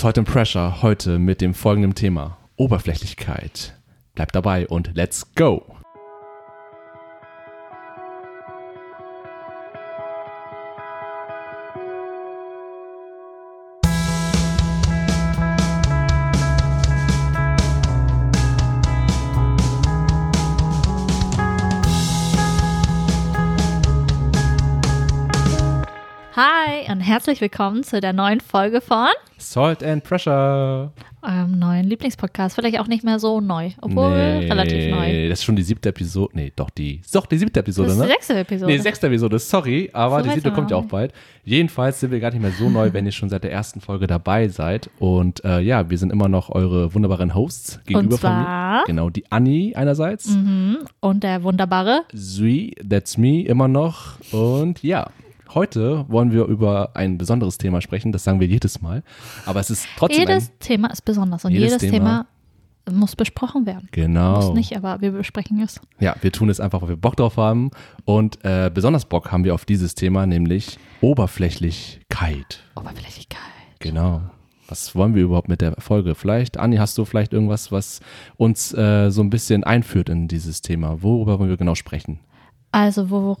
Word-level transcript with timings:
Salt 0.00 0.16
and 0.16 0.26
Pressure 0.26 0.80
heute 0.80 1.18
mit 1.18 1.42
dem 1.42 1.52
folgenden 1.52 1.94
Thema: 1.94 2.38
Oberflächlichkeit. 2.56 3.74
Bleibt 4.14 4.34
dabei 4.34 4.66
und 4.66 4.92
let's 4.94 5.34
go! 5.34 5.62
Herzlich 27.20 27.42
willkommen 27.42 27.82
zu 27.82 28.00
der 28.00 28.14
neuen 28.14 28.40
Folge 28.40 28.80
von 28.80 29.08
Salt 29.36 29.84
and 29.84 30.02
Pressure. 30.02 30.90
eurem 31.20 31.58
neuen 31.58 31.84
Lieblingspodcast. 31.86 32.54
Vielleicht 32.54 32.80
auch 32.80 32.86
nicht 32.86 33.04
mehr 33.04 33.18
so 33.18 33.42
neu, 33.42 33.72
obwohl 33.82 34.06
relativ 34.14 34.90
neu. 34.90 35.28
Das 35.28 35.40
ist 35.40 35.44
schon 35.44 35.54
die 35.54 35.62
siebte 35.62 35.90
Episode. 35.90 36.32
Nee, 36.34 36.50
doch 36.56 36.70
die. 36.70 37.02
Doch 37.12 37.26
die 37.26 37.36
siebte 37.36 37.60
Episode, 37.60 37.88
Das 37.88 37.96
ist 37.98 38.02
die 38.02 38.06
ne? 38.08 38.14
sechste 38.14 38.38
Episode. 38.38 38.72
Nee, 38.72 38.78
sechste 38.78 39.06
Episode, 39.08 39.38
sorry, 39.38 39.90
aber 39.92 40.20
So 40.22 40.28
die 40.28 40.34
siebte 40.36 40.50
kommt 40.50 40.70
ja 40.70 40.78
auch 40.78 40.86
bald. 40.86 41.12
Jedenfalls 41.44 42.00
sind 42.00 42.10
wir 42.10 42.20
gar 42.20 42.30
nicht 42.30 42.40
mehr 42.40 42.52
so 42.52 42.70
neu, 42.70 42.90
wenn 42.94 43.04
ihr 43.04 43.12
schon 43.12 43.28
seit 43.28 43.44
der 43.44 43.52
ersten 43.52 43.82
Folge 43.82 44.06
dabei 44.06 44.48
seid. 44.48 44.88
Und 44.98 45.44
äh, 45.44 45.60
ja, 45.60 45.90
wir 45.90 45.98
sind 45.98 46.10
immer 46.14 46.28
noch 46.30 46.48
eure 46.48 46.94
wunderbaren 46.94 47.34
Hosts 47.34 47.80
gegenüber 47.84 48.16
von 48.16 48.30
mir. 48.38 48.44
zwar? 48.44 48.84
Genau, 48.86 49.10
die 49.10 49.30
Anni 49.30 49.74
einerseits, 49.76 50.30
Mhm. 50.30 50.78
Und 51.00 51.22
der 51.22 51.42
wunderbare 51.42 52.00
Sui, 52.14 52.74
that's 52.88 53.18
me 53.18 53.42
immer 53.42 53.68
noch. 53.68 54.14
Und 54.32 54.82
ja, 54.82 55.10
heute 55.54 56.04
wollen 56.08 56.32
wir 56.32 56.44
über 56.46 56.90
ein 56.94 57.18
besonderes 57.18 57.58
Thema 57.58 57.80
sprechen. 57.80 58.12
Das 58.12 58.24
sagen 58.24 58.40
wir 58.40 58.46
jedes 58.46 58.80
Mal. 58.80 59.02
Aber 59.46 59.60
es 59.60 59.70
ist 59.70 59.86
trotzdem 59.96 60.20
jedes. 60.20 60.50
Thema 60.58 60.88
ist 60.88 61.04
besonders 61.04 61.44
und 61.44 61.52
Jedes 61.52 61.72
jedes, 61.72 61.90
Thema- 61.90 62.26
Thema, 62.86 62.98
muss 62.98 63.14
besprochen 63.14 63.66
werden. 63.66 63.88
Genau. 63.92 64.36
Muss 64.36 64.54
nicht, 64.54 64.76
aber 64.76 65.00
wir 65.00 65.12
besprechen 65.12 65.60
es. 65.60 65.80
Ja, 66.00 66.16
wir 66.22 66.32
tun 66.32 66.48
es 66.48 66.58
einfach, 66.60 66.82
weil 66.82 66.88
wir 66.90 66.96
Bock 66.96 67.14
drauf 67.16 67.36
haben. 67.36 67.70
Und 68.04 68.38
äh, 68.44 68.70
besonders 68.72 69.04
Bock 69.04 69.30
haben 69.30 69.44
wir 69.44 69.54
auf 69.54 69.64
dieses 69.64 69.94
Thema, 69.94 70.26
nämlich 70.26 70.78
Oberflächlichkeit. 71.00 72.60
Oberflächlichkeit. 72.76 73.38
Genau. 73.78 74.22
Was 74.68 74.94
wollen 74.94 75.14
wir 75.14 75.22
überhaupt 75.24 75.48
mit 75.48 75.60
der 75.60 75.74
Folge? 75.80 76.14
Vielleicht, 76.14 76.56
Anni, 76.58 76.76
hast 76.76 76.96
du 76.96 77.04
vielleicht 77.04 77.32
irgendwas, 77.32 77.72
was 77.72 78.00
uns 78.36 78.72
äh, 78.72 79.10
so 79.10 79.20
ein 79.22 79.30
bisschen 79.30 79.64
einführt 79.64 80.08
in 80.08 80.28
dieses 80.28 80.62
Thema? 80.62 81.02
Worüber 81.02 81.38
wollen 81.38 81.50
wir 81.50 81.56
genau 81.56 81.74
sprechen? 81.74 82.20
Also, 82.72 83.10
wo, 83.10 83.36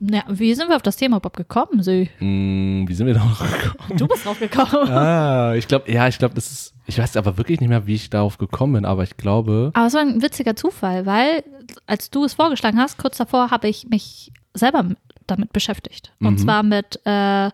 ja, 0.00 0.22
wie 0.28 0.54
sind 0.54 0.68
wir 0.68 0.76
auf 0.76 0.82
das 0.82 0.96
Thema 0.96 1.16
überhaupt 1.18 1.36
gekommen, 1.36 1.82
Sü? 1.82 2.06
Hm, 2.18 2.84
wie 2.86 2.94
sind 2.94 3.06
wir 3.06 3.14
darauf 3.14 3.38
gekommen? 3.38 3.98
Du 3.98 4.06
bist 4.08 4.24
drauf 4.26 4.38
gekommen. 4.38 4.88
ah, 4.90 5.54
ich 5.54 5.66
glaube, 5.68 5.90
ja, 5.90 6.06
ich 6.08 6.18
glaube, 6.18 6.34
das 6.34 6.50
ist, 6.50 6.74
ich 6.86 6.98
weiß 6.98 7.16
aber 7.16 7.36
wirklich 7.38 7.60
nicht 7.60 7.68
mehr, 7.68 7.86
wie 7.86 7.94
ich 7.94 8.10
darauf 8.10 8.38
gekommen 8.38 8.74
bin, 8.74 8.84
aber 8.84 9.02
ich 9.02 9.16
glaube, 9.16 9.70
Aber 9.74 9.86
es 9.86 9.94
war 9.94 10.00
ein 10.02 10.22
witziger 10.22 10.54
Zufall, 10.56 11.06
weil 11.06 11.44
als 11.86 12.10
du 12.10 12.24
es 12.24 12.34
vorgeschlagen 12.34 12.78
hast, 12.78 12.98
kurz 12.98 13.16
davor 13.18 13.50
habe 13.50 13.68
ich 13.68 13.88
mich 13.88 14.32
selber 14.54 14.84
damit 15.26 15.52
beschäftigt. 15.52 16.12
Und 16.20 16.32
Mhm. 16.34 16.38
zwar 16.38 16.62
mit 16.62 17.00
äh, 17.06 17.50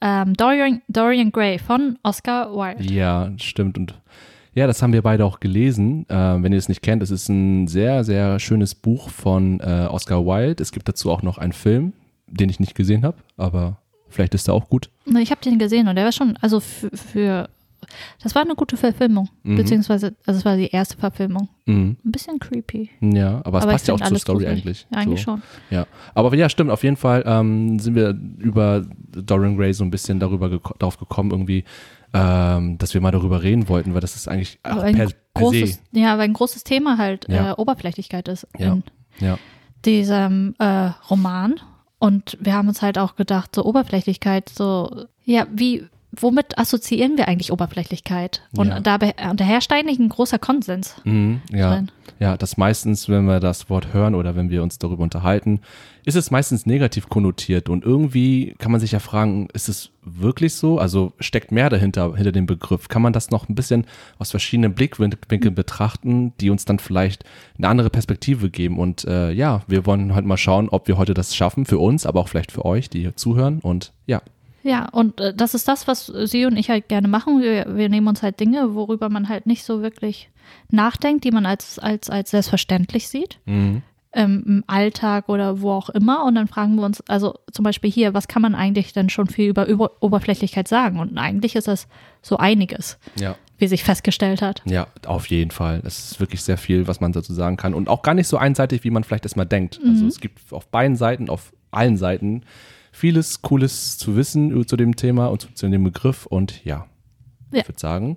ähm, 0.00 0.34
Dorian, 0.34 0.82
Dorian 0.88 1.30
Gray 1.30 1.58
von 1.58 1.98
Oscar 2.02 2.50
Wilde. 2.54 2.82
ja, 2.92 3.30
stimmt. 3.36 3.78
Und 3.78 3.94
ja, 4.54 4.66
das 4.66 4.82
haben 4.82 4.92
wir 4.92 5.02
beide 5.02 5.24
auch 5.24 5.40
gelesen. 5.40 6.06
Äh, 6.08 6.14
wenn 6.42 6.52
ihr 6.52 6.58
es 6.58 6.68
nicht 6.68 6.82
kennt, 6.82 7.02
es 7.02 7.10
ist 7.10 7.28
ein 7.28 7.68
sehr, 7.68 8.04
sehr 8.04 8.38
schönes 8.38 8.74
Buch 8.74 9.08
von 9.10 9.60
äh, 9.60 9.86
Oscar 9.90 10.24
Wilde. 10.26 10.62
Es 10.62 10.72
gibt 10.72 10.88
dazu 10.88 11.10
auch 11.10 11.22
noch 11.22 11.38
einen 11.38 11.52
Film, 11.52 11.92
den 12.26 12.48
ich 12.48 12.60
nicht 12.60 12.74
gesehen 12.74 13.04
habe, 13.04 13.16
aber 13.36 13.78
vielleicht 14.08 14.34
ist 14.34 14.48
er 14.48 14.54
auch 14.54 14.68
gut. 14.68 14.90
Na, 15.06 15.20
Ich 15.20 15.30
habe 15.30 15.40
den 15.42 15.58
gesehen 15.58 15.88
und 15.88 15.96
der 15.96 16.04
war 16.04 16.12
schon, 16.12 16.36
also 16.40 16.60
für, 16.60 16.90
für 16.96 17.48
das 18.22 18.34
war 18.34 18.42
eine 18.42 18.54
gute 18.54 18.76
Verfilmung, 18.76 19.28
Mhm. 19.42 19.56
beziehungsweise, 19.56 20.14
also 20.24 20.38
es 20.38 20.44
war 20.44 20.56
die 20.56 20.68
erste 20.68 20.96
Verfilmung. 20.96 21.48
Mhm. 21.66 21.96
Ein 22.04 22.12
bisschen 22.12 22.38
creepy. 22.38 22.90
Ja, 23.00 23.40
aber 23.44 23.58
es 23.58 23.64
Aber 23.64 23.72
passt 23.72 23.88
ja 23.88 23.94
auch 23.94 24.00
zur 24.00 24.18
Story 24.18 24.44
gruselig. 24.44 24.58
eigentlich. 24.62 24.86
Ja, 24.92 24.98
eigentlich 24.98 25.20
so. 25.20 25.24
schon. 25.32 25.42
Ja, 25.70 25.86
aber 26.14 26.34
ja, 26.36 26.48
stimmt. 26.48 26.70
Auf 26.70 26.84
jeden 26.84 26.96
Fall 26.96 27.24
ähm, 27.26 27.78
sind 27.80 27.94
wir 27.96 28.16
über 28.38 28.84
Dorian 29.10 29.56
Gray 29.56 29.72
so 29.74 29.82
ein 29.84 29.90
bisschen 29.90 30.20
darüber 30.20 30.48
geko 30.48 30.74
darauf 30.78 30.96
gekommen, 30.98 31.32
irgendwie, 31.32 31.64
ähm, 32.14 32.78
dass 32.78 32.94
wir 32.94 33.00
mal 33.00 33.10
darüber 33.10 33.42
reden 33.42 33.68
wollten, 33.68 33.94
weil 33.94 34.00
das 34.00 34.16
ist 34.16 34.28
eigentlich 34.28 34.58
auch 34.62 34.78
ein 34.82 34.94
per, 34.94 35.06
per 35.06 35.42
großes, 35.42 35.74
se. 35.74 35.80
ja, 35.92 36.18
weil 36.18 36.24
ein 36.24 36.32
großes 36.34 36.64
Thema 36.64 36.98
halt 36.98 37.26
Ja. 37.28 37.52
äh, 37.52 37.54
Oberflächlichkeit 37.54 38.28
ist 38.28 38.46
Ja. 38.58 38.72
in 38.74 38.82
Ja, 39.20 39.38
diesem 39.84 40.54
äh, 40.58 40.90
Roman. 41.10 41.54
Und 41.98 42.36
wir 42.40 42.54
haben 42.54 42.68
uns 42.68 42.82
halt 42.82 42.98
auch 42.98 43.14
gedacht, 43.16 43.54
so 43.54 43.64
Oberflächlichkeit, 43.64 44.48
so, 44.48 45.04
ja, 45.24 45.46
wie, 45.52 45.86
womit 46.18 46.58
assoziieren 46.58 47.16
wir 47.16 47.28
eigentlich 47.28 47.52
Oberflächlichkeit? 47.52 48.42
Und 48.56 48.68
Ja. 48.68 48.80
dabei, 48.80 49.14
und 49.30 49.40
da 49.40 49.44
herrscht 49.44 49.72
eigentlich 49.72 49.98
ein 49.98 50.08
großer 50.08 50.38
Konsens. 50.38 50.96
mhm, 51.04 51.40
ja, 51.50 51.74
drin. 51.74 51.90
ja. 52.18 52.36
Das 52.36 52.56
meistens, 52.56 53.08
wenn 53.08 53.24
wir 53.24 53.40
das 53.40 53.70
Wort 53.70 53.92
hören 53.94 54.14
oder 54.14 54.36
wenn 54.36 54.50
wir 54.50 54.62
uns 54.62 54.78
darüber 54.78 55.02
unterhalten, 55.02 55.60
ist 56.04 56.16
es 56.16 56.30
meistens 56.30 56.66
negativ 56.66 57.08
konnotiert 57.08 57.68
und 57.68 57.84
irgendwie 57.84 58.54
kann 58.58 58.72
man 58.72 58.80
sich 58.80 58.90
ja 58.92 58.98
fragen, 58.98 59.48
ist 59.54 59.68
es 59.68 59.90
wirklich 60.04 60.54
so? 60.54 60.78
Also 60.78 61.12
steckt 61.20 61.52
mehr 61.52 61.70
dahinter 61.70 62.14
hinter 62.16 62.32
dem 62.32 62.46
Begriff? 62.46 62.88
Kann 62.88 63.02
man 63.02 63.12
das 63.12 63.30
noch 63.30 63.48
ein 63.48 63.54
bisschen 63.54 63.86
aus 64.18 64.32
verschiedenen 64.32 64.74
Blickwinkeln 64.74 65.54
betrachten, 65.54 66.32
die 66.40 66.50
uns 66.50 66.64
dann 66.64 66.80
vielleicht 66.80 67.24
eine 67.56 67.68
andere 67.68 67.88
Perspektive 67.88 68.50
geben? 68.50 68.78
Und 68.80 69.04
äh, 69.04 69.30
ja, 69.30 69.62
wir 69.68 69.86
wollen 69.86 70.12
halt 70.14 70.26
mal 70.26 70.36
schauen, 70.36 70.68
ob 70.68 70.88
wir 70.88 70.98
heute 70.98 71.14
das 71.14 71.36
schaffen 71.36 71.64
für 71.66 71.78
uns, 71.78 72.04
aber 72.04 72.20
auch 72.20 72.28
vielleicht 72.28 72.50
für 72.52 72.64
euch, 72.64 72.90
die 72.90 73.00
hier 73.00 73.14
zuhören. 73.16 73.60
Und 73.60 73.92
ja, 74.06 74.20
Ja, 74.62 74.88
und 74.90 75.20
äh, 75.20 75.34
das 75.34 75.54
ist 75.54 75.68
das, 75.68 75.88
was 75.88 76.06
sie 76.06 76.46
und 76.46 76.56
ich 76.56 76.70
halt 76.70 76.88
gerne 76.88 77.08
machen. 77.08 77.40
Wir, 77.40 77.76
wir 77.76 77.88
nehmen 77.88 78.08
uns 78.08 78.22
halt 78.22 78.38
Dinge, 78.40 78.74
worüber 78.74 79.08
man 79.08 79.28
halt 79.28 79.46
nicht 79.46 79.64
so 79.64 79.82
wirklich 79.82 80.30
nachdenkt, 80.70 81.24
die 81.24 81.30
man 81.30 81.46
als, 81.46 81.78
als, 81.78 82.10
als 82.10 82.30
selbstverständlich 82.30 83.08
sieht. 83.08 83.38
mhm. 83.44 83.82
ähm, 84.12 84.42
im 84.46 84.64
Alltag 84.66 85.28
oder 85.28 85.60
wo 85.60 85.72
auch 85.72 85.88
immer. 85.90 86.24
Und 86.24 86.34
dann 86.34 86.46
fragen 86.46 86.76
wir 86.76 86.84
uns, 86.84 87.00
also 87.08 87.34
zum 87.50 87.64
Beispiel 87.64 87.90
hier, 87.90 88.14
was 88.14 88.28
kann 88.28 88.42
man 88.42 88.54
eigentlich 88.54 88.92
denn 88.92 89.08
schon 89.08 89.26
viel 89.26 89.48
über, 89.48 89.66
über 89.66 89.92
Oberflächlichkeit 90.00 90.68
sagen? 90.68 91.00
Und 91.00 91.16
eigentlich 91.18 91.56
ist 91.56 91.68
das 91.68 91.88
so 92.20 92.36
einiges, 92.36 92.98
ja. 93.16 93.36
wie 93.58 93.66
sich 93.66 93.84
festgestellt 93.84 94.42
hat. 94.42 94.62
Ja, 94.64 94.86
auf 95.06 95.26
jeden 95.26 95.50
Fall. 95.50 95.82
Es 95.84 96.12
ist 96.12 96.20
wirklich 96.20 96.42
sehr 96.42 96.58
viel, 96.58 96.86
was 96.86 97.00
man 97.00 97.12
dazu 97.12 97.32
sagen 97.32 97.56
kann. 97.56 97.74
Und 97.74 97.88
auch 97.88 98.02
gar 98.02 98.14
nicht 98.14 98.28
so 98.28 98.36
einseitig, 98.36 98.84
wie 98.84 98.90
man 98.90 99.02
vielleicht 99.04 99.24
erstmal 99.24 99.46
denkt. 99.46 99.80
Also 99.84 100.06
es 100.06 100.20
gibt 100.20 100.52
auf 100.52 100.68
beiden 100.68 100.96
Seiten, 100.96 101.30
auf 101.30 101.52
allen 101.70 101.96
Seiten 101.96 102.42
vieles 102.92 103.42
Cooles 103.42 103.98
zu 103.98 104.14
wissen 104.16 104.66
zu 104.68 104.76
dem 104.76 104.94
Thema 104.94 105.26
und 105.28 105.40
zu, 105.40 105.48
zu 105.54 105.68
dem 105.68 105.82
Begriff. 105.82 106.26
Und 106.26 106.64
ja, 106.64 106.86
Ja. 107.50 107.60
ich 107.62 107.68
würde 107.68 107.80
sagen, 107.80 108.16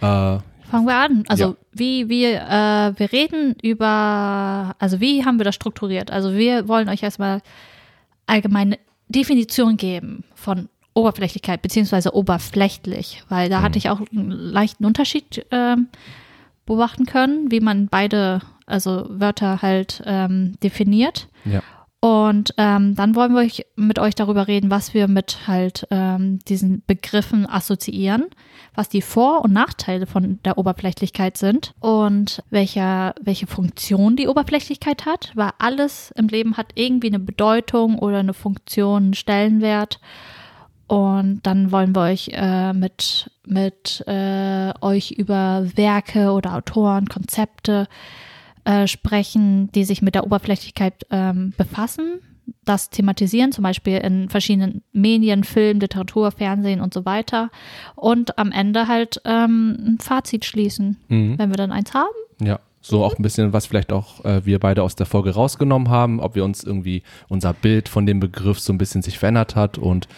äh, 0.00 0.38
Fangen 0.70 0.86
wir 0.86 0.96
an. 0.96 1.24
Also 1.28 1.44
Ja. 1.50 1.54
wie 1.72 2.08
wir, 2.08 2.30
äh, 2.40 2.98
wir 2.98 3.12
reden 3.12 3.54
über, 3.62 4.74
also 4.78 5.00
wie 5.00 5.22
haben 5.24 5.38
wir 5.38 5.44
das 5.44 5.54
strukturiert? 5.54 6.10
Also 6.10 6.32
wir 6.34 6.66
wollen 6.66 6.88
euch 6.88 7.02
erstmal 7.02 7.42
allgemeine 8.26 8.78
Definition 9.08 9.76
geben 9.76 10.24
von 10.34 10.70
Oberflächlichkeit 10.94 11.60
beziehungsweise 11.60 12.14
oberflächlich, 12.14 13.22
weil 13.28 13.50
da 13.50 13.60
hatte 13.60 13.76
ich 13.78 13.90
auch 13.90 14.00
einen 14.12 14.30
leichten 14.30 14.84
Unterschied 14.86 15.44
ähm, 15.50 15.88
beobachten 16.64 17.04
können, 17.06 17.50
wie 17.50 17.60
man 17.60 17.88
beide, 17.88 18.40
also 18.64 19.06
Wörter 19.10 19.60
halt 19.62 20.02
ähm, 20.06 20.54
definiert. 20.62 21.28
ja. 21.44 21.62
Und 22.04 22.52
ähm, 22.56 22.96
dann 22.96 23.14
wollen 23.14 23.32
wir 23.32 23.42
euch, 23.42 23.64
mit 23.76 24.00
euch 24.00 24.16
darüber 24.16 24.48
reden, 24.48 24.72
was 24.72 24.92
wir 24.92 25.06
mit 25.06 25.46
halt 25.46 25.86
ähm, 25.92 26.40
diesen 26.48 26.82
Begriffen 26.84 27.48
assoziieren, 27.48 28.26
was 28.74 28.88
die 28.88 29.02
Vor- 29.02 29.44
und 29.44 29.52
Nachteile 29.52 30.06
von 30.06 30.40
der 30.44 30.58
Oberflächlichkeit 30.58 31.36
sind 31.36 31.74
und 31.78 32.42
welcher, 32.50 33.14
welche 33.22 33.46
Funktion 33.46 34.16
die 34.16 34.26
Oberflächlichkeit 34.26 35.06
hat, 35.06 35.30
weil 35.36 35.50
alles 35.60 36.12
im 36.16 36.26
Leben 36.26 36.56
hat 36.56 36.72
irgendwie 36.74 37.06
eine 37.06 37.20
Bedeutung 37.20 38.00
oder 38.00 38.18
eine 38.18 38.34
Funktion, 38.34 39.04
einen 39.04 39.14
Stellenwert. 39.14 40.00
Und 40.88 41.42
dann 41.44 41.70
wollen 41.70 41.94
wir 41.94 42.02
euch 42.02 42.30
äh, 42.32 42.72
mit, 42.72 43.30
mit 43.46 44.02
äh, 44.08 44.72
euch 44.80 45.12
über 45.12 45.68
Werke 45.76 46.32
oder 46.32 46.56
Autoren, 46.56 47.06
Konzepte 47.06 47.86
äh, 48.64 48.86
sprechen, 48.86 49.70
die 49.72 49.84
sich 49.84 50.02
mit 50.02 50.14
der 50.14 50.24
Oberflächlichkeit 50.24 51.06
ähm, 51.10 51.52
befassen, 51.56 52.20
das 52.64 52.90
thematisieren, 52.90 53.52
zum 53.52 53.62
Beispiel 53.62 53.98
in 53.98 54.28
verschiedenen 54.28 54.82
Medien, 54.92 55.44
Film, 55.44 55.78
Literatur, 55.80 56.30
Fernsehen 56.32 56.80
und 56.80 56.92
so 56.92 57.04
weiter. 57.04 57.50
Und 57.94 58.38
am 58.38 58.50
Ende 58.52 58.88
halt 58.88 59.20
ähm, 59.24 59.76
ein 59.86 59.98
Fazit 60.00 60.44
schließen, 60.44 60.96
Mhm. 61.08 61.38
wenn 61.38 61.50
wir 61.50 61.56
dann 61.56 61.72
eins 61.72 61.94
haben. 61.94 62.14
Ja. 62.40 62.58
So 62.84 63.04
auch 63.04 63.16
ein 63.16 63.22
bisschen, 63.22 63.52
was 63.52 63.66
vielleicht 63.66 63.92
auch 63.92 64.24
äh, 64.24 64.44
wir 64.44 64.58
beide 64.58 64.82
aus 64.82 64.96
der 64.96 65.06
Folge 65.06 65.30
rausgenommen 65.34 65.88
haben, 65.88 66.18
ob 66.18 66.34
wir 66.34 66.44
uns 66.44 66.64
irgendwie 66.64 67.04
unser 67.28 67.52
Bild 67.52 67.88
von 67.88 68.06
dem 68.06 68.18
Begriff 68.18 68.58
so 68.58 68.72
ein 68.72 68.78
bisschen 68.78 69.02
sich 69.02 69.20
verändert 69.20 69.54
hat. 69.54 69.78
Und 69.78 70.08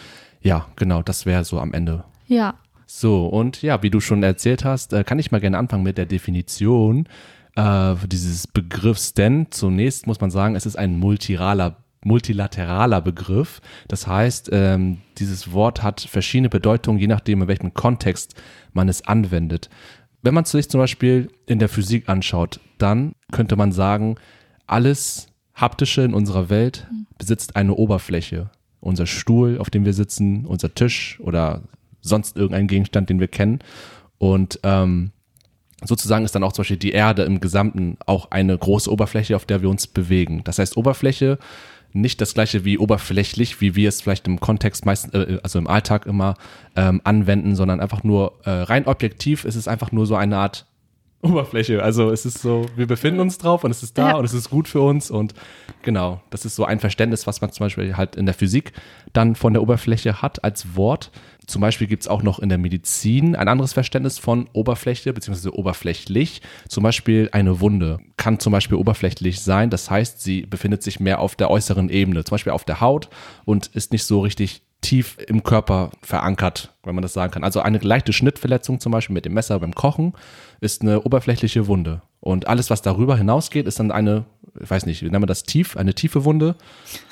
ja, 0.41 0.67
genau, 0.76 1.02
das 1.02 1.26
wäre 1.26 1.44
so 1.44 1.61
am 1.61 1.75
Ende 1.75 2.05
Ja, 2.26 2.55
So, 2.87 3.26
und 3.26 3.61
ja, 3.61 3.82
wie 3.82 3.91
du 3.91 4.00
schon 4.00 4.23
erzählt 4.23 4.64
hast, 4.64 4.94
äh, 4.94 5.05
kann 5.05 5.19
ich 5.19 5.31
mal 5.31 5.43
gerne 5.43 5.58
anfangen 5.58 5.82
mit 5.82 5.99
der 5.99 6.06
Definition 6.06 7.06
äh, 7.56 7.94
dieses 8.06 8.46
Begriffs, 8.46 9.14
denn 9.14 9.46
zunächst 9.50 10.06
muss 10.06 10.20
man 10.20 10.30
sagen, 10.30 10.56
es 10.56 10.66
ist 10.66 10.76
ein 10.76 10.98
multiraler, 10.98 11.76
multilateraler 12.04 13.00
Begriff. 13.00 13.60
Das 13.88 14.06
heißt, 14.06 14.50
ähm, 14.52 14.98
dieses 15.18 15.52
Wort 15.52 15.82
hat 15.82 16.00
verschiedene 16.00 16.48
Bedeutungen, 16.48 16.98
je 16.98 17.06
nachdem, 17.06 17.42
in 17.42 17.48
welchem 17.48 17.74
Kontext 17.74 18.34
man 18.72 18.88
es 18.88 19.06
anwendet. 19.06 19.70
Wenn 20.22 20.34
man 20.34 20.44
sich 20.44 20.70
zum 20.70 20.80
Beispiel 20.80 21.30
in 21.46 21.58
der 21.58 21.68
Physik 21.68 22.08
anschaut, 22.08 22.60
dann 22.78 23.14
könnte 23.30 23.56
man 23.56 23.72
sagen, 23.72 24.16
alles 24.66 25.28
Haptische 25.54 26.02
in 26.02 26.14
unserer 26.14 26.50
Welt 26.50 26.88
besitzt 27.18 27.56
eine 27.56 27.74
Oberfläche. 27.74 28.50
Unser 28.80 29.06
Stuhl, 29.06 29.58
auf 29.58 29.70
dem 29.70 29.84
wir 29.84 29.92
sitzen, 29.92 30.46
unser 30.46 30.74
Tisch 30.74 31.20
oder 31.20 31.62
sonst 32.00 32.36
irgendein 32.36 32.66
Gegenstand, 32.66 33.08
den 33.08 33.20
wir 33.20 33.28
kennen. 33.28 33.60
Und 34.18 34.60
ähm, 34.62 35.12
sozusagen 35.84 36.25
ist 36.25 36.34
dann 36.34 36.42
auch 36.44 36.52
zum 36.52 36.62
Beispiel 36.62 36.76
die 36.76 36.92
Erde 36.92 37.22
im 37.22 37.40
Gesamten 37.40 37.96
auch 38.06 38.31
eine 38.31 38.56
große 38.56 38.90
Oberfläche, 38.90 39.36
auf 39.36 39.44
der 39.44 39.62
wir 39.62 39.69
uns 39.69 39.86
bewegen. 39.86 40.42
Das 40.44 40.58
heißt, 40.58 40.76
Oberfläche 40.76 41.38
nicht 41.94 42.20
das 42.20 42.34
gleiche 42.34 42.64
wie 42.64 42.76
oberflächlich, 42.76 43.60
wie 43.60 43.76
wir 43.76 43.88
es 43.88 44.02
vielleicht 44.02 44.26
im 44.26 44.40
Kontext 44.40 44.84
meistens, 44.84 45.14
äh, 45.14 45.38
also 45.42 45.58
im 45.58 45.69
Alltag 45.69 46.06
immer 46.06 46.34
ähm, 46.76 47.00
anwenden, 47.04 47.54
sondern 47.54 47.81
einfach 47.81 48.02
nur 48.02 48.40
äh, 48.44 48.50
rein 48.50 48.86
objektiv 48.86 49.44
ist 49.44 49.54
es 49.54 49.69
einfach 49.69 49.92
nur 49.92 50.04
so 50.04 50.16
eine 50.16 50.36
Art 50.36 50.66
Oberfläche. 51.22 51.82
Also 51.82 52.10
es 52.10 52.26
ist 52.26 52.42
so, 52.42 52.66
wir 52.76 52.86
befinden 52.86 53.20
uns 53.20 53.38
drauf 53.38 53.64
und 53.64 53.70
es 53.70 53.82
ist 53.82 53.96
da 53.96 54.10
ja. 54.10 54.16
und 54.16 54.25
es 54.25 54.34
ist 54.34 54.50
gut 54.50 54.69
für 54.69 54.81
uns 54.81 55.10
und 55.10 55.34
genau, 55.82 56.20
das 56.31 56.44
ist 56.44 56.56
so 56.56 56.64
ein 56.64 56.81
Verständnis, 56.81 57.26
was 57.26 57.40
man 57.40 57.52
zum 57.52 57.66
Beispiel 57.66 57.96
halt 57.96 58.16
in 58.16 58.26
der 58.26 58.34
Physik 58.34 58.72
dann 59.12 59.36
von 59.36 59.52
der 59.52 59.62
Oberfläche 59.62 60.20
hat 60.20 60.42
als 60.44 60.76
Wort. 60.76 61.12
Zum 61.46 61.61
Beispiel 61.61 61.87
gibt 61.87 62.02
es 62.02 62.08
auch 62.08 62.23
noch 62.23 62.38
in 62.38 62.49
der 62.49 62.58
Medizin 62.58 63.37
ein 63.37 63.49
anderes 63.49 63.73
Verständnis 63.73 64.19
von 64.19 64.49
Oberfläche 64.52 65.12
bzw. 65.12 65.50
oberflächlich. 65.50 66.43
Zum 66.69 66.82
Beispiel 66.82 67.29
eine 67.32 67.61
Wunde 67.61 67.99
kann 68.17 68.38
zum 68.38 68.52
Beispiel 68.52 68.79
oberflächlich 68.79 69.41
sein. 69.41 69.70
Das 69.70 69.91
heißt, 69.91 70.23
sie 70.23 70.43
befindet 70.43 70.82
sich 70.82 71.00
mehr 71.00 71.20
auf 71.20 71.37
der 71.37 71.50
äußeren 71.50 71.91
Ebene, 71.91 72.25
zum 72.25 72.35
Beispiel 72.35 72.52
auf 72.52 72.64
der 72.64 72.81
Haut 72.81 73.08
und 73.44 73.67
ist 73.69 73.93
nicht 73.93 74.05
so 74.05 74.20
richtig 74.20 74.62
tief 74.85 75.17
im 75.26 75.43
Körper 75.43 75.91
verankert, 76.02 76.75
wenn 76.82 76.94
man 76.94 77.02
das 77.02 77.14
sagen 77.14 77.32
kann. 77.32 77.43
Also 77.44 77.61
eine 77.61 77.79
leichte 77.79 78.12
Schnittverletzung 78.12 78.81
zum 78.81 78.93
Beispiel 78.93 79.14
mit 79.14 79.25
dem 79.25 79.32
Messer 79.32 79.58
beim 79.58 79.75
Kochen 79.75 80.12
ist 80.64 80.82
eine 80.82 81.02
oberflächliche 81.02 81.66
Wunde. 81.66 82.02
Und 82.20 82.49
alles, 82.49 82.70
was 82.70 82.82
darüber 82.82 83.16
hinausgeht, 83.16 83.66
ist 83.66 83.78
dann 83.78 83.90
eine, 83.90 84.25
ich 84.61 84.70
weiß 84.70 84.87
nicht, 84.87 85.02
wie 85.02 85.11
nennen 85.11 85.22
wir 85.22 85.26
das, 85.26 85.43
tief, 85.43 85.76
eine 85.76 85.94
tiefe 85.94 86.25
Wunde 86.25 86.56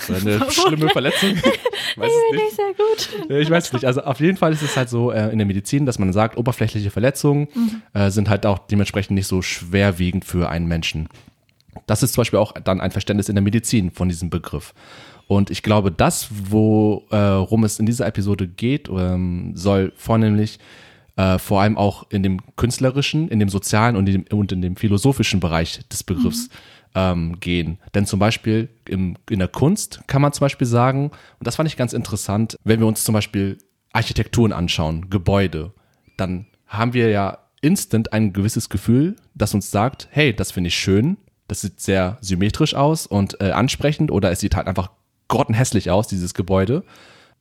oder 0.09 0.19
eine 0.19 0.51
schlimme 0.51 0.89
Verletzung. 0.89 1.37
Ich 1.95 1.99
weiß 1.99 2.11
ich 2.11 2.41
nicht. 2.41 2.57
sehr 2.57 2.73
gut. 2.73 3.31
Ich 3.43 3.51
weiß 3.51 3.73
nicht. 3.75 3.85
Also 3.85 4.03
auf 4.03 4.19
jeden 4.21 4.39
Fall 4.39 4.55
ist 4.55 4.63
es 4.63 4.79
halt 4.79 4.89
so 4.89 5.11
äh, 5.11 5.29
in 5.29 5.37
der 5.37 5.47
Medizin, 5.47 5.85
dass 5.85 5.99
man 5.99 6.11
sagt, 6.15 6.39
oberflächliche 6.39 6.91
Verletzungen 6.91 7.49
mhm. 7.55 7.83
äh, 7.93 8.11
sind 8.11 8.31
halt 8.31 8.47
auch 8.47 8.61
dementsprechend 8.61 9.15
nicht 9.15 9.27
so 9.27 9.43
schwerwiegend 9.43 10.25
für 10.25 10.49
einen 10.49 10.67
Menschen. 10.67 11.09
Das 11.87 12.03
ist 12.03 12.15
zum 12.15 12.23
Beispiel 12.23 12.39
auch 12.39 12.53
dann 12.53 12.81
ein 12.81 12.93
Verständnis 12.93 13.29
in 13.29 13.35
der 13.35 13.43
Medizin 13.43 13.91
von 13.91 14.09
diesem 14.09 14.31
Begriff. 14.31 14.73
Und 15.27 15.51
ich 15.51 15.63
glaube, 15.63 15.91
das, 15.91 16.29
worum 16.31 17.63
äh, 17.63 17.67
es 17.67 17.79
in 17.79 17.85
dieser 17.85 18.07
Episode 18.07 18.49
geht, 18.49 18.89
ähm, 18.89 19.53
soll 19.55 19.93
vornehmlich 19.97 20.59
äh, 21.17 21.39
vor 21.39 21.61
allem 21.61 21.77
auch 21.77 22.11
in 22.11 22.23
dem 22.23 22.41
künstlerischen, 22.57 23.29
in 23.29 23.39
dem 23.39 23.49
sozialen 23.49 23.97
und 23.97 24.09
in 24.09 24.25
dem, 24.25 24.39
und 24.39 24.53
in 24.53 24.63
dem 24.63 24.77
philosophischen 24.77 25.41
Bereich 25.41 25.81
des 25.89 26.03
Begriffs 26.03 26.49
mhm. 26.49 26.55
ähm, 26.95 27.41
gehen. 27.41 27.79
Denn 27.95 28.07
zum 28.07 28.19
Beispiel 28.19 28.69
im, 28.89 29.17
in 29.29 29.39
der 29.39 29.49
Kunst 29.49 30.03
kann 30.07 30.23
man 30.23 30.33
zum 30.33 30.45
Beispiel 30.45 30.67
sagen, 30.67 31.11
und 31.39 31.47
das 31.47 31.57
fand 31.57 31.69
ich 31.69 31.77
ganz 31.77 31.93
interessant, 31.93 32.57
wenn 32.65 32.81
wir 32.81 32.87
uns 32.87 33.05
zum 33.05 33.13
Beispiel 33.13 33.59
Architekturen 33.93 34.53
anschauen, 34.53 35.11
Gebäude, 35.11 35.73
dann 36.17 36.47
haben 36.67 36.95
wir 36.95 37.11
ja 37.11 37.39
instant 37.61 38.13
ein 38.13 38.33
gewisses 38.33 38.69
Gefühl, 38.69 39.17
das 39.35 39.55
uns 39.55 39.71
sagt, 39.71 40.09
hey, 40.11 40.35
das 40.35 40.51
finde 40.51 40.69
ich 40.69 40.75
schön, 40.75 41.19
das 41.47 41.61
sieht 41.61 41.81
sehr 41.81 42.19
symmetrisch 42.21 42.75
aus 42.75 43.07
und 43.07 43.41
äh, 43.41 43.51
ansprechend 43.51 44.11
oder 44.11 44.31
es 44.31 44.41
sieht 44.41 44.57
halt 44.57 44.67
einfach 44.67 44.91
grottenhässlich 45.29 45.91
aus, 45.91 46.09
dieses 46.09 46.35
Gebäude. 46.35 46.85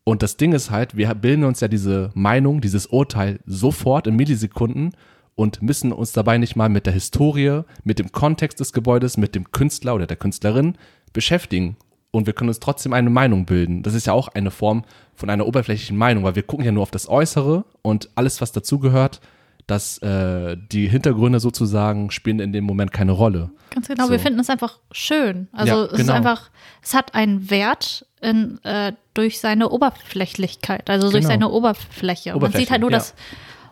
Und 0.03 0.23
das 0.23 0.37
Ding 0.37 0.53
ist 0.53 0.71
halt, 0.71 0.97
wir 0.97 1.13
bilden 1.13 1.43
uns 1.43 1.59
ja 1.59 1.67
diese 1.67 2.09
Meinung, 2.13 2.61
dieses 2.61 2.87
Urteil 2.87 3.39
sofort 3.45 4.07
in 4.07 4.15
Millisekunden 4.15 4.95
und 5.35 5.61
müssen 5.61 5.91
uns 5.91 6.11
dabei 6.11 6.37
nicht 6.37 6.55
mal 6.55 6.69
mit 6.69 6.85
der 6.85 6.93
Historie, 6.93 7.61
mit 7.83 7.99
dem 7.99 8.11
Kontext 8.11 8.59
des 8.59 8.73
Gebäudes, 8.73 9.17
mit 9.17 9.35
dem 9.35 9.51
Künstler 9.51 9.95
oder 9.95 10.07
der 10.07 10.17
Künstlerin 10.17 10.75
beschäftigen. 11.13 11.77
Und 12.11 12.25
wir 12.25 12.33
können 12.33 12.49
uns 12.49 12.59
trotzdem 12.59 12.93
eine 12.93 13.09
Meinung 13.09 13.45
bilden. 13.45 13.83
Das 13.83 13.93
ist 13.93 14.05
ja 14.05 14.13
auch 14.13 14.27
eine 14.27 14.51
Form 14.51 14.83
von 15.15 15.29
einer 15.29 15.47
oberflächlichen 15.47 15.97
Meinung, 15.97 16.23
weil 16.23 16.35
wir 16.35 16.43
gucken 16.43 16.65
ja 16.65 16.71
nur 16.71 16.83
auf 16.83 16.91
das 16.91 17.07
Äußere 17.07 17.63
und 17.81 18.09
alles, 18.15 18.41
was 18.41 18.51
dazugehört, 18.51 19.21
dass 19.67 19.99
äh, 19.99 20.57
die 20.71 20.89
Hintergründe 20.89 21.39
sozusagen 21.39 22.11
spielen 22.11 22.39
in 22.39 22.51
dem 22.51 22.65
Moment 22.65 22.91
keine 22.91 23.13
Rolle. 23.13 23.51
Ganz 23.69 23.87
genau, 23.87 24.07
so. 24.07 24.11
wir 24.11 24.19
finden 24.19 24.39
es 24.39 24.49
einfach 24.49 24.79
schön. 24.91 25.47
Also 25.53 25.73
ja, 25.73 25.83
es 25.85 25.91
genau. 25.91 26.01
ist 26.03 26.09
einfach, 26.09 26.49
es 26.81 26.93
hat 26.93 27.15
einen 27.15 27.49
Wert 27.49 28.05
in, 28.21 28.63
äh, 28.63 28.93
durch 29.13 29.39
seine 29.39 29.69
Oberflächlichkeit, 29.69 30.89
also 30.89 31.09
durch 31.09 31.23
genau. 31.23 31.33
seine 31.33 31.49
Oberfläche. 31.49 32.35
Oberfläche. 32.35 32.39
Man 32.39 32.51
sieht 32.51 32.71
halt 32.71 32.81
nur 32.81 32.91
ja. 32.91 32.97
das 32.97 33.15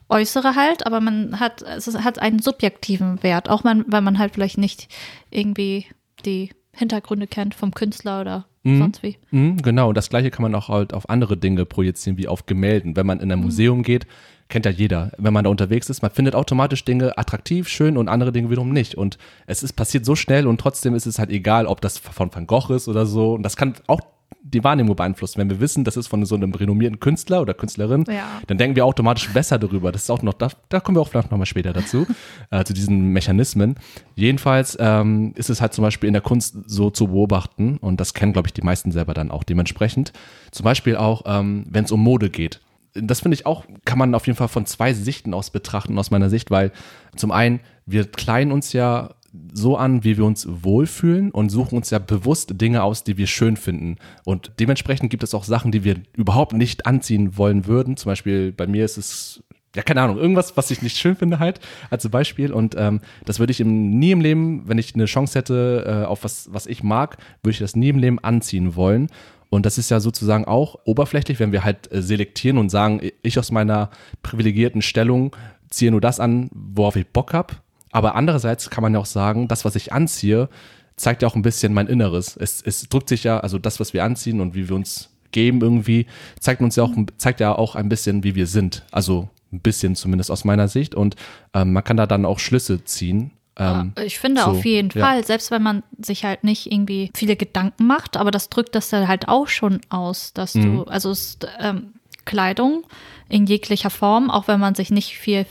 Äußere 0.09 0.55
halt, 0.55 0.85
aber 0.85 1.01
man 1.01 1.39
hat, 1.39 1.61
es 1.61 1.87
hat 1.99 2.19
einen 2.19 2.39
subjektiven 2.39 3.21
Wert, 3.21 3.49
auch 3.49 3.63
man, 3.63 3.85
weil 3.87 4.01
man 4.01 4.17
halt 4.17 4.33
vielleicht 4.33 4.57
nicht 4.57 4.87
irgendwie 5.29 5.85
die 6.25 6.49
Hintergründe 6.73 7.27
kennt 7.27 7.53
vom 7.53 7.73
Künstler 7.73 8.21
oder 8.21 8.45
mhm. 8.63 8.79
sonst 8.79 9.03
wie. 9.03 9.17
Mhm, 9.31 9.61
genau, 9.61 9.93
das 9.93 10.09
gleiche 10.09 10.31
kann 10.31 10.43
man 10.43 10.55
auch 10.55 10.69
halt 10.69 10.93
auf 10.93 11.09
andere 11.09 11.37
Dinge 11.37 11.65
projizieren, 11.65 12.17
wie 12.17 12.27
auf 12.27 12.47
Gemälden. 12.47 12.95
Wenn 12.95 13.05
man 13.05 13.19
in 13.19 13.31
ein 13.31 13.39
mhm. 13.39 13.45
Museum 13.45 13.83
geht, 13.83 14.07
kennt 14.49 14.65
ja 14.65 14.71
jeder, 14.71 15.11
wenn 15.19 15.31
man 15.31 15.43
da 15.43 15.51
unterwegs 15.51 15.89
ist, 15.91 16.01
man 16.01 16.09
findet 16.09 16.33
automatisch 16.33 16.83
Dinge 16.83 17.17
attraktiv, 17.17 17.67
schön 17.67 17.95
und 17.95 18.09
andere 18.09 18.31
Dinge 18.31 18.49
wiederum 18.49 18.71
nicht. 18.71 18.95
Und 18.95 19.19
es 19.45 19.61
ist 19.61 19.73
passiert 19.73 20.05
so 20.05 20.15
schnell 20.15 20.47
und 20.47 20.59
trotzdem 20.59 20.95
ist 20.95 21.05
es 21.05 21.19
halt 21.19 21.29
egal, 21.29 21.67
ob 21.67 21.81
das 21.81 21.99
von 21.99 22.33
Van 22.33 22.47
Gogh 22.47 22.73
ist 22.73 22.87
oder 22.87 23.05
so. 23.05 23.33
Und 23.33 23.43
das 23.43 23.55
kann 23.55 23.75
auch 23.85 24.01
die 24.41 24.63
Wahrnehmung 24.63 24.95
beeinflussen. 24.95 25.39
Wenn 25.39 25.49
wir 25.49 25.59
wissen, 25.59 25.83
das 25.83 25.97
ist 25.97 26.07
von 26.07 26.25
so 26.25 26.35
einem 26.35 26.53
renommierten 26.53 26.99
Künstler 26.99 27.41
oder 27.41 27.53
Künstlerin, 27.53 28.05
ja. 28.07 28.41
dann 28.47 28.57
denken 28.57 28.75
wir 28.75 28.85
automatisch 28.85 29.29
besser 29.29 29.59
darüber. 29.59 29.91
Das 29.91 30.03
ist 30.03 30.09
auch 30.09 30.21
noch, 30.21 30.33
da, 30.33 30.49
da 30.69 30.79
kommen 30.79 30.97
wir 30.97 31.01
auch 31.01 31.07
vielleicht 31.07 31.31
nochmal 31.31 31.45
später 31.45 31.73
dazu, 31.73 32.07
äh, 32.51 32.63
zu 32.63 32.73
diesen 32.73 33.09
Mechanismen. 33.09 33.75
Jedenfalls 34.15 34.77
ähm, 34.79 35.33
ist 35.35 35.49
es 35.49 35.61
halt 35.61 35.73
zum 35.73 35.83
Beispiel 35.83 36.07
in 36.07 36.13
der 36.13 36.21
Kunst 36.21 36.57
so 36.65 36.89
zu 36.89 37.07
beobachten 37.07 37.77
und 37.77 37.99
das 37.99 38.13
kennen, 38.13 38.33
glaube 38.33 38.47
ich, 38.47 38.53
die 38.53 38.61
meisten 38.61 38.91
selber 38.91 39.13
dann 39.13 39.31
auch 39.31 39.43
dementsprechend. 39.43 40.13
Zum 40.51 40.63
Beispiel 40.63 40.95
auch, 40.95 41.23
ähm, 41.25 41.65
wenn 41.69 41.85
es 41.85 41.91
um 41.91 42.01
Mode 42.01 42.29
geht 42.29 42.61
das 42.93 43.21
finde 43.21 43.35
ich 43.35 43.45
auch, 43.45 43.65
kann 43.85 43.99
man 43.99 44.15
auf 44.15 44.25
jeden 44.27 44.37
Fall 44.37 44.47
von 44.47 44.65
zwei 44.65 44.93
Sichten 44.93 45.33
aus 45.33 45.51
betrachten, 45.51 45.97
aus 45.99 46.11
meiner 46.11 46.29
Sicht, 46.29 46.49
weil 46.51 46.71
zum 47.15 47.31
einen, 47.31 47.59
wir 47.85 48.05
kleiden 48.05 48.51
uns 48.51 48.73
ja 48.73 49.11
so 49.53 49.77
an, 49.77 50.03
wie 50.03 50.17
wir 50.17 50.25
uns 50.25 50.47
wohlfühlen 50.49 51.31
und 51.31 51.49
suchen 51.49 51.77
uns 51.77 51.89
ja 51.89 51.99
bewusst 51.99 52.61
Dinge 52.61 52.83
aus, 52.83 53.03
die 53.03 53.17
wir 53.17 53.27
schön 53.27 53.57
finden. 53.57 53.97
Und 54.25 54.51
dementsprechend 54.59 55.09
gibt 55.09 55.23
es 55.23 55.33
auch 55.33 55.43
Sachen, 55.43 55.71
die 55.71 55.83
wir 55.83 55.97
überhaupt 56.15 56.53
nicht 56.53 56.85
anziehen 56.85 57.37
wollen 57.37 57.65
würden. 57.67 57.97
Zum 57.97 58.09
Beispiel 58.09 58.51
bei 58.51 58.67
mir 58.67 58.85
ist 58.85 58.97
es 58.97 59.43
ja, 59.75 59.83
keine 59.83 60.01
Ahnung, 60.01 60.17
irgendwas, 60.17 60.57
was 60.57 60.71
ich 60.71 60.81
nicht 60.81 60.97
schön 60.97 61.15
finde 61.15 61.39
halt, 61.39 61.59
als 61.91 62.07
Beispiel. 62.09 62.51
Und 62.51 62.75
ähm, 62.77 63.01
das 63.25 63.39
würde 63.39 63.51
ich 63.51 63.59
im, 63.59 63.99
nie 63.99 64.11
im 64.11 64.21
Leben, 64.21 64.67
wenn 64.67 64.79
ich 64.79 64.95
eine 64.95 65.05
Chance 65.05 65.37
hätte 65.37 65.85
äh, 65.85 66.05
auf 66.05 66.23
was, 66.23 66.49
was 66.51 66.65
ich 66.65 66.81
mag, 66.81 67.17
würde 67.43 67.51
ich 67.51 67.59
das 67.59 67.75
nie 67.75 67.89
im 67.89 67.99
Leben 67.99 68.19
anziehen 68.19 68.75
wollen. 68.75 69.09
Und 69.49 69.65
das 69.65 69.77
ist 69.77 69.89
ja 69.89 69.99
sozusagen 69.99 70.45
auch 70.45 70.75
oberflächlich, 70.85 71.39
wenn 71.39 71.51
wir 71.51 71.63
halt 71.63 71.91
äh, 71.91 72.01
selektieren 72.01 72.57
und 72.57 72.69
sagen, 72.69 73.01
ich 73.21 73.37
aus 73.37 73.51
meiner 73.51 73.89
privilegierten 74.23 74.81
Stellung 74.81 75.35
ziehe 75.69 75.91
nur 75.91 76.01
das 76.01 76.19
an, 76.19 76.49
worauf 76.51 76.95
ich 76.95 77.07
Bock 77.07 77.33
habe. 77.33 77.55
Aber 77.91 78.15
andererseits 78.15 78.69
kann 78.69 78.81
man 78.81 78.93
ja 78.93 78.99
auch 78.99 79.05
sagen, 79.05 79.47
das, 79.47 79.65
was 79.65 79.75
ich 79.75 79.93
anziehe, 79.93 80.49
zeigt 80.95 81.21
ja 81.21 81.27
auch 81.27 81.35
ein 81.35 81.41
bisschen 81.41 81.73
mein 81.73 81.87
Inneres. 81.87 82.37
Es, 82.37 82.61
es 82.61 82.87
drückt 82.89 83.09
sich 83.09 83.23
ja, 83.23 83.39
also 83.39 83.57
das, 83.57 83.79
was 83.79 83.93
wir 83.93 84.03
anziehen 84.03 84.41
und 84.41 84.53
wie 84.53 84.67
wir 84.69 84.75
uns 84.75 85.09
geben 85.31 85.61
irgendwie, 85.61 86.07
zeigt 86.39 86.61
uns 86.61 86.75
ja 86.75 86.83
auch, 86.83 86.91
zeigt 87.17 87.39
ja 87.39 87.53
auch 87.53 87.75
ein 87.75 87.89
bisschen, 87.89 88.23
wie 88.23 88.35
wir 88.35 88.47
sind. 88.47 88.83
Also 88.91 89.29
ein 89.51 89.61
bisschen 89.61 89.95
zumindest 89.95 90.29
aus 90.31 90.43
meiner 90.45 90.67
Sicht. 90.67 90.95
Und 90.95 91.15
ähm, 91.53 91.73
man 91.73 91.83
kann 91.83 91.97
da 91.97 92.05
dann 92.05 92.25
auch 92.25 92.39
Schlüsse 92.39 92.83
ziehen 92.83 93.31
ähm, 93.59 93.93
ich 94.01 94.19
finde 94.19 94.41
so, 94.41 94.47
auf 94.47 94.65
jeden 94.65 94.89
ja. 94.97 95.05
Fall, 95.05 95.25
selbst 95.25 95.51
wenn 95.51 95.61
man 95.61 95.83
sich 95.97 96.23
halt 96.23 96.43
nicht 96.43 96.71
irgendwie 96.71 97.11
viele 97.13 97.35
Gedanken 97.35 97.85
macht, 97.85 98.15
aber 98.15 98.31
das 98.31 98.49
drückt 98.49 98.73
das 98.73 98.89
dann 98.89 99.07
halt 99.07 99.27
auch 99.27 99.47
schon 99.47 99.81
aus, 99.89 100.33
dass 100.33 100.55
mhm. 100.55 100.63
du, 100.63 100.83
also 100.83 101.11
ist, 101.11 101.45
ähm, 101.59 101.93
Kleidung 102.25 102.83
in 103.27 103.45
jeglicher 103.45 103.91
Form, 103.91 104.31
auch 104.31 104.47
wenn 104.47 104.59
man 104.59 104.73
sich 104.73 104.89
nicht 104.89 105.15
viel 105.15 105.45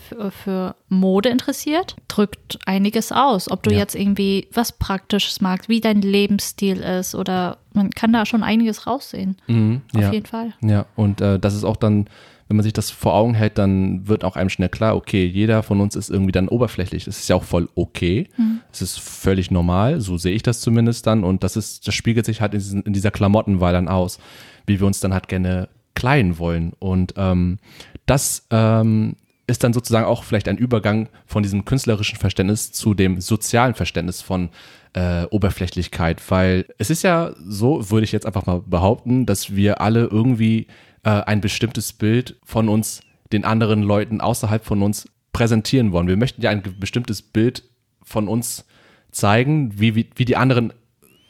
für 0.44 0.74
Mode 0.88 1.28
interessiert, 1.28 1.96
drückt 2.08 2.58
einiges 2.66 3.12
aus. 3.12 3.50
Ob 3.50 3.62
du 3.62 3.70
ja. 3.70 3.78
jetzt 3.78 3.94
irgendwie 3.94 4.48
was 4.52 4.72
Praktisches 4.72 5.40
magst, 5.40 5.68
wie 5.68 5.80
dein 5.80 6.02
Lebensstil 6.02 6.78
ist 6.78 7.14
oder 7.14 7.58
man 7.72 7.90
kann 7.90 8.12
da 8.12 8.26
schon 8.26 8.42
einiges 8.42 8.86
raussehen. 8.86 9.36
Mhm, 9.46 9.82
Auf 9.94 10.02
ja. 10.02 10.12
jeden 10.12 10.26
Fall. 10.26 10.54
Ja, 10.60 10.86
und 10.96 11.20
äh, 11.20 11.38
das 11.38 11.54
ist 11.54 11.64
auch 11.64 11.76
dann 11.76 12.08
wenn 12.48 12.56
man 12.56 12.64
sich 12.64 12.72
das 12.72 12.90
vor 12.90 13.14
Augen 13.14 13.34
hält, 13.34 13.58
dann 13.58 14.08
wird 14.08 14.24
auch 14.24 14.34
einem 14.34 14.48
schnell 14.48 14.70
klar, 14.70 14.96
okay, 14.96 15.26
jeder 15.26 15.62
von 15.62 15.80
uns 15.82 15.94
ist 15.94 16.08
irgendwie 16.08 16.32
dann 16.32 16.48
oberflächlich. 16.48 17.04
Das 17.04 17.18
ist 17.18 17.28
ja 17.28 17.36
auch 17.36 17.44
voll 17.44 17.68
okay. 17.74 18.28
Mhm. 18.38 18.60
Es 18.72 18.80
ist 18.80 18.98
völlig 18.98 19.50
normal, 19.50 20.00
so 20.00 20.16
sehe 20.16 20.34
ich 20.34 20.42
das 20.42 20.62
zumindest 20.62 21.06
dann. 21.06 21.24
Und 21.24 21.44
das 21.44 21.56
ist, 21.56 21.86
das 21.86 21.94
spiegelt 21.94 22.24
sich 22.24 22.40
halt 22.40 22.54
in, 22.54 22.60
diesen, 22.60 22.82
in 22.84 22.94
dieser 22.94 23.10
Klamottenwahl 23.10 23.74
dann 23.74 23.86
aus, 23.86 24.18
wie 24.66 24.80
wir 24.80 24.86
uns 24.86 24.98
dann 25.00 25.12
halt 25.12 25.28
gerne 25.28 25.68
kleiden 25.98 26.38
wollen. 26.38 26.72
Und 26.78 27.14
ähm, 27.16 27.58
das 28.06 28.46
ähm, 28.50 29.16
ist 29.48 29.64
dann 29.64 29.72
sozusagen 29.72 30.06
auch 30.06 30.22
vielleicht 30.22 30.46
ein 30.46 30.56
Übergang 30.56 31.08
von 31.26 31.42
diesem 31.42 31.64
künstlerischen 31.64 32.18
Verständnis 32.18 32.70
zu 32.70 32.94
dem 32.94 33.20
sozialen 33.20 33.74
Verständnis 33.74 34.22
von 34.22 34.50
äh, 34.92 35.24
Oberflächlichkeit, 35.24 36.22
weil 36.30 36.66
es 36.78 36.90
ist 36.90 37.02
ja 37.02 37.32
so, 37.44 37.90
würde 37.90 38.04
ich 38.04 38.12
jetzt 38.12 38.26
einfach 38.26 38.46
mal 38.46 38.62
behaupten, 38.64 39.26
dass 39.26 39.56
wir 39.56 39.80
alle 39.80 40.04
irgendwie 40.04 40.68
äh, 41.02 41.10
ein 41.10 41.40
bestimmtes 41.40 41.92
Bild 41.92 42.36
von 42.44 42.68
uns 42.68 43.00
den 43.32 43.44
anderen 43.44 43.82
Leuten 43.82 44.20
außerhalb 44.20 44.64
von 44.64 44.82
uns 44.82 45.08
präsentieren 45.32 45.90
wollen. 45.90 46.06
Wir 46.06 46.16
möchten 46.16 46.42
ja 46.42 46.50
ein 46.50 46.62
bestimmtes 46.78 47.22
Bild 47.22 47.64
von 48.02 48.28
uns 48.28 48.66
zeigen, 49.10 49.80
wie, 49.80 49.96
wie, 49.96 50.08
wie 50.14 50.24
die 50.24 50.36
anderen 50.36 50.72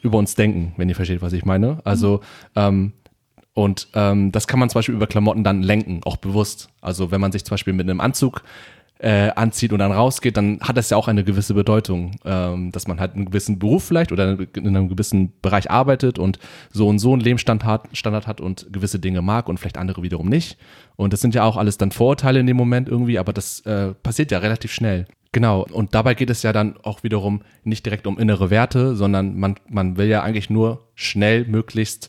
über 0.02 0.18
uns 0.18 0.34
denken, 0.34 0.75
wenn 0.76 0.90
ihr 0.90 0.94
versteht, 0.94 1.22
was 1.22 1.32
ich 1.32 1.46
meine. 1.46 1.80
Also, 1.84 2.20
ähm, 2.54 2.92
und 3.58 3.88
ähm, 3.94 4.30
das 4.30 4.46
kann 4.46 4.60
man 4.60 4.70
zum 4.70 4.78
Beispiel 4.78 4.94
über 4.94 5.08
Klamotten 5.08 5.42
dann 5.42 5.64
lenken, 5.64 6.00
auch 6.04 6.16
bewusst. 6.16 6.68
Also 6.80 7.10
wenn 7.10 7.20
man 7.20 7.32
sich 7.32 7.44
zum 7.44 7.54
Beispiel 7.54 7.72
mit 7.72 7.90
einem 7.90 8.00
Anzug 8.00 8.44
äh, 9.00 9.30
anzieht 9.34 9.72
und 9.72 9.80
dann 9.80 9.90
rausgeht, 9.90 10.36
dann 10.36 10.60
hat 10.60 10.76
das 10.76 10.90
ja 10.90 10.96
auch 10.96 11.08
eine 11.08 11.24
gewisse 11.24 11.54
Bedeutung, 11.54 12.12
ähm, 12.24 12.70
dass 12.70 12.86
man 12.86 13.00
halt 13.00 13.16
einen 13.16 13.24
gewissen 13.24 13.58
Beruf 13.58 13.82
vielleicht 13.82 14.12
oder 14.12 14.38
in 14.54 14.68
einem 14.68 14.88
gewissen 14.88 15.32
Bereich 15.42 15.72
arbeitet 15.72 16.20
und 16.20 16.38
so 16.70 16.86
und 16.86 17.00
so 17.00 17.12
einen 17.12 17.20
Lebensstandard 17.20 17.88
Standard 17.94 18.28
hat 18.28 18.40
und 18.40 18.72
gewisse 18.72 19.00
Dinge 19.00 19.22
mag 19.22 19.48
und 19.48 19.58
vielleicht 19.58 19.76
andere 19.76 20.04
wiederum 20.04 20.28
nicht. 20.28 20.56
Und 20.94 21.12
das 21.12 21.20
sind 21.20 21.34
ja 21.34 21.42
auch 21.42 21.56
alles 21.56 21.78
dann 21.78 21.90
Vorurteile 21.90 22.38
in 22.38 22.46
dem 22.46 22.56
Moment 22.56 22.88
irgendwie, 22.88 23.18
aber 23.18 23.32
das 23.32 23.58
äh, 23.62 23.92
passiert 23.92 24.30
ja 24.30 24.38
relativ 24.38 24.72
schnell. 24.72 25.08
Genau, 25.32 25.66
und 25.72 25.96
dabei 25.96 26.14
geht 26.14 26.30
es 26.30 26.44
ja 26.44 26.52
dann 26.52 26.76
auch 26.84 27.02
wiederum 27.02 27.42
nicht 27.64 27.84
direkt 27.84 28.06
um 28.06 28.20
innere 28.20 28.50
Werte, 28.50 28.94
sondern 28.94 29.36
man, 29.36 29.56
man 29.68 29.96
will 29.96 30.06
ja 30.06 30.22
eigentlich 30.22 30.48
nur 30.48 30.86
schnell 30.94 31.44
möglichst 31.44 32.08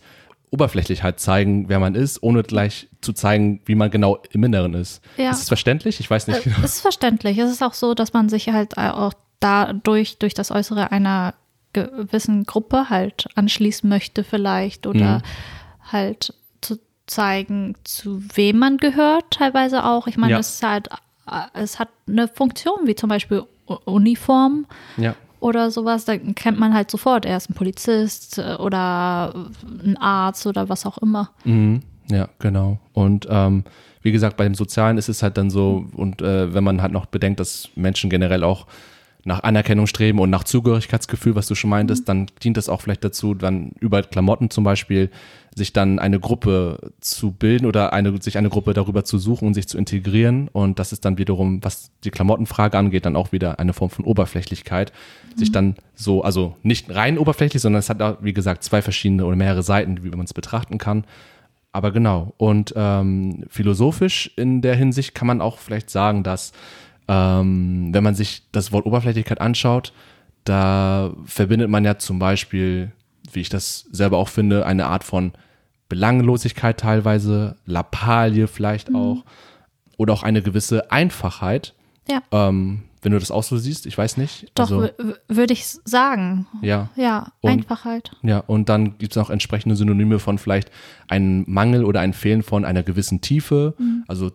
oberflächlich 0.52 1.04
halt 1.04 1.20
zeigen, 1.20 1.70
wer 1.70 1.80
man 1.80 1.96
ist, 1.96 2.24
ohne 2.24 2.44
gleich 2.44 2.88
zu 3.02 3.14
zeigen, 3.14 3.62
wie 3.66 3.76
man 3.76 3.92
genau 3.92 4.20
im 4.32 4.44
Inneren 4.44 4.74
ist. 4.74 5.02
Ja. 5.18 5.32
Ist 5.32 5.44
es 5.44 5.48
verständlich? 5.48 6.00
Ich 6.00 6.10
weiß 6.10 6.28
nicht. 6.28 6.46
Äh, 6.46 6.52
es 6.64 6.76
ist 6.76 6.82
verständlich. 6.82 7.38
Es 7.38 7.52
ist 7.52 7.64
auch 7.64 7.74
so, 7.74 7.94
dass 7.94 8.14
man 8.14 8.30
sich 8.30 8.50
halt 8.50 8.78
auch 8.78 9.14
dadurch, 9.40 10.18
durch 10.18 10.34
das 10.34 10.52
Äußere 10.52 10.92
einer 10.92 11.36
gewissen 11.74 12.46
Gruppe 12.46 12.90
halt 12.90 13.28
anschließen 13.36 13.88
möchte 13.88 14.24
vielleicht 14.24 14.88
oder 14.88 15.20
mhm. 15.20 15.92
halt 15.92 16.34
zu 16.62 16.80
zeigen, 17.06 17.76
zu 17.84 18.24
wem 18.34 18.58
man 18.58 18.78
gehört 18.78 19.32
teilweise 19.32 19.86
auch. 19.86 20.08
Ich 20.08 20.18
meine, 20.18 20.34
ja. 20.34 20.40
es 20.40 20.56
ist 20.56 20.64
halt, 20.64 20.90
äh, 21.30 21.42
es 21.54 21.78
hat 21.78 21.90
eine 22.08 22.28
Funktion, 22.28 22.80
wie 22.86 22.96
zum 22.96 23.10
Beispiel 23.10 23.44
Uniform. 23.86 24.66
Ja 24.98 25.16
oder 25.40 25.72
sowas, 25.72 26.06
da 26.06 26.18
kennt 26.18 26.60
man 26.60 26.74
halt 26.74 26.92
sofort, 26.92 27.26
er 27.26 27.38
ist 27.38 27.50
ein 27.50 27.54
Polizist 27.54 28.38
äh, 28.38 28.56
oder 28.56 29.34
ein 29.84 29.98
Arzt 29.98 30.46
oder 30.48 30.70
was 30.70 30.86
auch 30.86 30.98
immer. 30.98 31.32
Mhm. 31.44 31.82
Ja, 32.10 32.28
genau. 32.40 32.80
Und 32.94 33.28
ähm, 33.30 33.64
wie 34.02 34.12
gesagt, 34.12 34.38
bei 34.38 34.44
dem 34.44 34.56
Sozialen 34.56 34.98
ist 34.98 35.10
es 35.10 35.22
halt 35.22 35.38
dann 35.38 35.50
so, 35.50 35.86
und 35.96 36.22
äh, 36.22 36.54
wenn 36.54 36.64
man 36.64 36.82
halt 36.82 36.92
noch 36.92 37.06
bedenkt, 37.06 37.40
dass 37.40 37.70
Menschen 37.76 38.10
generell 38.10 38.44
auch 38.44 38.66
nach 39.26 39.44
Anerkennung 39.44 39.86
streben 39.86 40.20
und 40.20 40.30
nach 40.30 40.44
Zugehörigkeitsgefühl, 40.44 41.36
was 41.36 41.48
du 41.48 41.56
schon 41.56 41.70
meintest, 41.70 42.04
mhm. 42.04 42.06
dann 42.06 42.26
dient 42.44 42.58
das 42.58 42.70
auch 42.70 42.82
vielleicht 42.82 43.04
dazu, 43.04 43.34
dann 43.34 43.72
über 43.80 44.02
Klamotten 44.02 44.50
zum 44.50 44.64
Beispiel 44.64 45.10
sich 45.56 45.74
dann 45.74 46.00
eine 46.00 46.20
Gruppe 46.20 46.92
zu 47.02 47.32
bilden 47.32 47.66
oder 47.66 47.92
eine, 47.92 48.22
sich 48.22 48.38
eine 48.38 48.50
Gruppe 48.50 48.74
darüber 48.74 49.04
zu 49.04 49.18
suchen 49.18 49.48
und 49.48 49.54
sich 49.56 49.68
zu 49.68 49.78
integrieren. 49.78 50.48
Und 50.48 50.80
das 50.80 50.94
ist 50.94 51.04
dann 51.06 51.18
wiederum, 51.18 51.64
was 51.64 51.92
die 52.04 52.12
Klamottenfrage 52.12 52.78
angeht, 52.78 53.06
dann 53.06 53.16
auch 53.16 53.32
wieder 53.32 53.60
eine 53.60 53.74
Form 53.74 53.90
von 53.90 54.06
Oberflächlichkeit. 54.06 54.94
Mhm. 55.34 55.38
Sich 55.38 55.52
dann 55.52 55.76
so, 55.96 56.24
also 56.24 56.56
nicht 56.64 56.94
rein 56.94 57.18
oberflächlich, 57.18 57.62
sondern 57.62 57.80
es 57.80 57.90
hat 57.90 58.02
auch, 58.02 58.18
wie 58.22 58.34
gesagt, 58.34 58.64
zwei 58.64 58.82
verschiedene 58.82 59.26
oder 59.26 59.36
mehrere 59.36 59.64
Seiten, 59.64 60.04
wie 60.04 60.10
man 60.10 60.26
es 60.26 60.34
betrachten 60.34 60.78
kann. 60.78 61.04
Aber 61.72 61.92
genau. 61.92 62.34
Und 62.38 62.74
ähm, 62.76 63.46
philosophisch 63.50 64.32
in 64.36 64.62
der 64.62 64.76
Hinsicht 64.76 65.14
kann 65.14 65.28
man 65.28 65.42
auch 65.42 65.60
vielleicht 65.60 65.90
sagen, 65.90 66.24
dass 66.24 66.52
ähm, 67.10 67.90
wenn 67.92 68.04
man 68.04 68.14
sich 68.14 68.44
das 68.52 68.72
Wort 68.72 68.86
Oberflächlichkeit 68.86 69.42
anschaut, 69.42 69.94
da 70.44 71.12
verbindet 71.26 71.68
man 71.70 71.84
ja 71.84 71.98
zum 71.98 72.20
Beispiel, 72.20 72.92
wie 73.34 73.42
ich 73.42 73.50
das 73.50 73.88
selber 73.92 74.20
auch 74.20 74.30
finde, 74.30 74.66
eine 74.66 74.86
Art 74.86 75.04
von 75.04 75.34
Belanglosigkeit 75.90 76.80
teilweise, 76.80 77.56
Lappalie 77.66 78.48
vielleicht 78.48 78.92
mhm. 78.92 78.96
auch, 78.96 79.26
oder 79.98 80.14
auch 80.14 80.22
eine 80.22 80.44
gewisse 80.44 80.92
Einfachheit. 80.92 81.74
Ja. 82.08 82.22
Ähm, 82.32 82.84
wenn 83.02 83.12
du 83.12 83.20
das 83.20 83.32
auch 83.32 83.44
so 83.44 83.58
siehst, 83.58 83.88
ich 83.88 83.98
weiß 83.98 84.18
nicht. 84.18 84.52
Doch, 84.54 84.70
also, 84.70 84.90
würde 85.28 85.54
ich 85.54 85.66
sagen. 85.66 86.48
Ja. 86.62 86.90
Ja, 86.96 87.32
und, 87.42 87.52
Einfachheit. 87.52 88.12
Ja, 88.22 88.40
und 88.40 88.70
dann 88.70 89.00
gibt 89.00 89.14
es 89.14 89.16
noch 89.16 89.32
entsprechende 89.32 89.76
Synonyme 89.76 90.20
von 90.20 90.38
vielleicht 90.38 90.70
einem 91.08 91.44
Mangel 91.48 91.86
oder 91.86 92.02
ein 92.02 92.14
Fehlen 92.14 92.44
von 92.44 92.66
einer 92.66 92.84
gewissen 92.84 93.22
Tiefe, 93.22 93.74
mhm. 93.80 94.04
also 94.08 94.32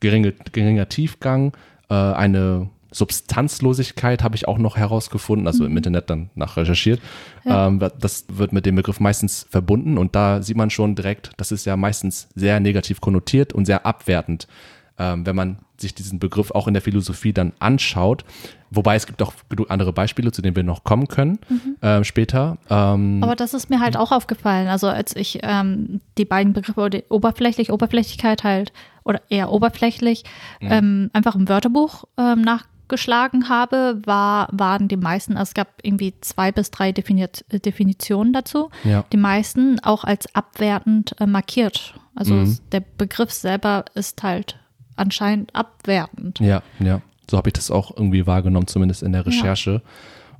geringe, 0.00 0.32
geringer 0.52 0.88
Tiefgang, 0.88 1.52
äh, 1.88 1.94
eine 1.94 2.70
Substanzlosigkeit 2.90 4.22
habe 4.22 4.36
ich 4.36 4.48
auch 4.48 4.58
noch 4.58 4.76
herausgefunden, 4.76 5.46
also 5.46 5.64
im 5.64 5.72
mhm. 5.72 5.76
Internet 5.78 6.08
dann 6.08 6.30
nach 6.34 6.56
recherchiert. 6.56 7.00
Ja. 7.44 7.66
Ähm, 7.66 7.78
das 7.78 8.24
wird 8.28 8.52
mit 8.52 8.64
dem 8.64 8.76
Begriff 8.76 9.00
meistens 9.00 9.46
verbunden 9.50 9.98
und 9.98 10.14
da 10.14 10.42
sieht 10.42 10.56
man 10.56 10.70
schon 10.70 10.94
direkt, 10.94 11.32
das 11.36 11.52
ist 11.52 11.66
ja 11.66 11.76
meistens 11.76 12.28
sehr 12.34 12.58
negativ 12.60 13.00
konnotiert 13.00 13.52
und 13.52 13.66
sehr 13.66 13.84
abwertend, 13.84 14.46
ähm, 14.98 15.26
wenn 15.26 15.36
man 15.36 15.58
sich 15.80 15.94
diesen 15.94 16.18
Begriff 16.18 16.50
auch 16.50 16.66
in 16.66 16.74
der 16.74 16.82
Philosophie 16.82 17.32
dann 17.32 17.52
anschaut. 17.58 18.24
Wobei 18.70 18.96
es 18.96 19.06
gibt 19.06 19.22
auch 19.22 19.32
genug 19.48 19.70
andere 19.70 19.92
Beispiele, 19.92 20.32
zu 20.32 20.42
denen 20.42 20.56
wir 20.56 20.64
noch 20.64 20.84
kommen 20.84 21.08
können 21.08 21.38
mhm. 21.48 21.76
äh, 21.80 22.04
später. 22.04 22.58
Ähm, 22.68 23.22
Aber 23.22 23.36
das 23.36 23.54
ist 23.54 23.70
mir 23.70 23.80
halt 23.80 23.96
auch 23.96 24.12
aufgefallen. 24.12 24.68
Also 24.68 24.88
als 24.88 25.14
ich 25.14 25.40
ähm, 25.42 26.00
die 26.18 26.24
beiden 26.24 26.52
Begriffe, 26.52 27.04
oberflächlich, 27.08 27.72
Oberflächlichkeit 27.72 28.44
halt 28.44 28.72
oder 29.04 29.22
eher 29.28 29.52
oberflächlich, 29.52 30.24
mhm. 30.60 30.68
ähm, 30.70 31.10
einfach 31.12 31.36
im 31.36 31.48
Wörterbuch 31.48 32.04
ähm, 32.18 32.42
nachgeschlagen 32.42 33.48
habe, 33.48 34.00
war, 34.04 34.48
waren 34.50 34.88
die 34.88 34.96
meisten, 34.96 35.36
also 35.36 35.50
es 35.50 35.54
gab 35.54 35.68
irgendwie 35.82 36.14
zwei 36.20 36.50
bis 36.50 36.72
drei 36.72 36.90
Defini 36.90 37.26
Definitionen 37.52 38.32
dazu, 38.32 38.70
ja. 38.82 39.04
die 39.12 39.16
meisten 39.16 39.78
auch 39.80 40.02
als 40.02 40.34
abwertend 40.34 41.14
äh, 41.20 41.26
markiert. 41.26 41.94
Also 42.16 42.34
mhm. 42.34 42.58
der 42.72 42.80
Begriff 42.80 43.30
selber 43.30 43.84
ist 43.94 44.22
halt 44.22 44.58
anscheinend 44.96 45.54
abwertend. 45.54 46.40
Ja, 46.40 46.62
ja. 46.80 47.00
So 47.30 47.36
habe 47.36 47.48
ich 47.48 47.54
das 47.54 47.70
auch 47.70 47.96
irgendwie 47.96 48.26
wahrgenommen, 48.26 48.66
zumindest 48.66 49.02
in 49.02 49.12
der 49.12 49.26
Recherche. 49.26 49.72
Ja. 49.72 49.80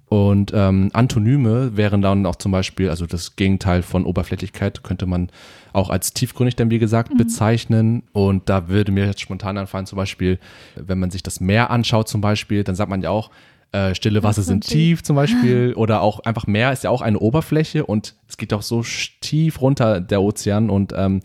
Und 0.09 0.53
ähm, 0.55 0.91
Antonyme 0.93 1.77
wären 1.77 2.01
dann 2.01 2.27
auch 2.27 2.37
zum 2.37 2.53
Beispiel, 2.53 2.91
also 2.91 3.07
das 3.07 3.35
Gegenteil 3.35 3.83
von 3.83 4.05
Oberflächlichkeit 4.05 4.85
könnte 4.85 5.07
man 5.07 5.31
auch 5.73 5.91
als 5.91 6.13
tiefgründig 6.13 6.55
dann, 6.55 6.71
wie 6.71 6.79
gesagt, 6.79 7.13
mhm. 7.13 7.19
bezeichnen. 7.19 8.03
Und 8.13 8.49
da 8.49 8.69
würde 8.69 8.93
mir 8.93 9.07
jetzt 9.07 9.21
spontan 9.21 9.59
anfallen, 9.59 9.87
zum 9.87 9.97
Beispiel, 9.97 10.39
wenn 10.77 11.01
man 11.01 11.11
sich 11.11 11.25
das 11.25 11.41
Meer 11.41 11.71
anschaut 11.71 12.09
zum 12.09 12.21
Beispiel, 12.21 12.63
dann 12.63 12.77
sagt 12.77 12.89
man 12.89 13.03
ja 13.03 13.11
auch, 13.11 13.31
äh, 13.73 13.97
stille 13.97 14.23
Wasser 14.23 14.43
sind 14.43 14.65
tief 14.65 15.03
zum 15.03 15.17
Beispiel 15.17 15.75
oder 15.77 16.01
auch 16.01 16.21
einfach 16.21 16.47
Meer 16.47 16.73
ist 16.73 16.85
ja 16.85 16.91
auch 16.91 17.03
eine 17.03 17.19
Oberfläche 17.19 17.85
und 17.85 18.15
es 18.29 18.37
geht 18.37 18.53
auch 18.55 18.63
so 18.63 18.85
tief 19.21 19.61
runter 19.61 20.01
der 20.01 20.23
Ozean 20.23 20.71
und 20.71 20.95
ähm, 20.97 21.21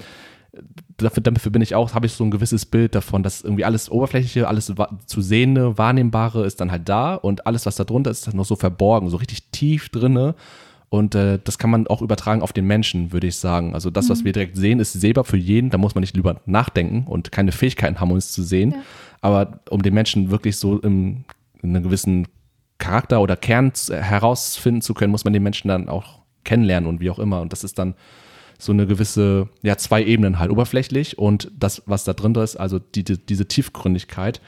dafür, 0.97 1.23
dafür 1.23 1.51
bin 1.51 1.61
ich 1.61 1.75
auch, 1.75 1.93
habe 1.93 2.05
ich 2.05 2.13
so 2.13 2.23
ein 2.23 2.31
gewisses 2.31 2.65
Bild 2.65 2.95
davon, 2.95 3.23
dass 3.23 3.41
irgendwie 3.41 3.65
alles 3.65 3.89
Oberflächliche, 3.89 4.47
alles 4.47 4.71
zu 5.05 5.21
sehende, 5.21 5.77
wahrnehmbare 5.77 6.45
ist 6.45 6.61
dann 6.61 6.71
halt 6.71 6.87
da 6.89 7.15
und 7.15 7.47
alles, 7.47 7.65
was 7.65 7.75
da 7.75 7.83
drunter 7.83 8.11
ist, 8.11 8.19
ist 8.19 8.27
dann 8.27 8.35
noch 8.35 8.45
so 8.45 8.55
verborgen, 8.55 9.09
so 9.09 9.17
richtig 9.17 9.51
tief 9.51 9.89
drinne. 9.89 10.35
Und 10.89 11.15
äh, 11.15 11.39
das 11.41 11.57
kann 11.57 11.69
man 11.69 11.87
auch 11.87 12.01
übertragen 12.01 12.41
auf 12.41 12.51
den 12.51 12.65
Menschen, 12.67 13.13
würde 13.13 13.27
ich 13.27 13.37
sagen. 13.37 13.73
Also 13.73 13.89
das, 13.89 14.09
was 14.09 14.21
mhm. 14.21 14.25
wir 14.25 14.33
direkt 14.33 14.57
sehen, 14.57 14.81
ist 14.81 14.91
sehbar 14.91 15.23
für 15.23 15.37
jeden. 15.37 15.69
Da 15.69 15.77
muss 15.77 15.95
man 15.95 16.01
nicht 16.01 16.17
lieber 16.17 16.41
nachdenken 16.45 17.07
und 17.07 17.31
keine 17.31 17.53
Fähigkeiten 17.53 18.01
haben, 18.01 18.13
es 18.17 18.33
zu 18.33 18.43
sehen. 18.43 18.71
Ja. 18.71 18.81
Aber 19.21 19.61
um 19.69 19.81
den 19.83 19.93
Menschen 19.93 20.31
wirklich 20.31 20.57
so 20.57 20.79
im, 20.79 21.23
in 21.61 21.69
einem 21.69 21.83
gewissen 21.83 22.27
Charakter 22.77 23.21
oder 23.21 23.37
Kern 23.37 23.71
herausfinden 23.89 24.81
zu 24.81 24.93
können, 24.93 25.11
muss 25.11 25.23
man 25.23 25.31
den 25.31 25.43
Menschen 25.43 25.69
dann 25.69 25.87
auch 25.87 26.19
kennenlernen 26.43 26.89
und 26.89 26.99
wie 26.99 27.09
auch 27.09 27.19
immer. 27.19 27.39
Und 27.39 27.53
das 27.53 27.63
ist 27.63 27.79
dann 27.79 27.95
so 28.61 28.71
eine 28.71 28.85
gewisse, 28.85 29.49
ja, 29.63 29.77
zwei 29.77 30.03
Ebenen 30.03 30.39
halt, 30.39 30.51
oberflächlich 30.51 31.17
und 31.17 31.51
das, 31.57 31.83
was 31.87 32.03
da 32.03 32.13
drin 32.13 32.35
ist, 32.35 32.55
also 32.55 32.79
die, 32.79 33.03
die, 33.03 33.17
diese 33.17 33.47
Tiefgründigkeit. 33.47 34.41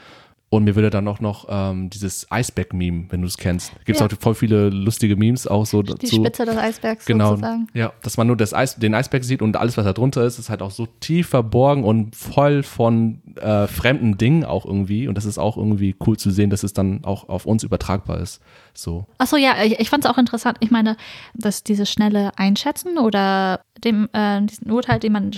Und 0.50 0.62
mir 0.62 0.76
würde 0.76 0.90
dann 0.90 1.08
auch 1.08 1.18
noch 1.18 1.46
ähm, 1.48 1.90
dieses 1.90 2.30
Eisberg-Meme, 2.30 3.06
wenn 3.08 3.22
du 3.22 3.26
es 3.26 3.36
kennst. 3.36 3.72
Gibt 3.84 3.96
es 3.96 4.00
ja. 4.00 4.06
auch 4.06 4.20
voll 4.20 4.36
viele 4.36 4.68
lustige 4.68 5.16
Memes 5.16 5.48
auch 5.48 5.66
so 5.66 5.82
Die 5.82 5.94
dazu. 5.94 6.14
Spitze 6.14 6.44
des 6.44 6.56
Eisbergs 6.56 7.06
genau, 7.06 7.30
sozusagen. 7.30 7.66
Ja, 7.74 7.92
dass 8.02 8.16
man 8.16 8.28
nur 8.28 8.36
das 8.36 8.54
Eis, 8.54 8.76
den 8.76 8.94
Eisberg 8.94 9.24
sieht 9.24 9.42
und 9.42 9.56
alles, 9.56 9.76
was 9.76 9.84
da 9.84 9.92
drunter 9.92 10.24
ist, 10.24 10.38
ist 10.38 10.50
halt 10.50 10.62
auch 10.62 10.70
so 10.70 10.86
tief 11.00 11.26
verborgen 11.26 11.82
und 11.82 12.14
voll 12.14 12.62
von 12.62 13.20
äh, 13.34 13.66
fremden 13.66 14.16
Dingen 14.16 14.44
auch 14.44 14.64
irgendwie. 14.64 15.08
Und 15.08 15.16
das 15.16 15.24
ist 15.24 15.38
auch 15.38 15.56
irgendwie 15.56 15.96
cool 16.06 16.16
zu 16.16 16.30
sehen, 16.30 16.50
dass 16.50 16.62
es 16.62 16.72
dann 16.72 17.02
auch 17.02 17.28
auf 17.28 17.46
uns 17.46 17.64
übertragbar 17.64 18.20
ist. 18.20 18.40
So. 18.74 19.06
Achso, 19.18 19.36
ja, 19.36 19.62
ich, 19.62 19.78
ich 19.78 19.90
fand 19.90 20.04
es 20.04 20.10
auch 20.10 20.18
interessant. 20.18 20.58
Ich 20.60 20.70
meine, 20.70 20.96
dass 21.34 21.62
dieses 21.62 21.90
schnelle 21.90 22.32
Einschätzen 22.36 22.98
oder 22.98 23.60
dem, 23.82 24.08
äh, 24.12 24.40
diesen 24.42 24.70
Urteil, 24.70 24.98
den 24.98 25.12
man 25.12 25.30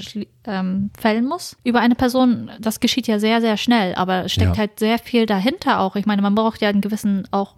ähm, 0.45 0.91
fällen 0.99 1.27
muss 1.27 1.57
über 1.63 1.81
eine 1.81 1.95
Person, 1.95 2.51
das 2.59 2.81
geschieht 2.81 3.07
ja 3.07 3.19
sehr, 3.19 3.41
sehr 3.41 3.57
schnell, 3.57 3.95
aber 3.95 4.25
es 4.25 4.33
steckt 4.33 4.57
ja. 4.57 4.59
halt 4.59 4.79
sehr 4.79 4.99
viel 4.99 5.27
dahinter 5.27 5.81
auch. 5.81 5.97
Ich 5.97 6.07
meine, 6.07 6.23
man 6.23 6.35
braucht 6.35 6.63
ja 6.63 6.71
einen 6.71 6.81
gewissen 6.81 7.29
auch 7.31 7.55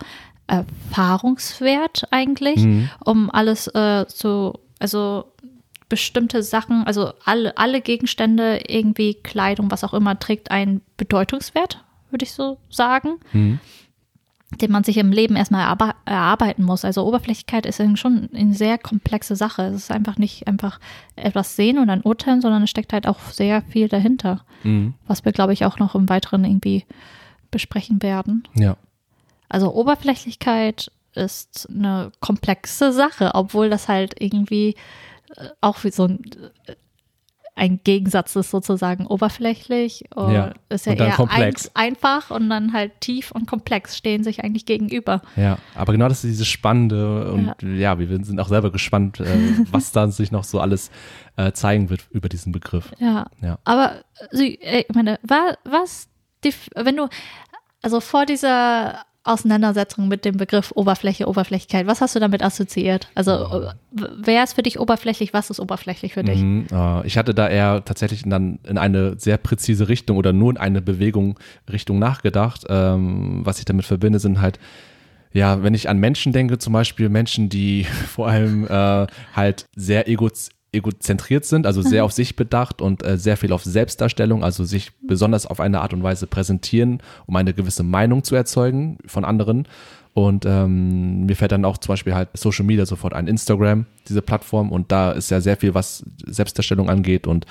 Erfahrungswert 0.49 2.09
eigentlich, 2.11 2.65
mhm. 2.65 2.91
um 3.05 3.31
alles 3.31 3.69
äh, 3.69 4.07
zu, 4.09 4.59
also 4.81 5.27
bestimmte 5.89 6.43
Sachen, 6.43 6.85
also 6.85 7.13
alle, 7.25 7.57
alle 7.57 7.81
Gegenstände, 7.81 8.63
irgendwie 8.67 9.15
Kleidung, 9.15 9.71
was 9.71 9.85
auch 9.85 9.95
immer, 9.95 10.19
trägt 10.19 10.51
einen 10.51 10.83
Bedeutungswert 10.97 11.83
würde 12.11 12.25
ich 12.25 12.33
so 12.33 12.59
sagen, 12.71 13.19
Mhm. 13.33 13.61
Den 14.51 14.73
man 14.73 14.83
sich 14.83 14.97
im 14.97 15.13
Leben 15.13 15.37
erstmal 15.37 15.67
erarbe- 15.67 15.95
erarbeiten 16.07 16.63
muss. 16.65 16.85
Also 16.85 17.07
Oberflächlichkeit 17.07 17.67
ist 17.67 17.83
schon 17.99 18.31
eine 18.35 18.55
sehr 18.55 18.79
komplexe 18.79 19.37
Sache. 19.37 19.63
Es 19.65 19.75
ist 19.77 19.91
einfach 19.91 20.17
nicht 20.17 20.47
einfach 20.49 20.81
etwas 21.17 21.55
sehen 21.55 21.79
und 21.79 21.89
dann 21.89 22.01
urteilen, 22.03 22.41
sondern 22.41 22.63
es 22.63 22.71
steckt 22.71 22.93
halt 22.95 23.07
auch 23.07 23.21
sehr 23.31 23.61
viel 23.63 23.89
dahinter, 23.89 24.45
Mhm. 24.65 24.95
was 25.07 25.25
wir, 25.25 25.33
glaube 25.33 25.53
ich, 25.53 25.65
auch 25.67 25.79
noch 25.79 25.95
im 25.95 26.09
Weiteren 26.09 26.45
irgendwie 26.45 26.87
besprechen 27.51 28.03
werden. 28.03 28.45
Ja. 28.55 28.77
Also 29.51 29.73
Oberflächlichkeit 29.75 30.91
ist 31.15 31.69
eine 31.71 32.13
komplexe 32.21 32.93
Sache, 32.93 33.33
obwohl 33.35 33.69
das 33.71 33.89
halt 33.89 34.15
irgendwie 34.21 34.77
äh, 35.37 35.49
auch 35.61 35.85
wie 35.85 35.91
so 35.91 36.05
ein, 36.05 36.21
äh, 36.67 36.75
ein 37.59 37.81
Gegensatz 37.85 38.35
ist 38.37 38.51
sozusagen 38.51 39.07
oberflächlich 39.07 40.05
und 40.15 40.33
Ja, 40.33 40.53
ist 40.69 40.87
ja 40.87 40.93
und 40.93 41.01
dann 41.01 41.09
eher. 41.09 41.19
Ein, 41.31 41.55
einfach 41.75 42.31
und 42.31 42.49
dann 42.49 42.73
halt 42.73 43.01
tief 43.01 43.31
und 43.33 43.47
komplex 43.47 43.97
stehen 43.97 44.25
sich 44.25 44.43
eigentlich 44.45 44.65
gegenüber. 44.65 45.21
Ja, 45.37 45.59
aber 45.75 45.93
genau 45.93 46.09
das 46.09 46.25
ist 46.25 46.31
dieses 46.31 46.47
Spannende 46.49 47.33
und 47.33 47.55
ja, 47.63 47.99
wir 47.99 48.07
sind 48.25 48.39
auch 48.41 48.49
selber 48.49 48.71
gespannt, 48.73 49.21
äh, 49.21 49.27
was 49.73 49.93
da 49.93 50.09
sich 50.09 50.31
noch 50.31 50.45
so 50.45 50.61
alles 50.61 50.91
äh, 51.37 51.53
zeigen 51.53 51.91
wird 51.91 52.07
über 52.11 52.29
diesen 52.29 52.53
Begriff. 52.53 52.93
Ja. 52.99 53.27
Ja. 53.43 53.59
Aber 53.65 54.03
sie, 54.31 54.55
äh, 54.63 54.85
ich 54.89 54.95
meine, 54.95 55.19
wa- 55.23 55.55
was, 55.65 56.09
die, 56.45 56.55
wenn 56.75 56.97
du, 56.97 57.09
also 57.83 58.01
vor 58.01 58.25
dieser 58.27 59.05
Auseinandersetzung 59.29 60.09
mit 60.09 60.25
dem 60.25 60.37
Begriff 60.37 60.73
Oberfläche, 60.75 61.29
Oberflächlichkeit, 61.29 61.87
was 61.87 62.01
hast 62.01 62.17
du 62.17 62.21
damit 62.21 62.43
assoziiert? 62.43 63.09
Also, 63.15 63.33
äh, 63.33 63.73
wer 63.93 64.45
ist 64.45 64.55
für 64.55 64.63
dich 64.63 64.81
oberflächlich? 64.81 65.33
Was 65.33 65.51
ist 65.51 65.61
oberflächlich 65.61 66.15
für 66.15 66.25
dich? 66.25 66.41
Mhm, 66.41 66.67
äh, 66.73 67.07
ich 67.07 67.19
hatte 67.19 67.35
da 67.35 67.49
eher 67.49 67.85
tatsächlich 67.85 68.23
dann 68.25 68.59
in 68.67 68.79
eine 68.79 69.19
sehr 69.19 69.37
präzise 69.39 69.89
Richtung 69.89 70.17
oder 70.17 70.33
nur 70.33 70.51
in 70.51 70.57
eine 70.57 70.83
Bewegung 70.83 71.39
Richtung 71.71 71.99
nachgedacht. 71.99 72.65
Ähm, 72.69 73.41
was 73.45 73.59
ich 73.59 73.65
damit 73.65 73.85
verbinde, 73.85 74.19
sind 74.19 74.41
halt 74.41 74.59
ja, 75.33 75.63
wenn 75.63 75.75
ich 75.75 75.89
an 75.89 75.99
Menschen 75.99 76.33
denke, 76.33 76.59
zum 76.59 76.73
Beispiel 76.73 77.09
Menschen, 77.09 77.49
die 77.49 77.85
vor 78.09 78.29
allem 78.29 78.67
äh, 78.67 79.07
halt 79.35 79.67
sehr 79.77 80.09
ego 80.09 80.31
egozentriert 80.73 81.45
sind, 81.45 81.67
also 81.67 81.81
sehr 81.81 82.05
auf 82.05 82.13
sich 82.13 82.37
bedacht 82.37 82.83
und 82.83 83.05
äh, 83.05 83.17
sehr 83.17 83.37
viel 83.37 83.53
auf 83.53 83.65
Selbstdarstellung, 83.65 84.45
also 84.45 84.65
sich 84.65 84.93
besonders 85.01 85.47
auf 85.47 85.61
eine 85.61 85.81
Art 85.81 85.95
und 85.95 86.03
Weise 86.03 86.27
präsentieren, 86.27 87.03
um 87.27 87.37
eine 87.37 87.55
gewisse 87.55 87.83
Meinung 87.83 88.23
zu 88.23 88.35
erzeugen 88.35 88.99
von 89.07 89.25
anderen. 89.25 89.67
Und 90.13 90.45
ähm, 90.47 91.27
mir 91.27 91.37
fällt 91.37 91.53
dann 91.53 91.65
auch 91.65 91.79
zum 91.79 91.93
Beispiel 91.93 92.15
halt 92.15 92.31
Social 92.35 92.65
Media 92.65 92.85
sofort 92.85 93.15
ein, 93.15 93.29
Instagram, 93.29 93.87
diese 94.09 94.21
Plattform. 94.21 94.73
Und 94.73 94.93
da 94.93 95.13
ist 95.13 95.31
ja 95.31 95.41
sehr 95.41 95.57
viel, 95.57 95.75
was 95.75 96.05
Selbstdarstellung 96.27 96.91
angeht 96.91 97.27
und 97.27 97.47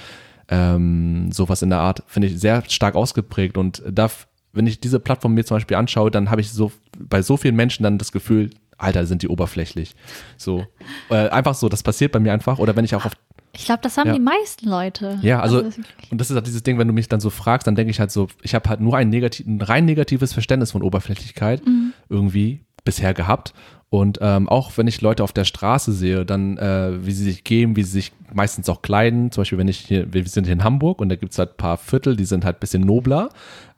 ähm, 0.50 1.32
sowas 1.32 1.62
in 1.62 1.70
der 1.70 1.80
Art, 1.80 2.04
finde 2.08 2.28
ich 2.28 2.40
sehr 2.40 2.64
stark 2.68 2.96
ausgeprägt. 2.96 3.58
Und 3.58 3.82
da, 3.90 4.10
wenn 4.54 4.68
ich 4.68 4.80
diese 4.80 5.00
Plattform 5.00 5.34
mir 5.34 5.46
zum 5.46 5.56
Beispiel 5.58 5.78
anschaue, 5.78 6.12
dann 6.12 6.30
habe 6.30 6.42
ich 6.42 6.52
so 6.52 6.72
bei 7.00 7.22
so 7.22 7.38
vielen 7.38 7.56
Menschen 7.56 7.84
dann 7.84 7.98
das 7.98 8.12
Gefühl, 8.12 8.52
Alter, 8.78 9.06
sind 9.06 9.22
die 9.24 9.28
oberflächlich. 9.28 9.96
So. 10.38 10.66
Äh, 11.10 11.30
einfach 11.30 11.56
so, 11.56 11.68
das 11.70 11.84
passiert 11.84 12.12
bei 12.12 12.20
mir 12.20 12.32
einfach. 12.34 12.60
Oder 12.60 12.76
wenn 12.76 12.86
ich 12.86 12.94
auch 12.96 13.06
auf 13.06 13.14
Ich 13.54 13.66
glaube, 13.66 13.82
das 13.82 13.98
haben 13.98 14.08
Ja. 14.08 14.14
die 14.14 14.20
meisten 14.20 14.70
Leute. 14.70 15.18
ja, 15.24 15.40
also, 15.40 15.62
das- 15.64 15.80
und 16.12 16.22
das 16.22 16.30
ist 16.30 16.36
halt 16.36 16.46
dieses 16.46 16.62
Ding, 16.64 16.78
wenn 16.78 16.88
du 16.88 16.94
mich 16.94 17.08
dann 17.10 17.20
so 17.20 17.30
fragst, 17.32 17.66
dann 17.66 17.74
denke 17.76 17.90
ich 17.92 18.00
halt 18.00 18.12
so, 18.12 18.28
ich 18.44 18.54
habe 18.54 18.70
halt 18.70 18.80
nur 18.80 18.96
ein, 18.96 19.10
negativ, 19.10 19.48
ein 19.48 19.62
rein 19.62 19.86
negatives 19.86 20.34
Verständnis 20.34 20.72
von 20.72 20.84
Oberflächlichkeit 20.84 21.62
irgendwie 22.10 22.62
bisher 22.84 23.14
gehabt. 23.14 23.54
Und 23.90 24.20
ähm, 24.22 24.50
auch 24.50 24.72
wenn 24.76 24.86
ich 24.88 25.00
Leute 25.00 25.24
auf 25.24 25.32
der 25.32 25.46
Straße 25.46 25.94
sehe, 25.94 26.26
dann 26.26 26.58
äh, 26.58 27.06
wie 27.06 27.14
sie 27.14 27.24
sich 27.24 27.46
geben, 27.46 27.78
wie 27.78 27.84
sie 27.84 27.92
sich 27.92 28.12
meistens 28.34 28.68
auch 28.68 28.82
kleiden. 28.82 29.32
Zum 29.32 29.42
Beispiel, 29.42 29.58
wenn 29.58 29.70
ich 29.70 29.80
hier, 29.80 30.12
wir 30.14 30.26
sind 30.26 30.44
hier 30.44 30.54
in 30.54 30.66
Hamburg 30.66 31.00
und 31.00 31.08
da 31.08 31.16
gibt's 31.16 31.40
halt 31.40 31.52
ein 31.52 31.58
paar 31.58 31.78
Viertel, 31.78 32.18
die 32.18 32.26
sind 32.26 32.44
halt 32.44 32.58
ein 32.58 32.60
bisschen 32.60 32.82
nobler. 32.82 33.30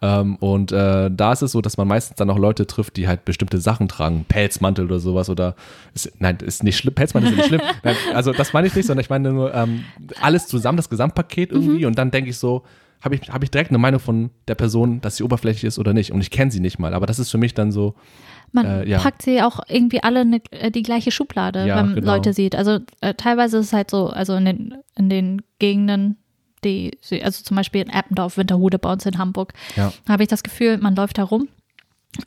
Ähm, 0.01 0.37
und 0.37 0.71
äh, 0.71 1.11
da 1.11 1.31
ist 1.31 1.43
es 1.43 1.51
so, 1.51 1.61
dass 1.61 1.77
man 1.77 1.87
meistens 1.87 2.15
dann 2.15 2.31
auch 2.31 2.39
Leute 2.39 2.65
trifft, 2.65 2.97
die 2.97 3.07
halt 3.07 3.23
bestimmte 3.23 3.59
Sachen 3.59 3.87
tragen, 3.87 4.25
Pelzmantel 4.27 4.85
oder 4.85 4.99
sowas 4.99 5.29
oder 5.29 5.55
ist, 5.93 6.11
nein, 6.19 6.37
ist 6.43 6.63
nicht 6.63 6.77
schlimm, 6.77 6.95
Pelzmantel 6.95 7.31
ist 7.31 7.37
nicht 7.37 7.47
schlimm. 7.47 7.61
Nein, 7.83 7.95
also 8.15 8.31
das 8.31 8.51
meine 8.51 8.65
ich 8.65 8.75
nicht, 8.75 8.87
sondern 8.87 9.01
ich 9.01 9.09
meine 9.11 9.31
nur 9.31 9.53
ähm, 9.53 9.83
alles 10.21 10.47
zusammen, 10.47 10.77
das 10.77 10.89
Gesamtpaket 10.89 11.51
irgendwie. 11.51 11.85
Und 11.85 11.99
dann 11.99 12.09
denke 12.09 12.31
ich 12.31 12.37
so, 12.37 12.63
habe 13.01 13.15
ich, 13.15 13.29
hab 13.29 13.43
ich 13.43 13.51
direkt 13.51 13.69
eine 13.69 13.77
Meinung 13.77 13.99
von 13.99 14.31
der 14.47 14.55
Person, 14.55 15.01
dass 15.01 15.17
sie 15.17 15.23
oberflächlich 15.23 15.65
ist 15.65 15.79
oder 15.79 15.93
nicht. 15.93 16.11
Und 16.11 16.21
ich 16.21 16.31
kenne 16.31 16.51
sie 16.51 16.59
nicht 16.59 16.79
mal. 16.79 16.93
Aber 16.93 17.05
das 17.05 17.19
ist 17.19 17.29
für 17.29 17.37
mich 17.37 17.53
dann 17.53 17.71
so, 17.71 17.95
Man 18.51 18.65
Äh, 18.65 18.87
ja. 18.89 18.99
packt 18.99 19.21
sie 19.21 19.41
auch 19.41 19.59
irgendwie 19.67 20.01
alle 20.03 20.25
ne, 20.25 20.41
äh, 20.51 20.71
die 20.71 20.83
gleiche 20.83 21.11
Schublade, 21.11 21.65
Ja, 21.67 21.77
wenn 21.77 21.85
man 21.87 21.95
genau. 21.95 22.13
Leute 22.15 22.33
sieht. 22.33 22.55
Also 22.55 22.79
äh, 23.01 23.13
teilweise 23.13 23.57
ist 23.59 23.67
es 23.67 23.73
halt 23.73 23.91
so, 23.91 24.07
also 24.07 24.35
in 24.35 24.45
den, 24.45 24.75
in 24.97 25.09
den 25.09 25.41
Gegenden, 25.59 26.17
die, 26.63 26.97
also 27.23 27.43
zum 27.43 27.55
Beispiel 27.57 27.81
in 27.81 27.89
Eppendorf, 27.89 28.37
Winterhude 28.37 28.79
bei 28.79 28.91
uns 28.91 29.05
in 29.05 29.17
Hamburg, 29.17 29.53
ja, 29.75 29.93
habe 30.07 30.23
ich 30.23 30.29
das 30.29 30.43
Gefühl, 30.43 30.77
man 30.77 30.95
läuft 30.95 31.17
da 31.17 31.23
rum 31.23 31.47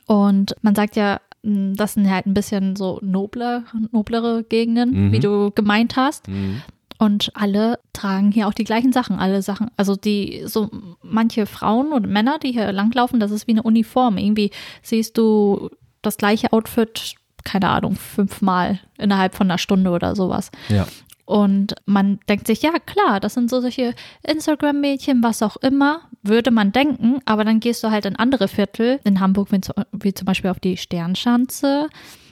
und 0.07 0.55
man 0.61 0.75
sagt 0.75 0.95
ja, 0.95 1.19
mh, 1.43 1.73
das 1.75 1.93
sind 1.93 2.09
halt 2.09 2.25
ein 2.25 2.33
bisschen 2.33 2.75
so 2.75 2.99
nobler, 3.01 3.63
noblere 3.91 4.43
Gegenden, 4.43 5.07
Mhm. 5.07 5.11
wie 5.11 5.19
du 5.19 5.51
gemeint 5.51 5.95
hast. 5.95 6.27
mhm. 6.27 6.61
Und 6.99 7.31
alle 7.33 7.79
tragen 7.91 8.31
hier 8.31 8.47
auch 8.47 8.53
die 8.53 8.63
gleichen 8.63 8.93
Sachen, 8.93 9.17
alle 9.19 9.41
Sachen. 9.41 9.69
Also 9.75 9.95
die, 9.97 10.43
so 10.45 10.69
manche 11.01 11.45
Frauen 11.47 11.91
und 11.91 12.07
Männer, 12.07 12.37
die 12.41 12.51
hier 12.53 12.71
langlaufen, 12.71 13.19
das 13.19 13.31
ist 13.31 13.45
wie 13.47 13.51
eine 13.51 13.63
Uniform. 13.63 14.17
Irgendwie 14.17 14.51
siehst 14.83 15.17
du 15.17 15.69
das 16.03 16.17
gleiche 16.17 16.53
Outfit, 16.53 17.15
keine 17.43 17.69
Ahnung, 17.69 17.95
fünfmal 17.95 18.79
innerhalb 18.97 19.33
von 19.35 19.47
einer 19.49 19.57
Stunde 19.57 19.89
oder 19.89 20.15
sowas. 20.15 20.51
ja, 20.69 20.85
Und 21.25 21.75
man 21.85 22.19
denkt 22.29 22.47
sich, 22.47 22.61
ja 22.61 22.71
klar, 22.85 23.19
das 23.19 23.33
sind 23.33 23.49
so 23.49 23.59
solche 23.61 23.93
Instagram-Mädchen, 24.25 25.23
was 25.23 25.41
auch 25.41 25.57
immer, 25.57 26.01
würde 26.21 26.51
man 26.51 26.71
denken, 26.71 27.19
aber 27.25 27.43
dann 27.43 27.59
gehst 27.59 27.83
du 27.83 27.91
halt 27.91 28.05
in 28.05 28.15
andere 28.15 28.47
Viertel, 28.47 28.99
in 29.03 29.19
Hamburg 29.19 29.51
wie, 29.51 29.61
zu- 29.61 29.73
wie 29.91 30.13
zum 30.13 30.25
Beispiel 30.25 30.51
auf 30.51 30.59
die 30.59 30.77
Sternschanze 30.77 31.89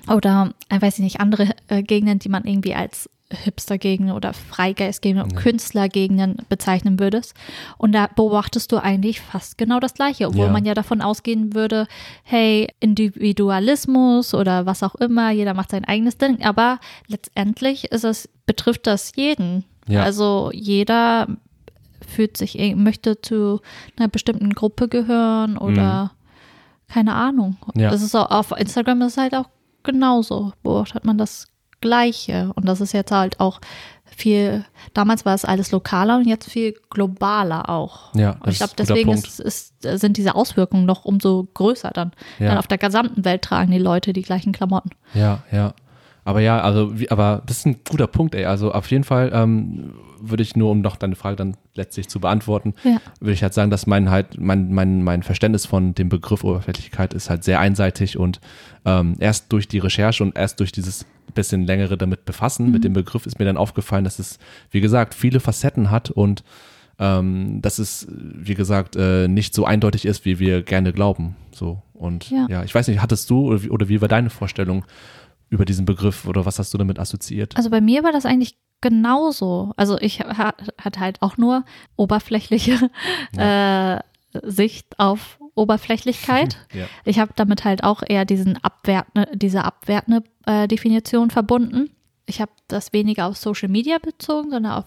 oder, 0.08 0.54
äh, 0.70 0.82
weiß 0.82 0.96
ich 1.00 1.04
nicht, 1.04 1.20
andere 1.20 1.50
äh, 1.68 1.84
Gegenden, 1.84 2.20
die 2.20 2.30
man 2.30 2.46
irgendwie 2.46 2.74
als 2.76 3.10
Hipster-Gegenden 3.32 4.16
oder 4.16 4.34
Freigeist-Gegenden 4.34 5.24
und 5.32 5.36
Künstler-Gegenden 5.36 6.38
bezeichnen 6.50 7.00
würdest. 7.00 7.34
Und 7.78 7.94
da 7.94 8.08
beobachtest 8.08 8.72
du 8.72 8.78
eigentlich 8.78 9.22
fast 9.22 9.58
genau 9.58 9.80
das 9.80 9.94
Gleiche, 9.94 10.28
obwohl 10.28 10.46
Ja. 10.48 10.52
man 10.52 10.66
ja 10.66 10.74
davon 10.74 11.02
ausgehen 11.02 11.54
würde, 11.56 11.88
hey, 12.24 12.68
Individualismus 12.80 14.34
oder 14.34 14.66
was 14.66 14.84
auch 14.84 14.96
immer, 14.96 15.32
jeder 15.32 15.54
macht 15.54 15.72
sein 15.72 15.86
eigenes 15.86 16.18
Ding, 16.18 16.44
aber 16.44 16.80
letztendlich 17.08 17.86
ist 17.92 18.04
es, 18.04 18.30
betrifft 18.46 18.88
das 18.88 19.14
jeden. 19.16 19.64
Ja. 19.88 20.04
Also 20.04 20.52
jeder 20.54 21.28
fühlt 22.08 22.38
sich, 22.38 22.60
eh- 22.60 22.76
möchte 22.76 23.22
zu 23.22 23.62
einer 23.98 24.08
bestimmten 24.08 24.52
Gruppe 24.54 24.88
gehören 24.88 25.58
oder 25.58 26.12
keine 26.88 27.14
Ahnung. 27.14 27.56
Ja. 27.76 27.90
Das 27.90 28.02
ist 28.02 28.12
so, 28.12 28.20
auf 28.20 28.52
Instagram 28.52 29.02
ist 29.04 29.14
es 29.14 29.18
halt 29.18 29.34
auch 29.36 29.48
genauso. 29.84 30.52
Beobachtet 30.62 31.06
man 31.06 31.18
das 31.18 31.48
Gleiche. 31.82 32.52
Und 32.56 32.68
das 32.68 32.82
ist 32.82 32.94
jetzt 32.94 33.12
halt 33.12 33.40
auch 33.40 33.60
viel, 34.16 34.66
damals 34.94 35.26
war 35.26 35.34
es 35.34 35.46
alles 35.46 35.72
lokaler 35.72 36.18
und 36.18 36.28
jetzt 36.28 36.50
viel 36.50 36.76
globaler 36.90 37.70
auch. 37.70 38.14
Ja, 38.14 38.38
und 38.42 38.52
ich 38.52 38.58
glaube, 38.58 38.74
deswegen 38.78 39.14
ist, 39.14 39.40
ist, 39.40 39.74
sind 39.82 40.18
diese 40.18 40.36
Auswirkungen 40.36 40.86
noch 40.86 41.06
umso 41.06 41.48
größer 41.54 41.92
dann. 41.94 42.12
Ja. 42.40 42.50
Dann 42.50 42.58
auf 42.58 42.68
der 42.68 42.78
gesamten 42.78 43.26
Welt 43.26 43.42
tragen 43.42 43.72
die 43.72 43.80
Leute 43.80 44.14
die 44.14 44.22
gleichen 44.22 44.52
Klamotten. 44.52 44.92
Ja, 45.14 45.44
ja. 45.52 45.74
Aber 46.24 46.40
ja, 46.42 46.62
also, 46.62 47.00
wie, 47.00 47.10
aber 47.10 47.42
das 47.48 47.60
ist 47.60 47.66
ein 47.66 47.78
guter 47.90 48.08
Punkt, 48.08 48.36
ey. 48.36 48.46
Also 48.46 48.72
auf 48.74 48.90
jeden 48.92 49.04
Fall 49.04 49.32
ähm, 49.34 49.94
würde 50.20 50.44
ich 50.44 50.56
nur, 50.56 50.70
um 50.70 50.82
noch 50.82 50.96
deine 50.96 51.16
Frage 51.16 51.36
dann 51.36 51.58
letztlich 51.74 52.08
zu 52.10 52.20
beantworten, 52.20 52.76
Ja. 52.84 52.98
würde 53.20 53.34
ich 53.34 53.42
halt 53.42 53.54
sagen, 53.56 53.72
dass 53.72 53.88
mein 53.88 54.12
halt, 54.12 54.40
mein, 54.40 54.72
mein, 54.72 55.04
mein 55.04 55.24
Verständnis 55.24 55.66
von 55.66 55.96
dem 55.96 56.10
Begriff 56.10 56.44
Oberflächlichkeit 56.44 57.14
ist 57.16 57.30
halt 57.32 57.44
sehr 57.44 57.60
einseitig 57.60 58.18
und 58.20 58.40
ähm, 58.86 59.16
erst 59.20 59.52
durch 59.52 59.68
die 59.68 59.80
Recherche 59.80 60.24
und 60.24 60.38
erst 60.38 60.60
durch 60.60 60.72
dieses 60.72 61.06
bisschen 61.34 61.66
längere 61.66 61.98
damit 61.98 62.26
befassen 62.26 62.72
mit 62.72 62.84
dem 62.84 62.94
Begriff 62.94 63.26
ist 63.26 63.40
mir 63.40 63.46
dann 63.46 63.58
aufgefallen, 63.58 64.04
dass 64.04 64.20
es, 64.20 64.38
wie 64.70 64.82
gesagt, 64.82 65.14
viele 65.16 65.40
Facetten 65.40 65.90
hat 65.90 66.12
und 66.12 66.44
ähm, 67.00 67.62
dass 67.62 67.80
es, 67.80 68.06
wie 68.12 68.54
gesagt, 68.54 68.96
äh, 68.96 69.28
nicht 69.28 69.56
so 69.56 69.66
eindeutig 69.66 70.06
ist, 70.06 70.26
wie 70.26 70.38
wir 70.40 70.62
gerne 70.62 70.94
glauben. 70.94 71.36
So. 71.52 71.82
Und 71.94 72.30
Ja. 72.30 72.46
ja, 72.50 72.64
ich 72.64 72.76
weiß 72.76 72.88
nicht, 72.90 73.02
hattest 73.02 73.30
du 73.30 73.48
oder 73.48 73.64
wie, 73.64 73.70
oder 73.70 73.88
wie 73.90 74.02
war 74.02 74.08
deine 74.08 74.30
Vorstellung 74.30 74.86
über 75.52 75.66
diesen 75.66 75.86
Begriff 75.86 76.26
oder 76.26 76.46
was 76.46 76.58
hast 76.58 76.74
du 76.74 76.80
damit 76.80 76.98
assoziiert? 76.98 77.56
Also 77.58 77.70
bei 77.70 77.82
mir 77.82 78.04
war 78.04 78.12
das 78.12 78.26
eigentlich 78.26 78.58
genauso. 78.80 79.74
Also 79.78 80.00
ich 80.00 80.22
ha 80.22 80.56
hatte 80.80 81.00
halt 81.00 81.22
auch 81.22 81.38
nur 81.38 81.66
oberflächliche 81.98 82.90
äh, 83.38 84.00
Sicht 84.42 84.98
auf 84.98 85.38
Oberflächlichkeit. 85.54 86.58
Ja. 86.74 86.88
Ich 87.04 87.20
habe 87.20 87.34
damit 87.36 87.66
halt 87.66 87.84
auch 87.84 88.02
eher 88.08 88.24
diesen 88.24 88.58
abwertende, 88.64 89.30
diese 89.36 89.66
abwertende 89.66 90.24
äh, 90.46 90.70
Definition 90.70 91.30
verbunden. 91.30 91.92
Ich 92.26 92.40
habe 92.40 92.52
das 92.70 92.94
weniger 92.94 93.28
auf 93.28 93.36
Social 93.36 93.68
Media 93.68 93.98
bezogen, 93.98 94.52
sondern 94.52 94.72
auf 94.72 94.86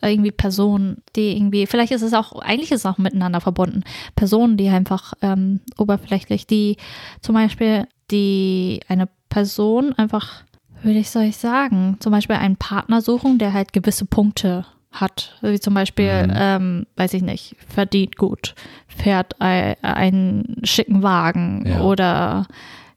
irgendwie 0.00 0.30
Personen, 0.30 1.02
die 1.16 1.36
irgendwie, 1.36 1.66
vielleicht 1.66 1.92
ist 1.92 2.02
es 2.02 2.14
auch, 2.14 2.40
eigentlich 2.40 2.70
ist 2.70 2.80
es 2.80 2.86
auch 2.86 2.98
miteinander 2.98 3.40
verbunden. 3.40 3.82
Personen, 4.14 4.56
die 4.56 4.68
einfach 4.68 5.14
ähm, 5.22 5.60
oberflächlich, 5.76 6.46
die 6.46 6.76
zum 7.20 7.34
Beispiel, 7.34 7.88
die 8.10 8.80
eine 8.88 9.08
Person 9.32 9.92
einfach, 9.94 10.42
würde 10.82 10.98
ich 10.98 11.10
soll 11.10 11.22
ich 11.24 11.36
sagen, 11.38 11.96
zum 12.00 12.12
Beispiel 12.12 12.36
einen 12.36 12.56
Partner 12.56 13.00
suchen, 13.00 13.38
der 13.38 13.52
halt 13.52 13.72
gewisse 13.72 14.04
Punkte 14.04 14.66
hat. 14.90 15.38
Wie 15.40 15.58
zum 15.58 15.72
Beispiel, 15.74 16.26
Mhm. 16.26 16.32
ähm, 16.34 16.86
weiß 16.96 17.14
ich 17.14 17.22
nicht, 17.22 17.56
verdient 17.66 18.16
gut, 18.16 18.54
fährt 18.88 19.40
ein, 19.40 19.76
einen 19.82 20.56
schicken 20.64 21.02
Wagen 21.02 21.64
Ja. 21.66 21.80
oder 21.80 22.46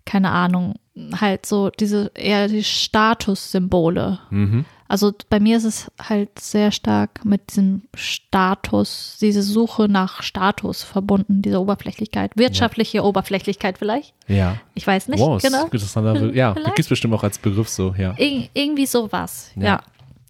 keine 0.05 0.31
Ahnung, 0.31 0.75
halt 1.19 1.45
so 1.45 1.69
diese 1.69 2.11
eher 2.15 2.47
die 2.49 2.63
Statussymbole. 2.63 4.19
Mhm. 4.29 4.65
Also 4.87 5.13
bei 5.29 5.39
mir 5.39 5.57
ist 5.57 5.63
es 5.63 5.91
halt 5.99 6.37
sehr 6.39 6.71
stark 6.71 7.25
mit 7.25 7.49
diesem 7.49 7.83
Status, 7.95 9.17
diese 9.19 9.41
Suche 9.41 9.87
nach 9.89 10.21
Status 10.21 10.83
verbunden, 10.83 11.41
diese 11.41 11.59
Oberflächlichkeit, 11.59 12.31
wirtschaftliche 12.35 13.03
Oberflächlichkeit 13.03 13.79
vielleicht. 13.79 14.13
Ja. 14.27 14.57
Ich 14.75 14.85
weiß 14.85 15.07
nicht 15.07 15.19
wow, 15.19 15.41
genau. 15.41 15.63
interessanter 15.65 16.33
Ja, 16.33 16.53
gibt 16.65 16.79
es 16.79 16.87
bestimmt 16.87 17.13
auch 17.15 17.23
als 17.23 17.39
Begriff 17.39 17.67
so, 17.67 17.95
ja. 17.97 18.13
Ir 18.17 18.47
irgendwie 18.53 18.85
sowas. 18.85 19.51
Ja. 19.55 19.63
Ja. 19.63 19.81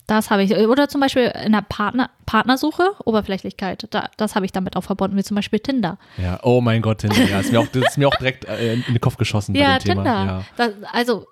Das 0.08 0.30
habe 0.30 0.44
ich. 0.44 0.56
Oder 0.56 0.88
zum 0.88 1.02
Beispiel 1.02 1.34
in 1.44 1.52
der 1.52 1.64
Partner 1.64 2.12
Partnersuche, 2.28 2.92
Oberflächlichkeit. 3.06 3.88
Da, 3.90 4.10
das 4.18 4.36
habe 4.36 4.46
ich 4.46 4.52
damit 4.52 4.76
auch 4.76 4.84
verbunden, 4.84 5.18
wie 5.18 5.24
zum 5.24 5.36
Beispiel 5.36 5.60
Tinder. 5.60 5.98
Ja, 6.18 6.40
oh 6.44 6.62
mein 6.62 6.82
Gott, 6.82 7.00
Tinder. 7.00 7.24
Ja, 7.24 7.40
ist 7.40 7.52
mir 7.52 7.60
auch, 7.60 7.68
das 7.68 7.90
ist 7.90 7.98
mir 7.98 8.08
auch 8.08 8.16
direkt 8.16 8.46
äh, 8.46 8.74
in 8.74 8.84
den 8.84 9.02
Kopf 9.02 9.18
geschossen 9.18 9.54
bei 9.54 9.60
Ja, 9.60 9.80
dem 9.80 9.84
Thema. 9.84 10.04
Tinder. 10.04 10.26
Ja. 10.26 10.44
Das, 10.58 10.72
also, 10.92 11.26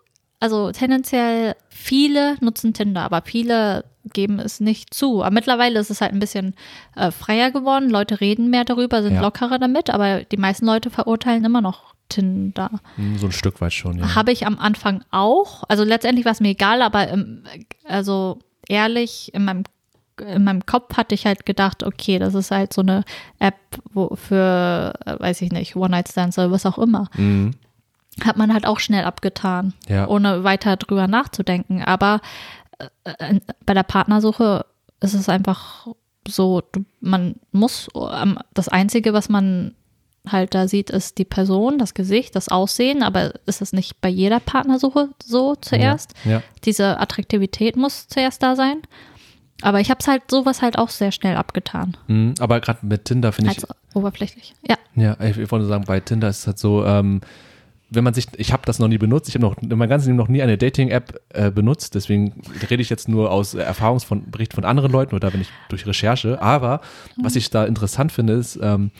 also 0.43 0.73
tendenziell 0.73 1.55
viele 1.69 2.35
nutzen 2.41 2.73
Tinder, 2.73 3.03
aber 3.03 3.21
viele 3.23 3.85
geben 4.11 4.39
es 4.39 4.59
nicht 4.59 4.93
zu. 4.93 5.23
Aber 5.23 5.33
mittlerweile 5.33 5.79
ist 5.79 5.89
es 5.89 6.01
halt 6.01 6.11
ein 6.11 6.19
bisschen 6.19 6.53
äh, 6.97 7.11
freier 7.11 7.51
geworden. 7.51 7.89
Leute 7.89 8.19
reden 8.19 8.49
mehr 8.49 8.65
darüber, 8.65 9.01
sind 9.01 9.13
Ja. 9.15 9.21
lockerer 9.21 9.57
damit, 9.57 9.89
aber 9.89 10.25
die 10.25 10.35
meisten 10.35 10.65
Leute 10.65 10.89
verurteilen 10.89 11.45
immer 11.45 11.61
noch 11.61 11.93
Tinder. 12.09 12.69
Hm, 12.97 13.17
So 13.17 13.27
ein 13.27 13.31
Stück 13.31 13.61
weit 13.61 13.71
schon, 13.71 13.97
ja. 13.99 14.15
Habe 14.15 14.33
ich 14.33 14.45
am 14.45 14.59
Anfang 14.59 15.05
auch. 15.11 15.63
Also 15.69 15.85
letztendlich 15.85 16.25
war 16.25 16.33
es 16.33 16.41
mir 16.41 16.49
egal, 16.49 16.81
aber 16.81 17.07
ähm, 17.07 17.43
also 17.85 18.39
ehrlich, 18.67 19.33
in 19.33 19.45
meinem, 19.45 19.63
in 20.27 20.43
meinem 20.43 20.65
Kopf 20.65 20.97
hatte 20.97 21.15
ich 21.15 21.25
halt 21.25 21.45
gedacht, 21.45 21.83
okay, 21.83 22.19
das 22.19 22.33
ist 22.35 22.51
halt 22.51 22.73
so 22.73 22.81
eine 22.81 23.05
App 23.39 23.55
wo 23.93 24.13
für, 24.17 24.93
äh, 25.05 25.17
weiß 25.21 25.41
ich 25.41 25.53
nicht, 25.53 25.77
One-Night-Stands 25.77 26.37
oder 26.37 26.51
was 26.51 26.65
auch 26.65 26.77
immer. 26.79 27.07
Mhm. 27.15 27.51
Hat 28.23 28.37
man 28.37 28.53
halt 28.53 28.65
auch 28.65 28.79
schnell 28.79 29.05
abgetan, 29.05 29.73
Ja. 29.87 30.07
ohne 30.07 30.43
weiter 30.43 30.77
drüber 30.77 31.07
nachzudenken. 31.07 31.83
Aber 31.83 32.21
äh, 32.79 33.11
äh, 33.19 33.39
bei 33.65 33.73
der 33.73 33.83
Partnersuche 33.83 34.65
ist 35.01 35.13
es 35.13 35.29
einfach 35.29 35.87
so, 36.27 36.61
du, 36.71 36.85
man 37.01 37.35
muss, 37.51 37.89
das 38.53 38.69
Einzige, 38.69 39.13
was 39.13 39.27
man 39.29 39.75
halt 40.25 40.55
da 40.55 40.69
sieht, 40.69 40.89
ist 40.89 41.17
die 41.17 41.25
Person, 41.25 41.77
das 41.77 41.93
Gesicht, 41.93 42.35
das 42.37 42.47
Aussehen, 42.47 43.03
aber 43.03 43.33
ist 43.45 43.61
es 43.61 43.73
nicht 43.73 43.99
bei 43.99 44.07
jeder 44.07 44.39
Partnersuche 44.39 45.09
so 45.21 45.55
zuerst? 45.55 46.13
Ja. 46.23 46.41
Diese 46.63 46.99
Attraktivität 47.01 47.75
muss 47.75 48.07
zuerst 48.07 48.41
da 48.41 48.55
sein. 48.55 48.81
Aber 49.61 49.79
ich 49.81 49.89
habe 49.89 49.99
es 49.99 50.07
halt 50.07 50.23
sowas 50.29 50.61
halt 50.61 50.77
auch 50.77 50.89
sehr 50.89 51.11
schnell 51.11 51.35
abgetan, 51.35 51.95
Mhm. 52.07 52.35
Aber 52.39 52.59
gerade 52.61 52.85
mit 52.85 53.05
Tinder 53.05 53.31
finde 53.31 53.51
ich, 53.51 53.63
oberflächlich. 53.93 54.53
Ja, 54.67 54.75
ja, 54.95 55.17
ich, 55.21 55.37
ich 55.37 55.51
wollte 55.51 55.65
sagen, 55.65 55.83
bei 55.85 55.99
Tinder 55.99 56.29
ist 56.29 56.39
es 56.39 56.47
halt 56.47 56.57
so, 56.59 56.85
ähm, 56.85 57.21
wenn 57.93 58.03
man 58.03 58.13
sich, 58.13 58.27
ich 58.37 58.51
habe 58.51 58.63
das 58.65 58.79
noch 58.79 58.87
nie 58.87 58.97
benutzt, 58.97 59.29
ich 59.29 59.35
habe 59.35 59.45
noch 59.45 59.57
in 59.57 59.69
meinem 59.69 59.89
ganzen 59.89 60.07
Leben 60.07 60.17
noch 60.17 60.27
nie 60.27 60.41
eine 60.41 60.57
Dating-App 60.57 61.21
äh, 61.29 61.51
benutzt, 61.51 61.95
deswegen 61.95 62.41
rede 62.69 62.81
ich 62.81 62.89
jetzt 62.89 63.07
nur 63.07 63.31
aus 63.31 63.53
Erfahrungsbericht 63.53 64.53
von 64.53 64.65
anderen 64.65 64.91
Leuten 64.91 65.15
oder 65.15 65.33
wenn 65.33 65.41
ich 65.41 65.49
durch 65.69 65.85
Recherche. 65.85 66.41
Aber 66.41 66.81
was 67.17 67.35
ich 67.35 67.49
da 67.49 67.65
interessant 67.65 68.11
finde, 68.11 68.33
ist, 68.33 68.59
ähm, 68.61 68.91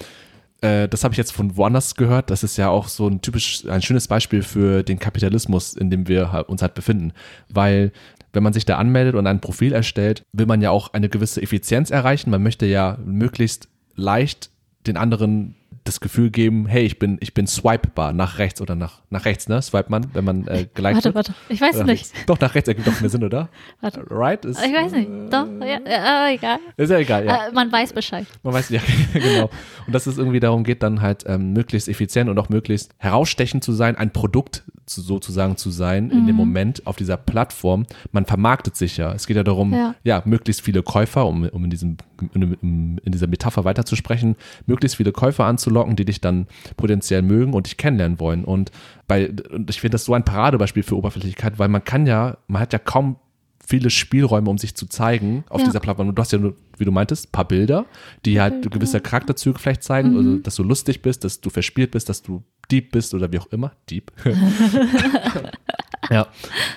äh, 0.61 0.87
das 0.87 1.03
habe 1.03 1.13
ich 1.13 1.17
jetzt 1.17 1.31
von 1.31 1.57
woanders 1.57 1.95
gehört, 1.95 2.29
das 2.29 2.43
ist 2.43 2.57
ja 2.57 2.69
auch 2.69 2.87
so 2.87 3.07
ein 3.07 3.21
typisch, 3.21 3.65
ein 3.67 3.81
schönes 3.81 4.07
Beispiel 4.07 4.43
für 4.43 4.83
den 4.83 4.99
Kapitalismus, 4.99 5.73
in 5.73 5.89
dem 5.89 6.07
wir 6.07 6.45
uns 6.47 6.61
halt 6.61 6.73
befinden. 6.73 7.13
Weil 7.49 7.91
wenn 8.31 8.43
man 8.43 8.53
sich 8.53 8.65
da 8.65 8.77
anmeldet 8.77 9.15
und 9.15 9.27
ein 9.27 9.41
Profil 9.41 9.73
erstellt, 9.73 10.23
will 10.31 10.45
man 10.45 10.61
ja 10.61 10.71
auch 10.71 10.93
eine 10.93 11.09
gewisse 11.09 11.41
Effizienz 11.41 11.91
erreichen. 11.91 12.31
Man 12.31 12.41
möchte 12.41 12.65
ja 12.65 12.97
möglichst 13.05 13.69
leicht 13.95 14.49
den 14.87 14.97
anderen 14.97 15.55
das 15.85 15.99
Gefühl 15.99 16.29
geben, 16.31 16.65
hey, 16.65 16.83
ich 16.85 16.97
bin, 16.97 17.17
ich 17.19 17.33
bin 17.33 17.45
swipebar 17.45 18.13
nach 18.13 18.37
rechts 18.37 18.61
oder 18.61 18.73
nach, 18.75 19.01
nach 19.09 19.25
rechts, 19.25 19.49
ne? 19.49 19.61
Swipe 19.61 19.89
man, 19.89 20.05
wenn 20.13 20.23
man 20.23 20.47
äh, 20.47 20.67
geliked 20.73 20.95
warte, 20.95 21.03
wird. 21.05 21.15
warte. 21.15 21.33
Ich 21.49 21.59
weiß 21.59 21.75
Oder 21.75 21.83
nicht. 21.85 22.05
rechts. 22.13 22.25
Doch, 22.25 22.39
nach 22.39 22.55
rechts 22.55 22.67
ergibt 22.69 22.87
doch 22.87 23.01
mehr 23.01 23.09
Sinn, 23.09 23.23
oder? 23.23 23.49
Warte. 23.81 24.03
Right? 24.09 24.45
Ist, 24.45 24.63
Ich 24.65 24.73
weiß 24.73 24.91
nicht. 24.93 25.09
Doch, 25.29 25.45
ja, 25.59 25.79
ja, 25.85 26.27
äh, 26.29 26.35
egal. 26.35 26.59
Ist 26.77 26.89
ja 26.89 26.97
egal, 26.99 27.25
ja. 27.25 27.47
Äh, 27.47 27.51
man 27.51 27.71
weiß 27.71 27.91
Bescheid. 27.93 28.25
Man 28.43 28.53
weiß, 28.53 28.69
ja, 28.69 28.79
genau. 29.13 29.49
Und 29.85 29.93
dass 29.93 30.07
es 30.07 30.17
irgendwie 30.17 30.39
darum 30.39 30.63
geht, 30.63 30.83
dann 30.83 31.01
halt 31.01 31.23
ähm, 31.27 31.51
möglichst 31.53 31.89
effizient 31.89 32.29
und 32.29 32.39
auch 32.39 32.49
möglichst 32.49 32.91
herausstechend 32.97 33.63
zu 33.63 33.73
sein, 33.73 33.95
ein 33.97 34.11
Produkt 34.11 34.63
zu, 34.85 35.01
sozusagen 35.01 35.57
zu 35.57 35.69
sein 35.69 36.09
in 36.11 36.23
Mhm. 36.23 36.27
dem 36.27 36.35
Moment 36.37 36.87
auf 36.87 36.95
dieser 36.95 37.17
Plattform. 37.17 37.85
Man 38.11 38.25
vermarktet 38.25 38.75
sich 38.77 38.97
ja. 38.97 39.11
Es 39.13 39.27
geht 39.27 39.35
ja 39.37 39.43
darum, 39.43 39.73
ja, 39.73 39.95
Ja. 40.03 40.21
möglichst 40.25 40.61
viele 40.61 40.81
Käufer, 40.83 41.25
um, 41.25 41.47
um 41.49 41.63
in, 41.65 41.69
diesem, 41.69 41.97
in, 42.33 42.97
in 43.03 43.11
dieser 43.11 43.27
Metapher 43.27 43.65
weiterzusprechen, 43.65 44.35
möglichst 44.65 44.97
viele 44.97 45.11
Käufer 45.11 45.45
anzulocken, 45.45 45.95
die 45.95 46.05
dich 46.05 46.21
dann 46.21 46.47
potenziell 46.77 47.21
mögen 47.21 47.53
und 47.53 47.65
dich 47.67 47.77
kennenlernen 47.77 48.19
wollen. 48.19 48.43
Und 48.45 48.71
bei, 49.07 49.29
und 49.51 49.69
ich 49.69 49.79
finde 49.81 49.95
das 49.95 50.05
so 50.05 50.13
ein 50.13 50.23
Paradebeispiel 50.25 50.83
für 50.83 50.97
Oberflächlichkeit, 50.97 51.59
weil 51.59 51.67
man 51.69 51.83
kann 51.83 52.05
ja, 52.07 52.37
man 52.47 52.61
hat 52.61 52.73
ja 52.73 52.79
kaum 52.79 53.17
viele 53.65 53.89
Spielräume, 53.89 54.49
um 54.49 54.57
sich 54.57 54.75
zu 54.75 54.87
zeigen 54.87 55.45
auf 55.49 55.61
Ja. 55.61 55.67
dieser 55.67 55.79
Plattform. 55.79 56.09
Und 56.09 56.15
du 56.17 56.21
hast 56.21 56.33
ja 56.33 56.37
nur, 56.37 56.53
wie 56.77 56.83
du 56.83 56.91
meintest, 56.91 57.27
ein 57.27 57.31
paar 57.31 57.47
Bilder, 57.47 57.85
die 58.25 58.41
halt 58.41 58.69
gewisse 58.69 58.99
Charakterzüge 58.99 59.57
vielleicht 59.57 59.83
zeigen, 59.83 60.17
also, 60.17 60.37
dass 60.39 60.55
du 60.55 60.63
lustig 60.63 61.01
bist, 61.01 61.23
dass 61.23 61.39
du 61.39 61.49
verspielt 61.49 61.91
bist, 61.91 62.09
dass 62.09 62.21
du 62.21 62.43
Dieb 62.71 62.91
bist 62.91 63.13
oder 63.13 63.31
wie 63.31 63.39
auch 63.39 63.47
immer. 63.47 63.71
Dieb. 63.89 64.11
ja. 66.09 66.27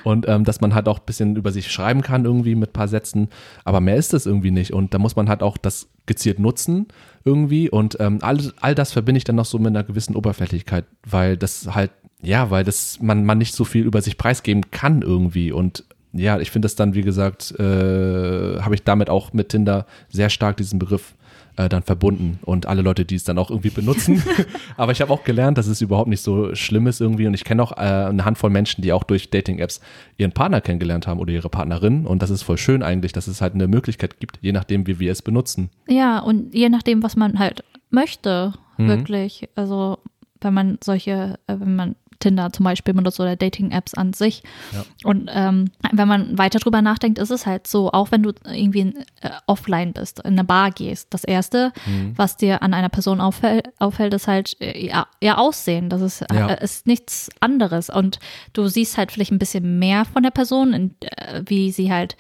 Und 0.05 0.29
ähm, 0.29 0.45
dass 0.45 0.61
man 0.61 0.75
halt 0.75 0.89
auch 0.89 0.99
ein 0.99 1.07
bisschen 1.07 1.37
über 1.37 1.53
sich 1.53 1.71
schreiben 1.71 2.03
kann, 2.03 2.25
irgendwie 2.25 2.55
mit 2.55 2.71
ein 2.71 2.73
paar 2.73 2.89
Sätzen. 2.89 3.29
Aber 3.65 3.81
mehr 3.81 3.97
ist 3.97 4.15
es 4.15 4.27
irgendwie 4.27 4.51
nicht. 4.51 4.73
Und 4.73 4.95
da 4.95 4.99
muss 4.99 5.17
man 5.17 5.29
halt 5.29 5.43
auch 5.43 5.57
das 5.57 5.89
gezielt 6.07 6.39
nutzen 6.39 6.87
irgendwie. 7.25 7.69
Und 7.71 7.99
ähm, 8.01 8.19
all, 8.23 8.39
all 8.61 8.75
das 8.75 8.93
verbinde 8.93 9.19
ich 9.19 9.25
dann 9.25 9.37
noch 9.37 9.45
so 9.45 9.59
mit 9.59 9.69
einer 9.69 9.85
gewissen 9.85 10.17
Oberflächlichkeit, 10.17 10.85
weil 11.05 11.37
das 11.37 11.75
halt, 11.75 11.91
ja, 12.23 12.51
weil 12.51 12.65
das 12.65 13.01
man, 13.01 13.25
man 13.25 13.39
nicht 13.39 13.55
so 13.55 13.65
viel 13.65 13.85
über 13.85 14.01
sich 14.03 14.17
preisgeben 14.17 14.71
kann 14.71 15.03
irgendwie. 15.03 15.53
Und 15.53 15.85
ja, 16.13 16.39
ich 16.39 16.51
finde 16.51 16.67
das 16.67 16.77
dann, 16.77 16.95
wie 16.95 17.03
gesagt, 17.03 17.53
äh, 17.59 18.61
habe 18.61 18.75
ich 18.75 18.85
damit 18.85 19.11
auch 19.11 19.33
mit 19.33 19.51
Tinder 19.51 19.87
sehr 20.09 20.31
stark 20.31 20.57
diesen 20.57 20.79
Begriff 20.79 21.15
äh, 21.57 21.69
dann 21.69 21.83
verbunden 21.83 22.39
und 22.43 22.67
alle 22.67 22.83
Leute, 22.83 23.05
die 23.05 23.15
es 23.17 23.25
dann 23.25 23.39
auch 23.39 23.51
irgendwie 23.51 23.71
benutzen. 23.71 24.23
Aber 24.77 24.93
ich 24.93 25.01
habe 25.01 25.13
auch 25.13 25.25
gelernt, 25.25 25.59
dass 25.59 25.67
es 25.67 25.81
überhaupt 25.81 26.09
nicht 26.09 26.21
so 26.23 26.55
schlimm 26.55 26.87
ist 26.87 27.01
irgendwie 27.01 27.27
und 27.27 27.35
ich 27.35 27.45
kenne 27.45 27.63
auch 27.63 27.73
äh, 27.73 27.81
eine 27.81 28.25
Handvoll 28.25 28.51
Menschen, 28.51 28.83
die 28.83 28.93
auch 28.93 29.05
durch 29.05 29.31
Dating-Apps 29.31 29.81
ihren 30.19 30.33
Partner 30.33 30.61
kennengelernt 30.61 31.07
haben 31.07 31.21
oder 31.21 31.33
ihre 31.33 31.49
Partnerin 31.49 32.07
und 32.07 32.23
das 32.23 32.31
ist 32.31 32.43
voll 32.43 32.59
schön 32.59 32.83
eigentlich, 32.83 33.13
dass 33.13 33.27
es 33.27 33.41
halt 33.41 33.55
eine 33.55 33.69
Möglichkeit 33.69 34.21
gibt, 34.21 34.39
je 34.43 34.53
nachdem, 34.53 34.87
wie 34.87 34.99
wir 34.99 35.13
es 35.13 35.23
benutzen. 35.23 35.71
Ja, 35.89 36.19
und 36.19 36.55
je 36.55 36.69
nachdem, 36.69 37.03
was 37.03 37.17
man 37.17 37.39
halt 37.39 37.65
möchte, 37.91 38.53
Mhm. 38.79 38.89
wirklich. 38.89 39.49
Also, 39.55 39.99
wenn 40.43 40.53
man 40.53 40.79
solche, 40.85 41.39
äh, 41.47 41.57
wenn 41.59 41.77
man 41.77 41.97
Tinder 42.21 42.53
zum 42.53 42.65
Beispiel 42.65 42.95
benutzt 42.95 43.21
oder 43.21 43.37
Dating-Apps 43.37 43.95
an 43.95 44.13
sich. 44.13 44.43
Ja. 44.73 44.85
Und 45.05 45.31
ähm, 45.33 45.71
wenn 45.93 46.09
man 46.09 46.39
weiter 46.39 46.59
drüber 46.59 46.83
nachdenkt, 46.83 47.19
ist 47.19 47.31
es 47.31 47.47
halt 47.47 47.67
so, 47.67 47.93
auch 47.93 48.11
wenn 48.11 48.23
du 48.23 48.33
irgendwie 48.45 48.81
in, 48.81 48.97
äh, 49.21 49.31
offline 49.47 49.93
bist, 49.93 50.21
in 50.21 50.33
eine 50.33 50.45
Bar 50.45 50.71
gehst, 50.71 51.09
das 51.15 51.25
Erste, 51.25 51.73
Mhm. 51.87 52.13
was 52.17 52.37
dir 52.37 52.63
an 52.63 52.75
einer 52.75 52.89
Person 52.89 53.21
auffällt, 53.21 53.69
auffällt 53.79 54.15
ist 54.15 54.29
halt 54.29 54.57
äh, 54.61 54.79
ihr, 54.79 55.07
ihr 55.21 55.39
Aussehen. 55.39 55.89
Das 55.91 56.01
ist, 56.01 56.25
Ja. 56.33 56.49
äh, 56.49 56.65
ist 56.65 56.87
nichts 56.87 57.29
anderes. 57.41 57.91
Und 57.91 58.19
du 58.53 58.67
siehst 58.69 58.97
halt 58.99 59.13
vielleicht 59.13 59.33
ein 59.33 59.39
bisschen 59.39 59.79
mehr 59.79 60.05
von 60.05 60.23
der 60.23 60.31
Person, 60.31 60.73
in, 60.73 60.95
äh, 61.01 61.43
wie 61.47 61.71
sie 61.73 61.93
halt 61.93 62.17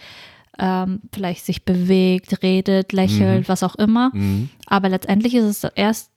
ähm, 0.58 1.00
vielleicht 1.12 1.44
sich 1.44 1.66
bewegt, 1.66 2.42
redet, 2.42 2.92
lächelt, 2.94 3.46
was 3.48 3.62
auch 3.62 3.74
immer. 3.74 4.10
Mhm. 4.14 4.48
Aber 4.66 4.88
letztendlich 4.88 5.34
ist 5.34 5.44
es 5.64 5.70
erst 5.74 6.10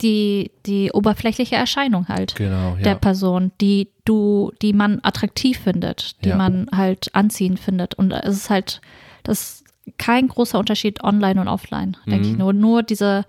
die, 0.00 0.50
die 0.66 0.90
oberflächliche 0.92 1.56
Erscheinung 1.56 2.08
halt 2.08 2.34
Genau, 2.36 2.76
ja. 2.76 2.82
der 2.82 2.94
Person, 2.94 3.52
die 3.60 3.88
du, 4.04 4.52
die 4.62 4.72
man 4.72 5.00
attraktiv 5.02 5.58
findet, 5.58 6.24
die 6.24 6.30
Ja. 6.30 6.36
man 6.36 6.68
halt 6.74 7.14
anziehend 7.14 7.60
findet. 7.60 7.94
Und 7.94 8.12
es 8.12 8.36
ist 8.36 8.50
halt, 8.50 8.80
das 9.22 9.40
ist 9.40 9.64
kein 9.98 10.28
großer 10.28 10.58
Unterschied 10.58 11.02
online 11.04 11.40
und 11.40 11.48
offline, 11.48 11.96
denke 12.06 12.26
Mhm. 12.26 12.32
ich. 12.32 12.38
Nur, 12.38 12.52
nur 12.52 12.82
diese, 12.82 13.24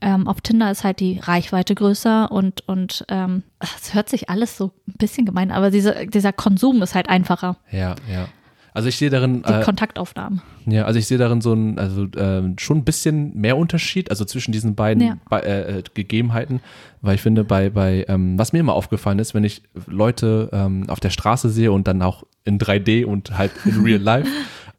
ähm, 0.00 0.28
auf 0.28 0.40
Tinder 0.40 0.70
ist 0.70 0.84
halt 0.84 1.00
die 1.00 1.18
Reichweite 1.18 1.74
größer 1.74 2.30
und, 2.30 2.66
und 2.68 3.04
ähm, 3.08 3.42
es 3.60 3.94
hört 3.94 4.08
sich 4.08 4.28
alles 4.30 4.56
so 4.56 4.72
ein 4.88 4.94
bisschen 4.98 5.24
gemein, 5.26 5.50
aber 5.50 5.70
diese, 5.70 6.06
dieser 6.06 6.32
Konsum 6.32 6.82
ist 6.82 6.94
halt 6.94 7.08
einfacher, 7.08 7.56
ja, 7.70 7.94
ja. 8.10 8.28
Also 8.74 8.88
ich 8.88 8.96
sehe 8.96 9.08
darin, 9.08 9.42
die 9.42 9.52
äh, 9.52 9.62
Kontaktaufnahmen. 9.62 10.42
Ja, 10.66 10.84
also 10.84 10.98
ich 10.98 11.06
sehe 11.06 11.16
darin 11.16 11.40
so 11.40 11.52
ein, 11.54 11.78
also 11.78 12.08
ähm, 12.16 12.56
schon 12.58 12.78
ein 12.78 12.84
bisschen 12.84 13.32
mehr 13.36 13.56
Unterschied, 13.56 14.10
also 14.10 14.24
zwischen 14.24 14.50
diesen 14.50 14.74
beiden 14.74 15.02
Ja. 15.06 15.16
bei, 15.30 15.40
äh, 15.40 15.78
äh, 15.78 15.82
Gegebenheiten, 15.94 16.60
weil 17.00 17.14
ich 17.14 17.22
finde, 17.22 17.44
bei, 17.44 17.70
bei 17.70 18.04
ähm, 18.08 18.36
was 18.36 18.52
mir 18.52 18.58
immer 18.58 18.72
aufgefallen 18.72 19.20
ist, 19.20 19.32
wenn 19.32 19.44
ich 19.44 19.62
Leute 19.86 20.50
ähm, 20.52 20.90
auf 20.90 20.98
der 20.98 21.10
Straße 21.10 21.50
sehe 21.50 21.70
und 21.70 21.86
dann 21.86 22.02
auch 22.02 22.24
in 22.44 22.58
3D 22.58 23.04
und 23.04 23.38
halt 23.38 23.52
in 23.64 23.80
Real 23.82 24.00
Life, 24.02 24.28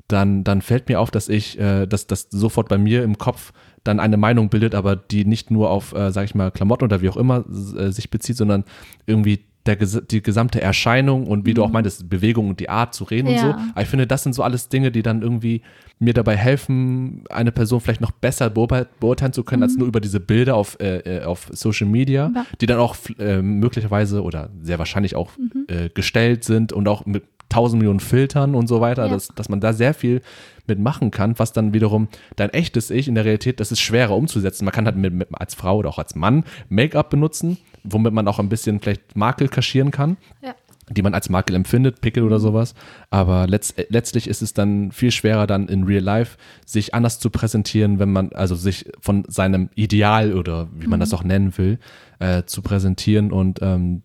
dann, 0.10 0.44
dann 0.44 0.62
fällt 0.62 0.90
mir 0.90 1.00
auf, 1.00 1.10
dass 1.10 1.30
ich, 1.30 1.58
äh, 1.58 1.86
dass 1.88 2.06
das 2.06 2.28
sofort 2.30 2.68
bei 2.68 2.78
mir 2.78 3.02
im 3.02 3.18
Kopf 3.18 3.54
dann 3.86 4.02
eine 4.02 4.18
Meinung 4.18 4.50
bildet, 4.50 4.76
aber 4.76 4.98
die 4.98 5.24
nicht 5.24 5.52
nur 5.52 5.70
auf, 5.70 5.94
äh, 5.94 6.12
sag 6.12 6.26
ich 6.26 6.36
mal, 6.36 6.52
Klamotten 6.52 6.84
oder 6.84 7.02
wie 7.02 7.08
auch 7.10 7.18
immer 7.18 7.46
äh, 7.48 7.92
sich 7.92 8.10
bezieht, 8.10 8.36
sondern 8.36 8.66
irgendwie 9.06 9.46
der, 9.66 9.78
die 9.78 10.22
gesamte 10.22 10.62
Erscheinung 10.62 11.28
und 11.28 11.46
wie 11.46 11.52
mhm. 11.52 11.56
du 11.56 11.64
auch 11.64 11.68
mhm. 11.68 11.74
meintest, 11.74 12.10
Bewegung 12.10 12.50
und 12.50 12.60
die 12.60 12.70
Art 12.70 12.94
zu 12.94 13.04
reden 13.04 13.28
ja. 13.30 13.34
und 13.34 13.40
so. 13.40 13.48
Aber 13.72 13.82
ich 13.82 13.88
finde, 13.88 14.08
das 14.08 14.24
sind 14.24 14.34
so 14.34 14.44
alles 14.44 14.70
Dinge, 14.70 14.92
die 14.92 15.02
dann 15.02 15.22
irgendwie 15.22 15.62
mir 15.98 16.14
dabei 16.14 16.36
helfen, 16.36 17.24
eine 17.30 17.52
Person 17.52 17.80
vielleicht 17.80 18.02
noch 18.02 18.12
besser 18.12 18.50
beurteilen 18.50 19.34
zu 19.34 19.44
können, 19.44 19.62
mhm. 19.62 19.64
als 19.64 19.78
nur 19.78 19.88
über 19.88 20.02
diese 20.02 20.20
Bilder 20.20 20.56
auf, 20.56 20.78
äh, 20.80 20.98
äh, 21.00 21.24
auf 21.24 21.50
Social 21.52 21.88
Media, 21.88 22.32
ja. 22.36 22.46
die 22.62 22.66
dann 22.66 22.80
auch 22.80 22.96
äh, 23.18 23.42
möglicherweise 23.42 24.22
oder 24.22 24.50
sehr 24.62 24.78
wahrscheinlich 24.78 25.16
auch 25.16 25.38
mhm. 25.38 25.66
äh, 25.68 25.90
gestellt 25.90 26.44
sind 26.44 26.74
und 26.74 26.88
auch 26.88 27.06
mit 27.06 27.24
tausend 27.56 27.80
Millionen 27.80 28.02
Filtern 28.02 28.54
und 28.54 28.68
so 28.68 28.82
weiter, 28.82 29.06
ja. 29.06 29.14
dass, 29.14 29.30
dass 29.30 29.48
man 29.48 29.62
da 29.62 29.72
sehr 29.72 29.94
viel 29.94 30.22
mitmachen 30.68 31.12
kann, 31.12 31.40
was 31.40 31.54
dann 31.54 31.74
wiederum 31.74 32.10
dein 32.36 32.50
echtes 32.50 32.90
Ich 32.90 33.08
in 33.08 33.16
der 33.16 33.24
Realität, 33.24 33.60
das 33.60 33.72
ist 33.72 33.80
schwerer 33.80 34.16
umzusetzen. 34.16 34.66
Man 34.66 34.74
kann 34.74 34.86
halt 34.86 34.98
mit, 34.98 35.14
mit, 35.14 35.30
als 35.32 35.56
Frau 35.56 35.78
oder 35.78 35.90
auch 35.90 36.00
als 36.00 36.16
Mann 36.16 36.44
Make-up 36.68 37.10
benutzen, 37.10 37.58
womit 37.84 38.14
man 38.14 38.28
auch 38.28 38.40
ein 38.40 38.50
bisschen 38.50 38.80
vielleicht 38.82 39.16
Makel 39.16 39.48
kaschieren 39.48 39.92
kann. 39.92 40.18
Ja 40.44 40.54
die 40.90 41.02
man 41.02 41.16
als 41.16 41.30
Makel 41.30 41.56
empfindet, 41.56 42.00
Pickel 42.00 42.22
oder 42.22 42.40
sowas. 42.40 42.76
Aber 43.10 43.48
letzt, 43.48 43.74
letztlich 43.90 44.28
ist 44.28 44.44
es 44.44 44.54
dann 44.54 44.92
viel 44.92 45.10
schwerer, 45.10 45.48
dann 45.48 45.68
in 45.68 45.84
Real 45.84 46.04
Life 46.04 46.38
sich 46.64 46.94
anders 46.94 47.20
zu 47.20 47.32
präsentieren, 47.32 47.98
wenn 47.98 48.12
man, 48.12 48.32
also 48.34 48.54
sich 48.54 48.86
von 49.00 49.24
seinem 49.28 49.72
Ideal 49.74 50.34
oder 50.34 50.68
wie 50.78 50.86
man 50.86 51.00
mhm. 51.00 51.02
das 51.02 51.14
auch 51.16 51.24
nennen 51.24 51.58
will, 51.58 51.80
äh, 52.20 52.44
zu 52.44 52.62
präsentieren. 52.62 53.32
Und 53.32 53.64
ähm, 53.64 54.04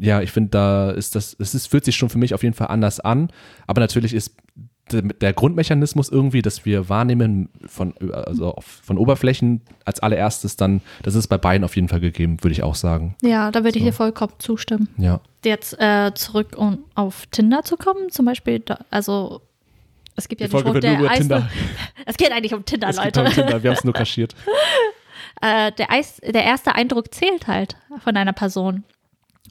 ja, 0.00 0.20
ich 0.22 0.30
finde, 0.30 0.50
da 0.50 0.90
ist 0.90 1.14
das, 1.14 1.36
es 1.38 1.54
ist, 1.54 1.66
fühlt 1.66 1.84
sich 1.84 1.96
schon 1.96 2.08
für 2.10 2.18
mich 2.18 2.34
auf 2.34 2.42
jeden 2.42 2.54
Fall 2.54 2.68
anders 2.68 3.00
an. 3.00 3.30
Aber 3.66 3.80
natürlich 3.80 4.14
ist 4.14 4.34
der 4.92 5.32
Grundmechanismus 5.32 6.08
irgendwie, 6.08 6.42
dass 6.42 6.64
wir 6.64 6.88
wahrnehmen 6.88 7.48
von, 7.66 7.94
also 8.12 8.56
von 8.60 8.98
Oberflächen 8.98 9.62
als 9.84 10.00
allererstes 10.00 10.56
dann, 10.56 10.80
das 11.02 11.14
ist 11.14 11.28
bei 11.28 11.38
beiden 11.38 11.64
auf 11.64 11.76
jeden 11.76 11.88
Fall 11.88 12.00
gegeben, 12.00 12.42
würde 12.42 12.52
ich 12.52 12.62
auch 12.62 12.74
sagen. 12.74 13.14
Ja, 13.22 13.50
da 13.50 13.60
würde 13.60 13.74
so. 13.74 13.78
ich 13.78 13.84
dir 13.84 13.92
vollkommen 13.92 14.32
zustimmen. 14.38 14.88
Ja. 14.96 15.20
Jetzt 15.44 15.78
äh, 15.80 16.12
zurück, 16.14 16.54
um 16.56 16.84
auf 16.94 17.26
Tinder 17.26 17.62
zu 17.62 17.76
kommen, 17.76 18.10
zum 18.10 18.26
Beispiel, 18.26 18.60
da, 18.60 18.80
also 18.90 19.42
es 20.16 20.28
gibt 20.28 20.40
ja 20.40 20.48
die, 20.48 20.56
die 20.56 20.62
Folge 20.62 20.80
der 20.80 20.98
Tinder. 21.12 21.48
Es 22.06 22.16
geht 22.16 22.32
eigentlich 22.32 22.54
um 22.54 22.64
Tinder, 22.64 22.88
es 22.88 22.96
Leute. 22.96 23.22
um 23.22 23.28
Tinder. 23.28 23.62
Wir 23.62 23.70
haben 23.70 23.76
es 23.76 23.84
nur 23.84 23.94
kaschiert. 23.94 24.34
äh, 25.40 25.70
der, 25.72 25.90
Eis, 25.92 26.20
der 26.26 26.44
erste 26.44 26.74
Eindruck 26.74 27.14
zählt 27.14 27.46
halt 27.46 27.76
von 28.02 28.16
einer 28.16 28.32
Person. 28.32 28.84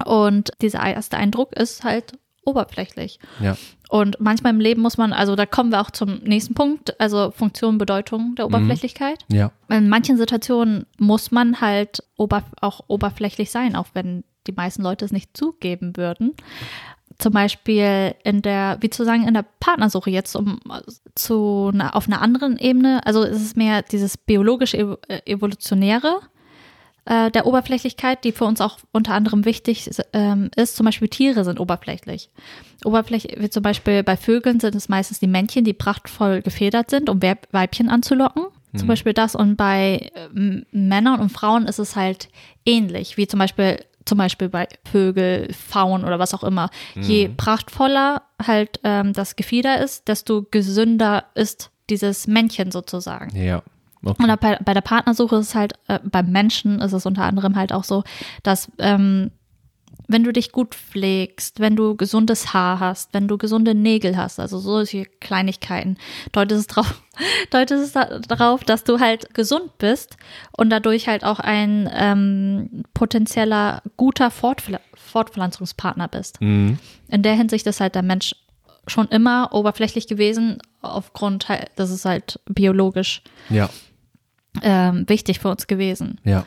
Und 0.06 0.52
dieser 0.62 0.82
erste 0.84 1.18
Eindruck 1.18 1.54
ist 1.54 1.84
halt 1.84 2.14
oberflächlich. 2.46 3.20
Ja. 3.40 3.56
Und 3.90 4.18
manchmal 4.20 4.54
im 4.54 4.60
Leben 4.60 4.82
muss 4.82 4.98
man, 4.98 5.14
also 5.14 5.36
da 5.36 5.46
kommen 5.46 5.72
wir 5.72 5.82
auch 5.82 5.92
zum 5.92 6.20
nächsten 6.20 6.54
Punkt, 6.54 7.00
also 7.00 7.32
Funktion, 7.32 7.78
Bedeutung 7.78 8.36
der 8.36 8.48
mhm. 8.48 8.54
Oberflächlichkeit. 8.54 9.26
Mhm. 9.30 9.36
Ja. 9.36 9.52
In 9.70 9.90
manchen 9.90 10.18
Situationen 10.18 10.86
muss 10.98 11.32
man 11.32 11.62
halt 11.62 12.04
ober, 12.18 12.44
auch 12.62 12.82
oberflächlich 12.88 13.52
sein, 13.52 13.76
auch 13.76 13.88
wenn 13.94 14.24
die 14.48 14.52
meisten 14.52 14.84
Leute 14.84 15.06
es 15.06 15.12
nicht 15.12 15.36
zugeben 15.36 15.98
würden. 15.98 16.36
Zum 17.18 17.34
Beispiel 17.34 18.16
in 18.24 18.42
der, 18.42 18.78
wie 18.82 18.90
zu 18.90 19.04
sagen, 19.04 19.28
in 19.28 19.34
der 19.34 19.46
Partnersuche 19.60 20.10
jetzt 20.10 20.36
um 20.36 20.60
zu 21.16 21.74
auf 21.92 22.08
einer 22.08 22.22
anderen 22.22 22.58
Ebene. 22.58 23.06
Also 23.06 23.24
es 23.24 23.42
ist 23.42 23.58
mehr 23.58 23.82
dieses 23.82 24.18
biologisch 24.18 24.74
evolutionäre 24.74 26.22
äh, 27.06 27.32
der 27.32 27.46
Oberflächlichkeit, 27.46 28.24
die 28.24 28.32
für 28.32 28.46
uns 28.46 28.62
auch 28.62 28.80
unter 28.92 29.14
anderem 29.14 29.46
wichtig 29.46 29.90
ähm, 30.14 30.50
ist. 30.56 30.76
Zum 30.76 30.86
Beispiel 30.86 31.08
Tiere 31.08 31.44
sind 31.44 31.60
oberflächlich. 31.60 32.30
Oberflächlich, 32.86 33.40
wie 33.40 33.50
zum 33.50 33.64
Beispiel 33.64 34.04
bei 34.04 34.18
Vögeln 34.18 34.60
sind 34.60 34.76
es 34.76 34.90
meistens 34.90 35.20
die 35.20 35.28
Männchen, 35.28 35.64
die 35.64 35.74
prachtvoll 35.74 36.42
gefedert 36.42 36.90
sind, 36.90 37.10
um 37.10 37.22
Weibchen 37.52 37.90
anzulocken. 37.90 38.44
Mhm. 38.72 38.78
Zum 38.78 38.88
Beispiel 38.88 39.14
das. 39.14 39.36
Und 39.36 39.56
bei 39.56 40.12
äh, 40.14 40.64
Männern 40.72 41.20
und 41.20 41.32
Frauen 41.32 41.66
ist 41.66 41.80
es 41.80 41.96
halt 41.96 42.30
ähnlich, 42.66 43.18
wie 43.18 43.28
zum 43.28 43.40
Beispiel 43.40 43.80
zum 44.06 44.18
Beispiel 44.18 44.50
bei 44.50 44.68
Vögel, 44.86 45.54
Pfauen 45.54 46.04
oder 46.04 46.18
was 46.18 46.34
auch 46.34 46.44
immer. 46.44 46.70
Mhm. 46.96 47.02
Je 47.04 47.30
prachtvoller 47.30 48.24
halt 48.46 48.80
ähm, 48.84 49.14
das 49.14 49.36
Gefieder 49.36 49.84
ist, 49.84 50.08
desto 50.08 50.48
gesünder 50.50 51.26
ist 51.36 51.70
dieses 51.90 52.28
Männchen 52.28 52.72
sozusagen. 52.72 53.36
Ja. 53.36 53.62
Okay. 54.04 54.24
Und 54.24 54.40
bei, 54.40 54.58
bei, 54.64 54.74
der 54.74 54.82
Partnersuche 54.82 55.38
ist 55.38 55.50
es 55.50 55.56
halt, 55.56 55.74
äh, 55.88 56.00
beim 56.04 56.32
Menschen 56.32 56.80
ist 56.80 56.94
es 56.94 57.06
unter 57.06 57.24
anderem 57.24 57.56
halt 57.56 57.74
auch 57.74 57.84
so, 57.84 58.04
dass 58.44 58.72
ähm, 58.78 59.32
wenn 60.10 60.24
du 60.24 60.34
dich 60.34 60.52
gut 60.52 60.74
pflegst, 60.74 61.60
wenn 61.60 61.76
du 61.76 61.96
gesundes 61.96 62.52
Haar 62.52 62.80
hast, 62.80 63.14
wenn 63.14 63.28
du 63.28 63.38
gesunde 63.38 63.76
Nägel 63.76 64.18
hast, 64.18 64.40
also 64.40 64.58
solche 64.58 65.06
Kleinigkeiten, 65.06 65.98
deutet 66.32 66.58
es 66.58 66.68
drauf, 66.68 67.04
deutet 67.52 67.78
es 67.78 67.92
darauf, 67.92 68.64
dass 68.64 68.84
du 68.84 69.00
halt 69.00 69.36
gesund 69.36 69.78
bist 69.78 70.18
und 70.58 70.72
dadurch 70.72 71.08
halt 71.08 71.24
auch 71.24 71.40
ein 71.40 71.88
ähm, 71.94 72.84
potenzieller 72.94 73.84
guter 73.98 74.32
Fortpfl 74.32 74.80
Fortpflanzungspartner 74.96 76.08
bist. 76.08 76.42
Mhm. 76.42 76.78
In 77.08 77.24
der 77.24 77.34
Hinsicht 77.34 77.66
ist 77.68 77.80
halt 77.80 77.96
der 77.96 78.04
Mensch 78.04 78.36
schon 78.88 79.08
immer 79.08 79.50
oberflächlich 79.54 80.08
gewesen, 80.08 80.60
aufgrund 80.82 81.50
halt, 81.50 81.70
das 81.76 81.92
ist 81.92 82.06
halt 82.06 82.40
biologisch. 82.48 83.22
Ja 83.50 83.70
ähm, 84.62 85.08
wichtig 85.08 85.40
für 85.40 85.50
uns 85.50 85.68
gewesen. 85.68 86.20
Ja. 86.24 86.46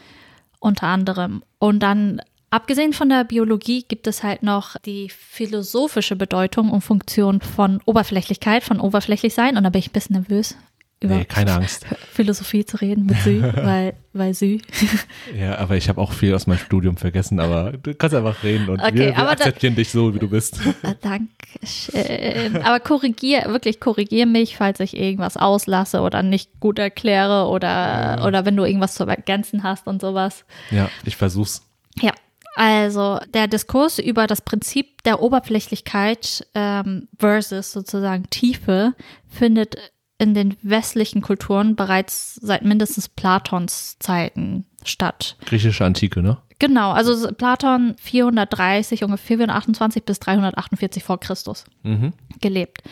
Unter 0.59 0.87
anderem. 0.87 1.43
Und 1.59 1.81
dann, 1.81 2.21
abgesehen 2.51 2.93
von 2.93 3.09
der 3.09 3.25
Biologie, 3.25 3.85
gibt 3.87 4.07
es 4.07 4.23
halt 4.23 4.43
noch 4.43 4.77
die 4.79 5.09
philosophische 5.09 6.17
Bedeutung 6.17 6.71
und 6.71 6.83
Funktion 6.83 7.41
von 7.41 7.81
Oberflächlichkeit, 7.85 8.63
von 8.63 8.81
oberflächlich 8.81 9.35
sein. 9.35 9.57
Und 9.57 9.65
da 9.65 9.71
bin 9.71 9.81
ich 9.81 9.89
ein 9.89 9.93
bisschen 9.93 10.17
nervös, 10.17 10.57
über 11.03 11.17
nee, 11.17 11.25
keine 11.25 11.53
Angst. 11.53 11.87
Philosophie 12.13 12.65
zu 12.65 12.77
reden 12.77 13.07
mit 13.07 13.17
Sü, 13.19 13.43
weil, 13.57 13.95
weil 14.13 14.35
Sü. 14.35 14.59
Ja, 15.39 15.59
aber 15.59 15.77
ich 15.77 15.89
habe 15.89 16.01
auch 16.01 16.13
viel 16.13 16.35
aus 16.35 16.47
meinem 16.47 16.59
Studium 16.59 16.97
vergessen, 16.97 17.41
aber 17.41 17.73
du 17.73 17.95
kannst 17.95 18.15
einfach 18.15 18.43
reden 18.43 18.69
und 18.69 18.81
okay, 18.81 18.95
wir, 18.95 19.17
wir 19.17 19.29
akzeptieren 19.29 19.75
da, 19.75 19.81
dich 19.81 19.91
so, 19.91 20.15
wie 20.15 20.19
du 20.19 20.29
bist. 20.29 20.59
Ah, 20.83 20.95
Dankeschön. 21.01 22.63
Aber 22.63 22.81
korrigier, 22.81 23.45
wirklich 23.49 23.81
korrigier 23.81 24.27
mich, 24.27 24.57
falls 24.57 24.81
ich 24.81 24.97
irgendwas 24.97 25.37
auslasse 25.37 26.01
oder 26.01 26.23
nicht 26.23 26.61
gut 26.61 26.79
erkläre 26.79 27.49
oder, 27.49 27.69
ja. 27.69 28.27
oder 28.27 28.45
wenn 28.45 28.57
du 28.57 28.65
irgendwas 28.65 28.95
zu 28.95 29.05
ergänzen 29.05 29.63
hast 29.63 29.87
und 29.87 30.01
sowas. 30.01 30.45
Ja, 30.71 30.89
ich 31.05 31.17
versuch's. 31.17 31.63
Ja, 32.01 32.13
also 32.55 33.19
der 33.33 33.49
Diskurs 33.49 33.99
über 33.99 34.27
das 34.27 34.43
Prinzip 34.43 35.03
der 35.05 35.23
Oberflächlichkeit 35.23 36.47
ähm, 36.55 37.09
versus 37.19 37.73
sozusagen 37.73 38.29
Tiefe 38.29 38.95
findet 39.29 39.77
in 40.23 40.35
den 40.35 40.57
westlichen 40.63 41.21
Kulturen 41.21 41.75
bereits 41.75 42.37
seit 42.37 42.65
mindestens 42.65 43.09
Platons 43.09 43.97
Zeiten 43.99 44.65
statt. 44.85 45.37
Griechische 45.45 45.85
Antike, 45.85 46.23
ne? 46.23 46.39
Genau, 46.61 46.93
also 46.93 47.33
Platon 47.33 47.97
430, 47.99 49.03
ungefähr 49.03 49.37
428 49.39 50.05
bis 50.05 50.21
348 50.21 51.03
vor 51.03 51.19
Christus 51.19 51.65
mhm. 51.83 52.13
gelebt. 52.41 52.85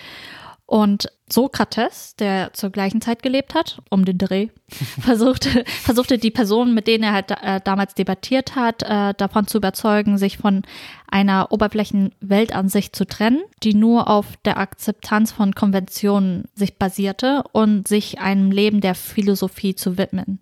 Und 0.70 1.11
Sokrates, 1.28 2.14
der 2.14 2.52
zur 2.52 2.70
gleichen 2.70 3.00
Zeit 3.00 3.24
gelebt 3.24 3.54
hat, 3.54 3.83
um 3.90 4.04
den 4.04 4.18
Dreh, 4.18 4.50
versuchte, 5.00 5.64
versuchte 5.66 6.16
die 6.16 6.30
Personen, 6.30 6.74
mit 6.74 6.87
denen 6.87 7.02
er 7.02 7.12
halt 7.12 7.33
äh, 7.33 7.61
damals 7.64 7.94
debattiert 7.94 8.54
hat, 8.54 8.85
äh, 8.85 9.12
davon 9.14 9.48
zu 9.48 9.59
überzeugen, 9.59 10.16
sich 10.16 10.38
von 10.38 10.62
einer 11.11 11.50
Oberflächenweltansicht 11.50 12.94
zu 12.94 13.04
trennen, 13.04 13.42
die 13.64 13.74
nur 13.74 14.09
auf 14.09 14.37
der 14.44 14.59
Akzeptanz 14.59 15.33
von 15.33 15.56
Konventionen 15.56 16.44
sich 16.54 16.78
basierte 16.78 17.42
und 17.50 17.88
sich 17.88 18.20
einem 18.20 18.52
Leben 18.52 18.80
der 18.80 18.94
Philosophie 18.94 19.74
zu 19.74 19.98
widmen, 19.98 20.38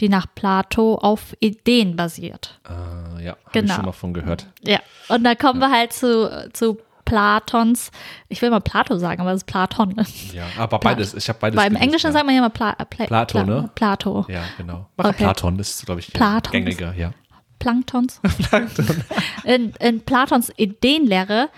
die 0.00 0.08
nach 0.08 0.26
Plato 0.34 0.94
auf 0.94 1.36
Ideen 1.40 1.96
basiert. 1.96 2.60
Uh, 2.66 3.18
ja, 3.18 3.32
habe 3.32 3.40
genau. 3.52 3.66
ich 3.66 3.74
schon 3.74 3.84
mal 3.84 3.92
von 3.92 4.14
gehört. 4.14 4.46
Ja, 4.62 4.80
und 5.08 5.22
da 5.22 5.34
kommen 5.34 5.60
ja. 5.60 5.68
wir 5.68 5.76
halt 5.76 5.92
zu, 5.92 6.50
zu 6.54 6.78
Platons. 7.06 7.90
Ich 8.28 8.42
will 8.42 8.50
mal 8.50 8.60
Plato 8.60 8.98
sagen, 8.98 9.22
aber 9.22 9.30
das 9.30 9.38
ist 9.38 9.46
Platon. 9.46 9.94
Ja, 10.34 10.44
aber 10.58 10.78
beides. 10.78 11.14
Ich 11.14 11.30
habe 11.30 11.38
beides. 11.38 11.58
Weil 11.58 11.70
im 11.70 11.76
Englischen 11.76 12.08
ja. 12.08 12.12
sagt 12.12 12.26
man 12.26 12.34
ja 12.34 12.40
immer 12.40 12.50
Pla 12.50 12.74
Pla 12.74 13.06
Plato, 13.06 13.42
Pla 13.42 13.44
ne? 13.44 13.70
Plato. 13.74 14.26
Ja, 14.28 14.44
genau. 14.58 14.90
Mach 14.98 15.06
okay. 15.06 15.24
Platon, 15.24 15.56
das 15.56 15.70
ist, 15.70 15.86
glaube 15.86 16.00
ich, 16.00 16.12
Platons. 16.12 16.52
gängiger, 16.52 16.94
ja. 16.94 17.12
Planktons. 17.58 18.20
Plankton. 18.50 19.04
In, 19.44 19.72
in 19.80 20.00
Platons 20.02 20.52
Ideenlehre 20.56 21.48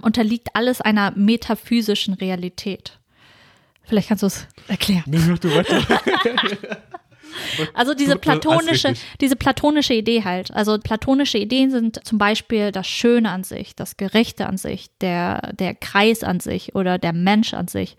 unterliegt 0.00 0.50
alles 0.54 0.80
einer 0.80 1.10
metaphysischen 1.16 2.14
Realität. 2.14 2.98
Vielleicht 3.82 4.08
kannst 4.08 4.22
du 4.22 4.26
es 4.28 4.46
erklären. 4.68 5.02
Nee, 5.06 5.18
mach 5.18 5.38
du 5.38 5.52
weiter. 5.54 5.82
Also 7.74 7.94
diese 7.94 8.16
platonische, 8.16 8.94
diese 9.20 9.36
platonische 9.36 9.94
Idee 9.94 10.24
halt. 10.24 10.52
Also 10.52 10.78
platonische 10.78 11.38
Ideen 11.38 11.70
sind 11.70 12.04
zum 12.04 12.18
Beispiel 12.18 12.72
das 12.72 12.86
Schöne 12.86 13.30
an 13.30 13.44
sich, 13.44 13.74
das 13.76 13.96
Gerechte 13.96 14.46
an 14.46 14.56
sich, 14.56 14.90
der, 15.00 15.52
der 15.58 15.74
Kreis 15.74 16.22
an 16.24 16.40
sich 16.40 16.74
oder 16.74 16.98
der 16.98 17.12
Mensch 17.12 17.54
an 17.54 17.68
sich. 17.68 17.96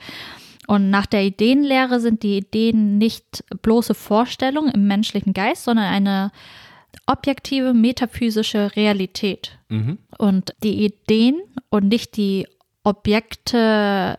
Und 0.68 0.92
nach 0.92 1.08
der 1.08 1.24
Ideenlehre 1.24 2.00
sind 2.00 2.22
die 2.22 2.38
Ideen 2.38 2.98
nicht 3.00 3.44
bloße 3.62 3.96
Vorstellungen 3.96 4.72
im 4.72 4.88
menschlichen 4.88 5.34
Geist, 5.34 5.64
sondern 5.64 5.86
eine 5.86 6.32
objektive 7.08 7.74
metaphysische 7.74 8.76
Realität. 8.76 9.58
Mhm. 9.70 9.98
Und 10.18 10.54
die 10.64 10.86
Ideen 10.86 11.42
und 11.70 11.88
nicht 11.88 12.18
die 12.18 12.48
Objekte 12.84 14.18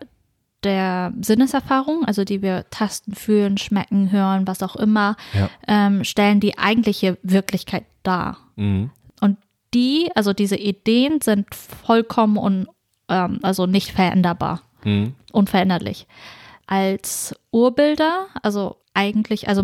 der 0.64 1.12
Sinneserfahrung, 1.20 2.04
also 2.04 2.24
die 2.24 2.42
wir 2.42 2.66
tasten, 2.70 3.14
fühlen, 3.14 3.58
schmecken, 3.58 4.10
hören, 4.12 4.46
was 4.46 4.62
auch 4.62 4.76
immer, 4.76 5.16
ja. 5.32 5.48
ähm, 5.66 6.04
stellen 6.04 6.40
die 6.40 6.58
eigentliche 6.58 7.18
Wirklichkeit 7.22 7.84
dar. 8.02 8.38
Mhm. 8.56 8.90
Und 9.20 9.38
die, 9.74 10.10
also 10.14 10.32
diese 10.32 10.56
Ideen 10.56 11.20
sind 11.20 11.54
vollkommen 11.54 12.36
und 12.36 12.66
ähm, 13.08 13.38
also 13.42 13.66
nicht 13.66 13.92
veränderbar, 13.92 14.62
Mhm. 14.84 15.14
unveränderlich. 15.32 16.06
Als 16.66 17.34
Urbilder, 17.50 18.26
also 18.42 18.76
eigentlich, 18.94 19.48
also 19.48 19.62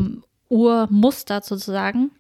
Urmuster 0.49 1.41
sozusagen, 1.43 2.11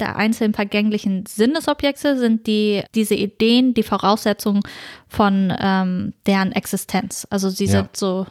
der 0.00 0.16
einzelnen 0.16 0.54
vergänglichen 0.54 1.24
Sinnesobjekte 1.26 2.18
sind 2.18 2.46
die, 2.46 2.82
diese 2.94 3.14
Ideen 3.14 3.74
die 3.74 3.82
Voraussetzung 3.82 4.60
von 5.08 5.52
ähm, 5.58 6.12
deren 6.26 6.52
Existenz. 6.52 7.26
Also 7.30 7.50
sie 7.50 7.66
Ja. 7.66 7.70
sind 7.70 7.96
so 7.96 8.26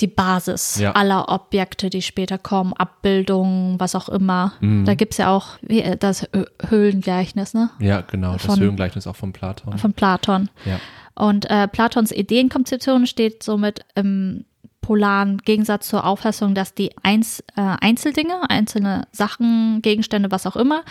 die 0.00 0.06
Basis 0.08 0.78
Ja. 0.78 0.92
aller 0.92 1.30
Objekte, 1.30 1.88
die 1.88 2.02
später 2.02 2.36
kommen, 2.36 2.74
Abbildungen, 2.74 3.80
was 3.80 3.94
auch 3.94 4.10
immer. 4.10 4.52
Mhm. 4.60 4.84
Da 4.84 4.94
gibt 4.94 5.12
es 5.14 5.18
ja 5.18 5.34
auch 5.34 5.56
das 6.00 6.24
Hö- 6.32 6.46
Höhlengleichnis, 6.68 7.54
ne? 7.54 7.70
Ja, 7.78 8.02
genau. 8.02 8.34
Das 8.34 8.44
Von- 8.44 8.60
Höhengleichnis 8.60 9.06
auch 9.06 9.16
von 9.16 9.32
Platon. 9.32 9.78
Von 9.78 9.94
Platon. 9.94 10.50
Ja. 10.66 10.78
Und 11.14 11.48
äh, 11.48 11.66
Platons 11.66 12.12
Ideenkonzeption 12.12 13.06
steht 13.06 13.42
somit 13.42 13.80
im 13.94 14.44
polaren 14.86 15.38
Gegensatz 15.38 15.88
zur 15.88 16.04
Auffassung, 16.06 16.54
dass 16.54 16.72
die 16.72 16.92
Einz, 17.02 17.42
äh, 17.56 17.60
Einzeldinge, 17.60 18.48
einzelne 18.48 19.08
Sachen, 19.10 19.82
Gegenstände, 19.82 20.30
was 20.30 20.46
auch 20.46 20.54
immer, 20.54 20.84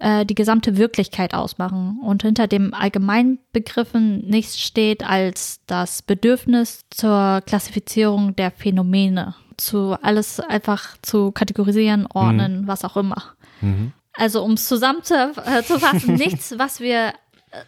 äh, 0.00 0.26
die 0.26 0.34
gesamte 0.34 0.76
Wirklichkeit 0.76 1.34
ausmachen 1.34 2.00
und 2.02 2.22
hinter 2.22 2.48
dem 2.48 2.74
Allgemeinbegriffen 2.74 4.26
nichts 4.26 4.58
steht 4.58 5.08
als 5.08 5.60
das 5.66 6.02
Bedürfnis 6.02 6.84
zur 6.90 7.40
Klassifizierung 7.46 8.34
der 8.34 8.50
Phänomene, 8.50 9.36
zu 9.56 9.96
alles 10.02 10.40
einfach 10.40 10.96
zu 11.02 11.30
kategorisieren, 11.30 12.08
ordnen, 12.12 12.66
was 12.66 12.84
auch 12.84 12.96
immer. 12.96 13.22
Mhm. 13.60 13.92
Also 14.14 14.42
um 14.42 14.54
es 14.54 14.66
zusammenzufassen, 14.66 16.14
nichts, 16.16 16.58
was 16.58 16.80
wir 16.80 17.12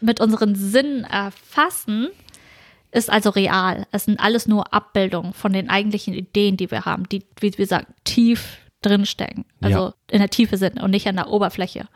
mit 0.00 0.20
unseren 0.20 0.56
Sinnen 0.56 1.04
erfassen, 1.04 2.09
ist 2.92 3.11
also 3.11 3.31
real. 3.31 3.87
Es 3.92 4.05
sind 4.05 4.18
alles 4.20 4.46
nur 4.46 4.72
Abbildungen 4.74 5.33
von 5.33 5.53
den 5.53 5.70
eigentlichen 5.70 6.14
Ideen, 6.14 6.57
die 6.57 6.70
wir 6.70 6.85
haben, 6.85 7.09
die, 7.09 7.24
wie 7.40 7.57
wir 7.57 7.66
sagen, 7.66 7.87
tief 8.05 8.59
drinstecken. 8.83 9.44
Also 9.61 9.79
Ja. 9.79 9.94
in 10.11 10.18
der 10.20 10.31
Tiefe 10.31 10.57
sind 10.57 10.81
und 10.83 10.90
nicht 10.90 11.07
an 11.07 11.16
der 11.16 11.29
Oberfläche. 11.31 11.87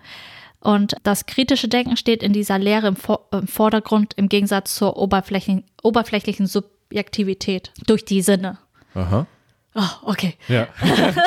Und 0.61 0.97
das 1.03 1.27
kritische 1.27 1.69
Denken 1.69 1.97
steht 1.97 2.23
in 2.23 2.33
dieser 2.33 2.59
Lehre 2.59 2.87
im, 2.89 2.97
Vor 2.97 3.29
im 3.33 3.47
Vordergrund 3.47 4.15
im 4.17 4.29
Gegensatz 4.29 4.75
zur 4.75 4.97
oberflächlichen, 4.97 5.65
oberflächlichen 5.83 6.47
Subjektivität 6.47 7.73
durch 7.87 8.05
die 8.05 8.23
Sinne. 8.23 8.59
Aha. 8.95 9.27
Oh, 9.75 9.89
okay. 10.05 10.35
Ja. 10.49 10.69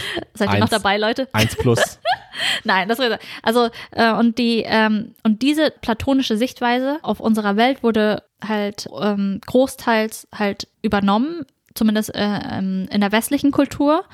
Seid 0.34 0.48
ihr 0.50 0.54
noch 0.54 0.62
Eins. 0.62 0.70
dabei, 0.70 0.96
Leute? 0.98 1.28
Eins 1.32 1.56
plus. 1.56 1.98
Nein, 2.64 2.88
das 2.88 2.98
ist 2.98 3.18
also 3.42 3.68
äh, 3.90 4.12
und 4.12 4.38
die 4.38 4.62
ähm, 4.66 5.14
und 5.22 5.42
diese 5.42 5.70
platonische 5.70 6.36
Sichtweise 6.36 6.98
auf 7.02 7.20
unserer 7.20 7.56
Welt 7.56 7.82
wurde 7.82 8.22
halt 8.46 8.88
ähm, 9.00 9.40
großteils 9.46 10.28
halt 10.34 10.68
übernommen, 10.82 11.44
zumindest 11.74 12.14
äh, 12.14 12.40
ähm, 12.50 12.88
in 12.90 13.00
der 13.00 13.12
westlichen 13.12 13.50
Kultur. 13.50 14.04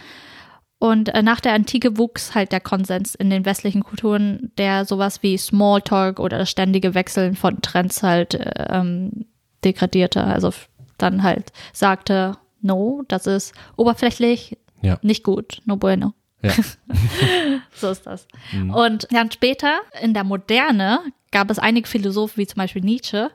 Und 0.80 1.08
äh, 1.08 1.22
nach 1.22 1.40
der 1.40 1.54
Antike 1.54 1.98
wuchs 1.98 2.34
halt 2.34 2.52
der 2.52 2.60
Konsens 2.60 3.14
in 3.16 3.30
den 3.30 3.44
westlichen 3.44 3.82
Kulturen, 3.82 4.52
der 4.58 4.84
sowas 4.84 5.22
wie 5.22 5.36
Smalltalk 5.36 6.20
oder 6.20 6.38
das 6.38 6.50
ständige 6.50 6.94
Wechseln 6.94 7.34
von 7.34 7.60
Trends 7.62 8.02
halt 8.02 8.34
äh, 8.34 8.68
ähm, 8.70 9.26
degradierte. 9.64 10.22
Also 10.22 10.52
dann 10.96 11.24
halt 11.24 11.52
sagte, 11.72 12.36
no, 12.60 13.02
das 13.08 13.26
ist 13.26 13.54
oberflächlich, 13.76 14.56
Ja. 14.82 14.98
nicht 15.02 15.24
gut, 15.24 15.60
no 15.64 15.76
bueno. 15.76 16.14
Ja. 16.42 16.52
So 17.74 17.90
ist 17.90 18.06
das. 18.06 18.26
Und 18.72 19.06
dann 19.12 19.30
später 19.30 19.80
in 20.02 20.14
der 20.14 20.24
Moderne 20.24 21.00
gab 21.30 21.50
es 21.50 21.58
einige 21.58 21.88
Philosophen, 21.88 22.36
wie 22.40 22.46
zum 22.46 22.56
Beispiel 22.58 22.82
Nietzsche, 22.82 23.30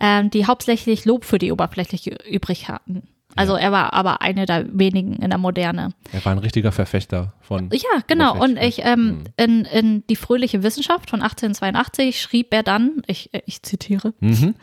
ähm, 0.00 0.30
die 0.30 0.46
hauptsächlich 0.46 1.04
Lob 1.04 1.24
für 1.24 1.38
die 1.38 1.52
Oberfläche 1.52 2.16
übrig 2.30 2.68
hatten. 2.68 3.02
Also 3.34 3.54
er 3.54 3.70
war 3.70 3.92
aber 3.92 4.22
einer 4.22 4.46
der 4.46 4.66
wenigen 4.78 5.14
in 5.16 5.28
der 5.28 5.38
Moderne. 5.38 5.90
Er 6.12 6.24
war 6.24 6.32
ein 6.32 6.38
richtiger 6.38 6.72
Verfechter 6.72 7.34
von. 7.42 7.68
Ja, 7.70 8.00
genau. 8.06 8.32
Und 8.42 8.52
ich, 8.58 8.78
Oberflächlichkeit. 8.78 8.98
ähm, 8.98 9.24
in, 9.36 9.64
in 9.66 10.04
Die 10.08 10.16
fröhliche 10.16 10.62
Wissenschaft 10.62 11.10
von 11.10 11.20
1882 11.20 12.20
schrieb 12.20 12.54
er 12.54 12.62
dann, 12.62 13.02
ich, 13.06 13.32
äh, 13.34 13.42
ich 13.46 13.62
zitiere, 13.62 14.14
Mhm. 14.20 14.54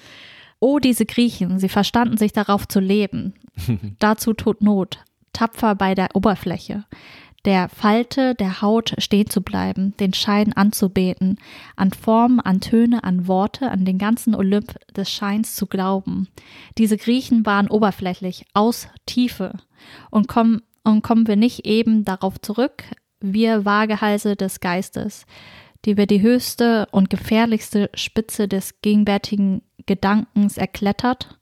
Oh, 0.59 0.79
diese 0.79 1.05
Griechen, 1.05 1.59
sie 1.59 1.67
verstanden 1.69 2.15
sich 2.17 2.31
darauf 2.33 2.67
zu 2.67 2.79
leben. 2.79 3.33
Dazu 3.99 4.33
tut 4.33 4.61
Not, 4.61 4.99
tapfer 5.33 5.75
bei 5.75 5.95
der 5.95 6.15
Oberfläche, 6.15 6.85
der 7.45 7.67
Falte 7.67 8.35
der 8.35 8.61
Haut 8.61 8.93
stehen 8.99 9.29
zu 9.29 9.41
bleiben, 9.41 9.95
den 9.97 10.13
Schein 10.13 10.53
anzubeten, 10.53 11.37
an 11.75 11.91
Formen, 11.91 12.39
an 12.39 12.61
Töne, 12.61 13.03
an 13.03 13.27
Worte, 13.27 13.69
an 13.69 13.83
den 13.83 13.97
ganzen 13.97 14.33
Olymp 14.33 14.75
des 14.95 15.11
Scheins 15.11 15.55
zu 15.55 15.67
glauben. 15.67 16.29
Diese 16.77 16.95
Griechen 16.95 17.45
waren 17.45 17.69
oberflächlich, 17.69 18.45
aus 18.53 18.87
Tiefe. 19.05 19.59
Und 20.09 20.29
kommen, 20.29 20.61
und 20.85 21.01
kommen 21.01 21.27
wir 21.27 21.35
nicht 21.35 21.65
eben 21.65 22.05
darauf 22.05 22.39
zurück, 22.39 22.83
wir 23.19 23.65
Waagehalse 23.65 24.37
des 24.37 24.61
Geistes, 24.61 25.25
die 25.83 25.97
wir 25.97 26.07
die 26.07 26.21
höchste 26.21 26.87
und 26.91 27.09
gefährlichste 27.09 27.89
Spitze 27.93 28.47
des 28.47 28.81
gegenwärtigen 28.81 29.63
Gedankens 29.85 30.57
erklettert 30.57 31.37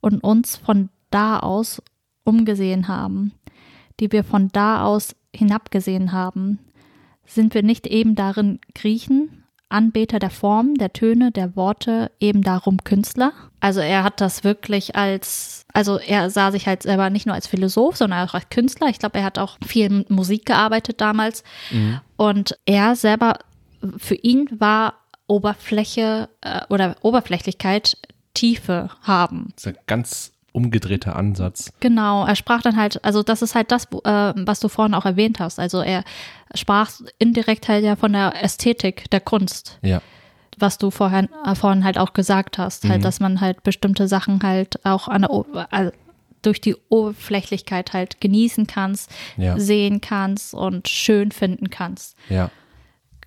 und 0.00 0.22
uns 0.22 0.56
von 0.56 0.90
da 1.10 1.40
aus 1.40 1.82
umgesehen 2.24 2.88
haben, 2.88 3.32
die 3.98 4.12
wir 4.12 4.24
von 4.24 4.48
da 4.48 4.84
aus 4.84 5.14
hinabgesehen 5.34 6.12
haben, 6.12 6.58
sind 7.26 7.54
wir 7.54 7.62
nicht 7.62 7.86
eben 7.86 8.14
darin 8.14 8.58
Griechen, 8.74 9.44
Anbeter 9.68 10.18
der 10.18 10.30
Form, 10.30 10.74
der 10.74 10.92
Töne, 10.92 11.30
der 11.30 11.54
Worte, 11.54 12.10
eben 12.18 12.42
darum 12.42 12.82
Künstler? 12.82 13.32
Also 13.60 13.80
er 13.80 14.02
hat 14.02 14.20
das 14.20 14.42
wirklich 14.42 14.96
als, 14.96 15.64
also 15.72 15.98
er 15.98 16.28
sah 16.28 16.50
sich 16.50 16.66
halt 16.66 16.82
selber 16.82 17.08
nicht 17.08 17.26
nur 17.26 17.36
als 17.36 17.46
Philosoph, 17.46 17.96
sondern 17.96 18.28
auch 18.28 18.34
als 18.34 18.48
Künstler. 18.50 18.88
Ich 18.88 18.98
glaube, 18.98 19.18
er 19.18 19.24
hat 19.24 19.38
auch 19.38 19.58
viel 19.64 19.88
mit 19.88 20.10
Musik 20.10 20.46
gearbeitet 20.46 21.00
damals. 21.00 21.44
Und 22.16 22.58
er 22.66 22.96
selber, 22.96 23.38
für 23.96 24.16
ihn 24.16 24.48
war 24.58 24.94
Oberfläche 25.28 26.28
äh, 26.40 26.62
oder 26.68 26.96
Oberflächlichkeit 27.02 27.96
Tiefe 28.34 28.90
haben. 29.02 29.52
Das 29.54 29.66
ist 29.66 29.78
ein 29.78 29.84
ganz 29.86 30.32
umgedrehter 30.52 31.16
Ansatz. 31.16 31.72
Genau, 31.80 32.24
er 32.26 32.36
sprach 32.36 32.62
dann 32.62 32.76
halt, 32.76 33.04
also 33.04 33.22
das 33.22 33.42
ist 33.42 33.54
halt 33.54 33.70
das, 33.72 33.86
wo, 33.90 33.98
äh, 34.00 34.32
was 34.36 34.60
du 34.60 34.68
vorhin 34.68 34.94
auch 34.94 35.04
erwähnt 35.06 35.38
hast. 35.40 35.58
Also 35.58 35.80
er 35.80 36.04
sprach 36.54 36.90
indirekt 37.18 37.68
halt 37.68 37.84
ja 37.84 37.96
von 37.96 38.12
der 38.12 38.42
Ästhetik 38.42 39.08
der 39.10 39.20
Kunst, 39.20 39.78
Ja. 39.82 40.00
was 40.58 40.78
du 40.78 40.90
vorhin, 40.90 41.28
äh, 41.46 41.54
vorhin 41.54 41.84
halt 41.84 41.98
auch 41.98 42.12
gesagt 42.12 42.58
hast, 42.58 42.88
halt, 42.88 43.04
dass 43.04 43.20
man 43.20 43.40
halt 43.40 43.62
bestimmte 43.62 44.08
Sachen 44.08 44.42
halt 44.42 44.84
auch 44.84 45.08
an 45.08 45.22
der, 45.22 45.30
O- 45.30 45.46
äh, 45.70 45.92
durch 46.42 46.60
die 46.60 46.74
Oberflächlichkeit 46.88 47.92
halt 47.92 48.20
genießen 48.20 48.66
kannst, 48.66 49.10
Ja. 49.36 49.58
sehen 49.58 50.00
kannst 50.00 50.54
und 50.54 50.88
schön 50.88 51.32
finden 51.32 51.70
kannst. 51.70 52.16
Ja. 52.28 52.50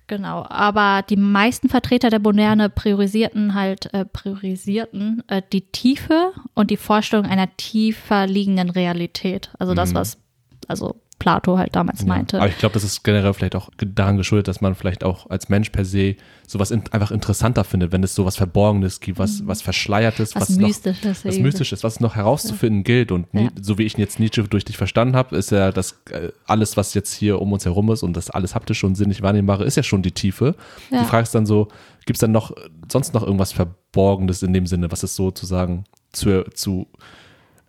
Genau, 0.06 0.44
aber 0.48 1.02
die 1.08 1.16
meisten 1.16 1.70
Vertreter 1.70 2.10
der 2.10 2.20
Moderne 2.20 2.68
priorisierten 2.68 3.54
halt, 3.54 3.92
äh, 3.94 4.04
priorisierten 4.04 5.22
äh, 5.28 5.40
die 5.50 5.62
Tiefe 5.62 6.32
und 6.52 6.70
die 6.70 6.76
Vorstellung 6.76 7.24
einer 7.24 7.56
tiefer 7.56 8.26
liegenden 8.26 8.68
Realität. 8.68 9.50
Also 9.58 9.72
das, 9.72 9.94
was 9.94 10.18
also 10.68 10.96
Plato 11.20 11.56
halt 11.58 11.74
damals 11.76 12.02
Mhm. 12.02 12.08
Ja. 12.08 12.14
meinte. 12.14 12.36
Aber 12.38 12.48
ich 12.48 12.58
glaube, 12.58 12.72
das 12.74 12.82
ist 12.84 13.04
generell 13.04 13.32
vielleicht 13.34 13.54
auch 13.54 13.70
daran 13.76 14.16
geschuldet, 14.16 14.48
dass 14.48 14.60
man 14.60 14.74
vielleicht 14.74 15.04
auch 15.04 15.30
als 15.30 15.48
Mensch 15.48 15.70
per 15.70 15.84
se 15.84 16.16
sowas 16.46 16.70
in, 16.70 16.82
einfach 16.90 17.10
interessanter 17.12 17.64
findet, 17.64 17.92
wenn 17.92 18.02
es 18.02 18.14
sowas 18.14 18.36
Verborgenes 18.36 19.00
gibt, 19.00 19.18
was, 19.18 19.46
was 19.46 19.62
Verschleiertes, 19.62 20.34
Mhm. 20.34 20.40
was, 20.40 20.48
was, 20.50 20.56
noch, 20.58 20.66
Mystisches. 20.68 21.24
was 21.24 21.34
eben. 21.34 21.42
Mystisches, 21.44 21.84
was 21.84 22.00
noch 22.00 22.16
herauszufinden 22.16 22.82
gilt. 22.84 23.12
Und 23.12 23.26
Ja. 23.32 23.48
So 23.60 23.78
wie 23.78 23.84
ich 23.84 23.96
jetzt 23.96 24.18
Nietzsche 24.18 24.42
durch 24.44 24.64
dich 24.64 24.76
verstanden 24.76 25.14
habe, 25.16 25.36
ist 25.36 25.50
ja 25.52 25.70
das 25.72 26.02
äh, 26.10 26.30
alles, 26.46 26.76
was 26.76 26.94
jetzt 26.94 27.14
hier 27.14 27.40
um 27.40 27.52
uns 27.52 27.64
herum 27.64 27.90
ist 27.92 28.02
und 28.02 28.16
das 28.16 28.30
alles 28.30 28.54
haptische 28.54 28.86
und 28.86 28.96
sinnlich 28.96 29.22
wahrnehmbare, 29.22 29.64
ist 29.64 29.76
ja 29.76 29.82
schon 29.82 30.02
die 30.02 30.12
Tiefe. 30.12 30.56
Ja. 30.90 31.00
Die 31.02 31.06
Frage 31.06 31.22
ist 31.22 31.34
dann 31.34 31.46
so, 31.46 31.68
gibt 32.06 32.16
es 32.16 32.20
dann 32.20 32.32
noch 32.32 32.52
sonst 32.90 33.14
noch 33.14 33.22
irgendwas 33.22 33.52
Verborgenes 33.52 34.42
in 34.42 34.52
dem 34.52 34.66
Sinne, 34.66 34.90
was 34.90 35.02
es 35.04 35.14
sozusagen 35.16 35.84
zu, 36.12 36.44
zu 36.52 36.86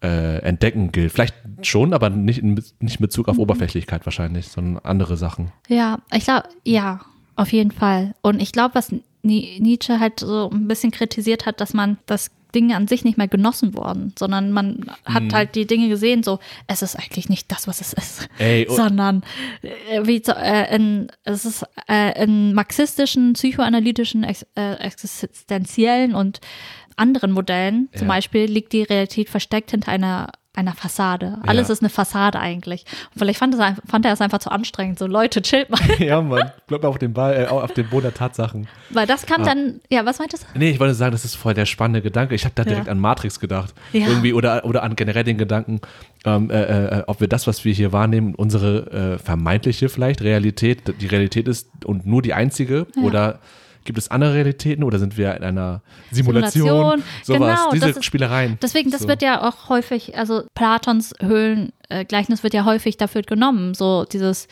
äh, 0.05 0.37
entdecken 0.39 0.91
gilt? 0.91 1.11
Vielleicht 1.11 1.35
schon, 1.61 1.93
aber 1.93 2.09
nicht 2.09 2.39
in, 2.39 2.53
nicht 2.79 2.99
in 2.99 3.01
Bezug 3.01 3.27
Mhm. 3.27 3.31
auf 3.31 3.37
Oberflächlichkeit 3.39 4.05
wahrscheinlich, 4.05 4.47
sondern 4.49 4.83
andere 4.83 5.17
Sachen. 5.17 5.51
Ja, 5.67 5.99
ich 6.13 6.25
glaube, 6.25 6.49
ja, 6.63 7.01
auf 7.35 7.51
jeden 7.51 7.71
Fall. 7.71 8.13
Und 8.21 8.41
ich 8.41 8.51
glaube, 8.51 8.75
was 8.75 8.93
Ni- 9.23 9.57
Nietzsche 9.59 9.99
halt 9.99 10.19
so 10.19 10.49
ein 10.51 10.67
bisschen 10.67 10.91
kritisiert 10.91 11.45
hat, 11.45 11.59
dass 11.59 11.73
man 11.73 11.97
das 12.05 12.29
Dinge 12.53 12.77
an 12.77 12.87
sich 12.87 13.03
nicht 13.03 13.17
mehr 13.17 13.27
genossen 13.27 13.73
worden, 13.73 14.13
sondern 14.17 14.51
man 14.53 14.85
hat 15.03 15.23
Mhm. 15.23 15.33
halt 15.33 15.55
die 15.55 15.67
Dinge 15.67 15.89
gesehen, 15.89 16.23
so, 16.23 16.39
es 16.67 16.81
ist 16.81 16.95
eigentlich 16.95 17.27
nicht 17.27 17.51
das, 17.51 17.67
was 17.67 17.81
es 17.81 17.91
ist, 17.91 18.29
Ey, 18.37 18.65
oh- 18.69 18.75
sondern 18.75 19.23
äh, 19.62 20.06
wie, 20.06 20.21
äh, 20.25 20.73
in, 20.73 21.08
es 21.25 21.43
ist 21.43 21.65
äh, 21.89 22.23
in 22.23 22.53
marxistischen, 22.53 23.33
psychoanalytischen, 23.33 24.23
ex, 24.23 24.45
äh, 24.56 24.75
existenziellen 24.75 26.15
und 26.15 26.39
anderen 26.98 27.31
Modellen 27.31 27.89
zum 27.96 28.08
Ja. 28.08 28.13
Beispiel 28.15 28.46
liegt 28.46 28.73
die 28.73 28.83
Realität 28.83 29.29
versteckt 29.29 29.71
hinter 29.71 29.91
einer 29.91 30.29
einer 30.58 30.71
Fassade. 30.71 31.37
Alles 31.46 31.67
Ja. 31.67 31.73
ist 31.73 31.81
eine 31.81 31.89
Fassade 31.89 32.39
eigentlich. 32.39 32.85
Und 33.13 33.19
vielleicht 33.19 33.39
fand, 33.39 33.54
es, 33.56 33.60
fand 33.89 34.06
er 34.06 34.13
es 34.13 34.21
einfach 34.21 34.37
zu 34.39 34.50
anstrengend. 34.52 34.98
So, 34.98 35.06
Leute, 35.06 35.41
chillt 35.41 35.69
mal. 35.69 35.81
ja, 36.00 36.21
Mann, 36.21 36.50
bleib 36.67 36.81
mal 36.81 36.87
auf 36.87 36.98
dem 36.98 37.12
Ball, 37.12 37.33
äh, 37.43 37.48
auf 37.48 37.73
dem 37.73 37.89
Boden 37.89 38.04
der 38.04 38.13
Tatsachen. 38.13 38.65
Weil 38.89 39.06
das 39.06 39.25
kann 39.25 39.41
Ah. 39.41 39.46
dann, 39.48 39.81
ja, 39.89 40.06
was 40.06 40.17
meintest 40.19 40.43
du? 40.54 40.58
Nee, 40.58 40.69
ich 40.69 40.79
wollte 40.79 40.93
sagen, 40.93 41.12
das 41.12 41.25
ist 41.25 41.35
voll 41.35 41.54
der 41.56 41.65
spannende 41.65 42.02
Gedanke. 42.02 42.35
Ich 42.35 42.46
habe 42.46 42.56
da 42.56 42.63
direkt 42.63 42.85
Ja. 42.85 42.91
an 42.93 43.00
Matrix 43.00 43.41
gedacht. 43.41 43.73
Ja. 43.91 44.08
Irgendwie 44.08 44.31
oder, 44.31 44.63
oder 44.63 44.83
an 44.83 44.96
generell 44.96 45.25
den 45.25 45.37
Gedanken, 45.37 45.81
ähm, 46.23 46.50
äh, 46.50 47.00
äh, 47.00 47.04
ob 47.08 47.19
wir 47.19 47.27
das, 47.27 47.48
was 47.48 47.65
wir 47.65 47.73
hier 47.73 47.91
wahrnehmen, 47.91 48.33
unsere 48.33 49.15
äh, 49.15 49.17
vermeintliche 49.21 49.89
vielleicht 49.89 50.21
Realität, 50.21 50.83
die 51.02 51.08
Realität 51.08 51.50
ist 51.50 51.67
und 51.83 52.06
nur 52.06 52.21
die 52.21 52.33
einzige 52.33 52.87
oder 53.04 53.39
gibt 53.86 53.98
es 53.98 54.12
andere 54.12 54.33
Realitäten 54.33 54.83
oder 54.83 55.00
sind 55.00 55.17
wir 55.17 55.36
in 55.36 55.44
einer 55.44 55.81
Simulation? 56.12 56.67
Simulation, 56.67 57.04
Sowas, 57.23 57.60
genau, 57.60 57.71
diese 57.71 57.88
das 57.88 57.98
ist- 57.98 58.06
Spielereien. 58.06 58.58
Deswegen, 58.62 58.92
das 58.92 59.02
So. 59.04 59.08
wird 59.08 59.21
ja 59.21 59.42
auch 59.48 59.69
häufig, 59.69 60.17
also 60.17 60.44
Platons 60.56 61.13
Höhlengleichnis 61.21 62.44
wird 62.44 62.54
ja 62.54 62.65
häufig 62.65 62.98
dafür 62.98 63.21
genommen, 63.21 63.73
so 63.73 64.06
dieses, 64.06 64.48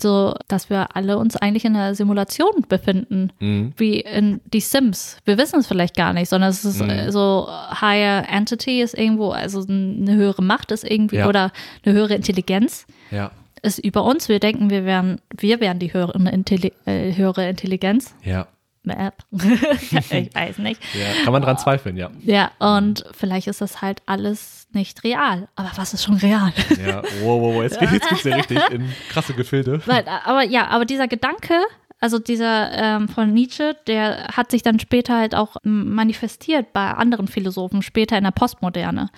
so, 0.00 0.34
dass 0.48 0.70
wir 0.70 0.96
alle 0.96 1.18
uns 1.18 1.36
eigentlich 1.36 1.64
in 1.64 1.76
einer 1.76 1.94
Simulation 1.94 2.64
befinden, 2.68 3.30
Mhm. 3.38 3.72
wie 3.76 4.00
in 4.00 4.40
die 4.52 4.60
Sims. 4.60 5.18
Wir 5.24 5.38
wissen 5.38 5.60
es 5.60 5.66
vielleicht 5.66 5.96
gar 5.96 6.12
nicht, 6.12 6.28
sondern 6.28 6.50
es 6.50 6.64
ist 6.64 6.82
Mhm. 6.82 6.90
äh, 6.90 7.12
so, 7.12 7.48
higher 7.80 8.28
entity 8.28 8.82
ist 8.82 8.98
irgendwo, 8.98 9.30
also 9.30 9.64
eine 9.68 10.14
höhere 10.14 10.42
Macht 10.42 10.72
ist 10.72 10.84
irgendwie 10.84 11.16
Ja. 11.18 11.28
oder 11.28 11.52
eine 11.84 11.94
höhere 11.94 12.14
Intelligenz 12.14 12.86
Ja, 13.10 13.30
ist 13.62 13.78
über 13.78 14.04
uns. 14.04 14.28
Wir 14.28 14.40
denken, 14.40 14.68
wir 14.68 14.84
wären, 14.84 15.20
wir 15.36 15.60
wären 15.60 15.78
die 15.78 15.92
höhere, 15.94 16.18
Intelli 16.30 16.72
äh, 16.86 17.14
höhere 17.14 17.48
Intelligenz. 17.48 18.14
ja, 18.24 18.46
Mäh. 18.84 19.10
ich 19.32 19.92
weiß 20.34 20.58
nicht. 20.58 20.80
ja. 20.94 21.24
Kann 21.24 21.32
man 21.32 21.42
dran 21.42 21.58
zweifeln, 21.58 21.96
ja. 21.96 22.10
Ja, 22.20 22.50
und 22.58 23.04
vielleicht 23.12 23.46
ist 23.46 23.60
das 23.60 23.82
halt 23.82 24.02
alles 24.06 24.68
nicht 24.72 25.04
real. 25.04 25.48
Aber 25.56 25.70
was 25.76 25.94
ist 25.94 26.04
schon 26.04 26.16
real? 26.16 26.52
Ja, 26.84 27.02
wow, 27.22 27.40
wow, 27.40 27.54
wow. 27.54 27.62
Jetzt, 27.62 27.78
geht- 27.80 27.92
jetzt 27.92 28.08
geht's 28.08 28.24
ja 28.24 28.36
richtig 28.36 28.60
in 28.70 28.92
krasse 29.10 29.34
Gefilde. 29.34 29.80
Weil, 29.86 30.04
aber 30.24 30.42
ja, 30.44 30.66
aber 30.68 30.84
dieser 30.84 31.08
Gedanke, 31.08 31.54
also 32.00 32.18
dieser 32.18 32.72
ähm, 32.72 33.08
von 33.08 33.32
Nietzsche, 33.32 33.76
der 33.86 34.26
hat 34.36 34.50
sich 34.50 34.62
dann 34.62 34.78
später 34.78 35.16
halt 35.16 35.34
auch 35.34 35.56
manifestiert 35.62 36.72
bei 36.74 36.90
anderen 36.90 37.28
Philosophen, 37.28 37.80
später 37.82 38.18
in 38.18 38.24
der 38.24 38.30
Postmoderne. 38.32 39.08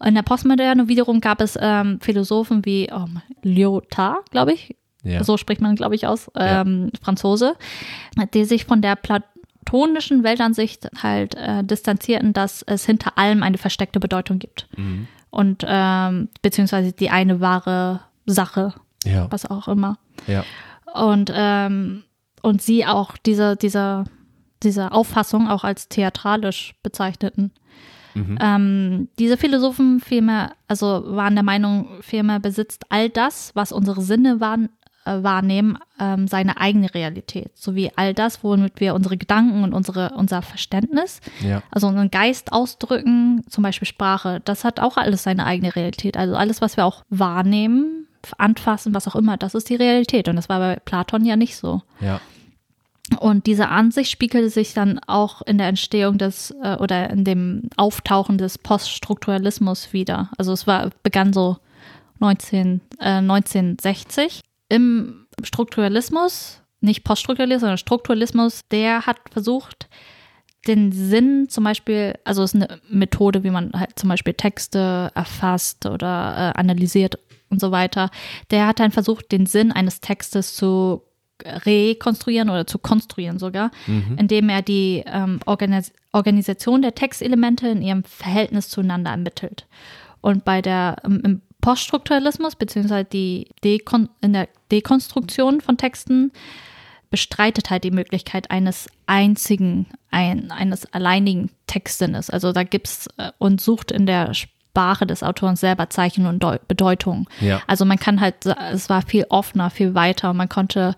Ja. 0.00 0.06
In 0.08 0.14
der 0.16 0.22
Postmoderne 0.22 0.88
wiederum 0.88 1.20
gab 1.20 1.40
es 1.40 1.56
ähm, 1.60 2.00
Philosophen 2.00 2.64
wie 2.64 2.88
oh, 2.92 3.04
Lyotard, 3.42 4.30
glaube 4.30 4.54
ich, 4.54 4.74
Ja. 5.04 5.24
so 5.24 5.36
spricht 5.36 5.60
man, 5.60 5.74
glaube 5.76 5.94
ich, 5.94 6.06
aus, 6.06 6.30
Ja. 6.36 6.60
ähm, 6.62 6.90
Franzose, 7.02 7.56
die 8.34 8.44
sich 8.44 8.64
von 8.66 8.82
der 8.82 8.96
platonischen 8.96 10.22
Weltansicht 10.24 10.88
halt 11.02 11.34
äh, 11.34 11.64
distanzierten, 11.64 12.32
dass 12.32 12.62
es 12.62 12.84
hinter 12.86 13.16
allem 13.18 13.42
eine 13.42 13.58
versteckte 13.58 14.00
Bedeutung 14.00 14.38
gibt. 14.38 14.68
Mhm. 14.76 15.08
Und 15.30 15.64
ähm, 15.66 16.28
beziehungsweise 16.42 16.92
die 16.92 17.10
eine 17.10 17.40
wahre 17.40 18.00
Sache, 18.26 18.74
Ja, 19.04 19.26
was 19.30 19.46
auch 19.50 19.68
immer. 19.68 19.98
ja. 20.26 20.44
Und, 20.94 21.32
ähm, 21.34 22.04
und 22.42 22.60
sie 22.60 22.84
auch 22.84 23.16
diese, 23.16 23.56
diese, 23.56 24.04
diese 24.62 24.92
Auffassung 24.92 25.48
auch 25.48 25.64
als 25.64 25.88
theatralisch 25.88 26.74
bezeichneten. 26.82 27.50
Mhm. 28.14 28.38
Ähm, 28.42 29.08
diese 29.18 29.38
Philosophen 29.38 30.00
vielmehr, 30.00 30.52
also 30.68 31.02
waren 31.06 31.34
der 31.34 31.44
Meinung, 31.44 31.88
vielmehr 32.02 32.40
besitzt 32.40 32.84
all 32.90 33.08
das, 33.08 33.52
was 33.54 33.72
unsere 33.72 34.02
Sinne 34.02 34.38
äh, 34.38 34.68
wahrnehmen, 35.04 35.78
ähm, 35.98 36.28
seine 36.28 36.58
eigene 36.58 36.94
Realität. 36.94 37.50
Sowie 37.54 37.90
all 37.96 38.14
das, 38.14 38.42
womit 38.44 38.80
wir 38.80 38.94
unsere 38.94 39.16
Gedanken 39.16 39.64
und 39.64 39.72
unsere, 39.74 40.10
unser 40.16 40.42
Verständnis, 40.42 41.20
Ja. 41.40 41.62
also 41.70 41.88
unseren 41.88 42.10
Geist 42.10 42.52
ausdrücken, 42.52 43.42
zum 43.48 43.62
Beispiel 43.62 43.88
Sprache, 43.88 44.40
das 44.44 44.64
hat 44.64 44.80
auch 44.80 44.96
alles 44.96 45.22
seine 45.22 45.44
eigene 45.46 45.74
Realität. 45.74 46.16
Also 46.16 46.36
alles, 46.36 46.60
was 46.60 46.76
wir 46.76 46.84
auch 46.86 47.02
wahrnehmen, 47.10 48.06
anfassen, 48.38 48.94
was 48.94 49.08
auch 49.08 49.16
immer, 49.16 49.36
das 49.36 49.54
ist 49.54 49.68
die 49.68 49.74
Realität. 49.74 50.28
Und 50.28 50.36
das 50.36 50.48
war 50.48 50.60
bei 50.60 50.76
Platon 50.76 51.24
ja 51.24 51.34
nicht 51.36 51.56
so. 51.56 51.82
Ja. 52.00 52.20
Und 53.18 53.46
diese 53.46 53.68
Ansicht 53.68 54.10
spiegelte 54.10 54.48
sich 54.48 54.74
dann 54.74 55.00
auch 55.06 55.42
in 55.42 55.58
der 55.58 55.66
Entstehung 55.66 56.18
des 56.18 56.54
äh, 56.62 56.76
oder 56.76 57.10
in 57.10 57.24
dem 57.24 57.68
Auftauchen 57.76 58.38
des 58.38 58.58
Poststrukturalismus 58.58 59.92
wieder. 59.92 60.30
Also 60.38 60.52
es 60.52 60.66
war 60.66 60.90
begann 61.02 61.32
so 61.32 61.56
19, 62.20 62.80
äh, 63.00 63.20
1960. 63.20 64.40
Im 64.72 65.26
Strukturalismus, 65.42 66.62
nicht 66.80 67.04
Poststrukturalismus, 67.04 67.60
sondern 67.60 67.78
Strukturalismus, 67.78 68.60
der 68.70 69.04
hat 69.06 69.18
versucht, 69.30 69.88
den 70.66 70.92
Sinn 70.92 71.48
zum 71.48 71.64
Beispiel, 71.64 72.14
also 72.24 72.42
es 72.42 72.54
ist 72.54 72.62
eine 72.62 72.80
Methode, 72.88 73.44
wie 73.44 73.50
man 73.50 73.72
halt 73.74 73.98
zum 73.98 74.08
Beispiel 74.08 74.32
Texte 74.32 75.10
erfasst 75.14 75.84
oder 75.84 76.54
äh, 76.54 76.58
analysiert 76.58 77.18
und 77.50 77.60
so 77.60 77.70
weiter. 77.70 78.10
Der 78.50 78.66
hat 78.66 78.80
dann 78.80 78.92
versucht, 78.92 79.30
den 79.30 79.44
Sinn 79.44 79.72
eines 79.72 80.00
Textes 80.00 80.54
zu 80.54 81.02
rekonstruieren 81.44 82.48
oder 82.48 82.66
zu 82.66 82.78
konstruieren 82.78 83.38
sogar, 83.38 83.72
indem 84.16 84.48
er 84.48 84.62
die 84.62 85.02
ähm, 85.06 85.40
Organis 85.44 85.92
Organisation 86.12 86.82
der 86.82 86.94
Textelemente 86.94 87.68
in 87.68 87.82
ihrem 87.82 88.04
Verhältnis 88.04 88.68
zueinander 88.68 89.10
ermittelt. 89.10 89.66
Und 90.20 90.44
bei 90.44 90.62
der 90.62 90.96
ähm, 91.04 91.20
im 91.24 91.42
Poststrukturalismus 91.62 92.56
beziehungsweise 92.56 93.06
die 93.06 93.48
Dekon 93.64 94.10
in 94.20 94.34
der 94.34 94.48
Dekonstruktion 94.70 95.62
von 95.62 95.78
Texten 95.78 96.32
bestreitet 97.08 97.70
halt 97.70 97.84
die 97.84 97.90
Möglichkeit 97.90 98.50
eines 98.50 98.88
einzigen, 99.06 99.86
ein, 100.10 100.50
eines 100.50 100.92
alleinigen 100.92 101.50
Textsinnes. 101.66 102.30
Also 102.30 102.52
da 102.52 102.64
gibt's 102.64 103.06
äh, 103.16 103.30
und 103.38 103.60
sucht 103.60 103.92
in 103.92 104.06
der 104.06 104.34
Sprache 104.34 105.06
des 105.06 105.22
Autors 105.22 105.60
selber 105.60 105.88
Zeichen 105.90 106.26
und 106.26 106.42
Deu 106.42 106.58
Bedeutung. 106.66 107.28
Ja. 107.40 107.62
Also 107.66 107.84
man 107.84 107.98
kann 107.98 108.20
halt, 108.20 108.46
es 108.72 108.88
war 108.88 109.02
viel 109.02 109.26
offener, 109.28 109.70
viel 109.70 109.94
weiter 109.94 110.30
und 110.30 110.38
man 110.38 110.48
konnte 110.48 110.94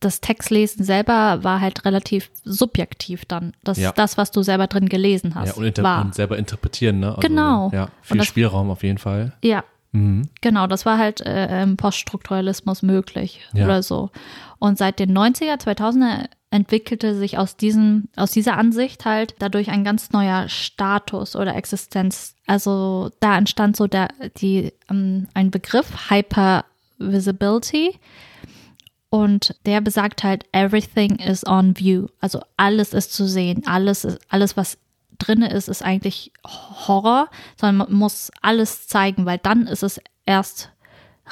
das 0.00 0.20
Textlesen 0.20 0.84
selber 0.84 1.42
war 1.42 1.60
halt 1.60 1.84
relativ 1.84 2.30
subjektiv 2.44 3.24
dann. 3.24 3.52
Das 3.64 3.78
Ja. 3.78 3.88
ist 3.90 3.98
das, 3.98 4.16
was 4.16 4.30
du 4.30 4.42
selber 4.42 4.66
drin 4.66 4.88
gelesen 4.88 5.34
hast. 5.34 5.56
Ja, 5.56 5.62
und, 5.62 5.82
war. 5.82 6.04
und 6.04 6.14
selber 6.14 6.38
interpretieren, 6.38 7.00
ne? 7.00 7.08
Also, 7.08 7.20
Genau. 7.20 7.70
Ja, 7.72 7.88
viel 8.02 8.18
das- 8.18 8.26
Spielraum 8.26 8.70
auf 8.70 8.82
jeden 8.82 8.98
Fall. 8.98 9.32
Ja, 9.42 9.64
Mhm. 9.92 10.28
Genau, 10.42 10.66
das 10.66 10.84
war 10.84 10.98
halt 10.98 11.22
äh, 11.22 11.62
im 11.62 11.78
Poststrukturalismus 11.78 12.82
möglich 12.82 13.40
Ja. 13.54 13.64
oder 13.64 13.82
so. 13.82 14.10
Und 14.58 14.76
seit 14.76 14.98
den 14.98 15.14
90er, 15.16 15.58
2000er 15.58 16.26
entwickelte 16.50 17.14
sich 17.14 17.38
aus, 17.38 17.56
diesem, 17.56 18.08
aus 18.14 18.30
dieser 18.30 18.58
Ansicht 18.58 19.06
halt 19.06 19.34
dadurch 19.38 19.70
ein 19.70 19.84
ganz 19.84 20.10
neuer 20.12 20.46
Status 20.50 21.36
oder 21.36 21.56
Existenz. 21.56 22.34
Also 22.46 23.10
da 23.20 23.38
entstand 23.38 23.76
so 23.78 23.86
der, 23.86 24.08
die, 24.42 24.74
ähm, 24.90 25.26
ein 25.32 25.50
Begriff, 25.50 26.10
Hypervisibility. 26.10 27.98
Und 29.10 29.56
der 29.64 29.80
besagt 29.80 30.22
halt, 30.22 30.44
everything 30.52 31.16
is 31.16 31.46
on 31.46 31.78
view. 31.78 32.08
Also 32.20 32.40
alles 32.56 32.92
ist 32.92 33.12
zu 33.12 33.26
sehen. 33.26 33.62
Alles, 33.66 34.04
ist, 34.04 34.18
alles 34.28 34.56
was 34.56 34.78
drinne 35.18 35.50
ist, 35.50 35.68
ist 35.68 35.82
eigentlich 35.82 36.32
Horror, 36.46 37.28
sondern 37.56 37.88
man 37.88 37.92
muss 37.92 38.30
alles 38.42 38.86
zeigen, 38.86 39.24
weil 39.26 39.38
dann 39.38 39.66
ist 39.66 39.82
es 39.82 40.00
erst 40.26 40.70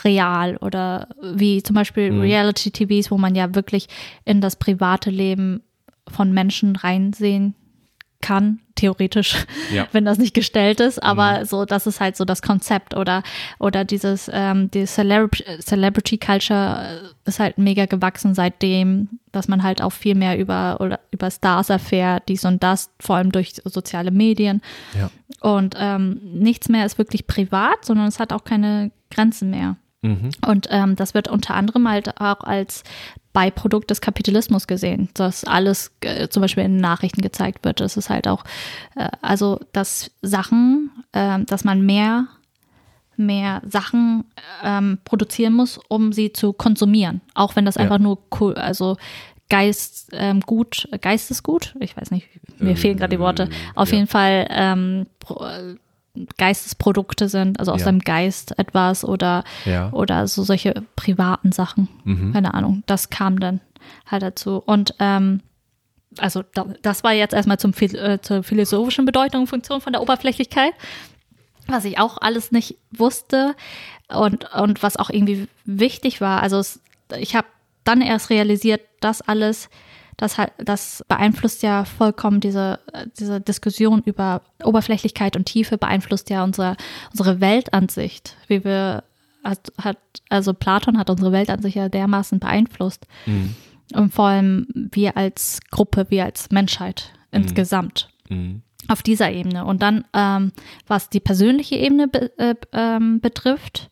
real 0.04 0.56
oder 0.58 1.08
wie 1.22 1.62
zum 1.62 1.74
Beispiel 1.74 2.10
Mhm. 2.12 2.20
Reality-TVs, 2.20 3.10
wo 3.10 3.18
man 3.18 3.34
ja 3.34 3.54
wirklich 3.54 3.88
in 4.24 4.40
das 4.40 4.56
private 4.56 5.10
Leben 5.10 5.62
von 6.08 6.32
Menschen 6.32 6.76
reinsehen 6.76 7.54
kann, 8.20 8.60
theoretisch, 8.76 9.44
Ja. 9.72 9.88
wenn 9.92 10.04
das 10.04 10.18
nicht 10.18 10.34
gestellt 10.34 10.78
ist, 10.80 11.02
aber 11.02 11.44
so, 11.44 11.64
das 11.64 11.86
ist 11.86 12.00
halt 12.00 12.16
so 12.16 12.24
das 12.24 12.42
Konzept 12.42 12.94
oder, 12.96 13.22
oder 13.58 13.84
dieses, 13.84 14.30
ähm, 14.32 14.70
die 14.70 14.86
Celebr 14.86 15.38
Celebrity 15.60 16.18
Culture 16.18 16.86
äh, 17.02 17.28
ist 17.28 17.40
halt 17.40 17.58
mega 17.58 17.86
gewachsen 17.86 18.34
seitdem, 18.34 19.08
dass 19.32 19.48
man 19.48 19.62
halt 19.62 19.82
auch 19.82 19.90
viel 19.92 20.14
mehr 20.14 20.38
über, 20.38 20.76
oder 20.80 21.00
über 21.10 21.30
Stars 21.30 21.68
erfährt, 21.70 22.28
dies 22.28 22.44
und 22.44 22.62
das, 22.62 22.90
vor 23.00 23.16
allem 23.16 23.32
durch 23.32 23.54
soziale 23.64 24.10
Medien 24.12 24.62
Ja. 24.98 25.10
und 25.40 25.74
ähm, 25.78 26.20
nichts 26.22 26.68
mehr 26.68 26.86
ist 26.86 26.98
wirklich 26.98 27.26
privat, 27.26 27.84
sondern 27.84 28.06
es 28.06 28.20
hat 28.20 28.32
auch 28.32 28.44
keine 28.44 28.92
Grenzen 29.10 29.50
mehr. 29.50 29.76
Mhm. 30.02 30.30
Und 30.46 30.68
ähm, 30.70 30.94
das 30.94 31.14
wird 31.14 31.28
unter 31.28 31.54
anderem 31.54 31.88
halt 31.88 32.20
auch 32.20 32.40
als 32.44 32.84
Beiprodukt 33.36 33.90
des 33.90 34.00
Kapitalismus 34.00 34.66
gesehen, 34.66 35.10
dass 35.12 35.44
alles 35.44 35.92
äh, 36.00 36.28
zum 36.28 36.40
Beispiel 36.40 36.64
in 36.64 36.78
Nachrichten 36.78 37.20
gezeigt 37.20 37.66
wird. 37.66 37.80
Das 37.80 37.98
ist 37.98 38.08
halt 38.08 38.26
auch, 38.28 38.44
äh, 38.94 39.10
also 39.20 39.60
dass 39.74 40.10
Sachen, 40.22 40.90
äh, 41.12 41.40
dass 41.44 41.62
man 41.62 41.84
mehr, 41.84 42.28
mehr 43.18 43.60
Sachen 43.68 44.24
ähm, 44.64 44.96
produzieren 45.04 45.52
muss, 45.52 45.78
um 45.88 46.14
sie 46.14 46.32
zu 46.32 46.54
konsumieren. 46.54 47.20
Auch 47.34 47.56
wenn 47.56 47.66
das 47.66 47.74
Ja. 47.74 47.82
einfach 47.82 47.98
nur 47.98 48.16
cool, 48.40 48.54
also 48.54 48.96
Geist, 49.50 50.08
ähm, 50.12 50.40
gut, 50.40 50.88
Geistesgut, 51.02 51.76
ich 51.78 51.94
weiß 51.94 52.12
nicht, 52.12 52.26
mir 52.58 52.70
Ähm, 52.70 52.76
fehlen 52.76 52.96
gerade 52.96 53.14
die 53.16 53.20
Worte. 53.20 53.50
Auf 53.74 53.90
ja. 53.90 53.96
jeden 53.96 54.08
Fall 54.08 54.46
ähm, 54.48 55.06
äh, 55.28 55.74
Geistesprodukte 56.38 57.28
sind, 57.28 57.58
also 57.60 57.72
aus 57.72 57.80
Ja. 57.80 57.86
deinem 57.86 58.00
Geist 58.00 58.58
etwas 58.58 59.04
oder 59.04 59.44
Ja. 59.64 59.90
oder 59.92 60.26
so 60.28 60.42
solche 60.42 60.82
privaten 60.96 61.52
Sachen. 61.52 61.88
Mhm. 62.04 62.32
Keine 62.32 62.54
Ahnung. 62.54 62.82
Das 62.86 63.10
kam 63.10 63.40
dann 63.40 63.60
halt 64.06 64.22
dazu. 64.22 64.62
Und 64.64 64.94
ähm, 64.98 65.40
also 66.18 66.42
da, 66.54 66.66
das 66.82 67.04
war 67.04 67.12
jetzt 67.12 67.34
erstmal 67.34 67.58
zum, 67.58 67.72
äh, 67.80 68.18
zur 68.20 68.42
philosophischen 68.42 69.04
Bedeutung 69.04 69.42
und 69.42 69.46
Funktion 69.48 69.80
von 69.80 69.92
der 69.92 70.02
Oberflächlichkeit. 70.02 70.72
was 71.68 71.84
ich 71.84 71.98
auch 71.98 72.18
alles 72.20 72.52
nicht 72.52 72.76
wusste 72.92 73.56
und, 74.08 74.44
und 74.54 74.84
was 74.84 74.96
auch 74.96 75.10
irgendwie 75.10 75.48
wichtig 75.64 76.20
war. 76.20 76.40
Also 76.40 76.58
es, 76.60 76.80
ich 77.18 77.34
habe 77.34 77.48
dann 77.82 78.02
erst 78.02 78.30
realisiert, 78.30 78.82
dass 79.00 79.20
alles, 79.20 79.68
das, 80.16 80.38
halt, 80.38 80.52
das 80.58 81.04
beeinflusst 81.08 81.62
ja 81.62 81.84
vollkommen 81.84 82.40
diese, 82.40 82.80
diese 83.18 83.40
Diskussion 83.40 84.02
über 84.04 84.42
Oberflächlichkeit 84.64 85.36
und 85.36 85.46
Tiefe, 85.46 85.78
beeinflusst 85.78 86.30
ja 86.30 86.42
unsere, 86.42 86.76
unsere 87.10 87.40
Weltansicht, 87.40 88.36
wie 88.48 88.64
wir, 88.64 89.04
hat, 89.44 89.72
hat, 89.78 89.98
also 90.28 90.54
Platon 90.54 90.98
hat 90.98 91.10
unsere 91.10 91.32
Weltansicht 91.32 91.76
ja 91.76 91.88
dermaßen 91.88 92.38
beeinflusst. 92.38 93.06
Mhm. 93.26 93.54
Und 93.94 94.12
vor 94.12 94.26
allem 94.26 94.66
wir 94.72 95.16
als 95.16 95.60
Gruppe, 95.70 96.06
wir 96.08 96.24
als 96.24 96.50
Menschheit 96.50 97.12
mhm. 97.30 97.42
insgesamt. 97.42 98.08
Mhm 98.28 98.62
auf 98.88 99.02
dieser 99.02 99.32
Ebene. 99.32 99.64
Und 99.64 99.82
dann, 99.82 100.04
ähm, 100.14 100.52
was 100.86 101.10
die 101.10 101.20
persönliche 101.20 101.76
Ebene 101.76 102.08
be 102.08 102.30
äh, 102.38 102.54
ähm, 102.72 103.20
betrifft, 103.20 103.90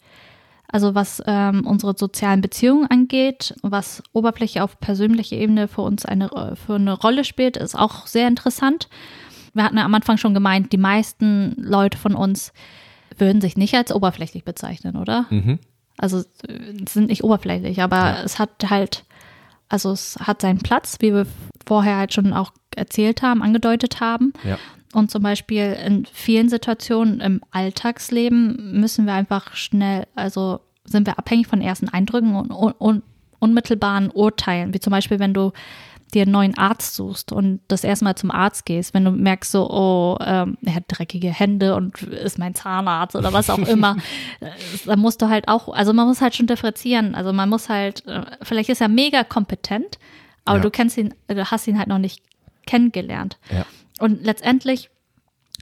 also 0.74 0.96
was 0.96 1.22
ähm, 1.24 1.64
unsere 1.64 1.94
sozialen 1.96 2.40
Beziehungen 2.40 2.90
angeht, 2.90 3.54
was 3.62 4.02
Oberfläche 4.12 4.64
auf 4.64 4.80
persönlicher 4.80 5.36
Ebene 5.36 5.68
für 5.68 5.82
uns 5.82 6.04
eine, 6.04 6.28
für 6.66 6.74
eine 6.74 6.94
Rolle 6.94 7.22
spielt, 7.22 7.56
ist 7.56 7.78
auch 7.78 8.08
sehr 8.08 8.26
interessant. 8.26 8.88
Wir 9.52 9.62
hatten 9.62 9.76
ja 9.76 9.84
am 9.84 9.94
Anfang 9.94 10.16
schon 10.16 10.34
gemeint, 10.34 10.72
die 10.72 10.76
meisten 10.76 11.54
Leute 11.58 11.96
von 11.96 12.16
uns 12.16 12.52
würden 13.16 13.40
sich 13.40 13.56
nicht 13.56 13.76
als 13.76 13.94
oberflächlich 13.94 14.42
bezeichnen, 14.44 14.96
oder? 14.96 15.26
Mhm. 15.30 15.60
Also 15.96 16.24
sind 16.88 17.06
nicht 17.06 17.22
oberflächlich, 17.22 17.80
aber 17.80 17.96
ja. 17.96 18.22
es 18.24 18.40
hat 18.40 18.68
halt, 18.68 19.04
also 19.68 19.92
es 19.92 20.16
hat 20.18 20.42
seinen 20.42 20.58
Platz, 20.58 20.96
wie 20.98 21.14
wir 21.14 21.28
vorher 21.64 21.98
halt 21.98 22.12
schon 22.12 22.32
auch 22.32 22.50
erzählt 22.74 23.22
haben, 23.22 23.44
angedeutet 23.44 24.00
haben. 24.00 24.32
Ja. 24.42 24.58
Und 24.94 25.10
zum 25.10 25.22
Beispiel 25.22 25.76
in 25.84 26.06
vielen 26.06 26.48
Situationen 26.48 27.20
im 27.20 27.40
Alltagsleben 27.50 28.78
müssen 28.80 29.06
wir 29.06 29.14
einfach 29.14 29.54
schnell, 29.54 30.06
also 30.14 30.60
sind 30.84 31.06
wir 31.06 31.18
abhängig 31.18 31.46
von 31.46 31.60
ersten 31.60 31.88
Eindrücken 31.88 32.36
und, 32.36 32.50
und, 32.50 33.02
unmittelbaren 33.40 34.10
Urteilen. 34.10 34.72
Wie 34.72 34.80
zum 34.80 34.90
Beispiel, 34.90 35.18
wenn 35.18 35.34
du 35.34 35.52
dir 36.14 36.22
einen 36.22 36.32
neuen 36.32 36.56
Arzt 36.56 36.94
suchst 36.94 37.32
und 37.32 37.60
das 37.68 37.84
erste 37.84 38.04
Mal 38.04 38.14
zum 38.14 38.30
Arzt 38.30 38.64
gehst, 38.64 38.94
wenn 38.94 39.04
du 39.04 39.10
merkst 39.10 39.50
so, 39.50 39.68
oh, 39.68 40.16
ähm, 40.24 40.56
er 40.64 40.76
hat 40.76 40.84
dreckige 40.88 41.28
Hände 41.28 41.74
und 41.74 42.00
ist 42.02 42.38
mein 42.38 42.54
Zahnarzt 42.54 43.16
oder 43.16 43.32
was 43.32 43.50
auch 43.50 43.58
immer, 43.68 43.96
dann 44.86 45.00
musst 45.00 45.20
du 45.20 45.28
halt 45.28 45.48
auch, 45.48 45.68
also 45.68 45.92
man 45.92 46.06
muss 46.06 46.20
halt 46.20 46.34
schon 46.34 46.46
differenzieren. 46.46 47.14
Also 47.14 47.32
man 47.32 47.48
muss 47.50 47.68
halt, 47.68 48.06
äh, 48.06 48.22
vielleicht 48.42 48.70
ist 48.70 48.80
er 48.80 48.88
mega 48.88 49.24
kompetent, 49.24 49.98
aber 50.44 50.58
ja. 50.58 50.62
du 50.62 50.70
kennst 50.70 50.96
ihn, 50.96 51.12
du 51.26 51.50
hast 51.50 51.66
ihn 51.66 51.78
halt 51.78 51.88
noch 51.88 51.98
nicht 51.98 52.22
kennengelernt. 52.66 53.38
Ja. 53.50 53.66
Und 53.98 54.24
letztendlich, 54.24 54.90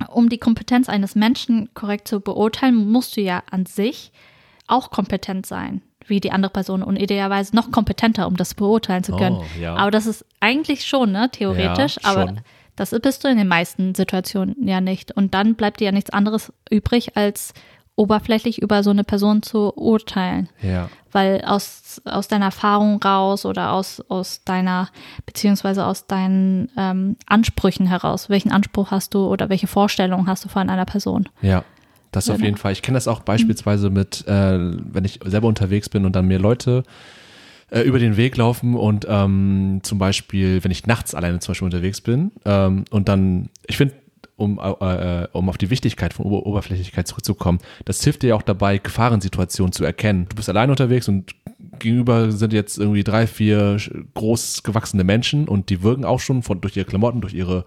um 0.08 0.28
die 0.28 0.38
Kompetenz 0.38 0.88
eines 0.88 1.14
Menschen 1.14 1.72
korrekt 1.74 2.08
zu 2.08 2.20
beurteilen, 2.20 2.90
musst 2.90 3.16
du 3.16 3.20
ja 3.20 3.42
an 3.50 3.66
sich 3.66 4.12
auch 4.66 4.90
kompetent 4.90 5.46
sein, 5.46 5.82
wie 6.06 6.20
die 6.20 6.32
andere 6.32 6.50
Person 6.52 6.82
und 6.82 6.96
idealerweise 6.96 7.54
noch 7.54 7.70
kompetenter, 7.70 8.26
um 8.26 8.36
das 8.36 8.54
beurteilen 8.54 9.04
zu 9.04 9.16
können. 9.16 9.36
Oh, 9.36 9.60
ja. 9.60 9.76
Aber 9.76 9.90
das 9.90 10.06
ist 10.06 10.24
eigentlich 10.40 10.86
schon, 10.86 11.12
ne, 11.12 11.28
theoretisch, 11.30 11.96
ja, 12.02 12.10
aber 12.10 12.36
das 12.76 12.90
bist 13.02 13.22
du 13.22 13.28
in 13.28 13.36
den 13.36 13.48
meisten 13.48 13.94
Situationen 13.94 14.56
ja 14.66 14.80
nicht. 14.80 15.12
Und 15.12 15.34
dann 15.34 15.54
bleibt 15.56 15.80
dir 15.80 15.86
ja 15.86 15.92
nichts 15.92 16.10
anderes 16.10 16.52
übrig, 16.70 17.16
als 17.16 17.52
oberflächlich 17.96 18.60
über 18.62 18.82
so 18.82 18.90
eine 18.90 19.04
Person 19.04 19.42
zu 19.42 19.72
urteilen. 19.76 20.48
Ja. 20.62 20.88
Weil 21.12 21.42
aus, 21.44 22.00
aus 22.04 22.28
deiner 22.28 22.46
Erfahrung 22.46 23.02
raus 23.02 23.44
oder 23.44 23.72
aus, 23.72 24.02
aus 24.08 24.44
deiner, 24.44 24.88
beziehungsweise 25.26 25.84
aus 25.84 26.06
deinen 26.06 26.70
ähm, 26.78 27.16
Ansprüchen 27.26 27.86
heraus, 27.86 28.30
welchen 28.30 28.50
Anspruch 28.50 28.90
hast 28.90 29.14
du 29.14 29.26
oder 29.26 29.50
welche 29.50 29.66
Vorstellung 29.66 30.26
hast 30.26 30.44
du 30.44 30.48
von 30.48 30.70
einer 30.70 30.86
Person? 30.86 31.28
Ja. 31.42 31.64
Das 32.12 32.28
auf 32.28 32.42
jeden 32.42 32.58
Fall. 32.58 32.72
Ich 32.72 32.82
kenne 32.82 32.96
das 32.96 33.08
auch 33.08 33.20
beispielsweise 33.20 33.88
mit, 33.88 34.26
äh, 34.28 34.58
wenn 34.58 35.04
ich 35.06 35.20
selber 35.24 35.48
unterwegs 35.48 35.88
bin 35.88 36.04
und 36.04 36.14
dann 36.14 36.26
mir 36.26 36.38
Leute 36.38 36.82
äh, 37.70 37.80
über 37.80 37.98
den 37.98 38.18
Weg 38.18 38.36
laufen 38.36 38.74
und 38.74 39.06
ähm, 39.08 39.80
zum 39.82 39.98
Beispiel, 39.98 40.62
wenn 40.62 40.70
ich 40.70 40.86
nachts 40.86 41.14
alleine 41.14 41.38
zum 41.38 41.52
Beispiel 41.52 41.64
unterwegs 41.64 42.02
bin 42.02 42.30
ähm, 42.44 42.84
und 42.90 43.08
dann, 43.08 43.48
ich 43.66 43.78
finde, 43.78 43.94
um, 44.36 44.58
äh, 44.58 45.28
um 45.32 45.48
auf 45.48 45.58
die 45.58 45.70
Wichtigkeit 45.70 46.14
von 46.14 46.26
Ober 46.26 46.46
Oberflächlichkeit 46.46 47.06
zurückzukommen, 47.06 47.58
das 47.84 48.02
hilft 48.02 48.22
dir 48.22 48.36
auch 48.36 48.42
dabei, 48.42 48.78
Gefahrensituationen 48.78 49.72
zu 49.72 49.84
erkennen. 49.84 50.26
Du 50.28 50.36
bist 50.36 50.48
allein 50.48 50.70
unterwegs 50.70 51.08
und 51.08 51.34
gegenüber 51.78 52.30
sind 52.32 52.52
jetzt 52.52 52.78
irgendwie 52.78 53.04
drei, 53.04 53.26
vier 53.26 53.78
groß 54.14 54.62
gewachsene 54.62 55.04
Menschen 55.04 55.48
und 55.48 55.70
die 55.70 55.82
wirken 55.82 56.04
auch 56.04 56.20
schon 56.20 56.42
von, 56.42 56.60
durch 56.60 56.76
ihre 56.76 56.86
Klamotten, 56.86 57.20
durch 57.20 57.34
ihre 57.34 57.64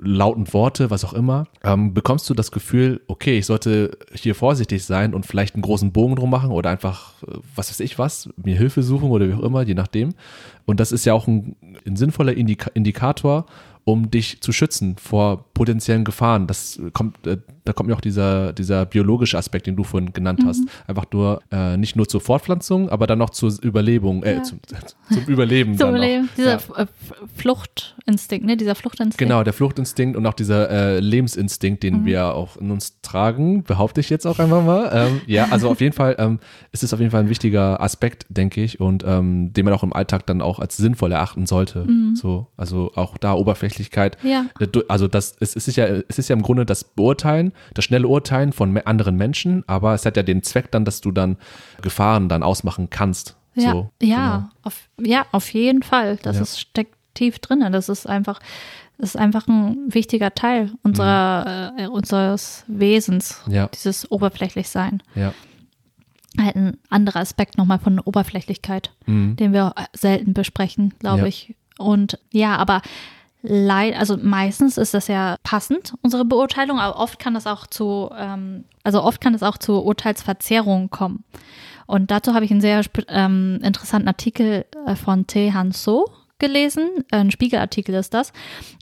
lauten 0.00 0.52
Worte, 0.52 0.90
was 0.90 1.04
auch 1.04 1.12
immer, 1.12 1.46
ähm, 1.64 1.92
bekommst 1.92 2.28
du 2.30 2.34
das 2.34 2.52
Gefühl, 2.52 3.00
okay, 3.08 3.38
ich 3.38 3.46
sollte 3.46 3.98
hier 4.14 4.34
vorsichtig 4.34 4.84
sein 4.84 5.14
und 5.14 5.26
vielleicht 5.26 5.54
einen 5.54 5.62
großen 5.62 5.92
Bogen 5.92 6.16
drum 6.16 6.30
machen 6.30 6.50
oder 6.50 6.70
einfach, 6.70 7.22
äh, 7.24 7.38
was 7.54 7.70
weiß 7.70 7.80
ich 7.80 7.98
was, 7.98 8.28
mir 8.36 8.56
Hilfe 8.56 8.82
suchen 8.82 9.10
oder 9.10 9.28
wie 9.28 9.34
auch 9.34 9.42
immer, 9.42 9.62
je 9.62 9.74
nachdem. 9.74 10.14
Und 10.66 10.80
das 10.80 10.92
ist 10.92 11.04
ja 11.04 11.14
auch 11.14 11.26
ein, 11.26 11.56
ein 11.86 11.96
sinnvoller 11.96 12.34
Indika 12.34 12.70
Indikator, 12.74 13.46
um 13.88 14.10
dich 14.10 14.42
zu 14.42 14.52
schützen 14.52 14.96
vor 14.98 15.46
potenziellen 15.54 16.04
Gefahren. 16.04 16.46
Das 16.46 16.78
kommt, 16.92 17.26
äh, 17.26 17.38
da 17.68 17.72
kommt 17.72 17.88
mir 17.88 17.94
auch 17.94 18.00
dieser, 18.00 18.52
dieser 18.52 18.86
biologische 18.86 19.38
Aspekt, 19.38 19.66
den 19.66 19.76
du 19.76 19.84
vorhin 19.84 20.12
genannt 20.12 20.42
hast. 20.44 20.60
Mhm. 20.60 20.68
Einfach 20.86 21.06
nur, 21.12 21.42
äh, 21.52 21.76
nicht 21.76 21.96
nur 21.96 22.08
zur 22.08 22.20
Fortpflanzung, 22.20 22.88
aber 22.88 23.06
dann 23.06 23.18
noch 23.18 23.30
zur 23.30 23.52
Überlebung, 23.62 24.22
äh, 24.22 24.36
ja. 24.36 24.42
zum, 24.42 24.60
zum, 25.12 25.24
Überleben. 25.26 25.78
zum 25.78 25.90
Überleben. 25.90 26.28
Dieser 26.36 26.52
ja. 26.52 26.86
Fluchtinstinkt, 27.36 28.46
ne? 28.46 28.56
Dieser 28.56 28.74
Fluchtinstinkt. 28.74 29.18
Genau, 29.18 29.42
der 29.44 29.52
Fluchtinstinkt 29.52 30.16
und 30.16 30.26
auch 30.26 30.34
dieser 30.34 30.70
äh, 30.70 31.00
Lebensinstinkt, 31.00 31.82
den 31.82 32.00
mhm. 32.00 32.04
wir 32.06 32.34
auch 32.34 32.56
in 32.56 32.70
uns 32.70 33.00
tragen, 33.02 33.62
behaupte 33.62 34.00
ich 34.00 34.10
jetzt 34.10 34.26
auch 34.26 34.38
einfach 34.38 34.64
mal. 34.64 34.90
Ähm, 34.92 35.20
ja, 35.26 35.48
also 35.50 35.68
auf 35.68 35.80
jeden 35.80 35.94
Fall 35.94 36.16
ähm, 36.18 36.38
ist 36.72 36.82
es 36.82 36.92
auf 36.92 37.00
jeden 37.00 37.10
Fall 37.10 37.20
ein 37.20 37.28
wichtiger 37.28 37.80
Aspekt, 37.80 38.26
denke 38.28 38.62
ich, 38.62 38.80
und 38.80 39.04
ähm, 39.06 39.52
den 39.52 39.64
man 39.64 39.74
auch 39.74 39.82
im 39.82 39.92
Alltag 39.92 40.26
dann 40.26 40.42
auch 40.42 40.58
als 40.58 40.76
sinnvoll 40.76 41.12
erachten 41.12 41.46
sollte. 41.46 41.84
Mhm. 41.84 42.16
So, 42.16 42.48
also 42.56 42.92
auch 42.94 43.18
da 43.18 43.34
oberflächlich 43.34 43.68
Oberflächlichkeit. 43.68 44.18
Ja. 44.22 44.46
Also 44.88 45.08
das, 45.08 45.36
es, 45.40 45.54
ist 45.54 45.76
ja, 45.76 45.86
es 45.86 46.18
ist 46.18 46.28
ja 46.28 46.36
im 46.36 46.42
Grunde 46.42 46.64
das 46.64 46.84
Beurteilen, 46.84 47.52
das 47.74 47.84
schnelle 47.84 48.08
Urteilen 48.08 48.52
von 48.52 48.76
anderen 48.78 49.16
Menschen, 49.16 49.64
aber 49.66 49.94
es 49.94 50.06
hat 50.06 50.16
ja 50.16 50.22
den 50.22 50.42
Zweck 50.42 50.70
dann, 50.70 50.84
dass 50.84 51.00
du 51.00 51.10
dann 51.10 51.36
Gefahren 51.82 52.28
dann 52.28 52.42
ausmachen 52.42 52.90
kannst. 52.90 53.36
Ja, 53.54 53.72
so, 53.72 53.90
ja, 54.00 54.36
genau. 54.36 54.50
auf, 54.62 54.88
ja, 55.00 55.26
auf 55.32 55.52
jeden 55.52 55.82
Fall. 55.82 56.18
Das 56.22 56.36
ja. 56.36 56.42
ist, 56.42 56.60
steckt 56.60 56.94
tief 57.14 57.38
drin. 57.40 57.66
Das 57.72 57.88
ist 57.88 58.06
einfach, 58.06 58.40
das 58.98 59.10
ist 59.10 59.16
einfach 59.16 59.46
ein 59.48 59.92
wichtiger 59.92 60.34
Teil 60.34 60.72
unserer, 60.82 61.72
mhm. 61.72 61.78
äh, 61.78 61.86
unseres 61.88 62.64
Wesens, 62.68 63.42
ja. 63.48 63.68
dieses 63.68 64.10
Oberflächlichsein. 64.10 65.02
Ja. 65.14 65.34
Halt 66.40 66.56
ein 66.56 66.76
anderer 66.88 67.20
Aspekt 67.20 67.58
nochmal 67.58 67.80
von 67.80 67.98
Oberflächlichkeit, 67.98 68.92
mhm. 69.06 69.34
den 69.36 69.52
wir 69.52 69.74
selten 69.92 70.34
besprechen, 70.34 70.94
glaube 71.00 71.28
ich. 71.28 71.56
Und 71.78 72.18
ja, 72.32 72.56
aber 72.56 72.82
leid, 73.42 73.96
also 73.96 74.16
meistens 74.16 74.78
ist 74.78 74.94
das 74.94 75.08
ja 75.08 75.36
passend, 75.42 75.94
unsere 76.02 76.24
Beurteilung, 76.24 76.78
aber 76.78 76.98
oft 76.98 77.18
kann 77.18 77.34
das 77.34 77.46
auch 77.46 77.66
zu, 77.66 78.10
ähm, 78.16 78.64
also 78.82 79.02
oft 79.02 79.20
kann 79.20 79.34
es 79.34 79.42
auch 79.42 79.58
zu 79.58 79.82
Urteilsverzerrungen 79.82 80.90
kommen. 80.90 81.24
Und 81.86 82.10
dazu 82.10 82.34
habe 82.34 82.44
ich 82.44 82.50
einen 82.50 82.60
sehr 82.60 82.82
ähm, 83.08 83.60
interessanten 83.62 84.08
Artikel 84.08 84.66
äh, 84.86 84.94
von 84.94 85.26
T. 85.26 85.52
Han 85.52 85.72
So 85.72 86.06
gelesen, 86.38 87.04
ein 87.10 87.30
Spiegelartikel 87.30 87.94
ist 87.94 88.14
das. 88.14 88.32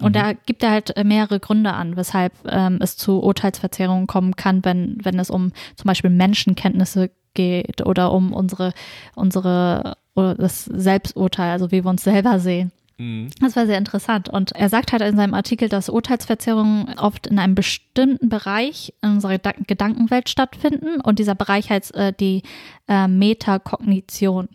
Und 0.00 0.10
mhm. 0.10 0.20
da 0.20 0.32
gibt 0.32 0.62
er 0.62 0.70
halt 0.70 0.92
mehrere 1.04 1.40
Gründe 1.40 1.72
an, 1.72 1.96
weshalb 1.96 2.32
ähm, 2.46 2.78
es 2.80 2.96
zu 2.96 3.22
Urteilsverzerrungen 3.22 4.06
kommen 4.06 4.36
kann, 4.36 4.64
wenn, 4.64 4.98
wenn 5.02 5.18
es 5.18 5.30
um 5.30 5.52
zum 5.76 5.88
Beispiel 5.88 6.10
Menschenkenntnisse 6.10 7.10
geht 7.34 7.84
oder 7.86 8.12
um 8.12 8.32
unsere, 8.32 8.72
unsere, 9.14 9.96
das 10.14 10.64
Selbsturteil, 10.64 11.52
also 11.52 11.70
wie 11.70 11.84
wir 11.84 11.90
uns 11.90 12.02
selber 12.02 12.40
sehen. 12.40 12.72
Mhm. 12.98 13.28
Das 13.40 13.56
war 13.56 13.66
sehr 13.66 13.78
interessant. 13.78 14.28
Und 14.28 14.52
er 14.52 14.68
sagt 14.68 14.92
halt 14.92 15.02
in 15.02 15.16
seinem 15.16 15.34
Artikel, 15.34 15.68
dass 15.68 15.88
Urteilsverzerrungen 15.88 16.98
oft 16.98 17.26
in 17.26 17.38
einem 17.38 17.54
bestimmten 17.54 18.28
Bereich 18.28 18.94
in 19.02 19.10
unserer 19.10 19.38
Gedankenwelt 19.38 20.28
stattfinden. 20.28 21.00
Und 21.00 21.18
dieser 21.18 21.34
Bereich 21.34 21.70
heißt 21.70 21.94
äh, 21.94 22.12
die 22.18 22.42
äh, 22.88 23.08
Metakognition. 23.08 24.48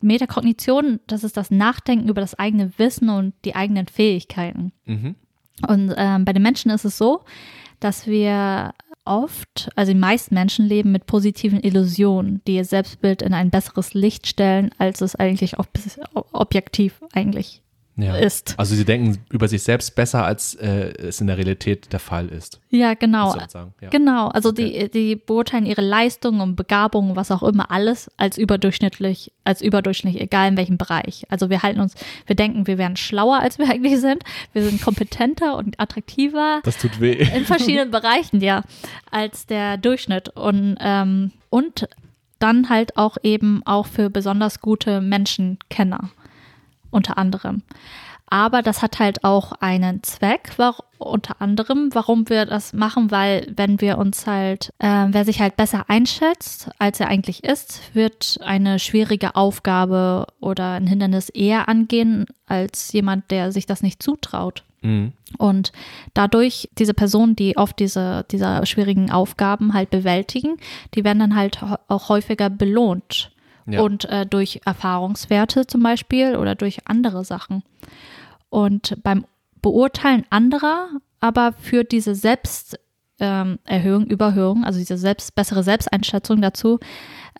Metakognition, 0.00 1.00
das 1.06 1.24
ist 1.24 1.36
das 1.36 1.50
Nachdenken 1.50 2.08
über 2.08 2.20
das 2.20 2.38
eigene 2.38 2.72
Wissen 2.78 3.08
und 3.08 3.32
die 3.44 3.54
eigenen 3.54 3.86
Fähigkeiten. 3.86 4.72
Mhm. 4.84 5.14
Und 5.66 5.94
ähm, 5.96 6.24
bei 6.24 6.32
den 6.32 6.42
Menschen 6.42 6.70
ist 6.70 6.84
es 6.84 6.98
so, 6.98 7.22
dass 7.80 8.06
wir 8.06 8.74
oft, 9.04 9.70
also 9.76 9.92
die 9.92 9.98
meisten 9.98 10.34
Menschen 10.34 10.66
leben 10.66 10.92
mit 10.92 11.06
positiven 11.06 11.60
Illusionen, 11.60 12.42
die 12.46 12.56
ihr 12.56 12.64
Selbstbild 12.64 13.22
in 13.22 13.34
ein 13.34 13.50
besseres 13.50 13.94
Licht 13.94 14.26
stellen, 14.26 14.70
als 14.78 15.00
es 15.00 15.14
eigentlich 15.14 15.56
objektiv 16.32 17.00
eigentlich 17.12 17.62
ja. 17.96 18.16
ist. 18.16 18.54
Also 18.58 18.74
sie 18.74 18.84
denken 18.84 19.18
über 19.30 19.46
sich 19.48 19.62
selbst 19.62 19.94
besser, 19.94 20.24
als 20.24 20.54
äh, 20.54 20.92
es 20.98 21.20
in 21.20 21.26
der 21.28 21.38
Realität 21.38 21.92
der 21.92 22.00
Fall 22.00 22.28
ist. 22.28 22.60
Ja, 22.70 22.94
genau. 22.94 23.36
Ja. 23.36 23.88
Genau, 23.90 24.28
also 24.28 24.48
Okay. 24.48 24.88
die, 24.88 24.90
die 24.90 25.16
beurteilen 25.16 25.64
ihre 25.66 25.80
Leistungen 25.82 26.40
und 26.40 26.56
Begabungen, 26.56 27.14
was 27.16 27.30
auch 27.30 27.42
immer, 27.44 27.70
alles 27.70 28.10
als 28.16 28.36
überdurchschnittlich, 28.36 29.32
als 29.44 29.62
überdurchschnittlich, 29.62 30.22
egal 30.22 30.48
in 30.48 30.56
welchem 30.56 30.76
Bereich. 30.76 31.24
Also 31.28 31.50
wir 31.50 31.62
halten 31.62 31.80
uns, 31.80 31.94
wir 32.26 32.34
denken, 32.36 32.66
wir 32.66 32.78
wären 32.78 32.96
schlauer, 32.96 33.38
als 33.40 33.58
wir 33.58 33.68
eigentlich 33.70 34.00
sind. 34.00 34.22
Wir 34.52 34.64
sind 34.64 34.82
kompetenter 34.82 35.56
und 35.56 35.78
attraktiver 35.78 36.60
Das 36.64 36.78
tut 36.78 37.00
weh. 37.00 37.12
in 37.12 37.44
verschiedenen 37.44 37.90
Bereichen, 37.92 38.40
ja, 38.40 38.62
als 39.10 39.46
der 39.46 39.76
Durchschnitt. 39.76 40.30
Und, 40.30 40.76
ähm, 40.80 41.30
und 41.50 41.88
dann 42.40 42.68
halt 42.68 42.96
auch 42.96 43.16
eben 43.22 43.62
auch 43.64 43.86
für 43.86 44.10
besonders 44.10 44.60
gute 44.60 45.00
Menschenkenner, 45.00 46.10
unter 46.94 47.18
anderem. 47.18 47.62
Aber 48.26 48.62
das 48.62 48.80
hat 48.80 48.98
halt 48.98 49.22
auch 49.22 49.52
einen 49.60 50.02
Zweck, 50.02 50.52
war, 50.56 50.76
unter 50.98 51.42
anderem, 51.42 51.90
warum 51.92 52.28
wir 52.30 52.46
das 52.46 52.72
machen, 52.72 53.10
weil 53.10 53.52
wenn 53.54 53.80
wir 53.80 53.98
uns 53.98 54.26
halt, 54.26 54.72
äh, 54.78 55.06
wer 55.08 55.24
sich 55.26 55.40
halt 55.40 55.56
besser 55.56 55.84
einschätzt, 55.88 56.70
als 56.78 57.00
er 57.00 57.08
eigentlich 57.08 57.44
ist, 57.44 57.94
wird 57.94 58.38
eine 58.42 58.78
schwierige 58.78 59.36
Aufgabe 59.36 60.26
oder 60.40 60.72
ein 60.72 60.86
Hindernis 60.86 61.28
eher 61.28 61.68
angehen 61.68 62.26
als 62.46 62.92
jemand, 62.92 63.30
der 63.30 63.52
sich 63.52 63.66
das 63.66 63.82
nicht 63.82 64.02
zutraut. 64.02 64.64
Mhm. 64.80 65.12
Und 65.36 65.72
dadurch, 66.14 66.68
diese 66.78 66.94
Personen, 66.94 67.36
die 67.36 67.56
oft 67.56 67.78
diese, 67.78 68.24
diese 68.30 68.64
schwierigen 68.64 69.10
Aufgaben 69.10 69.74
halt 69.74 69.90
bewältigen, 69.90 70.56
die 70.94 71.04
werden 71.04 71.18
dann 71.18 71.36
halt 71.36 71.60
auch 71.88 72.08
häufiger 72.08 72.50
belohnt. 72.50 73.30
Ja. 73.66 73.80
Und 73.80 74.04
äh, 74.06 74.26
durch 74.26 74.60
Erfahrungswerte 74.64 75.66
zum 75.66 75.82
Beispiel 75.82 76.36
oder 76.36 76.54
durch 76.54 76.86
andere 76.86 77.24
Sachen. 77.24 77.62
Und 78.50 79.02
beim 79.02 79.26
Beurteilen 79.62 80.26
anderer, 80.30 80.88
aber 81.20 81.52
für 81.52 81.84
diese 81.84 82.14
Selbsterhöhung, 82.14 82.84
ähm, 83.20 83.58
Erhöhung, 83.64 84.06
Überhöhung, 84.06 84.64
also 84.64 84.78
diese 84.78 84.98
selbst, 84.98 85.34
bessere 85.36 85.62
Selbsteinschätzung 85.62 86.42
dazu, 86.42 86.80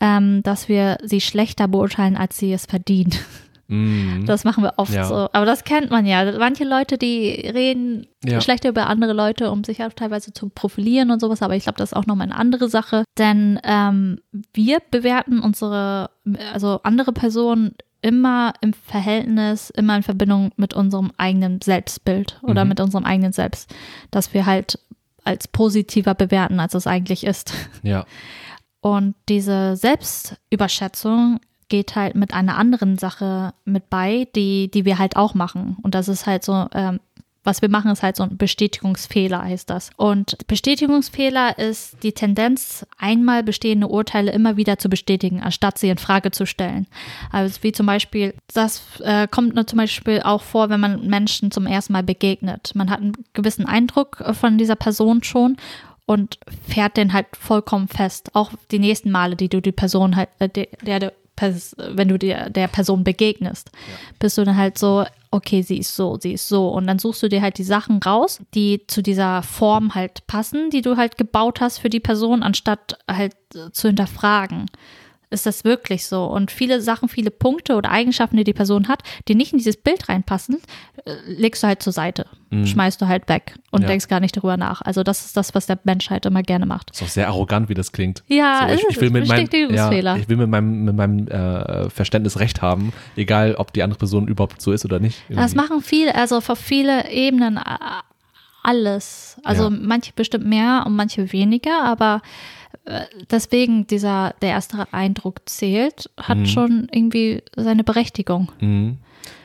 ähm, 0.00 0.42
dass 0.42 0.68
wir 0.68 0.98
sie 1.02 1.20
schlechter 1.20 1.68
beurteilen, 1.68 2.16
als 2.16 2.38
sie 2.38 2.52
es 2.52 2.66
verdienen. 2.66 3.12
Mhm. 3.68 4.24
Das 4.26 4.44
machen 4.44 4.62
wir 4.62 4.74
oft 4.76 4.92
Ja. 4.92 5.04
so. 5.04 5.14
Aber 5.32 5.46
das 5.46 5.64
kennt 5.64 5.90
man 5.90 6.04
ja. 6.06 6.38
Manche 6.38 6.64
Leute, 6.64 6.98
die 6.98 7.28
reden 7.30 8.06
Ja. 8.24 8.40
schlechter 8.40 8.68
über 8.68 8.86
andere 8.88 9.12
Leute, 9.12 9.50
um 9.50 9.64
sich 9.64 9.82
auch 9.82 9.92
teilweise 9.92 10.32
zu 10.32 10.48
profilieren 10.50 11.10
und 11.10 11.20
sowas. 11.20 11.40
Aber 11.42 11.56
ich 11.56 11.62
glaube, 11.64 11.78
das 11.78 11.92
ist 11.92 11.96
auch 11.96 12.06
nochmal 12.06 12.26
eine 12.26 12.36
andere 12.36 12.68
Sache. 12.68 13.04
Denn 13.18 13.58
ähm, 13.64 14.20
wir 14.52 14.78
bewerten 14.90 15.40
unsere, 15.40 16.10
also 16.52 16.80
andere 16.82 17.12
Personen 17.12 17.74
immer 18.02 18.52
im 18.60 18.74
Verhältnis, 18.74 19.70
immer 19.70 19.96
in 19.96 20.02
Verbindung 20.02 20.50
mit 20.56 20.74
unserem 20.74 21.10
eigenen 21.16 21.62
Selbstbild 21.62 22.38
oder 22.42 22.64
Mhm. 22.64 22.68
mit 22.68 22.80
unserem 22.80 23.04
eigenen 23.06 23.32
Selbst, 23.32 23.74
dass 24.10 24.34
wir 24.34 24.44
halt 24.44 24.78
als 25.24 25.48
positiver 25.48 26.14
bewerten, 26.14 26.60
als 26.60 26.74
es 26.74 26.86
eigentlich 26.86 27.24
ist. 27.24 27.54
Ja. 27.82 28.04
Und 28.82 29.14
diese 29.30 29.74
Selbstüberschätzung 29.76 31.40
geht 31.68 31.96
halt 31.96 32.14
mit 32.14 32.34
einer 32.34 32.56
anderen 32.56 32.98
Sache 32.98 33.54
mit 33.64 33.90
bei, 33.90 34.28
die, 34.34 34.70
die 34.70 34.84
wir 34.84 34.98
halt 34.98 35.16
auch 35.16 35.34
machen. 35.34 35.76
Und 35.82 35.94
das 35.94 36.08
ist 36.08 36.26
halt 36.26 36.44
so, 36.44 36.66
ähm, 36.72 37.00
was 37.44 37.60
wir 37.60 37.68
machen, 37.68 37.90
ist 37.90 38.02
halt 38.02 38.16
so 38.16 38.22
ein 38.22 38.38
Bestätigungsfehler, 38.38 39.42
heißt 39.42 39.68
das. 39.68 39.90
Und 39.96 40.46
Bestätigungsfehler 40.46 41.58
ist 41.58 42.02
die 42.02 42.12
Tendenz, 42.12 42.86
einmal 42.96 43.42
bestehende 43.42 43.86
Urteile 43.86 44.32
immer 44.32 44.56
wieder 44.56 44.78
zu 44.78 44.88
bestätigen, 44.88 45.42
anstatt 45.42 45.78
sie 45.78 45.90
in 45.90 45.98
Frage 45.98 46.30
zu 46.30 46.46
stellen. 46.46 46.86
Also 47.30 47.62
wie 47.62 47.72
zum 47.72 47.84
Beispiel, 47.84 48.34
das 48.52 48.82
äh, 49.00 49.28
kommt 49.28 49.54
nur 49.54 49.66
zum 49.66 49.76
Beispiel 49.76 50.22
auch 50.22 50.42
vor, 50.42 50.70
wenn 50.70 50.80
man 50.80 51.06
Menschen 51.06 51.50
zum 51.50 51.66
ersten 51.66 51.92
Mal 51.92 52.02
begegnet. 52.02 52.72
Man 52.74 52.90
hat 52.90 53.00
einen 53.00 53.12
gewissen 53.34 53.66
Eindruck 53.66 54.24
von 54.32 54.56
dieser 54.56 54.76
Person 54.76 55.22
schon 55.22 55.58
und 56.06 56.38
fährt 56.66 56.96
den 56.96 57.12
halt 57.12 57.26
vollkommen 57.38 57.88
fest. 57.88 58.30
Auch 58.34 58.52
die 58.70 58.78
nächsten 58.78 59.10
Male, 59.10 59.36
die 59.36 59.48
du 59.50 59.60
die 59.60 59.72
Person 59.72 60.16
halt, 60.16 60.30
äh, 60.38 60.48
der, 60.48 60.66
der, 61.00 61.12
wenn 61.36 62.08
du 62.08 62.18
der, 62.18 62.50
der 62.50 62.68
Person 62.68 63.04
begegnest, 63.04 63.70
bist 64.18 64.38
du 64.38 64.44
dann 64.44 64.56
halt 64.56 64.78
so, 64.78 65.04
okay, 65.30 65.62
sie 65.62 65.78
ist 65.78 65.94
so, 65.96 66.16
sie 66.20 66.32
ist 66.34 66.48
so. 66.48 66.68
Und 66.68 66.86
dann 66.86 66.98
suchst 66.98 67.22
du 67.22 67.28
dir 67.28 67.42
halt 67.42 67.58
die 67.58 67.64
Sachen 67.64 67.98
raus, 67.98 68.40
die 68.54 68.86
zu 68.86 69.02
dieser 69.02 69.42
Form 69.42 69.94
halt 69.94 70.26
passen, 70.26 70.70
die 70.70 70.82
du 70.82 70.96
halt 70.96 71.18
gebaut 71.18 71.60
hast 71.60 71.78
für 71.78 71.90
die 71.90 72.00
Person, 72.00 72.42
anstatt 72.42 72.98
halt 73.10 73.34
äh, 73.54 73.70
zu 73.72 73.88
hinterfragen. 73.88 74.66
Ist 75.34 75.46
das 75.46 75.64
wirklich 75.64 76.06
so? 76.06 76.24
Und 76.26 76.50
viele 76.50 76.80
Sachen, 76.80 77.08
viele 77.08 77.30
Punkte 77.30 77.74
oder 77.74 77.90
Eigenschaften, 77.90 78.36
die 78.36 78.44
die 78.44 78.52
Person 78.52 78.86
hat, 78.88 79.02
die 79.28 79.34
nicht 79.34 79.52
in 79.52 79.58
dieses 79.58 79.76
Bild 79.76 80.08
reinpassen, 80.08 80.58
äh, 81.04 81.12
legst 81.26 81.62
du 81.62 81.66
halt 81.66 81.82
zur 81.82 81.92
Seite, 81.92 82.26
schmeißt 82.64 83.02
du 83.02 83.08
halt 83.08 83.28
weg 83.28 83.56
und 83.72 83.82
Ja. 83.82 83.88
denkst 83.88 84.06
gar 84.06 84.20
nicht 84.20 84.36
darüber 84.36 84.56
nach. 84.56 84.80
Also 84.80 85.02
das 85.02 85.24
ist 85.26 85.36
das, 85.36 85.54
was 85.56 85.66
der 85.66 85.78
Mensch 85.82 86.08
halt 86.08 86.24
immer 86.24 86.42
gerne 86.42 86.66
macht. 86.66 86.92
Ist 86.92 87.02
auch 87.02 87.08
sehr 87.08 87.26
arrogant, 87.26 87.68
wie 87.68 87.74
das 87.74 87.90
klingt. 87.90 88.22
Ja, 88.28 88.68
so, 88.68 88.74
ich, 88.74 88.84
ich 88.90 89.00
will 89.00 89.10
mit 89.10 89.26
meinem, 89.26 89.48
ja, 89.70 89.90
ich 90.14 90.28
will 90.28 90.36
mit 90.36 90.48
meinem, 90.48 90.84
mit 90.84 90.94
meinem 90.94 91.26
äh, 91.26 91.90
Verständnis 91.90 92.38
recht 92.38 92.62
haben, 92.62 92.92
egal 93.16 93.56
ob 93.56 93.72
die 93.72 93.82
andere 93.82 93.98
Person 93.98 94.28
überhaupt 94.28 94.62
so 94.62 94.70
ist 94.70 94.84
oder 94.84 95.00
nicht. 95.00 95.18
Das 95.30 95.36
irgendwie. 95.52 95.56
machen 95.56 95.82
viele, 95.82 96.14
also 96.14 96.36
auf 96.36 96.48
viele 96.58 97.10
Ebenen 97.10 97.56
äh, 97.56 97.60
alles. 98.62 99.36
Also 99.44 99.64
Ja. 99.64 99.70
manche 99.70 100.12
bestimmt 100.14 100.46
mehr 100.46 100.84
und 100.86 100.96
manche 100.96 101.32
weniger, 101.32 101.82
aber 101.84 102.22
deswegen 103.30 103.86
dieser, 103.86 104.34
der 104.42 104.50
erste 104.50 104.92
Eindruck 104.92 105.40
zählt, 105.46 106.10
hat 106.18 106.38
Mhm. 106.38 106.46
schon 106.46 106.88
irgendwie 106.92 107.42
seine 107.56 107.84
Berechtigung. 107.84 108.50
Mhm. 108.60 108.98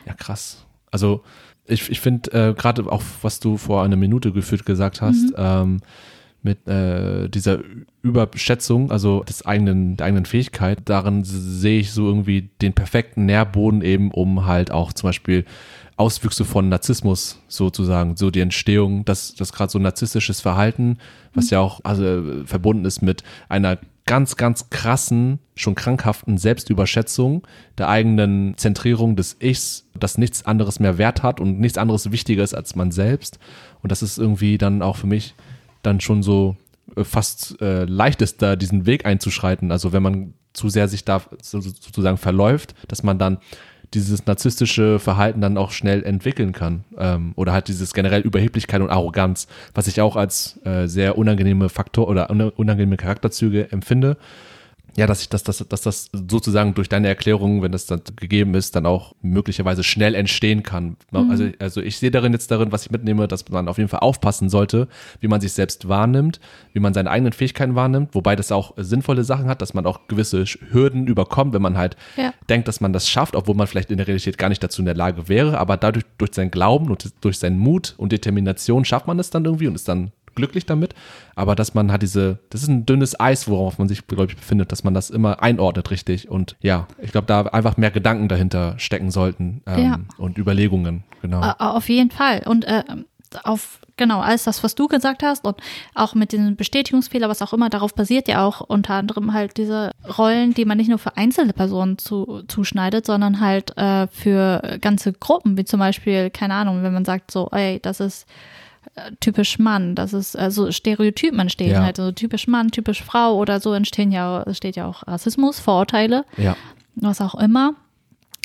Ja, 0.05 0.13
krass. 0.13 0.65
Also 0.91 1.21
ich, 1.65 1.89
ich 1.89 1.99
finde 2.01 2.31
äh, 2.31 2.53
gerade 2.53 2.91
auch, 2.91 3.03
was 3.21 3.39
du 3.39 3.57
vor 3.57 3.83
einer 3.83 3.95
Minute 3.95 4.31
gefühlt 4.31 4.65
gesagt 4.65 5.01
hast, 5.01 5.33
ähm, 5.37 5.79
mit 6.41 6.67
äh, 6.67 7.27
dieser 7.29 7.59
Überschätzung, 8.01 8.91
also 8.91 9.23
des 9.23 9.45
eigenen, 9.45 9.97
der 9.97 10.07
eigenen 10.07 10.25
Fähigkeit, 10.25 10.79
darin 10.85 11.23
sehe 11.25 11.79
ich 11.81 11.91
so 11.91 12.07
irgendwie 12.07 12.49
den 12.61 12.73
perfekten 12.73 13.25
Nährboden 13.25 13.81
eben, 13.81 14.09
um 14.11 14.45
halt 14.45 14.71
auch 14.71 14.93
zum 14.93 15.09
Beispiel 15.09 15.45
Auswüchse 15.99 16.45
von 16.45 16.69
Narzissmus 16.69 17.39
sozusagen, 17.47 18.15
so 18.15 18.31
die 18.31 18.39
Entstehung, 18.39 19.03
dass 19.05 19.35
das 19.35 19.51
gerade 19.51 19.71
so 19.71 19.79
narzisstisches 19.79 20.39
Verhalten, 20.39 20.97
was 21.33 21.49
ja 21.49 21.59
auch 21.59 21.81
also, 21.83 22.45
verbunden 22.45 22.85
ist 22.85 23.01
mit 23.01 23.23
einer 23.49 23.77
ganz, 24.05 24.37
ganz 24.37 24.69
krassen, 24.69 25.39
schon 25.55 25.75
krankhaften 25.75 26.37
Selbstüberschätzung 26.37 27.45
der 27.77 27.89
eigenen 27.89 28.57
Zentrierung 28.57 29.15
des 29.15 29.37
Ichs, 29.39 29.85
das 29.93 30.17
nichts 30.17 30.45
anderes 30.45 30.79
mehr 30.79 30.97
Wert 30.97 31.21
hat 31.21 31.39
und 31.39 31.59
nichts 31.59 31.77
anderes 31.77 32.11
wichtiger 32.11 32.43
ist 32.43 32.55
als 32.55 32.75
man 32.75 32.91
selbst. 32.91 33.37
Und 33.83 33.91
das 33.91 34.01
ist 34.01 34.17
irgendwie 34.17 34.57
dann 34.57 34.81
auch 34.81 34.95
für 34.95 35.05
mich 35.05 35.35
dann 35.83 35.99
schon 35.99 36.23
so 36.23 36.55
äh, 36.95 37.03
fast 37.03 37.61
äh, 37.61 37.83
leicht 37.85 38.19
diesen 38.61 38.85
Weg 38.85 39.05
einzuschreiten. 39.05 39.71
Also 39.71 39.91
wenn 39.91 40.01
man 40.01 40.33
zu 40.53 40.69
sehr 40.69 40.87
sich 40.87 41.05
da 41.05 41.21
so- 41.41 41.61
so- 41.61 41.69
sozusagen 41.69 42.17
verläuft, 42.17 42.73
dass 42.87 43.03
man 43.03 43.19
dann 43.19 43.37
dieses 43.93 44.25
narzisstische 44.25 44.99
Verhalten 44.99 45.41
dann 45.41 45.57
auch 45.57 45.71
schnell 45.71 46.03
entwickeln 46.03 46.51
kann. 46.51 46.83
Ähm, 46.97 47.33
oder 47.35 47.53
halt 47.53 47.67
dieses 47.67 47.93
generell 47.93 48.21
Überheblichkeit 48.21 48.81
und 48.81 48.89
Arroganz, 48.89 49.47
was 49.73 49.87
ich 49.87 50.01
auch 50.01 50.15
als 50.15 50.59
äh, 50.65 50.87
sehr 50.87 51.17
unangenehme 51.17 51.69
Faktor 51.69 52.07
oder 52.07 52.29
un- 52.29 52.49
unangenehme 52.49 52.97
Charakterzüge 52.97 53.71
empfinde. 53.71 54.17
Ja, 54.97 55.07
dass 55.07 55.21
ich, 55.21 55.29
dass, 55.29 55.43
dass, 55.43 55.57
dass 55.67 55.81
das 55.81 56.09
sozusagen 56.13 56.73
durch 56.73 56.89
deine 56.89 57.07
Erklärung, 57.07 57.61
wenn 57.61 57.71
das 57.71 57.85
dann 57.85 58.01
gegeben 58.15 58.53
ist, 58.55 58.75
dann 58.75 58.85
auch 58.85 59.13
möglicherweise 59.21 59.83
schnell 59.83 60.15
entstehen 60.15 60.63
kann. 60.63 60.97
Also, 61.11 61.49
also 61.59 61.81
ich 61.81 61.97
sehe 61.97 62.11
darin 62.11 62.33
jetzt 62.33 62.51
darin, 62.51 62.71
was 62.71 62.85
ich 62.85 62.91
mitnehme, 62.91 63.27
dass 63.27 63.47
man 63.49 63.67
auf 63.67 63.77
jeden 63.77 63.89
Fall 63.89 63.99
aufpassen 64.01 64.49
sollte, 64.49 64.87
wie 65.19 65.27
man 65.27 65.41
sich 65.41 65.53
selbst 65.53 65.87
wahrnimmt, 65.87 66.39
wie 66.73 66.79
man 66.79 66.93
seine 66.93 67.09
eigenen 67.11 67.33
Fähigkeiten 67.33 67.75
wahrnimmt, 67.75 68.13
wobei 68.13 68.35
das 68.35 68.51
auch 68.51 68.73
sinnvolle 68.77 69.23
Sachen 69.23 69.47
hat, 69.47 69.61
dass 69.61 69.73
man 69.73 69.85
auch 69.85 70.07
gewisse 70.07 70.43
Hürden 70.71 71.07
überkommt, 71.07 71.53
wenn 71.53 71.61
man 71.61 71.77
halt 71.77 71.95
Ja. 72.17 72.33
denkt, 72.49 72.67
dass 72.67 72.81
man 72.81 72.93
das 72.93 73.09
schafft, 73.09 73.35
obwohl 73.35 73.55
man 73.55 73.67
vielleicht 73.67 73.91
in 73.91 73.97
der 73.97 74.07
Realität 74.07 74.37
gar 74.37 74.49
nicht 74.49 74.63
dazu 74.63 74.81
in 74.81 74.85
der 74.85 74.95
Lage 74.95 75.27
wäre, 75.29 75.57
aber 75.59 75.77
dadurch, 75.77 76.05
durch 76.17 76.33
seinen 76.33 76.51
Glauben 76.51 76.89
und 76.89 77.11
durch 77.21 77.37
seinen 77.39 77.59
Mut 77.59 77.93
und 77.97 78.11
Determination 78.11 78.85
schafft 78.85 79.07
man 79.07 79.19
es 79.19 79.29
dann 79.29 79.45
irgendwie 79.45 79.67
und 79.67 79.75
ist 79.75 79.87
dann 79.87 80.11
glücklich 80.35 80.65
damit, 80.65 80.93
aber 81.35 81.55
dass 81.55 81.73
man 81.73 81.91
hat 81.91 82.01
diese, 82.01 82.39
das 82.49 82.61
ist 82.63 82.67
ein 82.69 82.85
dünnes 82.85 83.19
Eis, 83.19 83.47
worauf 83.47 83.77
man 83.79 83.87
sich, 83.87 84.05
glaube 84.07 84.25
ich, 84.31 84.35
befindet, 84.35 84.71
dass 84.71 84.83
man 84.83 84.93
das 84.93 85.09
immer 85.09 85.41
einordnet 85.41 85.91
richtig 85.91 86.29
und 86.29 86.55
ja, 86.61 86.87
ich 87.01 87.11
glaube, 87.11 87.27
da 87.27 87.41
einfach 87.43 87.77
mehr 87.77 87.91
Gedanken 87.91 88.27
dahinter 88.27 88.75
stecken 88.77 89.11
sollten 89.11 89.61
ähm, 89.65 89.83
Ja. 89.83 89.99
und 90.17 90.37
Überlegungen, 90.37 91.03
genau. 91.21 91.41
Äh, 91.43 91.53
Auf 91.59 91.89
jeden 91.89 92.11
Fall. 92.11 92.43
Und 92.45 92.65
äh, 92.65 92.83
auf, 93.43 93.79
genau, 93.95 94.21
alles 94.21 94.45
das, 94.45 94.63
was 94.63 94.73
du 94.73 94.87
gesagt 94.87 95.21
hast 95.21 95.45
und 95.45 95.57
auch 95.93 96.15
mit 96.15 96.33
den 96.33 96.55
Bestätigungsfehler, 96.55 97.29
was 97.29 97.43
auch 97.43 97.53
immer, 97.53 97.69
darauf 97.69 97.93
basiert 97.93 98.27
ja 98.27 98.43
auch 98.43 98.61
unter 98.61 98.95
anderem 98.95 99.33
halt 99.33 99.57
diese 99.57 99.91
Rollen, 100.17 100.55
die 100.55 100.65
man 100.65 100.77
nicht 100.77 100.89
nur 100.89 100.97
für 100.97 101.15
einzelne 101.15 101.53
Personen 101.53 101.99
zu, 101.99 102.41
zuschneidet, 102.47 103.05
sondern 103.05 103.39
halt 103.39 103.77
äh, 103.77 104.07
für 104.07 104.79
ganze 104.81 105.13
Gruppen, 105.13 105.57
wie 105.57 105.65
zum 105.65 105.79
Beispiel, 105.79 106.31
keine 106.31 106.55
Ahnung, 106.55 106.81
wenn 106.81 106.93
man 106.93 107.05
sagt 107.05 107.29
so, 107.29 107.49
ey, 107.51 107.79
das 107.79 107.99
ist 107.99 108.25
typisch 109.19 109.59
Mann, 109.59 109.95
das 109.95 110.13
ist 110.13 110.35
also 110.35 110.71
Stereotypen 110.71 111.39
entstehen 111.39 111.71
Ja. 111.71 111.83
halt, 111.83 111.99
also 111.99 112.11
typisch 112.11 112.47
Mann, 112.47 112.71
typisch 112.71 113.03
Frau 113.03 113.35
oder 113.35 113.59
so 113.59 113.73
entstehen 113.73 114.11
ja, 114.11 114.45
steht 114.53 114.75
ja 114.75 114.87
auch 114.87 115.07
Rassismus, 115.07 115.59
Vorurteile 115.59 116.25
ja, 116.37 116.55
was 116.95 117.21
auch 117.21 117.35
immer, 117.35 117.73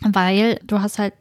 weil 0.03 0.61
du 0.65 0.81
hast 0.81 0.99
halt 0.99 1.15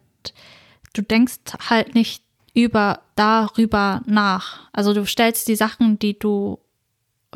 du 0.93 1.01
denkst 1.01 1.39
halt 1.69 1.95
nicht 1.95 2.23
über 2.53 2.99
darüber 3.15 4.01
nach. 4.05 4.69
Also 4.73 4.93
du 4.93 5.05
stellst 5.05 5.47
die 5.47 5.55
Sachen, 5.55 5.97
die 5.97 6.17
du 6.17 6.59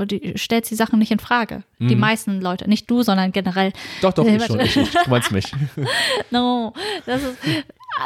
die 0.06 0.34
stellst 0.38 0.70
die 0.72 0.76
Sachen 0.76 1.00
nicht 1.00 1.12
in 1.12 1.20
Frage. 1.20 1.64
Die 1.80 1.96
Mhm. 1.96 2.02
meisten 2.02 2.42
Leute, 2.42 2.70
nicht 2.70 2.90
du, 2.90 3.04
sondern 3.04 3.32
generell. 3.32 3.72
Doch, 4.02 4.14
doch, 4.14 4.26
ich 4.26 4.44
schon. 4.46 4.60
Ich, 4.60 4.76
ich, 4.78 4.92
du 4.92 5.10
meinst 5.10 5.32
mich. 5.32 5.46
No, 6.32 6.74
das 7.06 7.24
ist, 7.24 7.38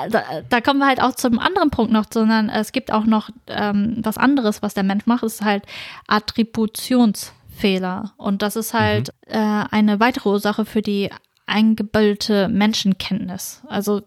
da, 0.10 0.24
da 0.48 0.62
kommen 0.62 0.80
wir 0.80 0.88
halt 0.88 1.02
auch 1.02 1.16
zum 1.16 1.38
anderen 1.40 1.70
Punkt 1.70 1.92
noch, 1.92 2.06
sondern 2.12 2.50
es 2.50 2.72
gibt 2.72 2.92
auch 2.94 3.04
noch 3.06 3.30
ähm, 3.48 3.98
was 4.04 4.18
anderes, 4.18 4.62
was 4.62 4.74
der 4.74 4.84
Mensch 4.84 5.06
macht, 5.06 5.24
ist 5.24 5.42
halt 5.44 5.64
Attributionsfehler. 6.08 8.14
Und 8.18 8.42
das 8.42 8.56
ist 8.56 8.74
halt 8.74 9.10
äh, 9.28 9.38
eine 9.38 10.00
weitere 10.00 10.30
Ursache 10.30 10.66
für 10.66 10.82
die 10.82 11.10
eingebildete 11.46 12.48
Menschenkenntnis. 12.48 13.62
Also 13.68 14.02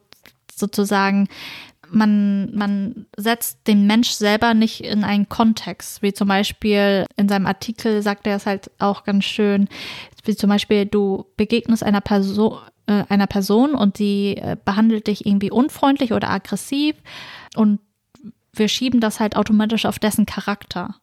sozusagen, 0.55 1.29
man, 1.95 2.55
man 2.55 3.07
setzt 3.17 3.67
den 3.67 3.87
Mensch 3.87 4.11
selber 4.11 4.55
nicht 4.55 4.81
in 4.81 5.05
einen 5.05 5.29
Kontext, 5.29 6.03
wie 6.03 6.13
zum 6.13 6.29
Beispiel 6.29 7.07
in 7.17 7.29
seinem 7.29 7.47
Artikel 7.47 8.03
sagt 8.03 8.27
er 8.27 8.37
es 8.37 8.47
halt 8.47 8.71
auch 8.79 9.05
ganz 9.05 9.25
schön, 9.25 9.69
wie 10.25 10.37
zum 10.37 10.51
Beispiel 10.51 10.87
du 10.87 11.27
begegnest 11.37 11.83
einer 11.83 12.01
Person, 12.01 12.59
äh, 12.87 13.05
einer 13.09 13.27
Person 13.27 13.75
und 13.75 13.99
die 13.99 14.37
äh, 14.37 14.57
behandelt 14.63 15.07
dich 15.07 15.27
irgendwie 15.27 15.51
unfreundlich 15.51 16.13
oder 16.13 16.31
aggressiv 16.31 16.97
und 17.55 17.81
wir 18.53 18.69
schieben 18.69 19.01
das 19.01 19.21
halt 19.21 19.37
automatisch 19.37 19.85
auf 19.85 19.99
dessen 19.99 20.27
Charakter. 20.27 20.97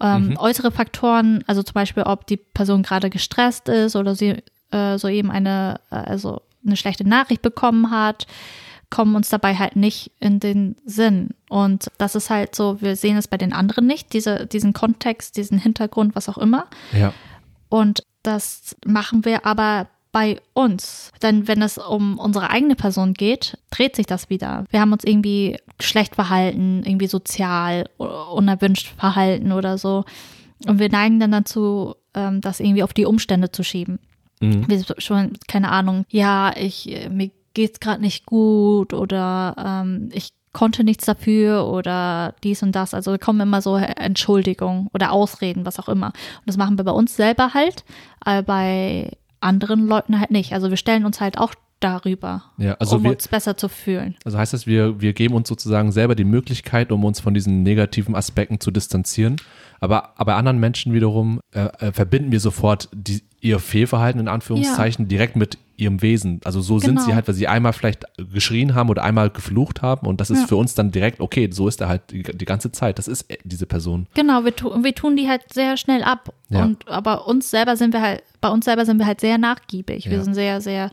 Ähm, 0.00 0.36
Äußere 0.38 0.70
Faktoren, 0.70 1.42
also 1.46 1.62
zum 1.62 1.74
Beispiel, 1.74 2.02
ob 2.02 2.26
die 2.26 2.36
Person 2.36 2.82
gerade 2.82 3.10
gestresst 3.10 3.68
ist 3.68 3.96
oder 3.96 4.14
sie 4.14 4.42
äh, 4.70 4.98
so 4.98 5.08
eben 5.08 5.30
eine, 5.30 5.80
äh, 5.90 5.96
also 5.96 6.42
eine 6.64 6.76
schlechte 6.76 7.08
Nachricht 7.08 7.42
bekommen 7.42 7.90
hat, 7.90 8.26
kommen 8.90 9.16
uns 9.16 9.28
dabei 9.28 9.56
halt 9.56 9.76
nicht 9.76 10.12
in 10.20 10.40
den 10.40 10.76
Sinn. 10.84 11.30
Und 11.48 11.90
das 11.98 12.14
ist 12.14 12.30
halt 12.30 12.54
so, 12.54 12.80
wir 12.80 12.96
sehen 12.96 13.16
es 13.16 13.28
bei 13.28 13.36
den 13.36 13.52
anderen 13.52 13.86
nicht, 13.86 14.12
diese, 14.12 14.46
diesen 14.46 14.72
Kontext, 14.72 15.36
diesen 15.36 15.58
Hintergrund, 15.58 16.14
was 16.14 16.28
auch 16.28 16.38
immer. 16.38 16.66
Ja. 16.92 17.12
Und 17.68 18.02
das 18.22 18.76
machen 18.84 19.24
wir 19.24 19.46
aber 19.46 19.88
bei 20.12 20.40
uns. 20.54 21.12
Denn 21.22 21.46
wenn 21.46 21.60
es 21.60 21.78
um 21.78 22.18
unsere 22.18 22.50
eigene 22.50 22.74
Person 22.74 23.12
geht, 23.12 23.58
dreht 23.70 23.96
sich 23.96 24.06
das 24.06 24.30
wieder. 24.30 24.64
Wir 24.70 24.80
haben 24.80 24.92
uns 24.92 25.04
irgendwie 25.04 25.58
schlecht 25.80 26.14
verhalten, 26.14 26.82
irgendwie 26.86 27.06
sozial, 27.06 27.88
unerwünscht 27.98 28.94
verhalten 28.96 29.52
oder 29.52 29.76
so. 29.76 30.04
Und 30.66 30.78
wir 30.78 30.88
neigen 30.88 31.20
dann 31.20 31.32
dazu, 31.32 31.96
ähm, 32.14 32.40
das 32.40 32.60
irgendwie 32.60 32.82
auf 32.82 32.94
die 32.94 33.04
Umstände 33.04 33.52
zu 33.52 33.62
schieben. 33.62 33.98
Mhm. 34.40 34.64
Wie 34.68 34.82
schon, 34.98 35.32
keine 35.48 35.70
Ahnung, 35.70 36.06
ja, 36.08 36.52
ich, 36.56 36.90
äh, 36.90 37.08
mir 37.08 37.30
geht's 37.56 37.80
gerade 37.80 38.02
nicht 38.02 38.26
gut 38.26 38.92
oder 38.92 39.56
ähm, 39.84 40.10
ich 40.12 40.28
konnte 40.52 40.84
nichts 40.84 41.04
dafür 41.06 41.66
oder 41.66 42.34
dies 42.44 42.62
und 42.62 42.72
das. 42.72 42.94
Also 42.94 43.16
kommen 43.18 43.40
immer 43.40 43.60
so 43.62 43.76
Entschuldigungen 43.76 44.88
oder 44.94 45.10
Ausreden, 45.12 45.66
was 45.66 45.78
auch 45.78 45.88
immer. 45.88 46.08
Und 46.08 46.46
das 46.46 46.56
machen 46.56 46.78
wir 46.78 46.84
bei 46.84 46.92
uns 46.92 47.16
selber 47.16 47.54
halt, 47.54 47.84
aber 48.20 48.42
bei 48.42 49.10
anderen 49.40 49.86
Leuten 49.86 50.18
halt 50.20 50.30
nicht. 50.30 50.52
Also 50.52 50.70
wir 50.70 50.76
stellen 50.76 51.04
uns 51.04 51.20
halt 51.20 51.38
auch 51.38 51.54
darüber, 51.80 52.42
Ja, 52.56 52.74
also 52.74 52.96
um 52.96 53.04
wir- 53.04 53.10
uns 53.12 53.28
besser 53.28 53.56
zu 53.56 53.68
fühlen. 53.68 54.16
Also 54.24 54.38
heißt 54.38 54.54
das, 54.54 54.66
wir, 54.66 55.00
wir 55.00 55.12
geben 55.12 55.34
uns 55.34 55.46
sozusagen 55.48 55.92
selber 55.92 56.14
die 56.14 56.24
Möglichkeit, 56.24 56.90
um 56.90 57.04
uns 57.04 57.20
von 57.20 57.34
diesen 57.34 57.62
negativen 57.62 58.14
Aspekten 58.14 58.58
zu 58.60 58.70
distanzieren. 58.70 59.36
Aber, 59.80 60.10
aber 60.18 60.32
bei 60.32 60.34
anderen 60.34 60.58
Menschen 60.58 60.92
wiederum 60.92 61.40
äh, 61.52 61.66
äh, 61.86 61.92
verbinden 61.92 62.32
wir 62.32 62.40
sofort 62.40 62.88
die, 62.94 63.22
ihr 63.40 63.58
Fehlverhalten 63.58 64.20
in 64.20 64.28
Anführungszeichen 64.28 65.08
direkt 65.08 65.36
mit 65.36 65.58
ihrem 65.76 66.00
Wesen. 66.00 66.40
Also 66.44 66.62
so 66.62 66.78
sind 66.78 66.94
Genau. 66.96 67.02
sie 67.02 67.14
halt, 67.14 67.28
weil 67.28 67.34
sie 67.34 67.48
einmal 67.48 67.74
vielleicht 67.74 68.06
geschrien 68.32 68.74
haben 68.74 68.88
oder 68.88 69.04
einmal 69.04 69.28
geflucht 69.28 69.82
haben 69.82 70.06
und 70.06 70.20
das 70.22 70.30
ist 70.30 70.40
Ja. 70.40 70.46
für 70.46 70.56
uns 70.56 70.74
dann 70.74 70.90
direkt, 70.90 71.20
okay, 71.20 71.50
so 71.52 71.68
ist 71.68 71.82
er 71.82 71.88
halt 71.88 72.10
die, 72.10 72.22
die 72.22 72.44
ganze 72.46 72.72
Zeit. 72.72 72.98
Das 72.98 73.06
ist 73.08 73.26
diese 73.44 73.66
Person. 73.66 74.06
Genau, 74.14 74.44
wir, 74.44 74.56
tu, 74.56 74.70
wir 74.82 74.94
tun 74.94 75.16
die 75.16 75.28
halt 75.28 75.42
sehr 75.52 75.76
schnell 75.76 76.02
ab. 76.02 76.32
Ja. 76.48 76.64
Und 76.64 76.88
aber 76.88 77.26
uns 77.28 77.50
selber 77.50 77.76
sind 77.76 77.92
wir 77.92 78.00
halt, 78.00 78.22
bei 78.40 78.48
uns 78.48 78.64
selber 78.64 78.86
sind 78.86 78.98
wir 78.98 79.06
halt 79.06 79.20
sehr 79.20 79.36
nachgiebig. 79.36 80.06
Wir 80.06 80.16
Ja. 80.16 80.24
sind 80.24 80.32
sehr, 80.34 80.60
sehr 80.62 80.90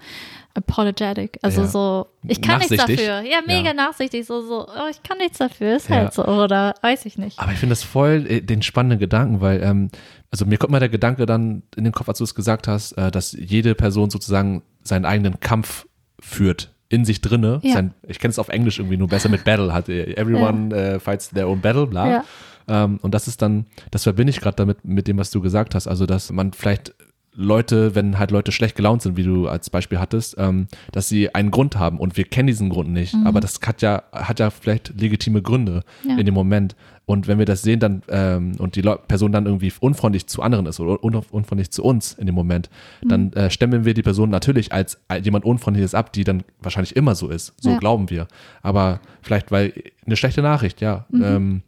apologetic. 0.56 1.40
Also 1.42 1.62
Ja. 1.62 1.68
so, 1.68 2.08
ich 2.28 2.42
kann 2.42 2.60
nichts 2.60 2.76
dafür. 2.76 3.22
Ja, 3.22 3.40
mega 3.46 3.68
Ja. 3.70 3.74
nachsichtig. 3.74 4.26
So, 4.26 4.42
so, 4.42 4.68
oh, 4.68 4.88
ich 4.90 5.02
kann 5.04 5.18
nichts 5.18 5.38
dafür, 5.40 5.76
ist 5.76 5.90
Ja. 5.90 5.96
halt 5.98 6.14
so. 6.14 6.26
Oder 6.26 6.76
weiß 6.82 7.06
ich 7.06 7.18
nicht. 7.18 7.40
Aber 7.40 7.52
ich 7.52 7.58
finde 7.58 7.72
das 7.74 7.84
voll 7.84 8.26
äh, 8.30 8.42
den 8.42 8.62
spannenden 8.62 9.00
Gedanken, 9.00 9.42
weil, 9.42 9.62
ähm, 9.64 9.90
also 10.32 10.46
mir 10.46 10.58
kommt 10.58 10.72
mal 10.72 10.80
der 10.80 10.90
Gedanke 10.90 11.26
dann 11.26 11.64
in 11.76 11.84
den 11.84 11.94
Kopf, 11.94 12.08
als 12.10 12.18
du 12.20 12.24
es 12.24 12.36
gesagt 12.36 12.68
hast, 12.68 12.94
äh, 12.94 13.12
dass 13.12 13.32
jede 13.34 13.76
Person 13.76 14.10
sozusagen 14.10 14.64
seinen 14.84 15.06
eigenen 15.06 15.40
Kampf 15.40 15.86
führt 16.20 16.72
in 16.90 17.06
sich 17.06 17.22
drinne. 17.22 17.60
Sein, 17.64 17.94
ich 18.08 18.20
kenne 18.20 18.30
es 18.32 18.38
auf 18.40 18.50
Englisch 18.50 18.78
irgendwie 18.78 18.98
nur 18.98 19.08
besser 19.08 19.28
mit 19.30 19.44
Battle, 19.46 19.74
hat 19.74 19.90
äh, 19.90 20.14
everyone 20.16 20.76
äh, 20.76 21.00
fights 21.00 21.30
their 21.30 21.48
own 21.48 21.60
battle, 21.62 21.88
bla. 21.88 22.24
Ähm, 22.68 23.00
und 23.02 23.14
das 23.14 23.28
ist 23.28 23.42
dann, 23.42 23.66
das 23.92 24.04
verbinde 24.04 24.30
ich 24.30 24.40
gerade 24.40 24.56
damit 24.56 24.86
mit 24.86 25.08
dem, 25.08 25.18
was 25.18 25.32
du 25.32 25.42
gesagt 25.42 25.74
hast. 25.76 25.88
Also, 25.88 26.06
dass 26.06 26.32
man 26.32 26.54
vielleicht 26.54 26.94
Leute, 27.36 27.96
wenn 27.96 28.20
halt 28.20 28.32
Leute 28.32 28.52
schlecht 28.52 28.76
gelaunt 28.76 29.02
sind, 29.02 29.18
wie 29.18 29.24
du 29.24 29.48
als 29.48 29.70
Beispiel 29.70 30.00
hattest, 30.00 30.36
ähm, 30.38 30.68
dass 30.92 31.10
sie 31.10 31.34
einen 31.34 31.52
Grund 31.52 31.78
haben 31.78 32.00
und 32.00 32.16
wir 32.18 32.26
kennen 32.26 32.48
diesen 32.48 32.70
Grund 32.70 32.90
nicht. 32.92 33.16
Aber 33.26 33.40
das 33.40 33.60
hat 33.66 33.82
ja, 33.82 34.04
hat 34.12 34.40
ja 34.40 34.50
vielleicht 34.50 34.94
legitime 35.00 35.42
Gründe 35.42 35.84
Mhm. 36.04 36.10
Ja. 36.10 36.18
in 36.18 36.26
dem 36.26 36.34
Moment. 36.36 36.76
Und 37.06 37.28
wenn 37.28 37.38
wir 37.38 37.46
das 37.46 37.62
sehen, 37.64 37.80
dann 37.82 38.02
ähm, 38.08 38.54
und 38.60 38.76
die 38.78 38.82
Leu 38.82 38.96
Person 38.96 39.32
dann 39.34 39.46
irgendwie 39.46 39.74
unfreundlich 39.82 40.28
zu 40.28 40.42
anderen 40.42 40.66
ist 40.68 40.80
oder 40.80 41.04
un 41.04 41.16
unfreundlich 41.16 41.70
zu 41.72 41.84
uns 41.84 42.14
in 42.14 42.28
dem 42.28 42.36
Moment, 42.36 42.70
Mhm. 43.04 43.10
dann 43.10 43.34
äh, 43.34 43.50
stemmen 43.50 43.84
wir 43.84 43.94
die 43.94 44.04
Person 44.04 44.30
natürlich 44.30 44.72
als 44.72 44.98
jemand 45.22 45.44
Unfreundliches 45.44 45.96
ab, 45.96 46.14
die 46.14 46.24
dann 46.24 46.44
wahrscheinlich 46.62 46.96
immer 46.96 47.16
so 47.16 47.28
ist. 47.30 47.54
So 47.62 47.72
Ja. 47.72 47.78
glauben 47.78 48.10
wir. 48.10 48.28
Aber 48.62 49.02
vielleicht, 49.22 49.52
weil 49.52 49.74
eine 50.06 50.16
schlechte 50.16 50.42
Nachricht, 50.42 50.80
ja. 50.82 51.06
Mhm. 51.10 51.24
Ähm, 51.24 51.62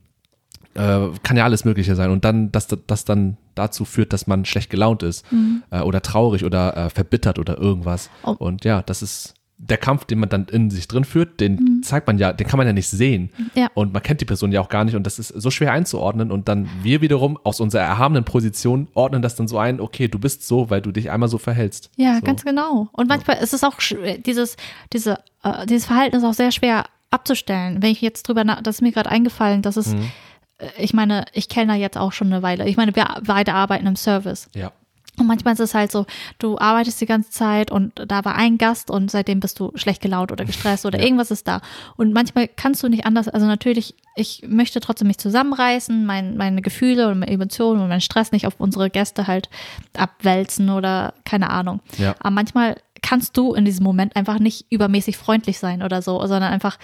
äh, 0.75 1.09
kann 1.23 1.37
ja 1.37 1.43
alles 1.43 1.65
Mögliche 1.65 1.95
sein. 1.95 2.11
Und 2.11 2.25
dann, 2.25 2.51
dass 2.51 2.67
das 2.67 3.05
dann 3.05 3.37
dazu 3.55 3.85
führt, 3.85 4.13
dass 4.13 4.27
man 4.27 4.45
schlecht 4.45 4.69
gelaunt 4.69 5.03
ist 5.03 5.25
äh, 5.71 5.81
oder 5.81 6.01
traurig 6.01 6.45
oder 6.45 6.75
äh, 6.77 6.89
verbittert 6.89 7.39
oder 7.39 7.57
irgendwas. 7.57 8.09
Oh. 8.23 8.35
Und 8.37 8.65
ja, 8.65 8.81
das 8.81 9.01
ist 9.01 9.33
der 9.57 9.77
Kampf, 9.77 10.03
den 10.03 10.19
man 10.19 10.27
dann 10.27 10.45
in 10.51 10.69
sich 10.69 10.87
drin 10.87 11.05
führt, 11.05 11.39
den 11.39 11.81
zeigt 11.81 12.07
man 12.07 12.17
ja, 12.17 12.33
den 12.33 12.45
kann 12.45 12.57
man 12.57 12.67
ja 12.67 12.73
nicht 12.73 12.89
sehen. 12.89 13.29
Ja. 13.53 13.69
Und 13.73 13.93
man 13.93 14.03
kennt 14.03 14.19
die 14.19 14.25
Person 14.25 14.51
ja 14.51 14.59
auch 14.59 14.67
gar 14.67 14.83
nicht 14.83 14.95
und 14.95 15.03
das 15.03 15.17
ist 15.17 15.29
so 15.29 15.49
schwer 15.49 15.71
einzuordnen. 15.71 16.29
Und 16.29 16.49
dann 16.49 16.69
wir 16.83 17.01
wiederum 17.01 17.39
aus 17.43 17.61
unserer 17.61 17.83
erhabenen 17.83 18.25
Position 18.25 18.89
ordnen 18.93 19.21
das 19.21 19.35
dann 19.35 19.47
so 19.47 19.57
ein, 19.57 19.79
okay, 19.79 20.09
du 20.09 20.19
bist 20.19 20.45
so, 20.45 20.69
weil 20.69 20.81
du 20.81 20.91
dich 20.91 21.09
einmal 21.09 21.29
so 21.29 21.37
verhältst. 21.37 21.89
Ja, 21.95 22.15
so. 22.15 22.21
ganz 22.21 22.43
genau. 22.43 22.89
Und 22.91 23.07
manchmal 23.07 23.37
ist 23.37 23.53
es 23.53 23.63
auch 23.63 23.77
dieses, 24.25 24.57
diese, 24.91 25.19
äh, 25.43 25.65
dieses 25.65 25.85
Verhalten 25.85 26.17
ist 26.17 26.25
auch 26.25 26.33
sehr 26.33 26.51
schwer 26.51 26.85
abzustellen. 27.09 27.81
Wenn 27.81 27.91
ich 27.91 28.01
jetzt 28.01 28.27
drüber 28.27 28.43
das 28.43 28.75
ist 28.75 28.81
mir 28.81 28.91
gerade 28.91 29.09
eingefallen, 29.09 29.61
dass 29.61 29.77
es, 29.77 29.93
Mhm. 29.93 30.11
Äh, 30.57 30.67
ich 30.77 30.93
meine, 30.93 31.25
ich 31.33 31.49
kenne 31.49 31.73
da 31.73 31.75
jetzt 31.75 31.97
auch 31.97 32.11
schon 32.11 32.31
eine 32.31 32.41
Weile. 32.41 32.67
Ich 32.67 32.77
meine, 32.77 32.95
wir 32.95 33.07
beide 33.25 33.53
arbeiten 33.53 33.87
im 33.87 33.95
Service. 33.95 34.49
Ja. 34.55 34.71
Und 35.17 35.27
manchmal 35.27 35.53
ist 35.53 35.61
es 35.61 35.73
halt 35.73 35.93
so, 35.93 36.05
du 36.39 36.57
arbeitest 36.57 36.99
die 36.99 37.05
ganze 37.05 37.29
Zeit 37.29 37.71
und 37.71 37.93
da 38.05 38.25
war 38.25 38.35
ein 38.35 38.57
Gast 38.57 38.91
und 38.91 39.09
seitdem 39.09 39.39
bist 39.39 39.57
du 39.61 39.71
schlecht 39.75 40.01
gelaunt 40.01 40.33
oder 40.33 40.43
gestresst 40.43 40.85
oder 40.85 40.99
Ja. 40.99 41.05
irgendwas 41.05 41.31
ist 41.31 41.47
da. 41.47 41.61
Und 41.95 42.11
manchmal 42.11 42.49
kannst 42.49 42.83
du 42.83 42.89
nicht 42.89 43.05
anders, 43.05 43.29
also 43.29 43.45
natürlich, 43.45 43.95
ich 44.17 44.43
möchte 44.45 44.81
trotzdem 44.81 45.07
mich 45.07 45.17
zusammenreißen, 45.17 46.05
mein, 46.05 46.35
meine 46.35 46.61
Gefühle 46.61 47.07
und 47.07 47.19
meine 47.19 47.31
Emotionen 47.31 47.81
und 47.81 47.87
meinen 47.87 48.01
Stress 48.01 48.33
nicht 48.33 48.45
auf 48.45 48.55
unsere 48.57 48.89
Gäste 48.89 49.25
halt 49.25 49.49
abwälzen 49.95 50.69
oder 50.69 51.13
keine 51.23 51.49
Ahnung. 51.49 51.79
Ja. 51.97 52.15
Aber 52.19 52.31
manchmal 52.31 52.75
kannst 53.01 53.37
du 53.37 53.53
in 53.53 53.63
diesem 53.63 53.83
Moment 53.85 54.17
einfach 54.17 54.39
nicht 54.39 54.65
übermäßig 54.69 55.15
freundlich 55.15 55.59
sein 55.59 55.81
oder 55.81 56.01
so, 56.01 56.19
sondern 56.27 56.51
einfach 56.51 56.77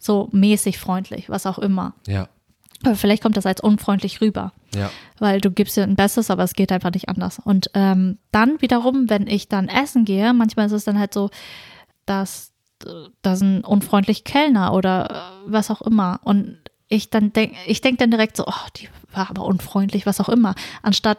so 0.00 0.28
mäßig 0.32 0.78
freundlich, 0.78 1.30
was 1.30 1.46
auch 1.46 1.58
immer. 1.58 1.94
Ja. 2.06 2.28
Aber 2.84 2.94
vielleicht 2.94 3.22
kommt 3.22 3.36
das 3.36 3.46
als 3.46 3.60
unfreundlich 3.60 4.20
rüber 4.20 4.52
Ja. 4.74 4.90
weil 5.18 5.40
du 5.40 5.50
gibst 5.50 5.76
dir 5.76 5.82
ein 5.84 5.96
Bestes, 5.96 6.30
aber 6.30 6.42
es 6.44 6.52
geht 6.54 6.70
einfach 6.72 6.92
nicht 6.92 7.08
anders. 7.08 7.38
Und 7.42 7.70
ähm, 7.74 8.18
dann 8.32 8.60
wiederum, 8.60 9.08
wenn 9.08 9.26
ich 9.26 9.48
dann 9.48 9.68
essen 9.68 10.04
gehe, 10.04 10.32
manchmal 10.34 10.66
ist 10.66 10.72
es 10.72 10.84
dann 10.84 10.98
halt 10.98 11.14
so, 11.14 11.30
dass 12.04 12.52
da 13.22 13.32
ein 13.32 13.64
unfreundlich 13.64 14.24
Kellner 14.24 14.74
oder 14.74 15.10
äh, 15.10 15.50
was 15.52 15.70
auch 15.70 15.80
immer. 15.82 16.20
Und 16.22 16.58
ich 16.88 17.08
dann 17.10 17.32
denke, 17.32 17.56
ich 17.66 17.80
denke 17.80 17.98
dann 17.98 18.10
direkt 18.10 18.36
so, 18.36 18.44
oh, 18.46 18.68
die 18.76 18.88
war 19.12 19.30
aber 19.30 19.44
unfreundlich, 19.44 20.04
was 20.06 20.20
auch 20.20 20.28
immer, 20.28 20.54
anstatt 20.82 21.18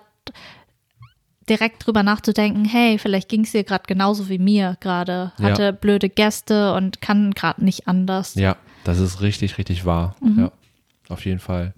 direkt 1.50 1.86
drüber 1.88 2.04
nachzudenken, 2.04 2.66
hey, 2.66 2.98
vielleicht 3.00 3.30
ging 3.30 3.42
es 3.46 3.52
dir 3.54 3.64
gerade 3.64 3.86
genauso 3.88 4.28
wie 4.30 4.38
mir 4.38 4.76
gerade, 4.82 5.32
Ja. 5.40 5.46
hatte 5.52 5.72
blöde 5.74 6.10
Gäste 6.10 6.74
und 6.74 7.02
kann 7.02 7.32
gerade 7.32 7.64
nicht 7.64 7.88
anders. 7.88 8.36
Ja, 8.36 8.58
das 8.84 9.00
ist 9.00 9.22
richtig, 9.22 9.58
richtig 9.58 9.86
wahr. 9.86 10.16
Mhm. 10.20 10.40
Ja, 10.40 10.52
auf 11.10 11.26
jeden 11.26 11.40
Fall. 11.40 11.74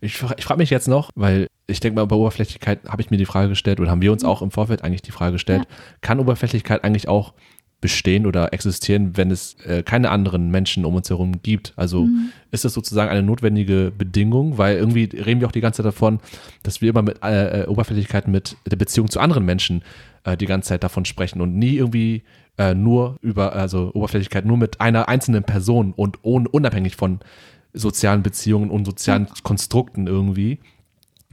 Ich, 0.00 0.22
ich 0.36 0.44
frage 0.44 0.58
mich 0.58 0.70
jetzt 0.70 0.88
noch, 0.88 1.10
weil 1.14 1.48
ich 1.66 1.80
denke 1.80 1.96
mal, 1.96 2.06
bei 2.06 2.16
Oberflächlichkeit 2.16 2.80
habe 2.88 3.02
ich 3.02 3.10
mir 3.10 3.16
die 3.16 3.26
Frage 3.26 3.48
gestellt 3.48 3.80
oder 3.80 3.90
haben 3.90 4.02
wir 4.02 4.12
uns 4.12 4.24
auch 4.24 4.42
im 4.42 4.50
Vorfeld 4.50 4.84
eigentlich 4.84 5.02
die 5.02 5.12
Frage 5.12 5.32
gestellt, 5.32 5.64
kann 6.00 6.20
Oberflächlichkeit 6.20 6.84
eigentlich 6.84 7.08
auch 7.08 7.34
bestehen 7.82 8.26
oder 8.26 8.52
existieren, 8.54 9.16
wenn 9.16 9.30
es 9.30 9.56
äh, 9.66 9.82
keine 9.82 10.10
anderen 10.10 10.50
Menschen 10.50 10.86
um 10.86 10.94
uns 10.94 11.10
herum 11.10 11.42
gibt? 11.42 11.74
Also 11.76 12.08
ist 12.50 12.64
das 12.64 12.72
sozusagen 12.72 13.10
eine 13.10 13.22
notwendige 13.22 13.92
Bedingung, 13.96 14.56
weil 14.56 14.76
irgendwie 14.76 15.04
reden 15.04 15.40
wir 15.40 15.48
auch 15.48 15.52
die 15.52 15.60
ganze 15.60 15.78
Zeit 15.78 15.86
davon, 15.86 16.20
dass 16.62 16.80
wir 16.80 16.90
immer 16.90 17.02
mit 17.02 17.22
äh, 17.22 17.62
äh, 17.62 17.66
Oberflächlichkeit 17.66 18.28
mit 18.28 18.56
der 18.70 18.76
Beziehung 18.76 19.10
zu 19.10 19.18
anderen 19.18 19.44
Menschen 19.44 19.82
äh, 20.24 20.36
die 20.36 20.46
ganze 20.46 20.68
Zeit 20.68 20.84
davon 20.84 21.04
sprechen 21.04 21.40
und 21.40 21.58
nie 21.58 21.76
irgendwie 21.76 22.22
äh, 22.56 22.74
nur 22.74 23.16
über, 23.20 23.52
also 23.52 23.90
Oberflächlichkeit 23.94 24.46
nur 24.46 24.56
mit 24.56 24.80
einer 24.80 25.08
einzelnen 25.08 25.42
Person 25.42 25.92
und 25.94 26.18
ohne, 26.22 26.48
unabhängig 26.48 26.94
von 26.96 27.18
sozialen 27.72 28.22
Beziehungen 28.22 28.70
und 28.70 28.84
sozialen 28.84 29.28
Konstrukten 29.42 30.06
irgendwie. 30.06 30.58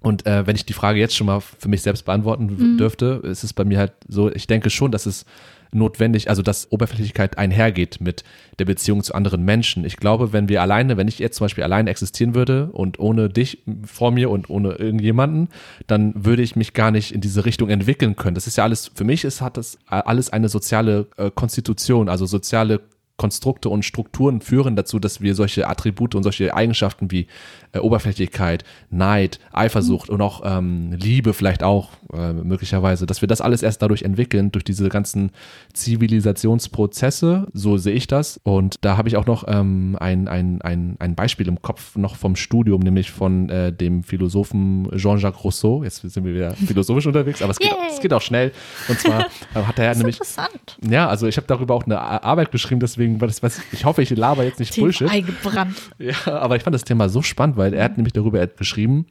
Und 0.02 0.26
äh, 0.26 0.48
wenn 0.48 0.56
ich 0.56 0.66
die 0.66 0.74
Frage 0.74 1.00
jetzt 1.00 1.16
schon 1.16 1.28
mal 1.28 1.42
für 1.42 1.68
mich 1.68 1.82
selbst 1.82 2.06
beantworten 2.06 2.78
dürfte, 2.78 3.22
ist 3.24 3.44
es 3.44 3.54
bei 3.54 3.66
mir 3.66 3.80
halt 3.80 3.94
so, 4.08 4.32
ich 4.32 4.48
denke 4.48 4.70
schon, 4.70 4.92
dass 4.92 5.06
es 5.06 5.26
notwendig, 5.72 6.30
also 6.30 6.42
dass 6.42 6.72
Oberflächlichkeit 6.72 7.38
einhergeht 7.38 8.02
mit 8.02 8.24
der 8.58 8.66
Beziehung 8.66 9.04
zu 9.04 9.14
anderen 9.14 9.44
Menschen. 9.44 9.86
Ich 9.86 9.98
glaube, 9.98 10.34
wenn 10.34 10.50
wir 10.50 10.62
alleine, 10.62 10.98
wenn 10.98 11.08
ich 11.08 11.20
jetzt 11.20 11.38
zum 11.38 11.46
Beispiel 11.46 11.64
alleine 11.64 11.90
existieren 11.90 12.34
würde 12.34 12.70
und 12.72 13.00
ohne 13.00 13.30
dich 13.30 13.64
vor 13.86 14.12
mir 14.12 14.30
und 14.30 14.50
ohne 14.50 14.74
irgendjemanden, 14.74 15.50
dann 15.88 16.14
würde 16.26 16.42
ich 16.42 16.56
mich 16.56 16.74
gar 16.74 16.92
nicht 16.92 17.14
in 17.14 17.22
diese 17.22 17.46
Richtung 17.46 17.70
entwickeln 17.70 18.16
können. 18.16 18.36
Das 18.36 18.48
ist 18.48 18.58
ja 18.58 18.64
alles, 18.64 18.90
für 18.94 19.04
mich 19.04 19.24
ist, 19.24 19.42
hat 19.42 19.58
das 19.58 19.78
alles 19.88 20.32
eine 20.32 20.50
soziale 20.50 21.08
äh, 21.18 21.30
Konstitution, 21.30 22.10
also 22.10 22.26
soziale 22.26 22.82
Konstrukte 23.20 23.70
und 23.70 23.84
Strukturen 23.84 24.42
führen 24.42 24.76
dazu, 24.76 24.98
dass 24.98 25.22
wir 25.22 25.36
solche 25.36 25.68
Attribute 25.68 26.16
und 26.16 26.24
solche 26.24 26.56
Eigenschaften 26.56 27.12
wie 27.12 27.28
äh, 27.74 27.80
Oberflächlichkeit, 27.80 28.64
Neid, 28.90 29.40
Eifersucht 29.52 30.10
und 30.10 30.22
auch 30.22 30.42
ähm, 30.44 30.94
Liebe 30.94 31.34
vielleicht 31.34 31.62
auch 31.62 31.90
äh, 32.14 32.34
möglicherweise, 32.34 33.06
dass 33.06 33.22
wir 33.22 33.28
das 33.28 33.42
alles 33.42 33.62
erst 33.62 33.82
dadurch 33.82 34.04
entwickeln, 34.04 34.52
durch 34.52 34.64
diese 34.64 34.90
ganzen 34.90 35.32
Zivilisationsprozesse, 35.74 37.48
so 37.54 37.78
sehe 37.78 37.94
ich 37.94 38.08
das. 38.08 38.40
Und 38.44 38.76
da 38.82 38.98
habe 38.98 39.10
ich 39.10 39.18
auch 39.18 39.26
noch 39.26 39.44
ähm, 39.48 39.98
ein, 40.00 40.28
ein, 40.28 40.62
ein, 40.62 40.96
ein 41.00 41.16
Beispiel 41.16 41.48
im 41.48 41.62
Kopf 41.62 41.98
noch 41.98 42.16
vom 42.16 42.36
Studium, 42.36 42.82
nämlich 42.82 43.12
von 43.12 43.50
äh, 43.50 43.74
dem 43.74 44.04
Philosophen 44.04 44.90
Jean-Jacques 44.96 45.44
Rousseau. 45.44 45.84
Jetzt 45.84 46.02
sind 46.02 46.24
wir 46.24 46.34
wieder 46.34 46.54
philosophisch 46.54 47.06
unterwegs, 47.08 47.42
aber 47.42 47.52
es 47.52 47.60
geht, 47.60 47.76
es 47.92 48.00
geht 48.00 48.14
auch 48.14 48.22
schnell. 48.22 48.54
Und 48.88 48.98
zwar 48.98 49.28
äh, 49.54 49.62
hat 49.62 49.78
er 49.78 49.92
ist 49.92 49.98
nämlich 49.98 50.16
interessant. 50.16 50.78
ja, 50.90 51.08
also 51.08 51.28
ich 51.28 51.38
habe 51.38 51.48
darüber 51.48 51.76
auch 51.76 51.84
eine 51.84 52.00
Arbeit 52.00 52.52
geschrieben, 52.52 52.80
deswegen, 52.80 53.09
weil 53.20 53.28
das, 53.28 53.42
was, 53.42 53.62
ich 53.72 53.86
hoffe, 53.86 54.02
ich 54.02 54.10
laber 54.10 54.44
jetzt 54.44 54.60
nicht 54.60 54.74
Tief 54.74 54.84
Bullshit. 54.84 55.10
eingebrannt. 55.10 55.76
Ja, 55.98 56.40
aber 56.40 56.56
ich 56.56 56.64
fand 56.64 56.74
das 56.74 56.84
Thema 56.84 57.10
so 57.10 57.22
spannend, 57.22 57.58
weil 57.58 57.74
er 57.74 57.84
hat 57.84 57.98
nämlich 57.98 58.14
darüber 58.14 58.46
geschrieben, 58.48 59.06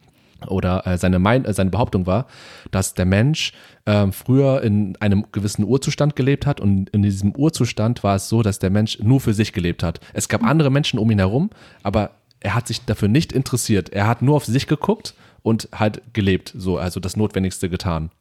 oder 0.47 0.85
äh, 0.87 0.97
seine, 0.97 1.19
mein, 1.19 1.45
äh, 1.45 1.53
seine 1.53 1.69
Behauptung 1.69 2.05
war, 2.05 2.27
dass 2.71 2.93
der 2.93 3.05
Mensch 3.05 3.53
ähm, 3.85 4.13
früher 4.13 4.61
in 4.61 4.95
einem 4.97 5.25
gewissen 5.31 5.65
Urzustand 5.65 6.15
gelebt 6.15 6.45
hat 6.45 6.61
und 6.61 6.89
in 6.89 7.01
diesem 7.01 7.35
Urzustand 7.35 8.03
war 8.03 8.15
es 8.15 8.29
so, 8.29 8.41
dass 8.41 8.59
der 8.59 8.69
Mensch 8.69 8.99
nur 8.99 9.19
für 9.19 9.33
sich 9.33 9.53
gelebt 9.53 9.83
hat. 9.83 9.99
Es 10.13 10.29
gab 10.29 10.43
andere 10.43 10.69
Menschen 10.69 10.99
um 10.99 11.09
ihn 11.11 11.19
herum, 11.19 11.49
aber 11.83 12.11
er 12.39 12.55
hat 12.55 12.67
sich 12.67 12.85
dafür 12.85 13.09
nicht 13.09 13.33
interessiert. 13.33 13.89
Er 13.89 14.07
hat 14.07 14.21
nur 14.21 14.35
auf 14.37 14.45
sich 14.45 14.67
geguckt 14.67 15.13
und 15.41 15.69
halt 15.73 16.01
gelebt, 16.13 16.53
so, 16.55 16.77
also 16.77 16.99
das 16.99 17.15
Notwendigste 17.15 17.69
getan. 17.69 18.11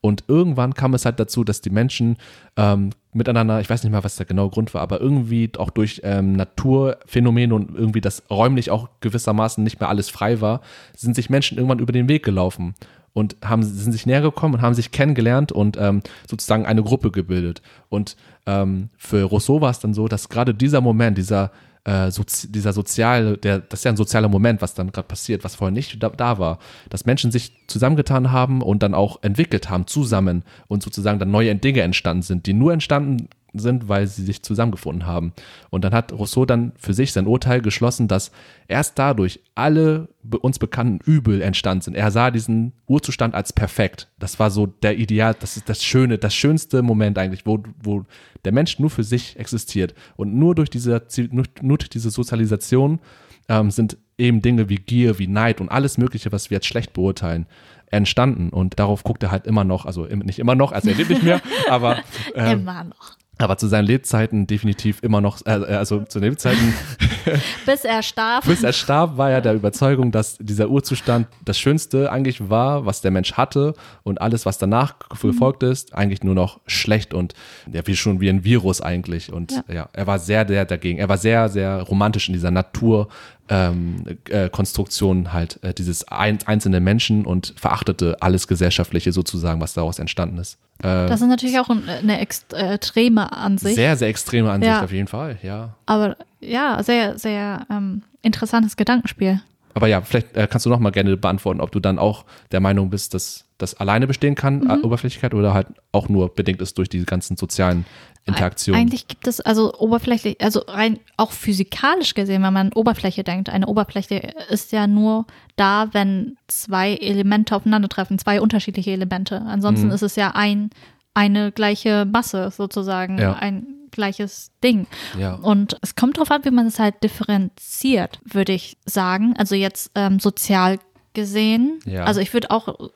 Und 0.00 0.24
irgendwann 0.28 0.74
kam 0.74 0.94
es 0.94 1.04
halt 1.04 1.20
dazu, 1.20 1.44
dass 1.44 1.60
die 1.60 1.70
Menschen 1.70 2.16
ähm, 2.56 2.90
miteinander, 3.12 3.60
ich 3.60 3.68
weiß 3.68 3.82
nicht 3.82 3.92
mal, 3.92 4.04
was 4.04 4.16
der 4.16 4.26
genaue 4.26 4.50
Grund 4.50 4.74
war, 4.74 4.82
aber 4.82 5.00
irgendwie 5.00 5.50
auch 5.58 5.70
durch 5.70 6.00
ähm, 6.04 6.32
Naturphänomene 6.34 7.54
und 7.54 7.74
irgendwie 7.76 8.00
das 8.00 8.22
räumlich 8.30 8.70
auch 8.70 8.88
gewissermaßen 9.00 9.62
nicht 9.62 9.80
mehr 9.80 9.88
alles 9.88 10.08
frei 10.08 10.40
war, 10.40 10.60
sind 10.96 11.14
sich 11.14 11.30
Menschen 11.30 11.58
irgendwann 11.58 11.80
über 11.80 11.92
den 11.92 12.08
Weg 12.08 12.24
gelaufen 12.24 12.74
und 13.12 13.36
haben, 13.44 13.62
sind 13.62 13.92
sich 13.92 14.06
näher 14.06 14.20
gekommen 14.20 14.54
und 14.54 14.62
haben 14.62 14.74
sich 14.74 14.92
kennengelernt 14.92 15.52
und 15.52 15.76
ähm, 15.78 16.02
sozusagen 16.28 16.66
eine 16.66 16.82
Gruppe 16.82 17.10
gebildet. 17.10 17.62
Und 17.88 18.16
ähm, 18.46 18.90
für 18.96 19.24
Rousseau 19.24 19.60
war 19.60 19.70
es 19.70 19.80
dann 19.80 19.94
so, 19.94 20.08
dass 20.08 20.28
gerade 20.28 20.54
dieser 20.54 20.80
Moment, 20.80 21.18
dieser 21.18 21.50
äh, 21.84 22.10
sozi 22.10 22.50
dieser 22.50 22.72
soziale, 22.72 23.38
der, 23.38 23.60
das 23.60 23.80
ist 23.80 23.84
ja 23.84 23.92
ein 23.92 23.96
sozialer 23.96 24.28
Moment, 24.28 24.62
was 24.62 24.74
dann 24.74 24.92
gerade 24.92 25.08
passiert, 25.08 25.44
was 25.44 25.54
vorher 25.54 25.72
nicht 25.72 26.02
da, 26.02 26.10
da 26.10 26.38
war, 26.38 26.58
dass 26.90 27.06
Menschen 27.06 27.30
sich 27.30 27.52
zusammengetan 27.66 28.32
haben 28.32 28.62
und 28.62 28.82
dann 28.82 28.94
auch 28.94 29.22
entwickelt 29.22 29.70
haben 29.70 29.86
zusammen 29.86 30.44
und 30.68 30.82
sozusagen 30.82 31.18
dann 31.18 31.30
neue 31.30 31.54
Dinge 31.54 31.82
entstanden 31.82 32.22
sind, 32.22 32.46
die 32.46 32.54
nur 32.54 32.72
entstanden 32.72 33.28
sind, 33.54 33.88
weil 33.88 34.06
sie 34.06 34.24
sich 34.24 34.42
zusammengefunden 34.42 35.06
haben. 35.06 35.32
Und 35.70 35.84
dann 35.84 35.92
hat 35.92 36.12
Rousseau 36.12 36.44
dann 36.44 36.72
für 36.76 36.94
sich 36.94 37.12
sein 37.12 37.26
Urteil 37.26 37.62
geschlossen, 37.62 38.08
dass 38.08 38.30
erst 38.68 38.98
dadurch 38.98 39.40
alle 39.54 40.08
uns 40.40 40.58
bekannten 40.58 40.98
Übel 41.04 41.40
entstanden 41.40 41.82
sind. 41.82 41.94
Er 41.94 42.10
sah 42.10 42.30
diesen 42.30 42.72
Urzustand 42.86 43.34
als 43.34 43.52
perfekt. 43.52 44.08
Das 44.18 44.38
war 44.38 44.50
so 44.50 44.66
der 44.66 44.98
Ideal, 44.98 45.34
das 45.38 45.56
ist 45.56 45.68
das 45.68 45.82
Schöne, 45.82 46.18
das 46.18 46.34
schönste 46.34 46.82
Moment 46.82 47.18
eigentlich, 47.18 47.46
wo, 47.46 47.62
wo 47.82 48.04
der 48.44 48.52
Mensch 48.52 48.78
nur 48.78 48.90
für 48.90 49.04
sich 49.04 49.38
existiert. 49.38 49.94
Und 50.16 50.34
nur 50.34 50.54
durch 50.54 50.70
diese, 50.70 51.02
nur, 51.30 51.44
nur 51.62 51.78
durch 51.78 51.90
diese 51.90 52.10
Sozialisation 52.10 53.00
ähm, 53.48 53.70
sind 53.70 53.96
eben 54.18 54.42
Dinge 54.42 54.68
wie 54.68 54.76
Gier, 54.76 55.18
wie 55.18 55.28
Neid 55.28 55.60
und 55.60 55.70
alles 55.70 55.96
Mögliche, 55.96 56.32
was 56.32 56.50
wir 56.50 56.56
jetzt 56.56 56.66
schlecht 56.66 56.92
beurteilen, 56.92 57.46
entstanden. 57.90 58.50
Und 58.50 58.78
darauf 58.78 59.04
guckt 59.04 59.22
er 59.22 59.30
halt 59.30 59.46
immer 59.46 59.64
noch, 59.64 59.86
also 59.86 60.04
nicht 60.04 60.38
immer 60.38 60.54
noch, 60.54 60.72
also 60.72 60.90
er 60.90 60.96
lebt 60.96 61.10
nicht 61.10 61.22
mehr, 61.22 61.40
aber 61.70 61.98
ähm, 62.34 62.60
Immer 62.60 62.84
noch. 62.84 63.16
Aber 63.38 63.56
zu 63.56 63.68
seinen 63.68 63.86
Lebzeiten 63.86 64.46
definitiv 64.46 65.02
immer 65.02 65.20
noch, 65.20 65.40
äh, 65.46 65.50
also 65.50 66.04
zu 66.04 66.20
den 66.20 66.30
Lebzeiten, 66.30 66.74
Bis 67.66 67.84
er 67.84 68.02
starb. 68.02 68.44
bis 68.46 68.62
er 68.62 68.72
starb, 68.72 69.16
war 69.16 69.30
er 69.30 69.40
der 69.40 69.54
Überzeugung, 69.54 70.10
dass 70.12 70.38
dieser 70.38 70.68
Urzustand 70.70 71.26
das 71.44 71.58
Schönste 71.58 72.10
eigentlich 72.10 72.48
war, 72.50 72.86
was 72.86 73.00
der 73.00 73.10
Mensch 73.10 73.34
hatte 73.34 73.74
und 74.02 74.20
alles, 74.20 74.46
was 74.46 74.58
danach 74.58 74.94
gefolgt 75.20 75.62
ist, 75.62 75.94
eigentlich 75.94 76.22
nur 76.22 76.34
noch 76.34 76.60
schlecht 76.66 77.14
und 77.14 77.34
ja, 77.72 77.86
wie 77.86 77.96
schon 77.96 78.20
wie 78.20 78.28
ein 78.28 78.44
Virus 78.44 78.80
eigentlich. 78.80 79.32
Und 79.32 79.52
ja, 79.52 79.62
Ja. 79.74 79.88
er 79.92 80.06
war 80.06 80.18
sehr, 80.18 80.46
sehr 80.48 80.64
dagegen. 80.64 80.98
Er 80.98 81.08
war 81.08 81.18
sehr, 81.18 81.48
sehr 81.48 81.82
romantisch 81.82 82.28
in 82.28 82.32
dieser 82.34 82.50
Natur. 82.50 83.08
Ähm, 83.50 84.04
äh, 84.28 84.50
Konstruktion 84.50 85.32
halt 85.32 85.58
äh, 85.62 85.72
dieses 85.72 86.06
ein, 86.08 86.38
einzelne 86.44 86.80
Menschen 86.80 87.24
und 87.24 87.54
verachtete 87.56 88.18
alles 88.20 88.46
Gesellschaftliche 88.46 89.10
sozusagen, 89.12 89.58
was 89.62 89.72
daraus 89.72 89.98
entstanden 89.98 90.36
ist. 90.36 90.58
Äh, 90.80 91.08
Das 91.08 91.20
ist 91.20 91.26
natürlich 91.28 91.58
auch 91.58 91.68
ein- 91.70 91.88
eine 91.88 92.18
äh, 92.20 92.22
extreme 92.22 93.32
Ansicht. 93.32 93.74
sehr, 93.74 93.96
sehr 93.96 94.08
extreme 94.08 94.50
Ansicht 94.50 94.70
Ja. 94.72 94.84
auf 94.84 94.92
jeden 94.92 95.08
Fall, 95.08 95.38
ja. 95.42 95.74
aber 95.86 96.16
ja, 96.40 96.82
sehr, 96.82 97.18
sehr 97.18 97.66
ähm, 97.70 98.02
interessantes 98.22 98.76
Gedankenspiel. 98.76 99.40
Aber 99.74 99.86
ja, 99.86 100.00
vielleicht 100.02 100.36
äh, 100.36 100.46
kannst 100.50 100.66
du 100.66 100.70
noch 100.70 100.78
mal 100.80 100.90
gerne 100.90 101.16
beantworten, 101.16 101.60
ob 101.60 101.70
du 101.72 101.80
dann 101.80 101.98
auch 101.98 102.24
der 102.52 102.60
Meinung 102.60 102.90
bist, 102.90 103.14
dass 103.14 103.44
das 103.58 103.74
alleine 103.74 104.06
bestehen 104.06 104.34
kann, 104.36 104.60
Mhm. 104.60 104.70
äh, 104.70 104.76
Oberflächlichkeit, 104.84 105.34
oder 105.34 105.52
halt 105.54 105.66
auch 105.92 106.08
nur 106.08 106.32
bedingt 106.34 106.60
ist 106.60 106.78
durch 106.78 106.88
die 106.88 107.04
ganzen 107.04 107.36
sozialen 107.36 107.84
Interaktionen. 108.28 108.80
Eigentlich 108.80 109.08
gibt 109.08 109.26
es 109.26 109.40
also 109.40 109.74
oberflächlich, 109.78 110.40
also 110.40 110.60
rein 110.68 110.98
auch 111.16 111.32
physikalisch 111.32 112.14
gesehen, 112.14 112.42
wenn 112.42 112.52
man 112.52 112.68
an 112.68 112.72
Oberfläche 112.74 113.24
denkt. 113.24 113.48
Eine 113.48 113.66
Oberfläche 113.66 114.32
ist 114.50 114.72
ja 114.72 114.86
nur 114.86 115.26
da, 115.56 115.88
wenn 115.92 116.36
zwei 116.46 116.94
Elemente 116.94 117.54
aufeinandertreffen, 117.56 118.18
zwei 118.18 118.40
unterschiedliche 118.40 118.90
Elemente. 118.92 119.42
Ansonsten 119.42 119.86
Mhm. 119.86 119.92
ist 119.92 120.02
es 120.02 120.16
ja 120.16 120.30
ein, 120.34 120.70
eine 121.14 121.50
gleiche 121.52 122.04
Masse 122.04 122.50
sozusagen, 122.56 123.18
Ja. 123.18 123.32
ein 123.34 123.66
gleiches 123.90 124.52
Ding. 124.62 124.86
ja. 125.18 125.34
Und 125.34 125.76
es 125.82 125.94
kommt 125.96 126.16
darauf 126.18 126.30
an, 126.30 126.44
wie 126.44 126.50
man 126.50 126.66
es 126.66 126.78
halt 126.78 127.02
differenziert, 127.02 128.20
würde 128.24 128.52
ich 128.52 128.76
sagen. 128.84 129.34
Also 129.38 129.54
jetzt 129.54 129.90
ähm, 129.94 130.20
sozial 130.20 130.78
gesehen. 131.14 131.80
Ja. 131.84 132.04
Also 132.04 132.20
ich 132.20 132.32
würde 132.32 132.50
auch, 132.50 132.90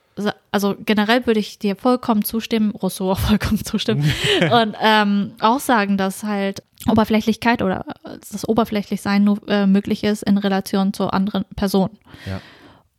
also 0.51 0.77
generell 0.79 1.27
würde 1.27 1.41
ich 1.41 1.59
dir 1.59 1.77
vollkommen 1.77 2.25
zustimmen, 2.25 2.71
Rousseau 2.71 3.13
auch 3.13 3.19
vollkommen 3.31 3.65
zustimmen 3.65 4.13
und 4.41 4.77
ähm, 4.81 5.33
auch 5.41 5.61
sagen, 5.61 5.97
dass 5.97 6.23
halt 6.23 6.63
Oberflächlichkeit 6.89 7.63
oder 7.63 7.85
das 8.05 8.49
Oberflächlichsein 8.49 9.23
nur 9.23 9.41
äh, 9.49 9.67
möglich 9.67 10.05
ist 10.05 10.23
in 10.23 10.39
Relation 10.39 10.93
zu 10.93 11.09
anderen 11.11 11.45
Personen. 11.57 11.99
Ja. 12.27 12.41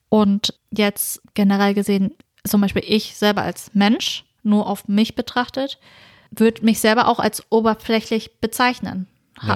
Und 0.09 0.53
jetzt 0.71 1.21
generell 1.33 1.73
gesehen, 1.73 2.13
zum 2.45 2.61
Beispiel 2.61 2.83
ich 2.85 3.15
selber 3.15 3.41
als 3.41 3.71
Mensch, 3.73 4.25
nur 4.43 4.67
auf 4.67 4.87
mich 4.87 5.15
betrachtet, 5.15 5.79
würde 6.31 6.63
mich 6.65 6.79
selber 6.79 7.07
auch 7.07 7.19
als 7.19 7.43
oberflächlich 7.49 8.39
bezeichnen. 8.39 9.07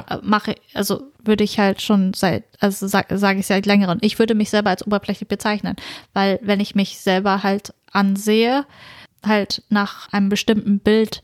Äh, 0.10 0.18
mache, 0.24 0.56
also 0.74 1.12
würde 1.24 1.44
ich 1.44 1.60
halt 1.60 1.82
schon 1.82 2.14
seit, 2.14 2.46
also 2.60 2.88
sage 2.88 3.18
sag 3.18 3.38
ich 3.38 3.46
seit 3.48 3.66
längerem, 3.66 4.00
ich 4.02 4.18
würde 4.20 4.36
mich 4.36 4.50
selber 4.50 4.72
als 4.72 4.86
oberflächlich 4.86 5.28
bezeichnen, 5.30 5.76
weil 6.14 6.40
wenn 6.42 6.60
ich 6.60 6.76
mich 6.76 7.00
selber 7.00 7.44
halt 7.44 7.74
ansehe, 7.92 8.66
halt 9.26 9.64
nach 9.70 10.12
einem 10.12 10.30
bestimmten 10.30 10.80
Bild 10.80 11.22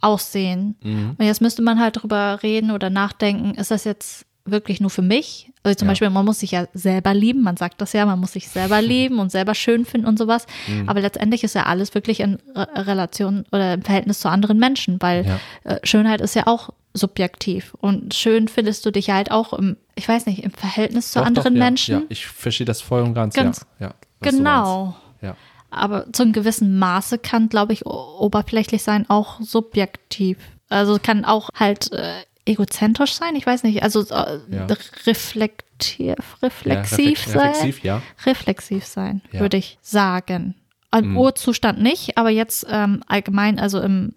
aussehen. 0.00 0.76
Und 1.18 1.26
jetzt 1.26 1.42
müsste 1.42 1.62
man 1.62 1.78
halt 1.80 2.02
drüber 2.02 2.38
reden 2.42 2.70
oder 2.70 2.88
nachdenken, 2.90 3.54
ist 3.56 3.70
das 3.70 3.84
jetzt 3.84 4.24
wirklich 4.46 4.80
nur 4.80 4.90
für 4.90 5.02
mich? 5.02 5.49
Also 5.62 5.76
zum 5.78 5.88
Ja. 5.88 5.92
Beispiel, 5.92 6.10
man 6.10 6.24
muss 6.24 6.40
sich 6.40 6.52
ja 6.52 6.66
selber 6.72 7.12
lieben, 7.12 7.42
man 7.42 7.56
sagt 7.56 7.80
das 7.80 7.92
ja, 7.92 8.06
man 8.06 8.18
muss 8.18 8.32
sich 8.32 8.48
selber 8.48 8.80
lieben 8.82 9.18
und 9.18 9.30
selber 9.30 9.54
schön 9.54 9.84
finden 9.84 10.06
und 10.06 10.18
sowas. 10.18 10.46
Aber 10.86 11.00
letztendlich 11.00 11.44
ist 11.44 11.54
ja 11.54 11.64
alles 11.64 11.94
wirklich 11.94 12.20
in 12.20 12.38
Re 12.54 12.68
Relation 12.86 13.44
oder 13.52 13.74
im 13.74 13.82
Verhältnis 13.82 14.20
zu 14.20 14.28
anderen 14.30 14.58
Menschen, 14.58 15.00
weil 15.00 15.26
Ja. 15.26 15.40
äh, 15.64 15.80
Schönheit 15.84 16.20
ist 16.20 16.34
ja 16.34 16.46
auch 16.46 16.70
subjektiv. 16.94 17.74
Und 17.80 18.14
schön 18.14 18.48
findest 18.48 18.84
du 18.86 18.90
dich 18.90 19.10
halt 19.10 19.30
auch 19.30 19.52
im, 19.52 19.76
ich 19.94 20.08
weiß 20.08 20.26
nicht, 20.26 20.42
im 20.42 20.50
Verhältnis 20.50 21.12
zu 21.12 21.18
Doch, 21.20 21.26
anderen 21.26 21.54
doch, 21.54 21.58
ja, 21.58 21.64
Menschen. 21.64 21.94
Ja, 22.00 22.02
ich 22.08 22.26
verstehe 22.26 22.64
das 22.64 22.80
voll 22.80 23.02
und 23.02 23.14
ganz. 23.14 23.34
Ganz 23.34 23.66
ja, 23.78 23.94
genau. 24.20 24.96
Ja. 25.20 25.36
Aber 25.70 26.12
zu 26.12 26.22
einem 26.22 26.32
gewissen 26.32 26.78
Maße 26.78 27.18
kann, 27.18 27.48
glaube 27.48 27.72
ich, 27.74 27.86
oberflächlich 27.86 28.82
sein 28.82 29.08
auch 29.08 29.40
subjektiv. 29.40 30.38
Also 30.68 30.98
kann 31.02 31.24
auch 31.24 31.48
halt 31.54 31.92
äh, 31.92 32.12
egozentrisch 32.50 33.14
sein, 33.14 33.34
ich 33.36 33.46
weiß 33.46 33.62
nicht, 33.62 33.82
also 33.82 34.00
äh, 34.02 34.40
Ja. 34.50 34.66
reflektiv, 35.06 36.16
reflexiv 36.42 37.26
ja, 37.26 37.32
reflex- 37.32 37.32
sein. 37.32 37.40
Reflexiv, 37.48 37.84
ja. 37.84 38.02
Reflexiv 38.26 38.84
sein, 38.84 39.22
würde 39.32 39.56
ich 39.56 39.78
sagen. 39.82 40.54
Im 40.96 41.10
Mhm. 41.12 41.16
Urzustand 41.18 41.80
nicht, 41.80 42.18
aber 42.18 42.30
jetzt 42.30 42.66
ähm, 42.68 43.02
allgemein, 43.06 43.58
also 43.60 43.80
im 43.80 44.14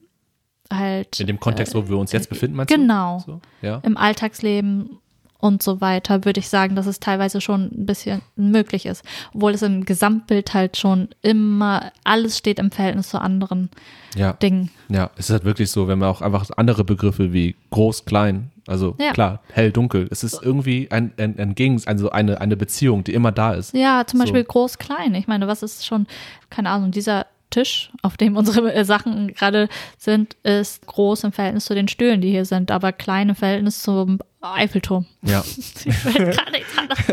halt 0.72 1.20
In 1.20 1.28
dem 1.28 1.40
Kontext, 1.40 1.76
wo 1.76 1.88
wir 1.88 1.98
uns 1.98 2.12
jetzt 2.14 2.30
befinden, 2.30 2.56
meinst 2.58 2.74
genau. 2.74 3.22
du? 3.26 3.34
So? 3.34 3.42
Ja. 3.62 3.80
im 3.84 3.96
Alltagsleben 3.96 4.98
und 5.44 5.62
so 5.62 5.82
weiter, 5.82 6.24
würde 6.24 6.40
ich 6.40 6.48
sagen, 6.48 6.74
dass 6.76 6.86
es 6.86 7.02
teilweise 7.02 7.42
schon 7.42 7.64
ein 7.66 7.86
bisschen 7.86 8.22
möglich 8.38 8.86
ist. 8.86 9.04
Obwohl 9.34 9.52
es 9.52 9.62
im 9.62 9.84
Gesamtbild 9.84 10.54
halt 10.54 10.78
schon 10.78 11.10
immer, 11.22 11.92
alles 12.06 12.38
steht 12.38 12.60
im 12.60 12.72
Verhältnis 12.72 13.10
zu 13.10 13.20
anderen 13.20 13.70
Ja. 14.16 14.34
Dingen. 14.34 14.72
Ja, 14.88 15.12
es 15.18 15.26
ist 15.26 15.34
halt 15.34 15.44
wirklich 15.44 15.70
so, 15.70 15.88
wenn 15.90 16.00
man 16.00 16.08
auch 16.10 16.22
einfach 16.22 16.46
andere 16.56 16.86
Begriffe 16.86 17.34
wie 17.34 17.56
groß, 17.72 18.06
klein, 18.06 18.52
also 18.68 18.96
Ja. 19.00 19.12
klar, 19.12 19.42
hell, 19.52 19.74
dunkel, 19.74 20.08
es 20.12 20.24
ist 20.24 20.42
irgendwie 20.42 20.88
ein, 20.92 21.12
ein, 21.18 21.38
ein 21.38 21.56
Gegens, 21.56 21.88
also 21.88 22.10
eine, 22.10 22.40
eine 22.40 22.56
Beziehung, 22.56 23.04
die 23.04 23.14
immer 23.14 23.34
da 23.34 23.54
ist. 23.54 23.74
Ja, 23.76 24.06
zum 24.08 24.20
So. 24.20 24.24
Beispiel 24.24 24.46
groß, 24.46 24.78
klein. 24.78 25.14
Ich 25.16 25.28
meine, 25.28 25.48
was 25.48 25.62
ist 25.62 25.86
schon, 25.86 26.08
keine 26.50 26.70
Ahnung, 26.70 26.92
dieser 26.92 27.26
Tisch, 27.50 27.92
auf 28.02 28.16
dem 28.16 28.38
unsere 28.42 28.74
äh, 28.74 28.86
Sachen 28.86 29.28
gerade 29.34 29.68
sind, 29.98 30.38
ist 30.44 30.88
groß 30.88 31.26
im 31.26 31.34
Verhältnis 31.34 31.66
zu 31.66 31.76
den 31.76 31.88
Stühlen, 31.90 32.22
die 32.22 32.32
hier 32.32 32.46
sind, 32.46 32.72
aber 32.72 32.94
klein 32.94 33.28
im 33.30 33.36
Verhältnis 33.36 33.84
zum 33.84 34.20
Eiffelturm. 34.52 35.06
Ja, 35.22 35.44
Ich 35.86 35.94
fällt 35.96 36.16
gerade 36.16 36.52
nichts 36.52 36.78
anderes 36.78 37.04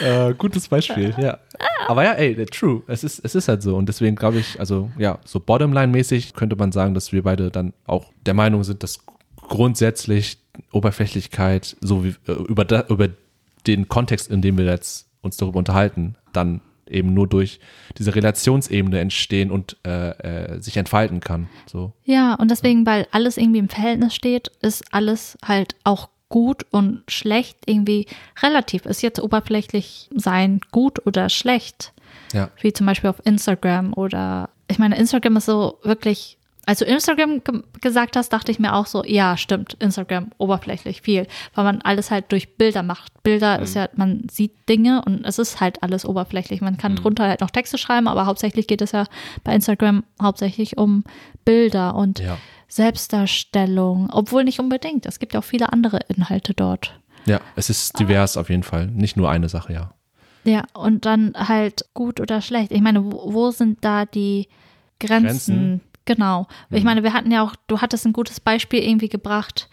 äh, 0.00 0.34
gutes 0.34 0.68
Beispiel, 0.68 1.14
ja. 1.18 1.38
Aber 1.86 2.04
ja, 2.04 2.12
ey, 2.12 2.34
true, 2.46 2.82
es 2.86 3.04
ist, 3.04 3.20
es 3.24 3.34
ist 3.34 3.48
halt 3.48 3.62
so. 3.62 3.76
Und 3.76 3.88
deswegen 3.88 4.16
glaube 4.16 4.38
ich, 4.38 4.58
also 4.58 4.90
ja, 4.98 5.18
so 5.24 5.40
Bottomline-mäßig 5.40 6.34
könnte 6.34 6.56
man 6.56 6.72
sagen, 6.72 6.94
dass 6.94 7.12
wir 7.12 7.22
beide 7.22 7.50
dann 7.50 7.72
auch 7.86 8.06
der 8.24 8.34
Meinung 8.34 8.64
sind, 8.64 8.82
dass 8.82 9.00
grundsätzlich 9.36 10.38
Oberflächlichkeit, 10.72 11.76
so 11.80 12.04
wie 12.04 12.14
äh, 12.26 12.32
über, 12.32 12.64
da, 12.64 12.84
über 12.88 13.08
den 13.66 13.88
Kontext, 13.88 14.30
in 14.30 14.42
dem 14.42 14.58
wir 14.58 14.64
jetzt 14.64 15.08
uns 15.20 15.36
darüber 15.36 15.58
unterhalten, 15.58 16.16
dann 16.32 16.60
eben 16.88 17.14
nur 17.14 17.26
durch 17.26 17.60
diese 17.98 18.14
Relationsebene 18.14 19.00
entstehen 19.00 19.50
und 19.50 19.76
äh, 19.86 20.10
äh, 20.10 20.60
sich 20.60 20.76
entfalten 20.76 21.20
kann. 21.20 21.48
So. 21.66 21.92
Ja, 22.04 22.34
und 22.34 22.50
deswegen, 22.50 22.86
weil 22.86 23.06
alles 23.10 23.36
irgendwie 23.36 23.58
im 23.58 23.68
Verhältnis 23.68 24.14
steht, 24.14 24.50
ist 24.60 24.92
alles 24.92 25.38
halt 25.44 25.76
auch 25.84 26.08
gut 26.28 26.66
und 26.70 27.02
schlecht 27.08 27.58
irgendwie 27.66 28.06
relativ. 28.42 28.86
Ist 28.86 29.02
jetzt 29.02 29.22
oberflächlich 29.22 30.08
sein 30.14 30.60
gut 30.72 31.06
oder 31.06 31.28
schlecht? 31.28 31.92
Ja. 32.32 32.50
Wie 32.60 32.72
zum 32.72 32.86
Beispiel 32.86 33.10
auf 33.10 33.24
Instagram 33.24 33.92
oder 33.94 34.50
ich 34.68 34.78
meine, 34.78 34.96
Instagram 34.96 35.36
ist 35.36 35.46
so 35.46 35.78
wirklich. 35.82 36.38
Als 36.68 36.80
du 36.80 36.84
Instagram 36.84 37.44
ge 37.44 37.62
gesagt 37.80 38.16
hast, 38.16 38.32
dachte 38.32 38.50
ich 38.50 38.58
mir 38.58 38.74
auch 38.74 38.86
so, 38.86 39.04
ja, 39.04 39.36
stimmt, 39.36 39.74
Instagram 39.74 40.32
oberflächlich 40.36 41.00
viel, 41.00 41.28
weil 41.54 41.64
man 41.64 41.80
alles 41.82 42.10
halt 42.10 42.32
durch 42.32 42.56
Bilder 42.56 42.82
macht. 42.82 43.22
Bilder 43.22 43.60
ist 43.60 43.74
ja, 43.76 43.88
man 43.94 44.26
sieht 44.28 44.68
Dinge 44.68 45.00
und 45.06 45.24
es 45.24 45.38
ist 45.38 45.60
halt 45.60 45.82
alles 45.84 46.04
oberflächlich. 46.04 46.60
Man 46.60 46.76
kann 46.76 46.96
drunter 46.96 47.28
halt 47.28 47.40
noch 47.40 47.50
Texte 47.50 47.78
schreiben, 47.78 48.08
aber 48.08 48.26
hauptsächlich 48.26 48.66
geht 48.66 48.82
es 48.82 48.90
ja 48.92 49.04
bei 49.44 49.54
Instagram 49.54 50.02
hauptsächlich 50.20 50.76
um 50.76 51.04
Bilder 51.44 51.94
und 51.94 52.18
Ja. 52.18 52.36
Selbstdarstellung, 52.68 54.10
obwohl 54.12 54.44
nicht 54.44 54.58
unbedingt. 54.58 55.06
Es 55.06 55.18
gibt 55.20 55.34
ja 55.34 55.40
auch 55.40 55.44
viele 55.44 55.72
andere 55.72 56.00
Inhalte 56.08 56.52
dort. 56.52 56.98
Ja, 57.26 57.40
es 57.54 57.70
ist 57.70 57.98
divers 57.98 58.36
auf 58.36 58.50
jeden 58.50 58.64
Fall. 58.64 58.88
Nicht 58.88 59.16
nur 59.16 59.30
eine 59.30 59.48
Sache, 59.48 59.72
ja. 59.72 59.92
Ja, 60.44 60.64
und 60.74 61.06
dann 61.06 61.32
halt 61.36 61.84
gut 61.94 62.20
oder 62.20 62.40
schlecht. 62.40 62.72
Ich 62.72 62.80
meine, 62.80 63.04
wo, 63.04 63.32
wo 63.32 63.50
sind 63.50 63.84
da 63.84 64.04
die 64.04 64.48
Grenzen? 65.00 65.26
Grenzen? 65.26 65.80
Genau. 66.06 66.46
Ich 66.70 66.84
meine, 66.84 67.02
wir 67.02 67.12
hatten 67.12 67.30
ja 67.30 67.42
auch, 67.42 67.54
du 67.66 67.80
hattest 67.80 68.06
ein 68.06 68.12
gutes 68.12 68.40
Beispiel 68.40 68.82
irgendwie 68.82 69.08
gebracht. 69.08 69.68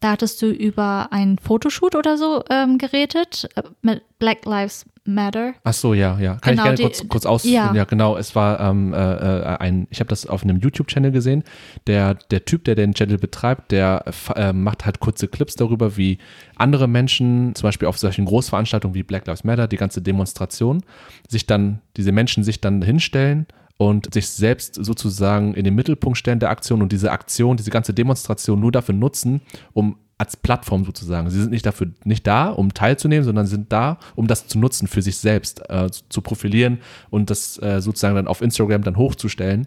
Da 0.00 0.12
hattest 0.12 0.42
du 0.42 0.46
über 0.50 1.08
einen 1.12 1.38
Fotoshoot 1.38 1.94
oder 1.94 2.16
so 2.18 2.42
ähm, 2.50 2.76
geredet 2.78 3.48
äh, 3.54 3.62
mit 3.82 4.02
Black 4.18 4.44
Lives 4.44 4.84
Matter. 5.04 5.54
Ach 5.62 5.72
so, 5.72 5.94
ja, 5.94 6.18
ja. 6.18 6.36
Kann 6.36 6.52
Genau, 6.56 6.62
ich 6.62 6.64
gerne 6.64 6.76
die- 6.76 6.82
kurz, 6.82 7.08
kurz 7.08 7.26
ausführen? 7.26 7.54
ja. 7.54 7.74
Ja. 7.74 7.84
genau. 7.84 8.16
Es 8.16 8.34
war 8.34 8.58
ähm, 8.60 8.92
äh, 8.94 8.96
äh, 8.96 9.56
ein, 9.58 9.86
ich 9.90 10.00
habe 10.00 10.08
das 10.08 10.26
auf 10.26 10.42
einem 10.42 10.58
YouTube-Channel 10.58 11.10
gesehen. 11.12 11.44
Der, 11.86 12.14
der 12.14 12.44
Typ, 12.44 12.64
der 12.64 12.74
den 12.74 12.94
Channel 12.94 13.18
betreibt, 13.18 13.70
der 13.70 14.04
äh, 14.34 14.52
macht 14.52 14.86
halt 14.86 14.98
kurze 15.00 15.28
Clips 15.28 15.54
darüber, 15.56 15.96
wie 15.96 16.18
andere 16.56 16.88
Menschen, 16.88 17.54
zum 17.54 17.68
Beispiel 17.68 17.86
auf 17.88 17.98
solchen 17.98 18.24
Großveranstaltungen 18.24 18.94
wie 18.94 19.02
Black 19.04 19.26
Lives 19.28 19.44
Matter, 19.44 19.68
die 19.68 19.76
ganze 19.76 20.02
Demonstration, 20.02 20.82
sich 21.28 21.46
dann, 21.46 21.80
diese 21.96 22.10
Menschen 22.12 22.42
sich 22.44 22.60
dann 22.60 22.82
hinstellen 22.82 23.46
und 23.88 24.12
sich 24.14 24.28
selbst 24.28 24.76
sozusagen 24.76 25.54
in 25.54 25.64
den 25.64 25.74
Mittelpunkt 25.74 26.16
stellen 26.16 26.38
der 26.38 26.50
Aktion 26.50 26.82
und 26.82 26.92
diese 26.92 27.10
Aktion, 27.10 27.56
diese 27.56 27.70
ganze 27.70 27.92
Demonstration 27.92 28.60
nur 28.60 28.70
dafür 28.70 28.94
nutzen, 28.94 29.40
um 29.72 29.96
als 30.18 30.36
Plattform 30.36 30.84
sozusagen. 30.84 31.30
Sie 31.30 31.40
sind 31.40 31.50
nicht 31.50 31.66
dafür 31.66 31.88
nicht 32.04 32.24
da, 32.26 32.50
um 32.50 32.72
teilzunehmen, 32.74 33.24
sondern 33.24 33.46
sind 33.46 33.72
da, 33.72 33.98
um 34.14 34.28
das 34.28 34.46
zu 34.46 34.56
nutzen 34.58 34.86
für 34.86 35.02
sich 35.02 35.16
selbst, 35.16 35.68
äh, 35.68 35.90
zu, 35.90 36.22
profilieren 36.22 36.78
und 37.10 37.28
das 37.28 37.60
äh, 37.60 37.80
sozusagen 37.80 38.14
dann 38.14 38.28
auf 38.28 38.40
Instagram 38.40 38.82
dann 38.82 38.96
hochzustellen. 38.96 39.66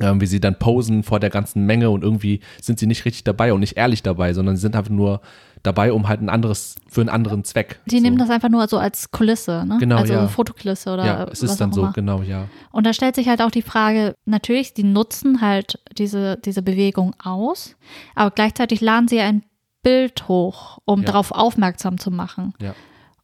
Ähm, 0.00 0.20
wie 0.22 0.26
sie 0.26 0.40
dann 0.40 0.58
posen 0.58 1.02
vor 1.02 1.20
der 1.20 1.28
ganzen 1.28 1.66
Menge 1.66 1.90
und 1.90 2.02
irgendwie 2.02 2.40
sind 2.60 2.78
sie 2.78 2.86
nicht 2.86 3.04
richtig 3.04 3.24
dabei 3.24 3.52
und 3.52 3.60
nicht 3.60 3.76
ehrlich 3.76 4.02
dabei, 4.02 4.32
sondern 4.32 4.56
sie 4.56 4.62
sind 4.62 4.74
einfach 4.74 4.90
nur 4.90 5.20
dabei, 5.62 5.92
um 5.92 6.08
halt 6.08 6.20
ein 6.20 6.28
anderes, 6.28 6.76
für 6.88 7.00
einen 7.00 7.10
anderen 7.10 7.44
Zweck. 7.44 7.80
Die 7.86 7.98
so. 7.98 8.02
nehmen 8.02 8.18
das 8.18 8.30
einfach 8.30 8.48
nur 8.48 8.66
so 8.68 8.78
als 8.78 9.10
Kulisse, 9.10 9.64
ne? 9.66 9.78
Genau, 9.78 9.96
also 9.96 10.12
ja. 10.12 10.28
Fotokulisse 10.28 10.92
oder 10.92 11.04
Ja, 11.06 11.24
es 11.24 11.42
ist 11.42 11.60
dann 11.60 11.72
so, 11.72 11.82
immer. 11.82 11.92
genau, 11.92 12.22
ja. 12.22 12.46
Und 12.72 12.86
da 12.86 12.92
stellt 12.92 13.14
sich 13.14 13.28
halt 13.28 13.40
auch 13.42 13.50
die 13.50 13.62
Frage, 13.62 14.14
natürlich, 14.24 14.74
die 14.74 14.84
nutzen 14.84 15.40
halt 15.40 15.78
diese, 15.96 16.36
diese 16.38 16.62
Bewegung 16.62 17.14
aus, 17.22 17.76
aber 18.14 18.30
gleichzeitig 18.30 18.80
laden 18.80 19.08
sie 19.08 19.20
ein 19.20 19.44
Bild 19.82 20.28
hoch, 20.28 20.78
um 20.84 21.00
Ja. 21.00 21.06
darauf 21.06 21.32
aufmerksam 21.32 21.98
zu 21.98 22.10
machen. 22.10 22.54
Ja. 22.60 22.74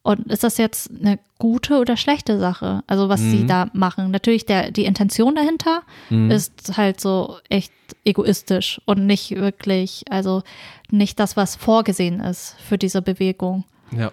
Und 0.01 0.27
ist 0.31 0.43
das 0.43 0.57
jetzt 0.57 0.89
eine 0.91 1.19
gute 1.39 1.77
oder 1.79 1.97
schlechte 1.97 2.39
Sache? 2.39 2.83
Also 2.87 3.09
was 3.09 3.19
sie 3.19 3.43
Mhm. 3.43 3.47
da 3.47 3.69
machen. 3.73 4.11
Natürlich 4.11 4.45
der, 4.45 4.71
die 4.71 4.85
Intention 4.85 5.35
dahinter 5.35 5.81
Mhm. 6.09 6.31
ist 6.31 6.77
halt 6.77 7.01
so 7.01 7.37
echt 7.49 7.73
egoistisch 8.05 8.79
und 8.85 9.05
nicht 9.05 9.31
wirklich, 9.31 10.05
also 10.09 10.41
nicht 10.89 11.19
das, 11.19 11.35
was 11.35 11.55
vorgesehen 11.55 12.21
ist 12.21 12.55
für 12.59 12.77
diese 12.77 13.01
Bewegung 13.01 13.65
Ja. 13.91 14.11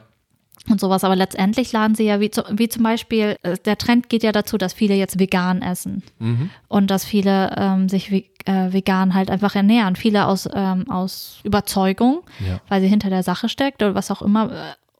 und 0.68 0.80
sowas. 0.80 1.04
Aber 1.04 1.14
letztendlich 1.14 1.70
laden 1.72 1.94
sie 1.94 2.04
ja, 2.04 2.18
wie, 2.20 2.30
zu, 2.30 2.42
wie 2.50 2.68
zum 2.68 2.82
Beispiel, 2.82 3.36
äh, 3.42 3.56
der 3.64 3.78
Trend 3.78 4.08
geht 4.08 4.24
ja 4.24 4.32
dazu, 4.32 4.58
dass 4.58 4.72
viele 4.74 4.94
jetzt 4.96 5.20
vegan 5.20 5.62
essen 5.62 6.02
Mhm. 6.18 6.50
und 6.68 6.90
dass 6.90 7.04
viele 7.04 7.54
ähm, 7.56 7.88
sich 7.88 8.10
ve- 8.10 8.24
äh, 8.44 8.72
vegan 8.72 9.14
halt 9.14 9.30
einfach 9.30 9.54
ernähren. 9.54 9.94
Viele 9.96 10.26
aus, 10.26 10.48
ähm, 10.52 10.90
aus 10.90 11.40
Überzeugung, 11.44 12.22
Ja. 12.40 12.60
weil 12.68 12.80
sie 12.80 12.88
hinter 12.88 13.08
der 13.10 13.22
Sache 13.22 13.48
steckt 13.48 13.82
oder 13.82 13.94
was 13.94 14.10
auch 14.10 14.22
immer. 14.22 14.50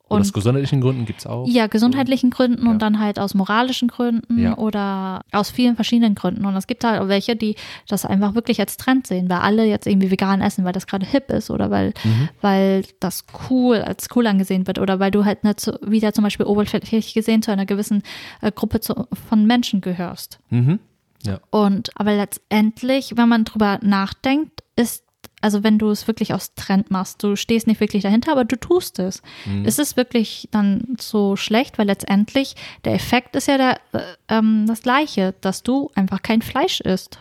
Und 0.08 0.20
aus 0.20 0.28
Und 0.28 0.34
gesundheitlichen 0.34 0.80
Gründen 0.80 1.04
gibt 1.04 1.18
es 1.18 1.26
auch. 1.26 1.48
ja, 1.48 1.66
gesundheitlichen 1.66 2.30
Gründen 2.30 2.66
Ja. 2.66 2.70
und 2.70 2.80
dann 2.80 3.00
halt 3.00 3.18
aus 3.18 3.34
moralischen 3.34 3.88
Gründen 3.88 4.38
Ja. 4.38 4.56
oder 4.56 5.22
aus 5.32 5.50
vielen 5.50 5.74
verschiedenen 5.74 6.14
Gründen. 6.14 6.44
Und 6.46 6.54
es 6.54 6.68
gibt 6.68 6.84
halt 6.84 7.00
auch 7.00 7.08
welche, 7.08 7.34
die 7.34 7.56
das 7.88 8.04
einfach 8.04 8.34
wirklich 8.36 8.60
als 8.60 8.76
Trend 8.76 9.08
sehen, 9.08 9.28
weil 9.28 9.38
alle 9.38 9.64
jetzt 9.64 9.86
irgendwie 9.86 10.10
vegan 10.12 10.40
essen, 10.42 10.64
weil 10.64 10.72
das 10.72 10.86
gerade 10.86 11.04
hip 11.04 11.28
ist 11.30 11.50
oder 11.50 11.70
weil, 11.72 11.92
Mhm. 12.04 12.28
weil 12.40 12.84
das 13.00 13.24
cool, 13.50 13.78
als 13.78 14.06
cool 14.14 14.28
angesehen 14.28 14.68
wird 14.68 14.78
oder 14.78 15.00
weil 15.00 15.10
du 15.10 15.24
halt 15.24 15.42
nicht 15.42 15.58
zu, 15.58 15.76
wieder 15.84 16.12
zum 16.12 16.22
Beispiel 16.22 16.46
oberflächlich 16.46 17.12
gesehen 17.12 17.42
zu 17.42 17.50
einer 17.50 17.66
gewissen 17.66 18.04
äh, 18.42 18.52
Gruppe 18.52 18.78
zu, 18.80 19.08
von 19.28 19.44
Menschen 19.44 19.80
gehörst. 19.80 20.38
Mhm. 20.50 20.78
Ja. 21.24 21.40
Und 21.50 21.90
aber 21.96 22.14
letztendlich, 22.14 23.16
wenn 23.16 23.28
man 23.28 23.44
drüber 23.44 23.80
nachdenkt, 23.82 24.62
ist, 24.76 25.02
also 25.46 25.62
wenn 25.62 25.78
du 25.78 25.90
es 25.90 26.08
wirklich 26.08 26.34
aus 26.34 26.54
Trend 26.56 26.90
machst, 26.90 27.22
du 27.22 27.36
stehst 27.36 27.68
nicht 27.68 27.78
wirklich 27.78 28.02
dahinter, 28.02 28.32
aber 28.32 28.44
du 28.44 28.58
tust 28.58 28.98
es. 28.98 29.22
Ist 29.64 29.78
es 29.78 29.96
wirklich 29.96 30.48
dann 30.50 30.96
so 30.98 31.36
schlecht, 31.36 31.78
weil 31.78 31.86
letztendlich 31.86 32.56
der 32.84 32.94
Effekt 32.94 33.36
ist 33.36 33.46
ja 33.46 33.56
der, 33.56 33.78
äh, 33.92 34.02
ähm, 34.28 34.64
das 34.66 34.82
gleiche, 34.82 35.34
dass 35.42 35.62
du 35.62 35.88
einfach 35.94 36.20
kein 36.22 36.42
Fleisch 36.42 36.80
isst. 36.80 37.20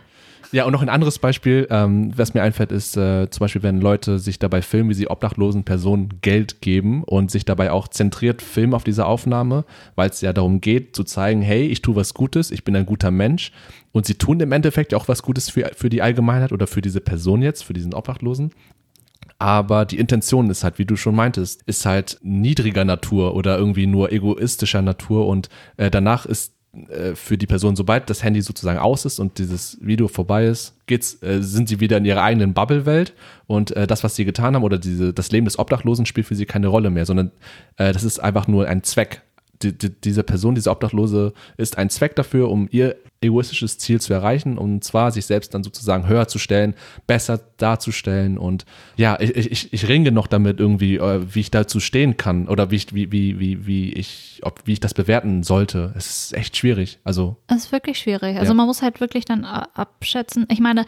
Ja, 0.56 0.64
und 0.64 0.72
noch 0.72 0.82
ein 0.82 0.88
anderes 0.88 1.20
Beispiel, 1.20 1.68
ähm, 1.70 2.14
was 2.16 2.34
mir 2.34 2.41
einfällt, 2.41 2.72
ist 2.72 2.95
äh, 2.95 3.30
zum 3.30 3.41
Beispiel, 3.41 3.62
wenn 3.62 3.82
Leute 3.82 4.20
sich 4.20 4.39
dabei 4.39 4.62
filmen, 4.62 4.89
wie 4.89 4.93
sie 4.93 5.10
obdachlosen 5.10 5.66
Personen 5.66 6.22
Geld 6.22 6.62
geben 6.62 7.03
und 7.03 7.30
sich 7.30 7.43
dabei 7.43 7.72
auch 7.72 7.89
zentriert 7.89 8.41
filmen 8.41 8.74
auf 8.74 8.86
diese 8.86 9.06
Aufnahme, 9.06 9.66
weil 9.95 10.10
es 10.10 10.22
ja 10.22 10.32
darum 10.32 10.62
geht, 10.62 10.95
zu 10.95 11.03
zeigen, 11.03 11.41
hey, 11.41 11.68
ich 11.68 11.82
tue 11.82 11.97
was 11.97 12.14
Gutes, 12.14 12.51
ich 12.51 12.64
bin 12.64 12.74
ein 12.78 12.86
guter 12.86 13.12
Mensch. 13.12 13.51
Und 13.91 14.06
sie 14.06 14.14
tun 14.14 14.39
im 14.39 14.53
Endeffekt 14.53 14.93
auch 14.93 15.10
was 15.10 15.24
Gutes 15.24 15.49
für, 15.49 15.72
für 15.76 15.89
die 15.89 16.01
Allgemeinheit 16.01 16.53
oder 16.53 16.68
für 16.68 16.82
diese 16.82 17.01
Person 17.01 17.41
jetzt, 17.41 17.66
für 17.66 17.74
diesen 17.74 17.93
Obdachlosen. 17.93 18.51
Aber 19.38 19.84
die 19.84 19.99
Intention 19.99 20.49
ist 20.49 20.64
halt, 20.64 20.80
wie 20.80 20.86
du 20.86 20.95
schon 20.95 21.16
meintest, 21.16 21.64
ist 21.64 21.86
halt 21.86 22.18
niedriger 22.24 22.86
Natur 22.86 23.36
oder 23.36 23.58
irgendwie 23.58 23.88
nur 23.88 24.14
egoistischer 24.14 24.82
Natur 24.82 25.28
und 25.28 25.49
äh, 25.76 25.91
danach 25.91 26.26
ist 26.26 26.55
äh, 26.90 27.16
für 27.16 27.38
die 27.38 27.48
Person, 27.48 27.76
sobald 27.76 28.10
das 28.10 28.24
Handy 28.24 28.42
sozusagen 28.42 28.80
aus 28.80 29.06
ist 29.06 29.20
und 29.20 29.38
dieses 29.38 29.78
Video 29.82 30.08
vorbei 30.08 30.46
ist, 30.46 30.74
geht's, 30.88 31.22
äh, 31.24 31.42
sind 31.42 31.70
sie 31.70 31.80
wieder 31.80 31.98
in 31.98 32.06
ihrer 32.06 32.24
eigenen 32.24 32.54
Bubble-Welt 32.54 33.14
und 33.48 33.72
äh, 33.72 33.88
das, 33.88 34.04
was 34.04 34.16
sie 34.16 34.26
getan 34.26 34.56
haben 34.56 34.64
oder 34.64 34.78
diese, 34.78 35.14
das 35.14 35.32
Leben 35.32 35.46
des 35.46 35.60
Obdachlosen 35.60 36.06
spielt 36.06 36.28
für 36.28 36.36
sie 36.36 36.46
keine 36.46 36.68
Rolle 36.68 36.90
mehr, 36.90 37.06
sondern 37.06 37.32
äh, 37.78 37.94
das 37.94 38.04
ist 38.04 38.20
einfach 38.20 38.48
nur 38.48 38.68
ein 38.68 38.84
Zweck. 38.84 39.22
Die, 39.62 39.78
die, 39.78 39.90
diese 39.90 40.24
Person, 40.24 40.56
diese 40.56 40.70
Obdachlose, 40.70 41.34
ist 41.58 41.78
ein 41.78 41.90
Zweck 41.90 42.16
dafür, 42.16 42.50
um 42.50 42.68
ihr 42.72 42.98
egoistisches 43.22 43.78
Ziel 43.78 43.99
zu 44.01 44.13
erreichen 44.13 44.57
und 44.57 44.84
zwar 44.84 45.11
sich 45.11 45.26
selbst 45.26 45.53
dann 45.53 45.63
sozusagen 45.63 46.07
höher 46.07 46.28
zu 46.28 46.38
stellen, 46.38 46.76
besser 47.07 47.39
darzustellen 47.57 48.38
und 48.38 48.66
ja, 48.97 49.18
ich, 49.20 49.36
ich, 49.36 49.74
ich 49.74 49.88
ringe 49.88 50.11
noch 50.11 50.28
damit 50.28 50.59
irgendwie, 50.59 50.97
äh, 50.97 51.22
wie 51.34 51.39
ich 51.39 51.51
dazu 51.51 51.80
stehen 51.80 52.18
kann 52.18 52.47
oder 52.47 52.72
wie 52.72 52.76
ich, 52.76 52.93
wie, 52.93 53.11
wie, 53.11 53.39
wie, 53.39 53.66
wie 53.66 53.93
ich, 53.93 54.41
ob, 54.43 54.61
wie 54.66 54.74
ich 54.74 54.80
das 54.80 54.93
bewerten 54.93 55.43
sollte. 55.43 55.93
Es 55.95 56.07
ist 56.07 56.34
echt 56.34 56.57
schwierig. 56.57 56.99
Also, 57.03 57.38
Das 57.47 57.57
ist 57.66 57.72
wirklich 57.72 57.97
schwierig. 57.99 58.38
Also 58.38 58.51
Ja. 58.51 58.53
man 58.55 58.68
muss 58.68 58.82
halt 58.82 58.99
wirklich 58.99 59.26
dann 59.26 59.45
abschätzen. 59.45 60.45
Ich 60.49 60.59
meine, 60.59 60.86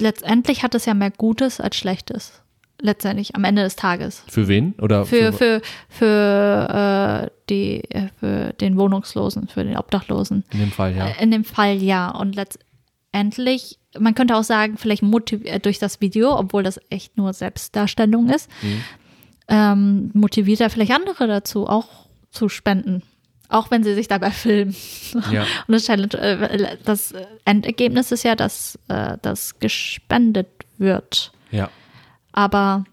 letztendlich 0.00 0.62
hat 0.62 0.74
es 0.74 0.86
ja 0.86 0.94
mehr 0.94 1.10
Gutes 1.10 1.60
als 1.60 1.76
Schlechtes. 1.76 2.42
Letztendlich 2.80 3.34
am 3.34 3.44
Ende 3.44 3.62
des 3.62 3.74
Tages. 3.76 4.22
Für 4.28 4.48
wen? 4.48 4.74
Oder 4.80 5.06
Für, 5.06 5.32
für, 5.32 5.62
für, 5.88 7.24
äh, 7.24 7.30
die, 7.48 7.82
äh, 7.90 8.08
für 8.20 8.52
den 8.54 8.76
Wohnungslosen, 8.76 9.48
für 9.48 9.64
den 9.64 9.76
Obdachlosen. 9.78 10.44
in 10.52 10.58
dem 10.60 10.70
Fall, 10.72 10.94
ja. 10.94 11.08
Äh, 11.08 11.22
In 11.22 11.30
dem 11.30 11.44
Fall 11.44 11.76
ja. 11.82 12.10
Und 12.10 12.36
letztendlich, 12.36 13.78
man 13.98 14.14
könnte 14.14 14.36
auch 14.36 14.44
sagen, 14.44 14.76
vielleicht 14.76 15.02
motiviert 15.02 15.64
durch 15.64 15.78
das 15.78 16.00
Video, 16.00 16.36
obwohl 16.38 16.62
das 16.62 16.78
echt 16.90 17.16
nur 17.16 17.32
Selbstdarstellung 17.32 18.28
ist, 18.28 18.50
Mhm. 18.62 18.82
ähm, 19.48 20.10
motiviert 20.12 20.60
er 20.60 20.70
vielleicht 20.70 20.92
andere 20.92 21.26
dazu, 21.26 21.66
auch 21.66 21.86
zu 22.30 22.48
spenden. 22.48 23.02
Auch 23.48 23.70
wenn 23.70 23.84
sie 23.84 23.94
sich 23.94 24.08
dabei 24.08 24.30
filmen. 24.32 24.74
Ja. 25.32 25.42
Und 25.66 25.72
das, 25.74 25.86
Challenge, 25.86 26.12
äh, 26.14 26.76
das 26.84 27.14
Endergebnis 27.44 28.12
ist 28.12 28.24
ja, 28.24 28.34
dass 28.34 28.78
äh, 28.88 29.16
das 29.22 29.58
gespendet 29.60 30.48
wird. 30.78 31.32
Ja. 31.52 31.70
Aber 32.36 32.84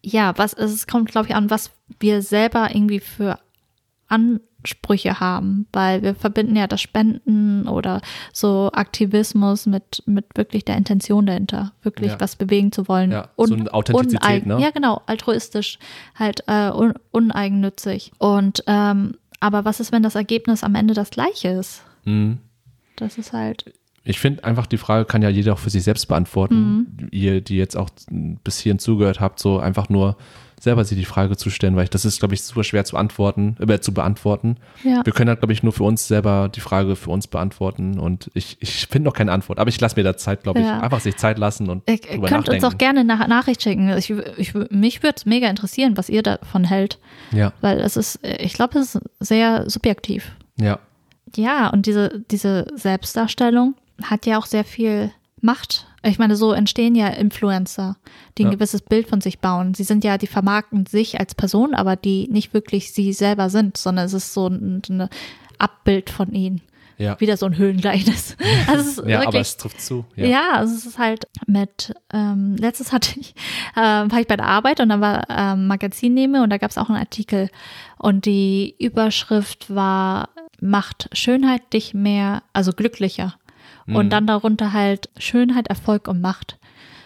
ja, 0.00 0.32
was 0.38 0.54
es 0.54 0.86
kommt, 0.86 1.10
glaube 1.10 1.28
ich, 1.28 1.34
an, 1.34 1.50
was 1.50 1.70
wir 1.98 2.22
selber 2.22 2.70
irgendwie 2.74 3.00
für 3.00 3.38
Ansprüche 4.08 5.20
haben, 5.20 5.66
weil 5.72 6.02
wir 6.02 6.14
verbinden 6.14 6.56
ja 6.56 6.66
das 6.66 6.80
Spenden 6.80 7.66
oder 7.68 8.00
so 8.32 8.70
Aktivismus 8.72 9.66
mit, 9.66 10.02
mit 10.06 10.26
wirklich 10.34 10.64
der 10.64 10.76
Intention 10.76 11.26
dahinter, 11.26 11.72
wirklich 11.82 12.12
Ja. 12.12 12.20
was 12.20 12.36
bewegen 12.36 12.72
zu 12.72 12.88
wollen. 12.88 13.10
Ja, 13.12 13.28
so 13.36 13.54
eine 13.54 13.72
Authentizität, 13.72 14.46
ne? 14.46 14.60
Ja, 14.60 14.70
genau, 14.70 15.02
altruistisch, 15.06 15.78
halt 16.14 16.44
äh, 16.46 16.70
un 16.70 16.94
uneigennützig. 17.10 18.12
Und 18.18 18.62
ähm, 18.66 19.16
aber 19.40 19.64
was 19.64 19.80
ist, 19.80 19.90
wenn 19.92 20.02
das 20.02 20.14
Ergebnis 20.16 20.62
am 20.62 20.74
Ende 20.74 20.92
das 20.94 21.10
gleiche 21.10 21.48
ist? 21.48 21.82
Mhm. 22.04 22.38
Das 22.96 23.16
ist 23.16 23.32
halt, 23.32 23.72
Ich 24.02 24.18
finde 24.18 24.44
einfach, 24.44 24.66
die 24.66 24.78
Frage 24.78 25.04
kann 25.04 25.22
ja 25.22 25.28
jeder 25.28 25.52
auch 25.52 25.58
für 25.58 25.70
sich 25.70 25.82
selbst 25.82 26.06
beantworten. 26.06 26.88
Mhm. 27.00 27.08
Ihr, 27.10 27.40
die 27.40 27.56
jetzt 27.56 27.76
auch 27.76 27.90
bis 28.10 28.58
hierhin 28.58 28.78
zugehört 28.78 29.20
habt, 29.20 29.38
so 29.38 29.58
einfach 29.58 29.88
nur 29.88 30.16
selber 30.60 30.84
sich 30.84 30.98
die 30.98 31.06
Frage 31.06 31.36
zu 31.36 31.48
stellen, 31.48 31.74
weil 31.74 31.84
ich, 31.84 31.90
das 31.90 32.04
ist, 32.04 32.18
glaube 32.18 32.34
ich, 32.34 32.42
super 32.42 32.62
schwer 32.64 32.84
zu 32.84 32.96
antworten, 32.96 33.56
äh, 33.66 33.80
zu 33.80 33.94
beantworten. 33.94 34.56
ja. 34.84 35.04
Wir 35.04 35.12
können 35.12 35.30
halt, 35.30 35.40
glaube 35.40 35.54
ich, 35.54 35.62
nur 35.62 35.72
für 35.72 35.84
uns 35.84 36.06
selber 36.06 36.50
die 36.54 36.60
Frage 36.60 36.96
für 36.96 37.10
uns 37.10 37.26
beantworten 37.26 37.98
und 37.98 38.30
ich, 38.34 38.58
ich 38.60 38.86
finde 38.86 39.06
noch 39.08 39.14
keine 39.14 39.32
Antwort, 39.32 39.58
aber 39.58 39.70
ich 39.70 39.80
lasse 39.80 39.96
mir 39.96 40.02
da 40.04 40.16
Zeit, 40.16 40.42
glaube 40.42 40.60
ich. 40.60 40.66
Ja. 40.66 40.80
Einfach 40.80 41.00
sich 41.00 41.16
Zeit 41.16 41.38
lassen 41.38 41.70
und 41.70 41.88
Ihr 41.88 41.96
drüber 41.96 42.28
könnt 42.28 42.48
uns 42.50 42.60
nachdenken. 42.60 42.64
auch 42.66 42.78
gerne 42.78 43.00
eine 43.00 43.28
Nachricht 43.28 43.62
schicken. 43.62 43.88
Ich, 43.96 44.10
ich, 44.10 44.54
mich 44.70 45.02
würde 45.02 45.14
es 45.16 45.24
mega 45.26 45.48
interessieren, 45.48 45.96
was 45.96 46.10
ihr 46.10 46.22
davon 46.22 46.64
hält, 46.64 46.98
ja, 47.32 47.52
weil 47.62 47.80
es 47.80 47.96
ist, 47.96 48.20
ich 48.22 48.52
glaube, 48.52 48.78
es 48.78 48.94
ist 48.96 49.02
sehr 49.18 49.68
subjektiv. 49.68 50.32
ja, 50.60 50.78
Ja, 51.36 51.68
und 51.70 51.86
diese, 51.86 52.22
diese 52.30 52.66
Selbstdarstellung 52.74 53.74
hat 54.04 54.26
ja 54.26 54.38
auch 54.38 54.46
sehr 54.46 54.64
viel 54.64 55.10
Macht. 55.42 55.86
Ich 56.02 56.18
meine, 56.18 56.36
so 56.36 56.52
entstehen 56.52 56.94
ja 56.94 57.08
Influencer, 57.08 57.96
die 58.36 58.44
ein 58.44 58.48
Ja. 58.48 58.54
gewisses 58.54 58.82
Bild 58.82 59.08
von 59.08 59.20
sich 59.20 59.38
bauen. 59.38 59.74
Sie 59.74 59.84
sind 59.84 60.04
ja, 60.04 60.18
die 60.18 60.26
vermarkten 60.26 60.84
sich 60.86 61.18
als 61.18 61.34
Person, 61.34 61.74
aber 61.74 61.96
die 61.96 62.28
nicht 62.30 62.52
wirklich 62.54 62.92
sie 62.92 63.12
selber 63.12 63.48
sind, 63.50 63.76
sondern 63.76 64.06
es 64.06 64.12
ist 64.12 64.34
so 64.34 64.48
ein, 64.48 64.82
ein 64.88 65.08
Abbild 65.58 66.10
von 66.10 66.32
ihnen. 66.32 66.60
ja. 66.98 67.18
Wieder 67.20 67.38
so 67.38 67.46
ein 67.46 67.56
Höhlengleichnis. 67.56 68.36
Also 68.66 69.06
Ja, 69.06 69.16
aber 69.18 69.26
wirklich 69.28 69.40
es 69.48 69.56
trifft 69.56 69.80
zu. 69.80 70.04
ja, 70.16 70.26
Ja. 70.26 70.42
also 70.56 70.74
es 70.74 70.84
ist 70.84 70.98
halt 70.98 71.26
mit, 71.46 71.94
ähm, 72.12 72.56
letztes 72.56 72.92
hatte 72.92 73.18
ich, 73.18 73.34
äh, 73.74 73.80
war 73.80 74.20
ich 74.20 74.26
bei 74.26 74.36
der 74.36 74.46
Arbeit 74.46 74.80
und 74.80 74.90
dann 74.90 75.00
war 75.00 75.24
ähm, 75.30 75.66
Magazin 75.66 76.12
nehme 76.12 76.42
und 76.42 76.50
da 76.50 76.58
gab 76.58 76.70
es 76.70 76.76
auch 76.78 76.90
einen 76.90 76.98
Artikel 76.98 77.48
und 77.98 78.26
die 78.26 78.74
Überschrift 78.78 79.74
war, 79.74 80.28
macht 80.60 81.08
Schönheit 81.14 81.72
dich 81.72 81.94
mehr, 81.94 82.42
also 82.52 82.72
glücklicher. 82.74 83.34
Und 83.94 84.10
dann 84.10 84.26
darunter 84.26 84.72
halt 84.72 85.08
Schönheit, 85.18 85.68
Erfolg 85.68 86.08
und 86.08 86.20
Macht. 86.20 86.58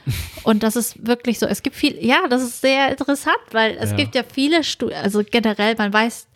Und 0.44 0.62
das 0.62 0.76
ist 0.76 1.06
wirklich 1.06 1.38
so, 1.38 1.46
es 1.46 1.62
gibt 1.62 1.76
viel, 1.76 1.96
ja, 2.04 2.28
das 2.28 2.42
ist 2.42 2.60
sehr 2.60 2.90
interessant, 2.90 3.38
weil 3.52 3.76
es 3.80 3.90
Ja. 3.90 3.96
gibt 3.96 4.14
ja 4.14 4.22
viele 4.22 4.62
Studien, 4.62 4.98
also 5.02 5.22
generell, 5.28 5.74
man 5.78 5.92
weiß, 5.92 6.26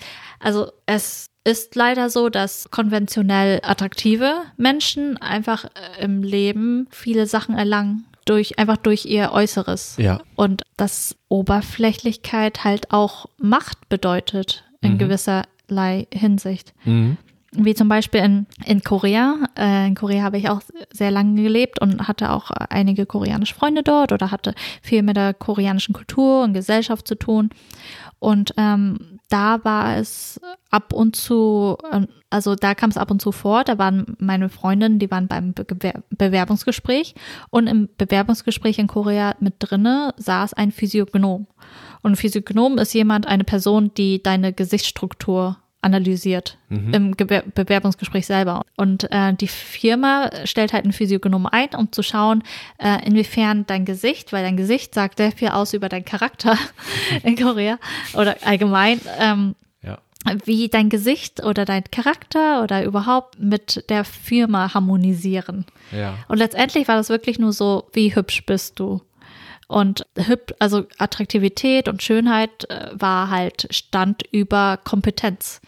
also 0.40 0.72
es 0.86 1.26
ist 1.44 1.74
leider 1.76 2.09
so, 2.09 2.30
dass 2.30 2.70
konventionell 2.70 3.61
attraktive 3.62 4.32
Menschen 4.57 5.18
einfach 5.18 5.64
äh, 5.66 6.03
im 6.03 6.22
Leben 6.22 6.88
viele 6.90 7.26
Sachen 7.26 7.57
erlangen, 7.57 8.07
durch, 8.24 8.59
einfach 8.59 8.78
durch 8.78 9.05
ihr 9.05 9.32
Äußeres. 9.32 9.96
Ja. 9.99 10.20
Und 10.34 10.62
dass 10.78 11.16
Oberflächlichkeit 11.28 12.64
halt 12.64 12.90
auch 12.90 13.26
Macht 13.38 13.88
bedeutet, 13.88 14.64
in 14.80 14.92
Mhm. 14.94 14.99
gewisserlei 14.99 16.07
Hinsicht 16.12 16.72
Mhm. 16.84 17.16
Wie 17.53 17.74
zum 17.74 17.88
Beispiel 17.88 18.20
in, 18.20 18.46
in 18.64 18.82
Korea. 18.82 19.36
Äh, 19.57 19.88
in 19.88 19.94
Korea 19.94 20.22
habe 20.22 20.38
ich 20.38 20.49
auch 20.49 20.61
sehr 20.92 21.11
lange 21.11 21.42
gelebt 21.42 21.80
und 21.80 22.07
hatte 22.07 22.30
auch 22.30 22.51
einige 22.51 23.07
koreanische 23.07 23.55
Freunde 23.55 23.82
dort 23.82 24.12
oder 24.12 24.30
hatte 24.30 24.55
viel 24.82 25.03
mit 25.03 25.16
der 25.16 25.34
koreanischen 25.34 25.94
Kultur 25.94 26.42
und 26.42 26.53
Gesellschaft 26.53 27.09
zu 27.09 27.14
tun. 27.14 27.51
Und 28.18 28.53
ähm, 28.57 29.20
da 29.28 29.64
war 29.64 29.96
es 29.96 30.40
ab 30.70 30.92
und 30.92 31.14
zu, 31.14 31.78
ähm, 31.92 32.09
also 32.30 32.55
da 32.55 32.74
kam 32.74 32.90
es 32.90 32.96
ab 32.96 33.11
und 33.11 33.22
zu 33.22 33.30
vor, 33.32 33.64
da 33.64 33.78
waren 33.78 34.16
meine 34.18 34.49
Freundinnen, 34.49 34.99
die 34.99 35.11
waren 35.11 35.28
beim 35.28 35.53
Bewer 35.53 36.03
Bewerbungsgespräch 36.11 37.14
und 37.51 37.66
im 37.66 37.88
Bewerbungsgespräch 37.96 38.78
in 38.78 38.88
Korea 38.88 39.36
mit 39.38 39.55
drinne 39.59 40.14
saß 40.16 40.55
ein 40.55 40.72
Physiognom. 40.72 41.46
Und 42.03 42.12
ein 42.12 42.16
Physiognom 42.16 42.78
ist 42.78 42.92
jemand, 42.92 43.26
eine 43.26 43.44
Person, 43.44 43.92
die 43.96 44.22
deine 44.22 44.53
Gesichtsstruktur 44.53 45.59
analysiert 45.81 46.59
im 46.93 47.16
Gewer 47.16 47.43
Bewerbungsgespräch 47.55 48.26
selber. 48.26 48.62
Und 48.76 49.11
äh, 49.12 49.33
die 49.35 49.47
Firma 49.49 50.29
stellt 50.45 50.72
halt 50.72 50.85
einen 50.85 50.93
Physiognom 50.93 51.47
ein, 51.47 51.68
um 51.76 51.93
zu 51.93 52.03
schauen, 52.03 52.43
äh, 52.79 53.07
inwiefern 53.07 53.64
dein 53.66 53.85
Gesicht, 53.85 54.33
weil 54.33 54.43
dein 54.43 54.57
Gesicht 54.57 54.93
sagt 54.95 55.18
sehr 55.18 55.31
viel 55.33 55.49
aus 55.49 55.74
über 55.74 55.89
deinen 55.89 56.05
Charakter 56.05 56.59
in 57.22 57.37
Korea 57.37 57.79
oder 58.14 58.37
allgemein, 58.45 59.01
ähm, 59.20 59.55
Ja. 59.83 59.99
wie 60.45 60.68
dein 60.68 60.89
Gesicht 60.89 61.45
oder 61.45 61.64
dein 61.64 61.85
Charakter 61.85 62.62
oder 62.64 62.83
überhaupt 62.85 63.39
mit 63.41 63.85
der 63.89 64.05
Firma 64.05 64.74
harmonisieren. 64.74 65.64
Ja. 65.93 66.14
Und 66.29 66.39
letztendlich 66.39 66.89
war 66.89 66.97
das 66.97 67.09
wirklich 67.09 67.39
nur 67.39 67.53
so, 67.53 67.89
wie 67.93 68.14
hübsch 68.14 68.45
bist 68.45 68.81
du? 68.81 69.01
Und 69.68 70.06
hüb, 70.16 70.54
also 70.58 70.86
Attraktivität 70.96 71.88
und 71.88 72.02
Schönheit 72.02 72.68
äh, 72.70 72.88
war 72.94 73.28
halt 73.28 73.68
Stand 73.70 74.22
über 74.32 74.78
Kompetenz. 74.82 75.60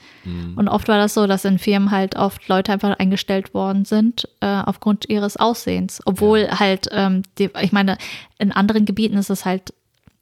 Und 0.57 0.69
oft 0.69 0.89
war 0.89 0.99
das 0.99 1.15
so, 1.15 1.27
dass 1.27 1.45
in 1.45 1.59
Firmen 1.59 1.91
halt 1.91 2.17
oft 2.17 2.49
Leute 2.49 2.73
einfach 2.73 2.99
eingestellt 2.99 3.53
worden 3.55 3.85
sind 3.85 4.27
äh, 4.41 4.47
aufgrund 4.47 5.09
ihres 5.09 5.37
Aussehens. 5.37 6.01
Obwohl 6.07 6.49
halt, 6.51 6.89
ähm, 6.93 7.23
die, 7.39 7.51
ich 7.61 7.73
meine, 7.73 7.99
in 8.39 8.53
anderen 8.53 8.87
Gebieten 8.87 9.17
ist 9.17 9.31
es 9.31 9.45
halt, 9.45 9.75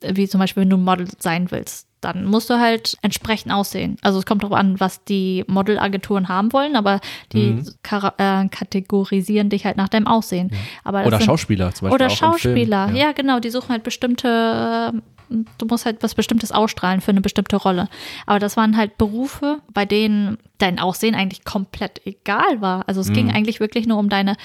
äh, 0.03 0.17
wie 0.17 0.29
zum 0.29 0.41
Beispiel, 0.41 0.63
wenn 0.63 0.71
du 0.71 0.77
ein 0.77 0.85
Model 0.85 1.09
sein 1.19 1.51
willst, 1.51 1.88
dann 2.01 2.25
musst 2.27 2.49
du 2.51 2.59
halt 2.59 2.97
entsprechend 3.03 3.53
aussehen. 3.53 3.97
Also 4.03 4.19
es 4.19 4.27
kommt 4.27 4.43
darauf 4.43 4.57
an, 4.57 4.79
was 4.81 5.05
die 5.05 5.45
Modelagenturen 5.49 6.29
haben 6.29 6.53
wollen, 6.53 6.77
aber 6.77 7.01
die 7.33 7.63
chara- 7.83 8.15
äh, 8.45 8.49
kategorisieren 8.49 9.49
dich 9.51 9.65
halt 9.65 9.77
nach 9.77 9.89
deinem 9.89 10.07
Aussehen. 10.07 10.51
Aber 10.85 10.99
das 10.99 11.07
Oder 11.09 11.17
sind- 11.19 11.27
Schauspieler 11.27 11.75
zum 11.75 11.89
Beispiel. 11.89 11.95
oder 11.95 12.07
auch 12.07 12.11
im 12.11 12.39
Film. 12.39 12.57
Schauspieler, 12.57 12.91
ja. 12.93 13.13
genau, 13.13 13.41
die 13.41 13.51
suchen 13.51 13.71
halt 13.71 13.83
bestimmte, 13.83 14.93
du 15.31 15.67
musst 15.67 15.85
halt 15.87 16.03
was 16.03 16.15
Bestimmtes 16.15 16.53
ausstrahlen 16.53 17.01
für 17.01 17.11
eine 17.11 17.21
bestimmte 17.21 17.57
Rolle. 17.57 17.89
Aber 18.27 18.39
das 18.39 18.57
waren 18.57 18.77
halt 18.77 18.97
Berufe, 18.97 19.59
bei 19.73 19.85
denen 19.85 20.39
dein 20.59 20.79
Aussehen 20.79 21.15
eigentlich 21.15 21.45
komplett 21.45 22.01
egal 22.07 22.61
war. 22.61 22.85
Also 22.89 23.01
es 23.01 23.09
Mhm. 23.11 23.15
ging 23.15 23.31
eigentlich 23.33 23.61
wirklich 23.61 23.87
nur 23.87 23.99
um 23.99 24.09
deine 24.09 24.37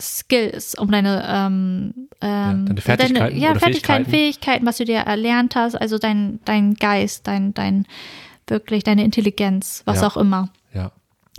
Skills, 0.00 0.74
um 0.74 0.90
deine, 0.90 1.24
ähm, 1.28 1.94
ähm, 2.20 2.66
deine 2.66 2.80
Fertigkeiten 2.80 3.38
ja, 3.38 3.50
oder 3.52 3.60
Fertigkeiten, 3.60 4.04
Fähigkeiten. 4.04 4.10
Fähigkeiten, 4.10 4.66
was 4.66 4.76
du 4.78 4.84
dir 4.84 4.98
erlernt 4.98 5.54
hast, 5.56 5.74
also 5.74 5.98
dein, 5.98 6.40
dein 6.44 6.74
Geist, 6.74 7.26
dein, 7.26 7.54
dein, 7.54 7.86
wirklich 8.46 8.84
deine 8.84 9.04
Intelligenz, 9.04 9.82
was 9.84 10.00
Ja. 10.00 10.06
auch 10.08 10.16
immer. 10.16 10.48
Ja. 10.72 10.92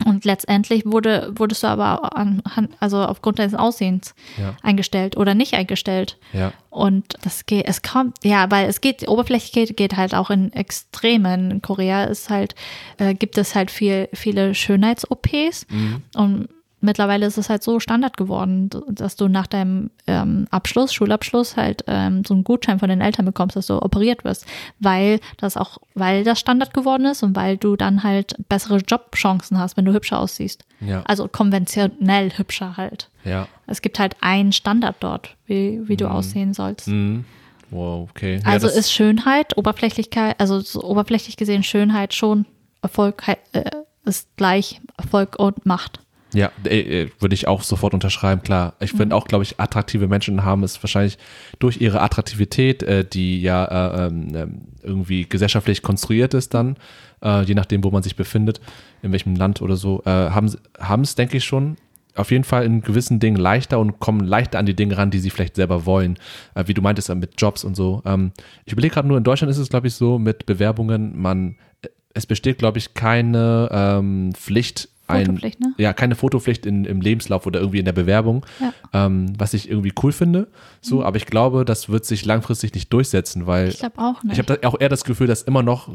Und 0.05 0.23
letztendlich 0.23 0.85
wurde, 0.85 1.33
wurdest 1.35 1.63
du 1.63 1.67
aber 1.67 2.15
anhand, 2.15 2.69
also 2.79 2.99
aufgrund 3.03 3.39
deines 3.39 3.53
Aussehens 3.53 4.15
Ja. 4.37 4.55
eingestellt 4.63 5.17
oder 5.17 5.33
nicht 5.35 5.55
eingestellt. 5.55 6.17
Ja. 6.31 6.53
Und 6.69 7.15
das 7.23 7.45
geht, 7.45 7.67
es 7.67 7.81
kommt, 7.81 8.15
ja, 8.23 8.49
weil 8.49 8.69
es 8.69 8.79
geht, 8.79 9.05
Oberflächlichkeit 9.09 9.75
geht 9.75 9.97
halt 9.97 10.15
auch 10.15 10.29
in 10.29 10.53
Extremen. 10.53 11.51
In 11.51 11.61
Korea 11.61 12.05
ist 12.05 12.29
halt, 12.29 12.55
äh, 12.97 13.13
gibt 13.13 13.37
es 13.37 13.55
halt 13.55 13.71
viel, 13.71 14.07
viele 14.13 14.55
Schönheits-OPs 14.55 15.65
Mhm. 15.69 16.01
und 16.15 16.47
mittlerweile 16.81 17.25
ist 17.25 17.37
es 17.37 17.49
halt 17.49 17.63
so 17.63 17.79
Standard 17.79 18.17
geworden, 18.17 18.69
dass 18.87 19.15
du 19.15 19.27
nach 19.27 19.47
deinem 19.47 19.91
ähm, 20.07 20.47
Abschluss, 20.51 20.93
Schulabschluss 20.93 21.57
halt 21.57 21.83
ähm, 21.87 22.23
so 22.25 22.33
einen 22.33 22.43
Gutschein 22.43 22.79
von 22.79 22.89
den 22.89 23.01
Eltern 23.01 23.25
bekommst, 23.25 23.55
dass 23.55 23.67
du 23.67 23.81
operiert 23.81 24.23
wirst, 24.23 24.45
weil 24.79 25.19
das 25.37 25.57
auch, 25.57 25.77
weil 25.93 26.23
das 26.23 26.39
Standard 26.39 26.73
geworden 26.73 27.05
ist 27.05 27.23
und 27.23 27.35
weil 27.35 27.57
du 27.57 27.75
dann 27.75 28.03
halt 28.03 28.35
bessere 28.49 28.77
Jobchancen 28.77 29.57
hast, 29.57 29.77
wenn 29.77 29.85
du 29.85 29.93
hübscher 29.93 30.19
aussiehst. 30.19 30.65
Ja. 30.79 31.03
Also 31.05 31.27
konventionell 31.27 32.31
hübscher 32.31 32.77
halt. 32.77 33.09
Ja. 33.23 33.47
Es 33.67 33.81
gibt 33.81 33.99
halt 33.99 34.15
einen 34.21 34.51
Standard 34.51 34.97
dort, 34.99 35.35
wie, 35.45 35.81
wie 35.87 35.97
du 35.97 36.09
aussehen 36.09 36.53
sollst. 36.53 36.87
Mhm. 36.87 37.25
Wow, 37.71 38.09
okay. 38.09 38.39
Also 38.45 38.67
ist 38.67 38.91
Schönheit, 38.91 39.55
Oberflächlichkeit, 39.55 40.39
also 40.39 40.59
so 40.59 40.83
oberflächlich 40.83 41.37
gesehen 41.37 41.63
Schönheit 41.63 42.13
schon 42.15 42.45
Erfolg 42.81 43.23
äh, 43.27 43.63
ist 44.05 44.27
gleich 44.37 44.81
Erfolg 44.97 45.37
und 45.37 45.65
Macht. 45.65 45.99
Ja, 46.33 46.51
äh, 46.63 46.79
äh, 46.79 47.09
würde 47.19 47.33
ich 47.33 47.47
auch 47.47 47.63
sofort 47.63 47.93
unterschreiben, 47.93 48.43
klar. 48.43 48.73
Ich 48.79 48.91
finde 48.91 49.15
auch, 49.15 49.25
glaube 49.25 49.43
ich, 49.43 49.59
attraktive 49.59 50.07
Menschen 50.07 50.43
haben 50.43 50.63
es 50.63 50.81
wahrscheinlich 50.83 51.17
durch 51.57 51.81
ihre 51.81 52.01
Attraktivität, 52.01 52.83
äh, 52.83 53.03
die 53.03 53.41
ja 53.41 53.65
äh, 53.65 54.07
ähm, 54.07 54.61
irgendwie 54.83 55.27
gesellschaftlich 55.27 55.81
konstruiert 55.81 56.35
ist 56.35 56.53
dann, 56.53 56.77
äh, 57.23 57.43
je 57.43 57.55
nachdem, 57.55 57.83
wo 57.83 57.89
man 57.89 58.03
sich 58.03 58.15
befindet, 58.15 58.61
in 59.01 59.11
welchem 59.11 59.35
Land 59.35 59.61
oder 59.61 59.75
so, 59.75 60.03
äh, 60.05 60.09
haben 60.09 60.53
haben 60.79 61.01
es, 61.01 61.15
denke 61.15 61.37
ich, 61.37 61.45
schon 61.45 61.77
auf 62.15 62.31
jeden 62.31 62.43
Fall 62.43 62.65
in 62.65 62.81
gewissen 62.81 63.19
Dingen 63.19 63.37
leichter 63.37 63.79
und 63.79 63.99
kommen 63.99 64.21
leichter 64.21 64.59
an 64.59 64.65
die 64.65 64.75
Dinge 64.75 64.97
ran, 64.97 65.11
die 65.11 65.19
sie 65.19 65.29
vielleicht 65.29 65.55
selber 65.55 65.85
wollen. 65.85 66.17
Äh, 66.53 66.65
wie 66.67 66.73
du 66.73 66.81
meintest, 66.81 67.09
äh, 67.09 67.15
mit 67.15 67.39
Jobs 67.41 67.63
und 67.63 67.75
so. 67.75 68.01
Ähm, 68.05 68.31
ich 68.65 68.73
überlege 68.73 68.93
gerade 68.93 69.07
nur, 69.07 69.17
in 69.17 69.23
Deutschland 69.23 69.49
ist 69.49 69.57
es, 69.57 69.69
glaube 69.69 69.87
ich, 69.87 69.95
so 69.95 70.19
mit 70.19 70.45
Bewerbungen, 70.45 71.19
man, 71.19 71.55
äh, 71.81 71.87
es 72.13 72.25
besteht, 72.25 72.57
glaube 72.57 72.77
ich, 72.77 72.93
keine 72.93 73.69
ähm, 73.71 74.33
Pflicht, 74.33 74.89
ein, 75.09 75.25
Fotopflicht, 75.25 75.59
ne? 75.59 75.73
ja, 75.77 75.93
keine 75.93 76.15
Fotopflicht 76.15 76.65
in, 76.65 76.85
im 76.85 77.01
Lebenslauf 77.01 77.45
oder 77.45 77.59
irgendwie 77.59 77.79
in 77.79 77.85
der 77.85 77.93
Bewerbung, 77.93 78.45
Ja. 78.59 78.73
ähm, 79.05 79.33
was 79.37 79.53
ich 79.53 79.69
irgendwie 79.69 79.93
cool 80.03 80.11
finde. 80.11 80.47
So, 80.81 80.97
Mhm. 80.97 81.01
aber 81.03 81.17
ich 81.17 81.25
glaube, 81.25 81.65
das 81.65 81.89
wird 81.89 82.05
sich 82.05 82.25
langfristig 82.25 82.73
nicht 82.73 82.91
durchsetzen, 82.93 83.47
weil 83.47 83.69
Ich 83.69 83.79
glaube 83.79 83.97
auch 83.99 84.23
nicht. 84.23 84.33
ich 84.37 84.39
habe 84.39 84.59
auch 84.67 84.79
eher 84.79 84.89
das 84.89 85.03
Gefühl, 85.03 85.27
dass 85.27 85.41
immer 85.43 85.63
noch 85.63 85.89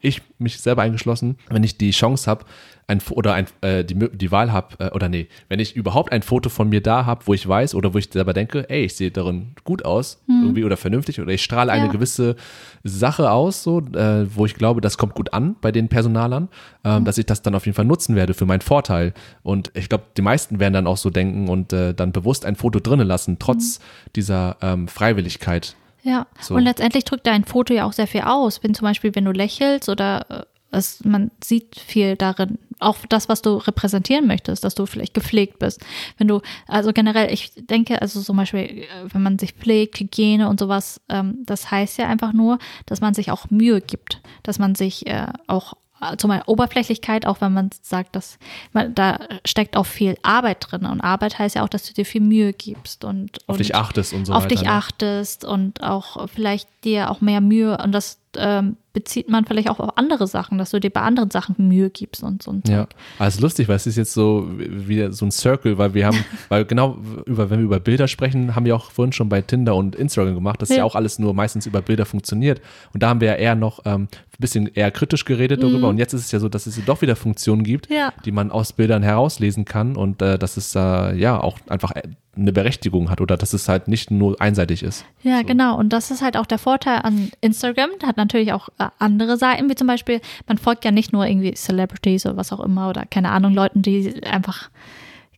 ich 0.00 0.22
mich 0.38 0.58
selber 0.60 0.82
eingeschlossen, 0.82 1.36
wenn 1.48 1.62
ich 1.64 1.76
die 1.78 1.90
Chance 1.90 2.30
habe, 2.30 2.44
ein 2.86 3.00
oder 3.10 3.34
ein, 3.34 3.46
äh, 3.60 3.84
die, 3.84 3.94
die 3.94 4.32
Wahl 4.32 4.50
habe, 4.52 4.74
äh, 4.80 4.90
oder 4.90 5.08
nee, 5.08 5.28
wenn 5.48 5.60
ich 5.60 5.76
überhaupt 5.76 6.10
ein 6.10 6.22
Foto 6.22 6.48
von 6.48 6.68
mir 6.68 6.80
da 6.80 7.06
habe, 7.06 7.24
wo 7.26 7.34
ich 7.34 7.46
weiß 7.46 7.76
oder 7.76 7.94
wo 7.94 7.98
ich 7.98 8.08
selber 8.12 8.32
denke, 8.32 8.68
ey, 8.68 8.84
ich 8.86 8.96
sehe 8.96 9.12
darin 9.12 9.52
gut 9.62 9.84
aus, 9.84 10.20
irgendwie 10.28 10.64
oder 10.64 10.76
vernünftig 10.76 11.20
oder 11.20 11.30
ich 11.32 11.42
strahle 11.44 11.70
eine 11.70 11.82
Mhm. 11.82 11.86
Ja. 11.86 11.92
gewisse 11.92 12.36
Sache 12.82 13.30
aus, 13.30 13.62
so, 13.62 13.78
äh, 13.78 14.26
wo 14.34 14.44
ich 14.46 14.54
glaube, 14.54 14.80
das 14.80 14.98
kommt 14.98 15.14
gut 15.14 15.32
an 15.32 15.54
bei 15.60 15.70
den 15.70 15.88
Personalern, 15.88 16.48
ähm, 16.84 17.04
dass 17.04 17.16
ich 17.18 17.26
das 17.26 17.42
dann 17.42 17.54
auf 17.54 17.66
jeden 17.66 17.76
Fall 17.76 17.84
nutzen 17.84 18.16
werde 18.16 18.34
für 18.34 18.46
meinen 18.46 18.60
Vorteil. 18.62 19.12
Und 19.42 19.70
ich 19.74 19.88
glaube, 19.88 20.04
die 20.16 20.22
meisten 20.22 20.58
werden 20.58 20.72
dann 20.74 20.86
auch 20.88 20.96
so 20.96 21.10
denken 21.10 21.48
und 21.48 21.72
äh, 21.72 21.94
dann 21.94 22.10
bewusst 22.12 22.44
ein 22.44 22.56
Foto 22.56 22.80
drinnen 22.80 23.06
lassen, 23.06 23.38
trotz 23.38 23.78
dieser 24.16 24.56
ähm, 24.62 24.88
Freiwilligkeit. 24.88 25.76
Ja, 26.02 26.26
So. 26.40 26.54
und 26.54 26.62
letztendlich 26.62 27.04
drückt 27.04 27.26
dein 27.26 27.44
Foto 27.44 27.74
ja 27.74 27.84
auch 27.84 27.92
sehr 27.92 28.06
viel 28.06 28.22
aus. 28.22 28.62
Wenn 28.62 28.74
zum 28.74 28.86
Beispiel, 28.86 29.14
wenn 29.14 29.24
du 29.24 29.32
lächelst 29.32 29.88
oder 29.88 30.26
äh, 30.30 30.42
es, 30.72 31.04
man 31.04 31.30
sieht 31.42 31.78
viel 31.78 32.16
darin, 32.16 32.58
auch 32.78 32.96
das, 33.08 33.28
was 33.28 33.42
du 33.42 33.56
repräsentieren 33.56 34.26
möchtest, 34.26 34.64
dass 34.64 34.74
du 34.74 34.86
vielleicht 34.86 35.14
gepflegt 35.14 35.58
bist. 35.58 35.84
Wenn 36.16 36.28
du, 36.28 36.40
also 36.66 36.92
generell, 36.92 37.32
ich 37.32 37.52
denke, 37.56 38.00
also 38.00 38.20
zum 38.22 38.36
Beispiel, 38.36 38.60
äh, 38.60 38.86
wenn 39.12 39.22
man 39.22 39.38
sich 39.38 39.52
pflegt, 39.52 39.98
Hygiene 40.00 40.48
und 40.48 40.60
sowas, 40.60 41.00
ähm, 41.08 41.38
das 41.44 41.70
heißt 41.70 41.98
ja 41.98 42.08
einfach 42.08 42.32
nur, 42.32 42.58
dass 42.86 43.00
man 43.00 43.14
sich 43.14 43.30
auch 43.30 43.50
Mühe 43.50 43.80
gibt, 43.80 44.20
dass 44.42 44.58
man 44.58 44.74
sich 44.74 45.06
äh, 45.06 45.26
auch 45.48 45.74
äh, 46.00 46.16
zum 46.16 46.28
Beispiel 46.28 46.50
Oberflächlichkeit, 46.52 47.26
auch 47.26 47.40
wenn 47.40 47.52
man 47.52 47.70
sagt, 47.82 48.16
dass 48.16 48.38
man, 48.72 48.94
da 48.94 49.18
steckt 49.44 49.76
auch 49.76 49.86
viel 49.86 50.16
Arbeit 50.22 50.66
drin. 50.70 50.86
Und 50.86 51.00
Arbeit 51.00 51.38
heißt 51.38 51.56
ja 51.56 51.64
auch, 51.64 51.68
dass 51.68 51.84
du 51.84 51.94
dir 51.94 52.04
viel 52.04 52.20
Mühe 52.20 52.52
gibst 52.52 53.04
und, 53.04 53.38
Auf 53.46 53.54
und 53.54 53.60
dich 53.60 53.74
achtest 53.74 54.12
und 54.12 54.26
so 54.26 54.32
auf 54.32 54.44
weiter. 54.44 54.54
dich 54.54 54.62
ne? 54.62 54.70
achtest 54.70 55.44
und 55.44 55.82
auch 55.82 56.28
vielleicht 56.28 56.68
dir 56.84 57.10
auch 57.10 57.20
mehr 57.20 57.40
Mühe 57.40 57.76
und 57.78 57.92
das 57.92 58.19
ähm, 58.36 58.76
bezieht 58.92 59.28
man 59.28 59.44
vielleicht 59.44 59.70
auch 59.70 59.78
auf 59.78 59.96
andere 59.98 60.26
Sachen, 60.26 60.58
dass 60.58 60.70
du 60.70 60.80
dir 60.80 60.90
bei 60.90 61.00
anderen 61.00 61.30
Sachen 61.30 61.54
Mühe 61.68 61.90
gibst 61.90 62.22
und 62.24 62.42
so. 62.42 62.50
ein 62.50 62.62
Ja, 62.66 62.88
aber 63.18 63.28
es 63.28 63.36
ist 63.36 63.40
lustig, 63.40 63.68
weil 63.68 63.76
es 63.76 63.86
ist 63.86 63.96
jetzt 63.96 64.12
so 64.12 64.48
wieder 64.56 65.12
so 65.12 65.24
ein 65.26 65.30
Circle, 65.30 65.78
weil 65.78 65.94
wir 65.94 66.06
haben, 66.06 66.18
weil 66.48 66.64
genau 66.64 66.98
über, 67.26 67.50
wenn 67.50 67.58
wir 67.60 67.64
über 67.66 67.80
Bilder 67.80 68.08
sprechen, 68.08 68.56
haben 68.56 68.64
wir 68.64 68.74
auch 68.74 68.90
vorhin 68.90 69.12
schon 69.12 69.28
bei 69.28 69.42
Tinder 69.42 69.76
und 69.76 69.94
Instagram 69.94 70.34
gemacht, 70.34 70.60
dass 70.60 70.70
ja. 70.70 70.78
Ja. 70.78 70.84
auch 70.84 70.96
alles 70.96 71.18
nur 71.20 71.34
meistens 71.34 71.66
über 71.66 71.82
Bilder 71.82 72.04
funktioniert. 72.04 72.60
Und 72.92 73.02
da 73.02 73.10
haben 73.10 73.20
wir 73.20 73.28
ja 73.28 73.34
eher 73.34 73.54
noch 73.54 73.80
ähm, 73.84 74.02
ein 74.02 74.08
bisschen 74.40 74.66
eher 74.74 74.90
kritisch 74.90 75.24
geredet 75.24 75.62
darüber. 75.62 75.88
Und 75.88 75.98
jetzt 75.98 76.12
ist 76.12 76.22
es 76.24 76.32
ja 76.32 76.40
so, 76.40 76.48
dass 76.48 76.66
es 76.66 76.84
doch 76.84 77.00
wieder 77.02 77.14
Funktionen 77.16 77.62
gibt, 77.62 77.88
Mhm. 77.90 77.96
Ja. 77.96 78.12
die 78.24 78.32
man 78.32 78.50
aus 78.50 78.72
Bildern 78.72 79.02
herauslesen 79.02 79.64
kann 79.64 79.96
und 79.96 80.20
äh, 80.22 80.38
dass 80.38 80.56
es 80.56 80.74
äh, 80.74 81.14
ja 81.16 81.40
auch 81.40 81.58
einfach 81.68 81.92
eine 82.40 82.52
Berechtigung 82.52 83.10
hat 83.10 83.20
oder 83.20 83.36
dass 83.36 83.52
es 83.52 83.68
halt 83.68 83.88
nicht 83.88 84.10
nur 84.10 84.40
einseitig 84.40 84.82
ist. 84.82 85.04
Ja, 85.22 85.42
genau. 85.42 85.76
Und 85.78 85.92
das 85.92 86.10
ist 86.10 86.22
halt 86.22 86.36
auch 86.36 86.46
der 86.46 86.58
Vorteil 86.58 87.00
an 87.02 87.30
Instagram. 87.40 87.90
Hat 88.04 88.16
natürlich 88.16 88.52
auch 88.52 88.68
äh, 88.78 88.88
andere 88.98 89.36
Seiten, 89.36 89.68
wie 89.68 89.74
zum 89.74 89.86
Beispiel, 89.86 90.20
man 90.46 90.58
folgt 90.58 90.84
ja 90.84 90.90
nicht 90.90 91.12
nur 91.12 91.26
irgendwie 91.26 91.54
Celebrities 91.54 92.26
oder 92.26 92.36
was 92.36 92.52
auch 92.52 92.60
immer 92.60 92.88
oder 92.88 93.04
keine 93.06 93.30
Ahnung, 93.30 93.54
Leuten, 93.54 93.82
die 93.82 94.22
einfach 94.24 94.70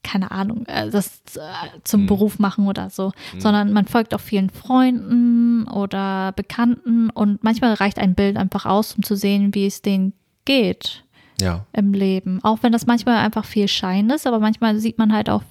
keine 0.04 0.32
Ahnung, 0.32 0.66
äh, 0.66 0.90
das 0.90 1.22
äh, 1.36 1.40
zum 1.84 2.06
Beruf 2.06 2.38
machen 2.40 2.66
oder 2.66 2.90
so, 2.90 3.12
sondern 3.38 3.72
man 3.72 3.86
folgt 3.86 4.14
auch 4.14 4.20
vielen 4.20 4.50
Freunden 4.50 5.68
oder 5.68 6.32
Bekannten 6.32 7.08
und 7.10 7.44
manchmal 7.44 7.74
reicht 7.74 7.98
ein 7.98 8.14
Bild 8.14 8.36
einfach 8.36 8.66
aus, 8.66 8.94
um 8.94 9.02
zu 9.04 9.14
sehen, 9.14 9.54
wie 9.54 9.66
es 9.66 9.80
denen 9.80 10.12
geht 10.44 11.04
Ja, 11.40 11.66
im 11.72 11.92
Leben. 11.92 12.40
Auch 12.42 12.58
wenn 12.62 12.72
das 12.72 12.86
manchmal 12.86 13.18
einfach 13.18 13.44
viel 13.44 13.68
Schein 13.68 14.10
ist, 14.10 14.26
aber 14.26 14.40
manchmal 14.40 14.78
sieht 14.78 14.98
man 14.98 15.12
halt 15.12 15.30
auch 15.30 15.42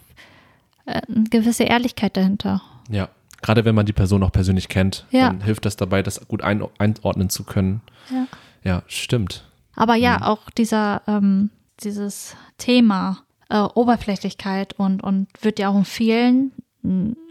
eine 0.85 1.23
gewisse 1.29 1.63
Ehrlichkeit 1.63 2.15
dahinter. 2.17 2.61
ja. 2.89 3.09
Gerade 3.43 3.65
wenn 3.65 3.73
man 3.73 3.87
die 3.87 3.93
Person 3.93 4.21
auch 4.21 4.31
persönlich 4.31 4.69
kennt, 4.69 5.07
Ja. 5.09 5.25
dann 5.25 5.41
hilft 5.41 5.65
das 5.65 5.75
dabei, 5.75 6.03
das 6.03 6.27
gut 6.27 6.43
ein, 6.43 6.63
einordnen 6.77 7.31
zu 7.31 7.43
können. 7.43 7.81
Ja. 8.11 8.27
Ja, 8.63 8.83
stimmt. 8.85 9.45
Aber 9.75 9.95
ja, 9.95 10.21
auch 10.27 10.51
dieser, 10.51 11.01
ähm, 11.07 11.49
dieses 11.83 12.35
Thema 12.59 13.23
äh, 13.49 13.57
Oberflächlichkeit 13.57 14.73
und, 14.73 15.01
und 15.01 15.27
wird 15.41 15.57
ja 15.57 15.69
auch 15.69 15.75
in 15.75 15.85
vielen, 15.85 16.51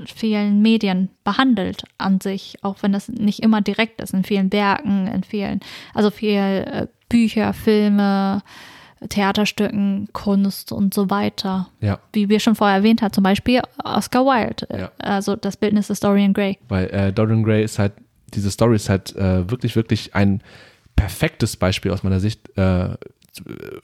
vielen 0.06 0.62
Medien 0.62 1.10
behandelt 1.22 1.84
an 1.98 2.20
sich, 2.20 2.56
auch 2.62 2.82
wenn 2.82 2.92
das 2.92 3.08
nicht 3.08 3.38
immer 3.44 3.60
direkt 3.60 4.00
ist, 4.00 4.12
in 4.12 4.24
vielen 4.24 4.52
Werken, 4.52 5.06
in 5.06 5.22
vielen, 5.22 5.60
also 5.94 6.10
viel 6.10 6.38
äh, 6.38 6.86
Bücher, 7.08 7.52
Filme, 7.52 8.42
Theaterstücken, 9.08 10.08
Kunst 10.12 10.72
und 10.72 10.92
so 10.94 11.10
weiter. 11.10 11.68
Ja. 11.80 11.98
Wie 12.12 12.28
wir 12.28 12.40
schon 12.40 12.54
vorher 12.54 12.76
erwähnt 12.78 13.02
haben, 13.02 13.12
zum 13.12 13.24
Beispiel 13.24 13.62
Oscar 13.82 14.24
Wilde, 14.24 14.66
Ja. 14.76 14.90
also 14.98 15.36
das 15.36 15.56
Bildnis 15.56 15.88
des 15.88 16.00
Dorian 16.00 16.32
Gray. 16.32 16.58
Weil 16.68 16.86
äh, 16.90 17.12
Dorian 17.12 17.42
Gray 17.42 17.64
ist 17.64 17.78
halt, 17.78 17.92
diese 18.34 18.50
Story 18.50 18.76
ist 18.76 18.88
halt 18.88 19.14
äh, 19.16 19.50
wirklich, 19.50 19.74
wirklich 19.76 20.14
ein 20.14 20.42
perfektes 20.96 21.56
Beispiel 21.56 21.92
aus 21.92 22.02
meiner 22.02 22.20
Sicht, 22.20 22.56
äh, 22.58 22.90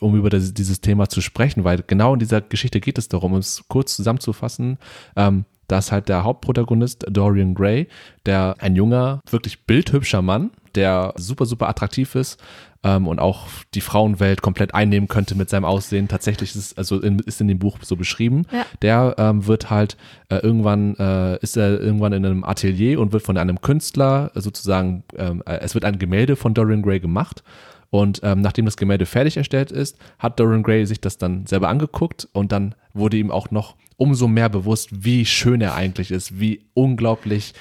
um 0.01 0.17
über 0.17 0.29
das, 0.29 0.53
dieses 0.53 0.81
Thema 0.81 1.09
zu 1.09 1.21
sprechen, 1.21 1.65
weil 1.65 1.83
genau 1.87 2.13
in 2.13 2.19
dieser 2.19 2.41
Geschichte 2.41 2.81
geht 2.81 2.99
es 2.99 3.09
darum, 3.09 3.33
um 3.33 3.39
es 3.39 3.65
kurz 3.69 3.97
zusammenzufassen. 3.97 4.79
Ähm, 5.15 5.45
da 5.69 5.79
ist 5.79 5.93
halt 5.93 6.09
der 6.09 6.25
Hauptprotagonist 6.25 7.07
Dorian 7.09 7.55
Gray, 7.55 7.89
der 8.27 8.57
ein 8.59 8.77
junger, 8.77 9.21
wirklich 9.31 9.65
bildhübscher 9.67 10.21
Mann, 10.23 10.51
der 10.75 11.15
super, 11.17 11.47
super 11.47 11.69
attraktiv 11.69 12.15
ist 12.15 12.41
ähm, 12.87 13.09
und 13.09 13.19
auch 13.19 13.49
die 13.75 13.81
Frauenwelt 13.81 14.43
komplett 14.43 14.75
einnehmen 14.75 15.09
könnte 15.09 15.35
mit 15.35 15.51
seinem 15.51 15.65
Aussehen. 15.65 16.07
Tatsächlich 16.07 16.51
ist 16.51 16.57
es, 16.57 16.79
also 16.79 17.01
in, 17.01 17.19
ist 17.19 17.41
in 17.41 17.49
dem 17.49 17.59
Buch 17.59 17.79
so 17.83 17.97
beschrieben. 17.97 18.47
Ja. 18.53 18.65
Der 18.83 19.15
ähm, 19.19 19.47
wird 19.47 19.71
halt 19.71 19.97
äh, 20.29 20.37
irgendwann, 20.37 20.95
äh, 20.97 21.37
ist 21.43 21.57
er 21.57 21.81
irgendwann 21.81 22.13
in 22.13 22.25
einem 22.25 22.45
Atelier 22.45 23.01
und 23.01 23.13
wird 23.13 23.25
von 23.25 23.37
einem 23.37 23.61
Künstler 23.61 24.31
äh, 24.35 24.41
sozusagen, 24.41 25.03
ähm, 25.17 25.43
äh, 25.47 25.59
es 25.59 25.75
wird 25.75 25.85
ein 25.85 25.99
Gemälde 25.99 26.37
von 26.37 26.55
Dorian 26.55 26.83
Gray 26.83 27.01
gemacht. 27.01 27.43
Und 27.91 28.21
ähm, 28.23 28.41
nachdem 28.41 28.65
das 28.65 28.77
Gemälde 28.77 29.07
fertig 29.07 29.37
erstellt 29.37 29.73
ist, 29.73 29.97
hat 30.19 30.39
Dorian 30.39 30.63
Gray 30.63 30.87
sich 30.87 31.01
das 31.01 31.19
dann 31.19 31.47
selber 31.47 31.69
angeguckt 31.69 32.29
und 32.33 32.53
dann 32.53 32.75
wurde 32.95 33.17
ihm 33.17 33.31
auch 33.31 33.51
noch 33.51 33.77
umso 33.97 34.29
mehr 34.29 34.49
bewusst, 34.49 35.05
wie 35.05 35.25
schön 35.25 35.61
er 35.61 35.75
eigentlich 35.75 36.11
ist, 36.11 36.39
wie 36.39 36.67
unglaublich, 36.75 37.55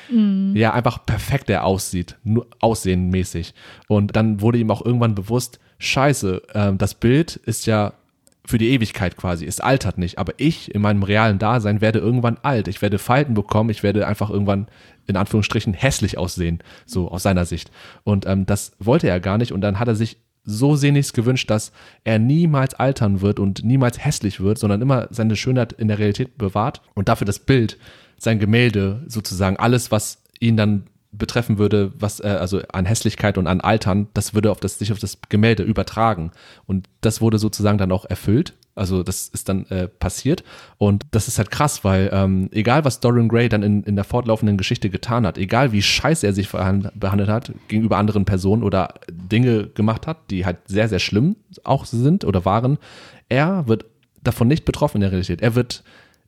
ja, 0.53 0.73
einfach 0.73 1.05
perfekt 1.05 1.49
er 1.49 1.63
aussieht, 1.63 2.17
nur 2.23 2.47
aussehenmäßig. 2.59 3.53
Und 3.87 4.15
dann 4.15 4.41
wurde 4.41 4.57
ihm 4.57 4.71
auch 4.71 4.85
irgendwann 4.85 5.15
bewusst, 5.15 5.59
scheiße, 5.77 6.41
ähm, 6.53 6.77
das 6.77 6.95
Bild 6.95 7.35
ist 7.35 7.65
ja 7.65 7.93
für 8.45 8.57
die 8.57 8.69
Ewigkeit 8.69 9.17
quasi. 9.17 9.45
Es 9.45 9.59
altert 9.59 9.97
nicht. 9.97 10.19
Aber 10.19 10.33
ich 10.37 10.73
in 10.73 10.81
meinem 10.81 11.03
realen 11.03 11.39
Dasein 11.39 11.81
werde 11.81 11.99
irgendwann 11.99 12.37
alt. 12.43 12.67
Ich 12.67 12.81
werde 12.81 12.99
Falten 12.99 13.33
bekommen. 13.33 13.69
Ich 13.69 13.83
werde 13.83 14.07
einfach 14.07 14.29
irgendwann 14.29 14.67
in 15.07 15.17
Anführungsstrichen 15.17 15.73
hässlich 15.73 16.17
aussehen, 16.17 16.59
so 16.85 17.09
aus 17.09 17.23
seiner 17.23 17.45
Sicht. 17.45 17.71
Und 18.03 18.25
ähm, 18.25 18.45
das 18.45 18.73
wollte 18.79 19.07
er 19.07 19.19
gar 19.19 19.37
nicht. 19.37 19.51
Und 19.51 19.61
dann 19.61 19.79
hat 19.79 19.87
er 19.87 19.95
sich 19.95 20.17
so 20.45 20.75
sehnlichst 20.75 21.13
gewünscht, 21.13 21.49
dass 21.49 21.71
er 22.03 22.19
niemals 22.19 22.73
altern 22.75 23.21
wird 23.21 23.39
und 23.39 23.63
niemals 23.63 24.03
hässlich 24.03 24.39
wird, 24.39 24.57
sondern 24.57 24.81
immer 24.81 25.07
seine 25.09 25.35
Schönheit 25.35 25.73
in 25.73 25.87
der 25.87 25.99
Realität 25.99 26.37
bewahrt 26.37 26.81
und 26.93 27.09
dafür 27.09 27.25
das 27.25 27.39
Bild, 27.39 27.77
sein 28.17 28.39
Gemälde 28.39 29.03
sozusagen, 29.07 29.57
alles, 29.57 29.91
was 29.91 30.23
ihn 30.39 30.55
dann 30.55 30.87
betreffen 31.11 31.57
würde, 31.57 31.91
was 31.97 32.19
äh, 32.19 32.27
also 32.27 32.61
an 32.71 32.85
Hässlichkeit 32.85 33.37
und 33.37 33.47
an 33.47 33.61
Altern, 33.61 34.07
das 34.13 34.33
würde 34.33 34.51
auf 34.51 34.59
das 34.59 34.79
sich 34.79 34.91
auf 34.91 34.99
das 34.99 35.19
Gemälde 35.29 35.63
übertragen 35.63 36.31
und 36.65 36.87
das 37.01 37.21
wurde 37.21 37.39
sozusagen 37.39 37.77
dann 37.77 37.91
auch 37.91 38.05
erfüllt. 38.05 38.53
Also 38.75 39.03
das 39.03 39.29
ist 39.29 39.47
dann 39.47 39.65
äh, 39.67 39.87
passiert 39.87 40.43
und 40.77 41.05
das 41.11 41.29
ist 41.29 41.37
halt 41.37 41.49
krass, 41.49 41.85
weil 41.85 42.09
ähm, 42.11 42.49
egal 42.51 42.83
was 42.83 42.99
Dorian 42.99 43.29
Gray 43.29 43.47
dann 43.47 43.63
in, 43.63 43.83
in 43.83 43.95
der 43.95 44.03
fortlaufenden 44.03 44.57
Geschichte 44.57 44.89
getan 44.89 45.25
hat, 45.25 45.37
egal 45.37 45.71
wie 45.71 45.81
scheiße 45.81 46.27
er 46.27 46.33
sich 46.33 46.49
behandelt 46.49 47.29
hat 47.29 47.53
gegenüber 47.69 47.97
anderen 47.97 48.25
Personen 48.25 48.63
oder 48.63 48.95
Dinge 49.09 49.67
gemacht 49.67 50.07
hat, 50.07 50.29
die 50.29 50.45
halt 50.45 50.57
sehr 50.65 50.89
sehr 50.89 50.99
schlimm 50.99 51.37
auch 51.63 51.85
sind 51.85 52.25
oder 52.25 52.43
waren, 52.43 52.77
er 53.29 53.67
wird 53.67 53.85
davon 54.21 54.49
nicht 54.49 54.65
betroffen 54.65 54.97
in 54.97 55.01
der 55.01 55.11
Realität. 55.11 55.41
Er 55.41 55.55
wird 55.55 55.83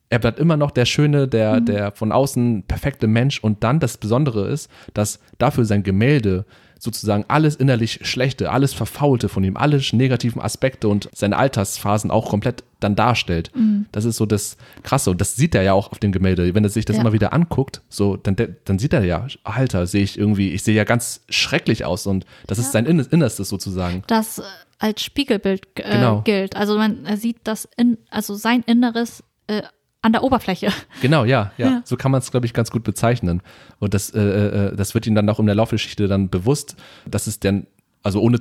er 0.09 0.19
bleibt 0.19 0.39
immer 0.39 0.55
noch 0.55 0.71
der 0.71 0.85
schöne, 0.85 1.27
der, 1.27 1.59
der 1.59 1.91
von 1.91 2.11
außen 2.11 2.63
perfekte 2.67 3.07
Mensch. 3.07 3.39
Und 3.43 3.63
dann 3.63 3.79
das 3.79 3.97
Besondere 3.97 4.47
ist, 4.47 4.71
dass 4.93 5.19
dafür 5.37 5.65
sein 5.65 5.83
Gemälde 5.83 6.45
sozusagen 6.79 7.25
alles 7.27 7.55
innerlich 7.55 7.99
Schlechte, 8.03 8.51
alles 8.51 8.73
Verfaulte 8.73 9.29
von 9.29 9.43
ihm, 9.43 9.57
alle 9.57 9.81
negativen 9.91 10.41
Aspekte 10.41 10.87
und 10.87 11.09
seine 11.13 11.37
Altersphasen 11.37 12.11
auch 12.11 12.29
komplett 12.29 12.63
dann 12.79 12.95
darstellt. 12.95 13.51
Mhm. 13.55 13.87
Das 13.91 14.05
ist 14.05 14.17
so 14.17 14.25
das 14.25 14.57
Krasse. 14.83 15.09
Und 15.11 15.19
das 15.21 15.35
sieht 15.35 15.55
er 15.55 15.63
ja 15.63 15.73
auch 15.73 15.91
auf 15.91 15.99
dem 15.99 16.11
Gemälde. 16.11 16.53
Wenn 16.53 16.63
er 16.63 16.69
sich 16.69 16.85
das 16.85 16.95
Ja. 16.97 17.01
immer 17.01 17.13
wieder 17.13 17.33
anguckt, 17.33 17.81
so, 17.89 18.17
dann, 18.17 18.35
dann 18.65 18.77
sieht 18.79 18.93
er 18.93 19.03
ja, 19.03 19.25
Alter, 19.43 19.87
sehe 19.87 20.03
ich 20.03 20.17
irgendwie, 20.17 20.51
ich 20.51 20.63
sehe 20.63 20.75
ja 20.75 20.83
ganz 20.83 21.21
schrecklich 21.29 21.85
aus 21.85 22.05
und 22.05 22.25
das 22.45 22.59
ist 22.59 22.71
sein 22.71 22.85
Innerstes 22.85 23.49
sozusagen. 23.49 24.03
Das 24.07 24.39
äh, 24.39 24.43
als 24.79 25.03
Spiegelbild 25.03 25.65
äh, 25.75 25.91
Genau. 25.91 26.21
gilt. 26.21 26.55
Also 26.55 26.77
man 26.77 27.05
sieht 27.17 27.37
das 27.43 27.67
in, 27.77 27.97
also 28.11 28.35
sein 28.35 28.63
Inneres 28.67 29.23
äh, 29.47 29.63
an 30.07 30.13
der 30.13 30.23
Oberfläche. 30.23 30.69
Genau, 31.01 31.23
ja, 31.25 31.51
ja. 31.57 31.67
Ja. 31.67 31.81
So 31.85 31.95
kann 31.97 32.11
man 32.11 32.19
es, 32.19 32.31
glaube 32.31 32.45
ich, 32.47 32.53
ganz 32.53 32.71
gut 32.71 32.83
bezeichnen. 32.83 33.41
Und 33.79 33.93
das, 33.93 34.09
äh, 34.09 34.19
äh, 34.19 34.75
das 34.75 34.93
wird 34.95 35.05
ihm 35.05 35.13
dann 35.15 35.29
auch 35.29 35.39
in 35.39 35.45
der 35.45 35.53
Laufgeschichte 35.55 36.07
dann 36.07 36.29
bewusst, 36.29 36.75
dass 37.05 37.27
es 37.27 37.39
dann, 37.39 37.67
also 38.03 38.21
ohne, 38.21 38.39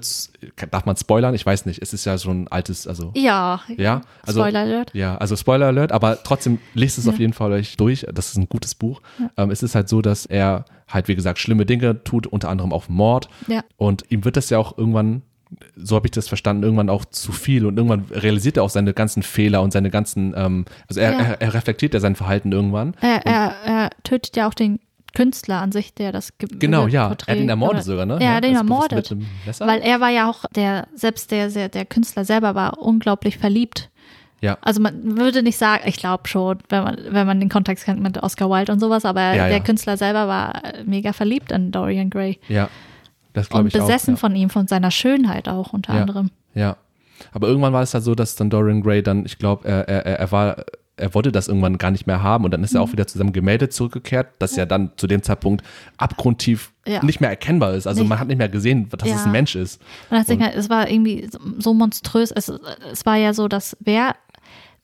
darf 0.70 0.86
man 0.86 0.96
spoilern? 0.96 1.34
Ich 1.34 1.44
weiß 1.44 1.66
nicht. 1.66 1.82
Es 1.82 1.92
ist 1.92 2.04
ja 2.04 2.16
schon 2.18 2.42
ein 2.44 2.48
altes, 2.48 2.86
also, 2.86 3.10
Ja. 3.16 3.60
ja. 3.76 4.02
Also, 4.24 4.40
Spoiler 4.40 4.60
Alert. 4.60 4.90
Ja, 4.94 5.16
also 5.18 5.34
Spoiler 5.36 5.66
Alert, 5.66 5.92
aber 5.92 6.22
trotzdem 6.22 6.58
lest 6.74 6.98
es 6.98 7.06
Ja. 7.06 7.12
auf 7.12 7.18
jeden 7.18 7.32
Fall 7.32 7.52
euch 7.52 7.76
durch. 7.76 8.06
Das 8.14 8.28
ist 8.28 8.36
ein 8.36 8.48
gutes 8.48 8.74
Buch. 8.74 9.02
Ähm, 9.36 9.50
es 9.50 9.62
ist 9.62 9.74
halt 9.74 9.88
so, 9.88 10.00
dass 10.02 10.24
er 10.24 10.64
halt, 10.88 11.08
wie 11.08 11.16
gesagt, 11.16 11.38
schlimme 11.40 11.66
Dinge 11.66 12.04
tut, 12.04 12.26
unter 12.28 12.48
anderem 12.48 12.72
auch 12.72 12.88
Mord. 12.88 13.28
Ja. 13.48 13.62
Und 13.76 14.04
ihm 14.08 14.24
wird 14.24 14.36
das 14.36 14.50
ja 14.50 14.58
auch 14.58 14.78
irgendwann, 14.78 15.22
so 15.76 15.96
habe 15.96 16.06
ich 16.06 16.10
das 16.10 16.28
verstanden, 16.28 16.62
irgendwann 16.64 16.90
auch 16.90 17.04
zu 17.04 17.32
viel. 17.32 17.66
Und 17.66 17.76
irgendwann 17.76 18.04
realisiert 18.10 18.56
er 18.56 18.62
auch 18.64 18.70
seine 18.70 18.92
ganzen 18.94 19.22
Fehler 19.22 19.62
und 19.62 19.72
seine 19.72 19.90
ganzen, 19.90 20.34
ähm, 20.36 20.64
also 20.88 21.00
er, 21.00 21.12
Ja. 21.12 21.18
er, 21.18 21.40
er 21.42 21.54
reflektiert 21.54 21.94
ja 21.94 22.00
sein 22.00 22.16
Verhalten 22.16 22.52
irgendwann. 22.52 22.94
Er, 23.00 23.24
er, 23.26 23.52
er 23.64 23.90
tötet 24.02 24.36
ja 24.36 24.48
auch 24.48 24.54
den 24.54 24.80
Künstler 25.14 25.62
an 25.62 25.72
sich, 25.72 25.94
der 25.94 26.12
das 26.12 26.36
ge- 26.36 26.48
Genau, 26.58 26.86
ja. 26.88 27.08
Porträt- 27.08 27.28
Er 27.28 27.34
hat 27.36 27.40
ihn 27.42 27.48
ermordet 27.48 27.84
sogar, 27.84 28.04
ne? 28.06 28.14
Ja, 28.20 28.30
er 28.30 28.34
hat 28.36 28.44
ihn 28.44 28.54
ermordet. 28.56 29.16
Weil 29.60 29.80
er 29.80 30.00
war 30.00 30.10
ja 30.10 30.28
auch, 30.28 30.44
der, 30.54 30.88
selbst 30.94 31.30
der, 31.30 31.48
der, 31.48 31.68
der 31.70 31.86
Künstler 31.86 32.24
selber 32.24 32.54
war 32.54 32.78
unglaublich 32.78 33.38
verliebt. 33.38 33.88
ja. 34.42 34.58
Also 34.60 34.82
man 34.82 35.16
würde 35.16 35.42
nicht 35.42 35.56
sagen, 35.56 35.84
ich 35.86 35.96
glaube 35.96 36.28
schon, 36.28 36.58
wenn 36.68 36.82
man, 36.84 36.96
wenn 37.10 37.26
man 37.26 37.40
den 37.40 37.48
Kontext 37.48 37.84
kennt 37.86 38.02
mit 38.02 38.22
Oscar 38.22 38.50
Wilde 38.50 38.72
und 38.72 38.80
sowas, 38.80 39.04
aber 39.06 39.32
Ja, 39.34 39.48
der. 39.48 39.60
Künstler 39.60 39.96
selber 39.96 40.28
war 40.28 40.60
mega 40.84 41.12
verliebt 41.14 41.50
in 41.52 41.70
Dorian 41.72 42.10
Gray. 42.10 42.38
Ja. 42.48 42.68
Das 43.36 43.48
glaube 43.50 43.62
Und 43.64 43.66
ich 43.68 43.72
besessen 43.80 44.14
auch. 44.14 44.18
von 44.18 44.34
ihm, 44.34 44.48
von 44.50 44.66
seiner 44.66 44.90
Schönheit 44.90 45.48
auch 45.48 45.72
unter 45.72 45.94
Ja. 45.94 46.00
anderem. 46.00 46.30
Ja. 46.54 46.60
ja. 46.62 46.76
Aber 47.32 47.48
irgendwann 47.48 47.72
war 47.72 47.82
es 47.82 47.92
halt 47.94 48.02
so, 48.04 48.14
dass 48.14 48.34
dann 48.34 48.50
Dorian 48.50 48.82
Gray 48.82 49.02
dann, 49.02 49.24
ich 49.26 49.38
glaube, 49.38 49.68
er, 49.68 49.88
er, 49.88 50.04
er 50.18 50.32
war, 50.32 50.64
er 50.98 51.12
wollte 51.14 51.30
das 51.32 51.48
irgendwann 51.48 51.76
gar 51.78 51.90
nicht 51.90 52.06
mehr 52.06 52.22
haben 52.22 52.44
und 52.44 52.50
dann 52.50 52.62
ist 52.64 52.72
Mhm. 52.72 52.78
er 52.78 52.82
auch 52.82 52.92
wieder 52.92 53.06
zu 53.06 53.18
seinem 53.18 53.32
Gemälde 53.34 53.68
zurückgekehrt, 53.68 54.28
das 54.38 54.56
ja 54.56 54.64
dann 54.66 54.92
zu 54.96 55.06
dem 55.06 55.22
Zeitpunkt 55.22 55.62
abgrundtief 55.98 56.72
Ja. 56.86 57.02
nicht 57.04 57.20
mehr 57.20 57.30
erkennbar 57.30 57.74
ist. 57.74 57.86
Also 57.86 58.00
Nicht. 58.00 58.08
man 58.08 58.18
hat 58.20 58.28
nicht 58.28 58.38
mehr 58.38 58.48
gesehen, 58.48 58.88
dass 58.90 59.08
Ja. 59.08 59.16
es 59.16 59.24
ein 59.26 59.32
Mensch 59.32 59.54
ist. 59.56 59.80
Und 60.10 60.18
deswegen, 60.18 60.42
es 60.42 60.70
war 60.70 60.88
irgendwie 60.90 61.28
so- 61.30 61.38
so 61.58 61.74
monströs. 61.74 62.30
Es, 62.30 62.50
es 62.92 63.04
war 63.04 63.16
ja 63.16 63.34
so, 63.34 63.48
dass 63.48 63.76
wer, 63.80 64.14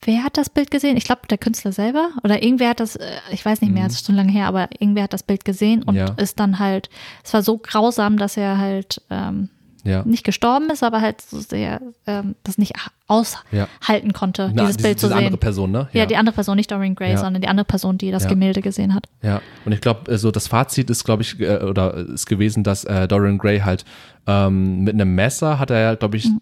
wer 0.04 0.24
hat 0.24 0.36
das 0.36 0.50
Bild 0.50 0.70
gesehen? 0.70 0.96
Ich 0.96 1.04
glaube, 1.04 1.22
der 1.30 1.38
Künstler 1.38 1.72
selber 1.72 2.10
oder 2.24 2.42
irgendwer 2.42 2.70
hat 2.70 2.80
das, 2.80 2.96
äh, 2.96 3.06
ich 3.30 3.44
weiß 3.44 3.60
nicht 3.60 3.72
mehr, 3.72 3.86
es 3.86 3.94
ist 3.94 4.06
schon 4.06 4.16
lange 4.16 4.32
her, 4.32 4.46
aber 4.46 4.68
irgendwer 4.78 5.04
hat 5.04 5.12
das 5.12 5.22
Bild 5.22 5.44
gesehen 5.44 5.82
und 5.82 5.94
Mhm. 5.94 6.00
Ja. 6.00 6.06
ist 6.16 6.38
dann 6.40 6.58
halt, 6.58 6.90
es 7.24 7.32
war 7.34 7.42
so 7.42 7.58
grausam, 7.58 8.16
dass 8.18 8.36
er 8.36 8.58
halt 8.58 9.00
ähm, 9.10 9.48
Ja. 9.84 10.02
nicht 10.04 10.22
gestorben 10.24 10.70
ist, 10.70 10.82
aber 10.84 11.00
halt 11.00 11.20
so 11.20 11.40
sehr 11.40 11.80
ähm, 12.06 12.34
das 12.44 12.56
nicht 12.58 12.72
aushalten 13.08 14.12
konnte, 14.12 14.50
Na, 14.54 14.62
dieses 14.62 14.76
diese, 14.76 14.88
Bild 14.88 15.00
zu 15.00 15.06
diese 15.06 15.16
sehen. 15.16 15.24
andere 15.26 15.38
Person, 15.38 15.70
ne? 15.70 15.88
ja. 15.92 16.06
die 16.06 16.16
andere 16.16 16.34
Person, 16.34 16.56
nicht 16.56 16.70
Dorian 16.70 16.94
Gray, 16.94 17.10
Ja. 17.12 17.18
sondern 17.18 17.42
die 17.42 17.48
andere 17.48 17.64
Person, 17.64 17.98
die 17.98 18.10
das 18.10 18.22
Ja. 18.24 18.28
Gemälde 18.28 18.62
gesehen 18.62 18.94
hat. 18.94 19.06
Ja, 19.22 19.40
und 19.64 19.72
ich 19.72 19.80
glaube, 19.80 20.16
so 20.18 20.30
das 20.30 20.46
Fazit 20.48 20.88
ist, 20.90 21.04
glaube 21.04 21.22
ich, 21.22 21.38
äh, 21.40 21.58
oder 21.58 21.94
ist 21.94 22.26
gewesen, 22.26 22.64
dass 22.64 22.84
äh, 22.84 23.06
Dorian 23.08 23.38
Gray 23.38 23.60
halt 23.60 23.84
ähm, 24.26 24.84
mit 24.84 24.94
einem 24.94 25.14
Messer 25.14 25.58
hat 25.58 25.70
er 25.70 25.80
ja, 25.80 25.94
glaube 25.96 26.16
ich, 26.16 26.26
Mhm. 26.26 26.40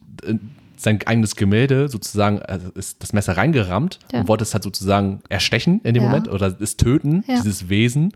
In 0.81 0.99
sein 0.99 1.07
eigenes 1.07 1.37
Gemälde 1.37 1.89
sozusagen, 1.89 2.41
also 2.41 2.71
ist 2.71 3.03
das 3.03 3.13
Messer 3.13 3.37
reingerammt 3.37 3.99
Ja. 4.13 4.21
und 4.21 4.29
wollte 4.29 4.43
es 4.45 4.55
halt 4.55 4.63
sozusagen 4.65 5.21
erstechen 5.29 5.81
in 5.85 5.95
dem 5.95 6.03
Ja. 6.03 6.09
Moment 6.09 6.29
oder 6.29 6.55
es 6.61 6.77
töten, 6.77 7.25
Ja. 7.29 7.37
dieses 7.37 7.69
Wesen. 7.69 8.13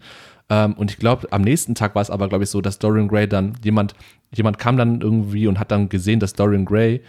Ähm, 0.51 0.75
und 0.75 0.91
ich 0.91 0.99
glaube, 0.99 1.29
am 1.33 1.43
nächsten 1.43 1.75
Tag 1.75 1.95
war 1.95 2.03
es 2.03 2.11
aber, 2.11 2.29
glaube 2.29 2.45
ich, 2.45 2.51
so, 2.51 2.61
dass 2.61 2.79
Dorian 2.79 3.09
Gray 3.09 3.29
dann, 3.29 3.55
jemand, 3.65 3.95
jemand 4.35 4.59
kam 4.59 4.77
dann 4.77 5.01
irgendwie 5.01 5.47
und 5.47 5.59
hat 5.59 5.71
dann 5.71 5.89
gesehen, 5.89 6.21
dass 6.21 6.33
Dorian 6.35 6.65
Gray 6.65 7.01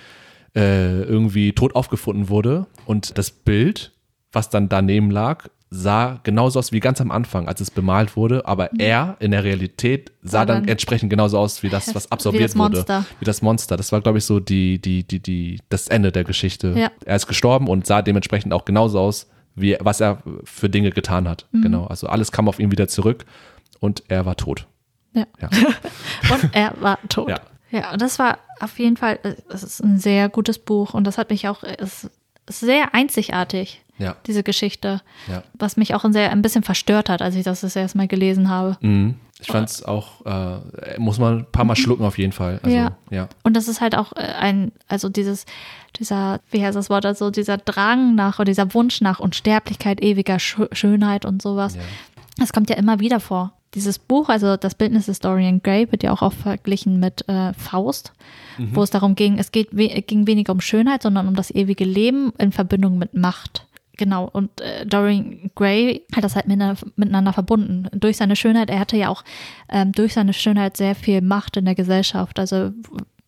äh, 0.56 1.02
irgendwie 1.04 1.52
tot 1.54 1.76
aufgefunden 1.76 2.30
wurde 2.30 2.66
und 2.86 3.18
das 3.18 3.32
Bild, 3.32 3.92
was 4.32 4.50
dann 4.50 4.70
daneben 4.70 5.12
lag, 5.12 5.48
sah 5.76 6.20
genauso 6.24 6.60
aus 6.60 6.72
wie 6.72 6.80
ganz 6.80 7.02
am 7.02 7.12
Anfang, 7.12 7.48
als 7.48 7.60
es 7.62 7.70
bemalt 7.72 8.16
wurde, 8.16 8.46
aber 8.48 8.70
er 8.80 9.18
in 9.20 9.32
der 9.32 9.44
Realität 9.44 10.12
sah 10.24 10.46
dann 10.46 10.62
dann- 10.64 10.70
entsprechend 10.70 11.10
genauso 11.10 11.38
aus 11.38 11.62
wie 11.64 11.70
das, 11.70 11.94
was 11.94 12.06
Wie 12.08 12.12
absorbiert 12.12 12.44
das 12.46 12.56
Monster. 12.56 12.98
wurde. 13.00 13.06
Wie 13.20 13.26
das 13.26 13.42
Monster. 13.42 13.78
Das 13.78 13.92
war, 13.92 14.02
glaube 14.02 14.18
ich, 14.20 14.26
so 14.26 14.40
die, 14.40 14.80
die, 14.80 15.04
die, 15.04 15.20
die, 15.20 15.60
das 15.70 15.88
Ende 15.88 16.12
der 16.12 16.24
Geschichte. 16.24 16.74
Ja. 16.78 16.92
Er 17.06 17.16
ist 17.16 17.28
gestorben 17.28 17.68
und 17.68 17.86
sah 17.86 18.02
dementsprechend 18.02 18.54
auch 18.54 18.66
genauso 18.66 19.00
aus, 19.00 19.28
wie 19.56 19.78
was 19.80 20.02
er 20.02 20.22
für 20.44 20.70
Dinge 20.70 20.92
getan 20.92 21.28
hat. 21.30 21.46
Mhm. 21.52 21.62
Genau. 21.62 21.86
Also 21.88 22.08
alles 22.08 22.32
kam 22.32 22.48
auf 22.50 22.60
ihn 22.60 22.72
wieder 22.72 22.88
zurück 22.88 23.26
und 23.80 24.04
er 24.08 24.26
war 24.26 24.36
tot. 24.36 24.68
Ja. 25.14 25.26
Ja. 25.42 25.50
Und 26.34 26.50
er 26.54 26.74
war 26.82 27.00
tot. 27.10 27.30
Ja. 27.30 27.40
Ja, 27.72 27.92
und 27.92 28.02
das 28.02 28.20
war 28.20 28.38
auf 28.62 28.78
jeden 28.80 28.96
Fall, 28.96 29.20
äh, 29.24 29.34
es 29.50 29.64
ist 29.64 29.82
ein 29.84 29.98
sehr 29.98 30.30
gutes 30.30 30.60
Buch 30.60 30.94
und 30.94 31.06
das 31.06 31.18
hat 31.18 31.30
mich 31.30 31.48
auch, 31.48 31.64
äh, 31.64 31.76
es 31.80 32.10
ist 32.48 32.60
sehr 32.60 32.94
einzigartig, 32.94 33.84
Ja. 33.98 34.16
diese 34.28 34.44
Geschichte, 34.44 35.02
Ja. 35.30 35.44
was 35.58 35.78
mich 35.78 35.96
auch 35.96 36.04
ein, 36.04 36.12
sehr, 36.14 36.32
ein 36.32 36.42
bisschen 36.42 36.64
verstört 36.64 37.10
hat, 37.10 37.22
als 37.22 37.36
ich 37.36 37.44
das 37.44 37.62
das 37.62 37.76
erste 37.76 37.98
Mal 37.98 38.08
gelesen 38.08 38.50
habe. 38.50 38.78
Mhm. 38.82 39.16
Ich 39.40 39.48
fand 39.48 39.70
es 39.70 39.84
auch, 39.84 40.26
äh, 40.26 40.98
muss 40.98 41.20
man 41.20 41.40
ein 41.40 41.46
paar 41.52 41.66
Mal 41.66 41.76
schlucken 41.76 42.06
auf 42.06 42.18
jeden 42.18 42.32
Fall. 42.32 42.60
Also, 42.64 42.76
Ja. 42.76 42.98
ja. 43.10 43.28
Und 43.44 43.56
das 43.56 43.68
ist 43.68 43.82
halt 43.82 43.96
auch 43.98 44.14
äh, 44.14 44.20
ein, 44.20 44.72
also 44.88 45.10
dieses, 45.10 45.46
dieser, 46.00 46.40
wie 46.52 46.64
heißt 46.64 46.76
das 46.76 46.90
Wort, 46.90 47.06
also 47.06 47.32
dieser 47.32 47.58
Drang 47.58 48.16
nach 48.16 48.40
oder 48.40 48.46
dieser 48.46 48.74
Wunsch 48.74 49.02
nach 49.02 49.20
Unsterblichkeit, 49.20 50.02
ewiger 50.02 50.40
Sch 50.40 50.60
Schönheit 50.72 51.26
und 51.26 51.42
sowas. 51.42 51.76
Ja. 51.76 51.82
Das 52.38 52.54
kommt 52.54 52.70
ja 52.70 52.76
immer 52.78 53.00
wieder 53.00 53.20
vor. 53.20 53.54
Dieses 53.74 54.00
Buch, 54.00 54.30
also 54.30 54.56
das 54.56 54.74
Bildnis 54.76 55.08
des 55.08 55.20
Dorian 55.20 55.62
Gray, 55.62 55.92
wird 55.92 56.02
ja 56.04 56.14
auch 56.14 56.22
oft 56.22 56.38
verglichen 56.38 57.00
mit 57.02 57.28
äh, 57.28 57.54
Faust, 57.54 58.14
wo 58.58 58.84
es 58.84 58.90
darum 58.90 59.16
ging, 59.16 59.38
es 59.38 59.52
geht 59.52 59.72
ging 60.08 60.28
weniger 60.28 60.54
um 60.54 60.62
Schönheit, 60.62 61.04
sondern 61.04 61.28
um 61.28 61.36
das 61.36 61.52
ewige 61.52 61.84
Leben 61.84 62.32
in 62.38 62.54
Verbindung 62.54 62.98
mit 62.98 63.14
Macht. 63.16 63.65
Genau, 63.98 64.30
und 64.32 64.62
äh, 64.62 64.86
Dorian 64.86 65.52
Gray 65.56 66.06
hat 66.16 66.24
das 66.24 66.36
halt 66.36 66.48
miteinander, 66.48 67.34
verbunden. 67.34 67.88
Durch 67.94 68.18
seine 68.18 68.36
Schönheit, 68.36 68.70
er 68.70 68.80
hatte 68.80 68.98
ja 68.98 69.10
auch 69.10 69.24
ähm, 69.70 69.92
durch 69.92 70.14
seine 70.14 70.34
Schönheit 70.34 70.78
sehr 70.78 70.96
viel 70.96 71.22
Macht 71.22 71.58
in 71.58 71.66
der 71.66 71.76
Gesellschaft. 71.76 72.40
Also 72.40 72.72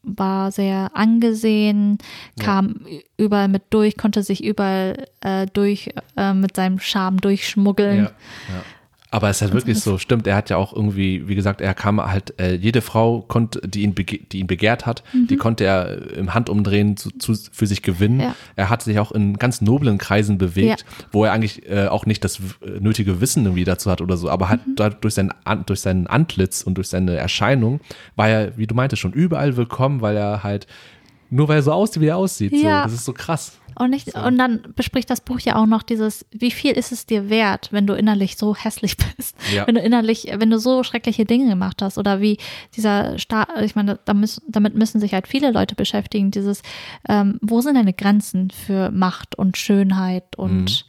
war 0.04 0.52
sehr 0.52 0.92
angesehen, 0.94 1.98
kam 2.40 2.86
überall 3.18 3.50
mit 3.50 3.64
durch, 3.72 3.98
konnte 3.98 4.24
sich 4.24 4.44
überall 4.44 5.06
äh, 5.22 5.48
durch 5.52 5.90
äh, 6.16 6.34
mit 6.34 6.56
seinem 6.56 6.80
Charme 6.80 7.20
durchschmuggeln. 7.20 7.98
Ja, 7.98 8.04
ja. 8.04 8.64
Aber 9.10 9.30
es 9.30 9.38
ist 9.38 9.42
halt 9.44 9.54
wirklich 9.54 9.80
so, 9.80 9.98
stimmt, 9.98 10.28
er 10.28 10.36
hat 10.36 10.50
ja 10.50 10.58
auch 10.58 10.74
irgendwie, 10.74 11.28
wie 11.30 11.36
gesagt, 11.36 11.62
er 11.62 11.74
kam 11.74 12.02
halt, 12.02 12.38
äh, 12.42 12.56
jede 12.56 12.82
Frau 12.82 13.22
konnte, 13.22 13.62
die 13.66 13.84
ihn, 13.84 13.96
die 13.96 14.40
ihn 14.40 14.48
begehrt 14.48 14.86
hat, 14.86 15.02
die 15.30 15.38
konnte 15.38 15.64
er 15.64 16.12
im 16.18 16.34
Handumdrehen 16.34 16.98
zu, 16.98 17.12
zu, 17.12 17.34
für 17.52 17.68
sich 17.68 17.82
gewinnen. 17.82 18.16
Mhm. 18.18 18.22
Ja. 18.24 18.36
Er 18.58 18.70
hat 18.70 18.82
sich 18.84 19.00
auch 19.00 19.14
in 19.14 19.38
ganz 19.38 19.62
noblen 19.62 19.98
Kreisen 19.98 20.38
bewegt, 20.38 20.86
wo 21.14 21.24
er 21.24 21.32
eigentlich 21.32 21.70
äh, 21.70 21.88
auch 21.88 22.06
nicht 22.06 22.24
das 22.26 22.40
äh, 22.62 22.80
nötige 22.82 23.22
Wissen 23.22 23.46
irgendwie 23.46 23.64
dazu 23.64 23.90
hat 23.90 24.02
oder 24.02 24.18
so, 24.18 24.30
aber 24.30 24.50
halt 24.50 24.68
Mhm. 24.68 24.76
durch 25.02 25.14
sein, 25.14 25.32
durch 25.66 25.80
seinen 25.80 26.08
Antlitz 26.08 26.62
und 26.64 26.76
durch 26.76 26.90
seine 26.90 27.16
Erscheinung 27.16 27.80
war 28.18 28.28
er, 28.28 28.58
wie 28.58 28.68
du 28.68 28.76
meintest, 28.76 29.02
schon 29.02 29.14
überall 29.14 29.56
willkommen, 29.56 30.02
weil 30.02 30.18
er 30.18 30.44
halt, 30.44 30.68
nur 31.30 31.48
weil 31.48 31.58
er 31.60 31.64
so 31.64 31.72
aussieht, 31.72 32.02
wie 32.02 32.08
er 32.08 32.18
aussieht. 32.18 32.52
Ja. 32.54 32.80
So, 32.82 32.84
das 32.86 32.94
ist 32.94 33.06
so 33.06 33.14
krass. 33.14 33.60
Und, 33.80 33.92
nicht, 33.92 34.16
und 34.16 34.40
dann 34.40 34.62
bespricht 34.76 35.08
das 35.10 35.22
Buch 35.22 35.40
ja 35.40 35.56
auch 35.56 35.68
noch 35.68 35.84
dieses, 35.84 36.26
wie 36.32 36.50
viel 36.50 36.72
ist 36.72 36.92
es 36.92 37.06
dir 37.06 37.30
wert, 37.30 37.70
wenn 37.72 37.86
du 37.86 37.94
innerlich 37.94 38.36
so 38.36 38.56
hässlich 38.56 38.98
bist, 39.18 39.36
Ja. 39.54 39.68
wenn 39.68 39.76
du 39.76 39.82
innerlich, 39.82 40.28
wenn 40.36 40.50
du 40.50 40.58
so 40.58 40.82
schreckliche 40.84 41.26
Dinge 41.26 41.48
gemacht 41.50 41.82
hast 41.84 42.00
oder 42.00 42.20
wie 42.20 42.38
dieser 42.76 43.20
Staat, 43.20 43.50
ich 43.62 43.76
meine, 43.76 44.00
damit 44.04 44.74
müssen 44.74 45.00
sich 45.00 45.14
halt 45.14 45.28
viele 45.28 45.52
Leute 45.52 45.76
beschäftigen, 45.76 46.32
dieses, 46.32 46.64
ähm, 47.08 47.38
wo 47.42 47.62
sind 47.62 47.76
deine 47.76 47.94
Grenzen 47.94 48.50
für 48.50 48.90
Macht 48.90 49.36
und 49.36 49.58
Schönheit 49.58 50.36
und 50.38 50.88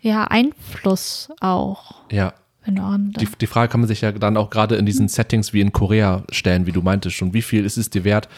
ja, 0.00 0.24
Einfluss 0.24 1.28
auch. 1.40 1.96
Ja. 2.10 2.32
Die, 2.68 3.28
die 3.40 3.46
Frage 3.46 3.70
kann 3.70 3.80
man 3.80 3.88
sich 3.88 4.00
ja 4.00 4.10
dann 4.10 4.36
auch 4.36 4.50
gerade 4.50 4.74
in 4.74 4.86
diesen 4.86 5.06
Settings 5.06 5.52
wie 5.52 5.60
in 5.60 5.72
Korea 5.72 6.24
stellen, 6.32 6.66
wie 6.66 6.72
du 6.72 6.82
meintest 6.82 7.14
schon. 7.14 7.32
Wie 7.32 7.42
viel 7.42 7.64
ist 7.64 7.76
es 7.76 7.90
dir 7.90 8.02
wert, 8.02 8.28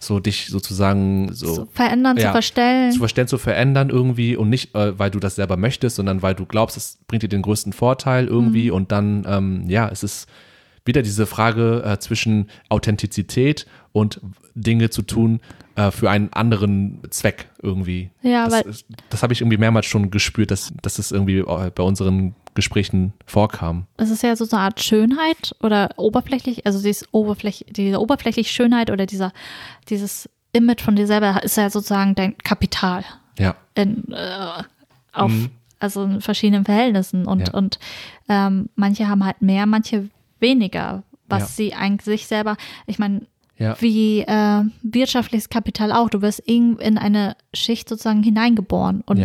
so 0.00 0.20
dich 0.20 0.46
sozusagen 0.48 1.32
so 1.32 1.54
zu 1.54 1.68
verändern, 1.72 2.16
Ja. 2.16 2.26
zu 2.26 2.32
verstellen. 2.32 2.92
zu 2.92 2.98
verstellen, 2.98 3.28
zu 3.28 3.38
verändern 3.38 3.90
irgendwie 3.90 4.36
und 4.36 4.48
nicht, 4.48 4.74
äh, 4.74 4.98
weil 4.98 5.10
du 5.10 5.18
das 5.18 5.34
selber 5.36 5.56
möchtest, 5.56 5.96
sondern 5.96 6.22
weil 6.22 6.34
du 6.34 6.46
glaubst, 6.46 6.76
es 6.76 6.98
bringt 7.08 7.22
dir 7.22 7.28
den 7.28 7.42
größten 7.42 7.72
Vorteil 7.72 8.24
Mhm. 8.24 8.30
irgendwie 8.30 8.70
und 8.70 8.92
dann, 8.92 9.24
ähm, 9.28 9.64
ja, 9.68 9.88
es 9.88 10.02
ist 10.02 10.28
wieder 10.84 11.02
diese 11.02 11.26
Frage 11.26 11.82
äh, 11.84 11.98
zwischen 11.98 12.48
Authentizität 12.70 13.66
und 13.92 14.20
Dinge 14.54 14.90
zu 14.90 15.02
tun 15.02 15.40
äh, 15.76 15.90
für 15.90 16.10
einen 16.10 16.32
anderen 16.32 17.00
Zweck 17.10 17.48
irgendwie. 17.62 18.10
Ja, 18.22 18.48
das, 18.48 18.84
das 19.10 19.22
habe 19.22 19.32
ich 19.32 19.40
irgendwie 19.42 19.58
mehrmals 19.58 19.86
schon 19.86 20.10
gespürt, 20.10 20.50
dass, 20.50 20.72
dass 20.82 20.98
es 20.98 21.12
irgendwie 21.12 21.38
äh, 21.38 21.70
bei 21.74 21.82
unseren 21.82 22.34
Gesprächen 22.58 23.12
vorkam. 23.24 23.86
Es 23.98 24.10
ist 24.10 24.24
ja 24.24 24.34
so 24.34 24.44
eine 24.50 24.64
Art 24.64 24.80
Schönheit 24.80 25.54
oder 25.62 25.90
oberflächlich, 25.96 26.66
also 26.66 26.82
dieses 26.82 27.06
Oberfläch, 27.14 27.64
diese 27.70 28.00
oberflächliche 28.00 28.52
Schönheit 28.52 28.90
oder 28.90 29.06
dieser, 29.06 29.32
dieses 29.88 30.28
Image 30.52 30.82
von 30.82 30.96
dir 30.96 31.06
selber 31.06 31.40
ist 31.44 31.56
ja 31.56 31.70
sozusagen 31.70 32.16
dein 32.16 32.36
Kapital. 32.38 33.04
Ja. 33.38 33.54
In, 33.76 34.10
äh, 34.10 34.64
auf, 35.12 35.30
mhm. 35.30 35.50
also 35.78 36.02
in 36.02 36.20
verschiedenen 36.20 36.64
Verhältnissen. 36.64 37.26
Und, 37.26 37.46
ja. 37.46 37.54
und 37.54 37.78
ähm, 38.28 38.70
manche 38.74 39.06
haben 39.06 39.24
halt 39.24 39.40
mehr, 39.40 39.66
manche 39.66 40.10
weniger, 40.40 41.04
was 41.28 41.42
ja. 41.42 41.46
sie 41.46 41.74
eigentlich 41.74 42.26
selber, 42.26 42.56
ich 42.88 42.98
meine, 42.98 43.20
ja. 43.56 43.76
wie 43.80 44.22
äh, 44.22 44.64
wirtschaftliches 44.82 45.48
Kapital 45.48 45.92
auch. 45.92 46.10
Du 46.10 46.22
wirst 46.22 46.40
in 46.40 46.98
eine 46.98 47.36
Schicht 47.54 47.88
sozusagen 47.88 48.24
hineingeboren 48.24 49.02
und 49.06 49.18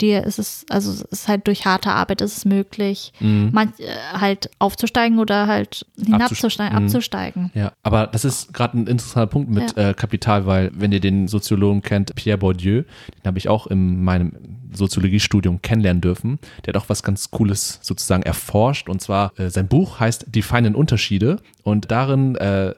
dir 0.00 0.24
ist 0.24 0.38
es, 0.38 0.64
also 0.70 0.90
es 0.90 1.02
ist 1.02 1.28
halt 1.28 1.46
durch 1.46 1.66
harte 1.66 1.90
Arbeit 1.90 2.20
ist 2.20 2.36
es 2.36 2.44
möglich, 2.44 3.12
mhm. 3.20 3.50
man, 3.52 3.68
äh, 3.78 4.18
halt 4.18 4.50
aufzusteigen 4.58 5.18
oder 5.18 5.46
halt 5.46 5.86
hinabzusteigen, 5.96 6.76
mhm. 6.76 6.84
abzusteigen. 6.84 7.50
Ja, 7.54 7.72
aber 7.82 8.06
das 8.06 8.24
ist 8.24 8.52
gerade 8.54 8.78
ein 8.78 8.86
interessanter 8.86 9.26
Punkt 9.26 9.50
mit 9.50 9.76
ja. 9.76 9.90
äh, 9.90 9.94
Kapital, 9.94 10.46
weil 10.46 10.70
wenn 10.74 10.92
ihr 10.92 11.00
den 11.00 11.28
Soziologen 11.28 11.82
kennt, 11.82 12.14
Pierre 12.14 12.38
Bourdieu, 12.38 12.82
den 12.82 13.26
habe 13.26 13.38
ich 13.38 13.48
auch 13.48 13.66
in 13.66 14.02
meinem 14.02 14.32
Soziologiestudium 14.72 15.62
kennenlernen 15.62 16.00
dürfen. 16.00 16.38
Der 16.64 16.74
hat 16.74 16.82
auch 16.82 16.88
was 16.88 17.02
ganz 17.02 17.30
Cooles 17.30 17.78
sozusagen 17.82 18.22
erforscht 18.22 18.88
und 18.88 19.00
zwar 19.00 19.32
äh, 19.38 19.50
sein 19.50 19.68
Buch 19.68 20.00
heißt 20.00 20.26
Die 20.28 20.42
feinen 20.42 20.74
Unterschiede 20.74 21.40
und 21.62 21.90
darin 21.90 22.36
äh, 22.36 22.74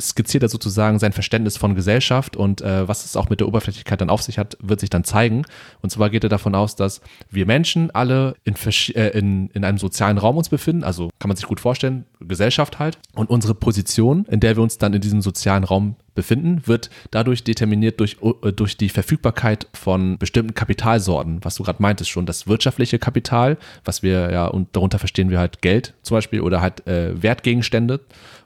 skizziert 0.00 0.42
er 0.42 0.48
sozusagen 0.48 0.98
sein 0.98 1.12
Verständnis 1.12 1.56
von 1.56 1.74
Gesellschaft 1.74 2.36
und 2.36 2.60
äh, 2.60 2.86
was 2.86 3.04
es 3.04 3.16
auch 3.16 3.28
mit 3.28 3.40
der 3.40 3.48
Oberflächlichkeit 3.48 4.00
dann 4.00 4.10
auf 4.10 4.22
sich 4.22 4.38
hat, 4.38 4.56
wird 4.60 4.80
sich 4.80 4.90
dann 4.90 5.04
zeigen. 5.04 5.44
Und 5.82 5.90
zwar 5.90 6.10
geht 6.10 6.24
er 6.24 6.30
davon 6.30 6.54
aus, 6.54 6.76
dass 6.76 7.00
wir 7.30 7.46
Menschen 7.46 7.90
alle 7.92 8.34
in, 8.44 8.54
äh, 8.94 9.18
in, 9.18 9.48
in 9.48 9.64
einem 9.64 9.78
sozialen 9.78 10.18
Raum 10.18 10.36
uns 10.36 10.48
befinden, 10.48 10.84
also 10.84 11.10
kann 11.18 11.28
man 11.28 11.36
sich 11.36 11.46
gut 11.46 11.60
vorstellen, 11.60 12.04
Gesellschaft 12.20 12.78
halt. 12.78 12.98
Und 13.14 13.30
unsere 13.30 13.54
Position, 13.54 14.24
in 14.26 14.40
der 14.40 14.56
wir 14.56 14.62
uns 14.62 14.78
dann 14.78 14.94
in 14.94 15.00
diesem 15.00 15.22
sozialen 15.22 15.64
Raum 15.64 15.96
befinden, 16.16 16.62
wird 16.66 16.90
dadurch 17.12 17.44
determiniert 17.44 18.00
durch, 18.00 18.16
äh, 18.42 18.52
durch 18.52 18.76
die 18.76 18.88
Verfügbarkeit 18.88 19.68
von 19.72 20.18
bestimmten 20.18 20.54
Kapitalsorten, 20.54 21.44
was 21.44 21.54
du 21.54 21.62
gerade 21.62 21.80
meintest 21.80 22.10
schon, 22.10 22.26
das 22.26 22.48
wirtschaftliche 22.48 22.98
Kapital, 22.98 23.56
was 23.84 24.02
wir 24.02 24.32
ja, 24.32 24.46
und 24.46 24.74
darunter 24.74 24.98
verstehen 24.98 25.30
wir 25.30 25.38
halt 25.38 25.62
Geld 25.62 25.94
zum 26.02 26.16
Beispiel 26.16 26.40
oder 26.40 26.60
halt 26.60 26.86
äh, 26.88 27.22
Wertgegenstände 27.22 28.00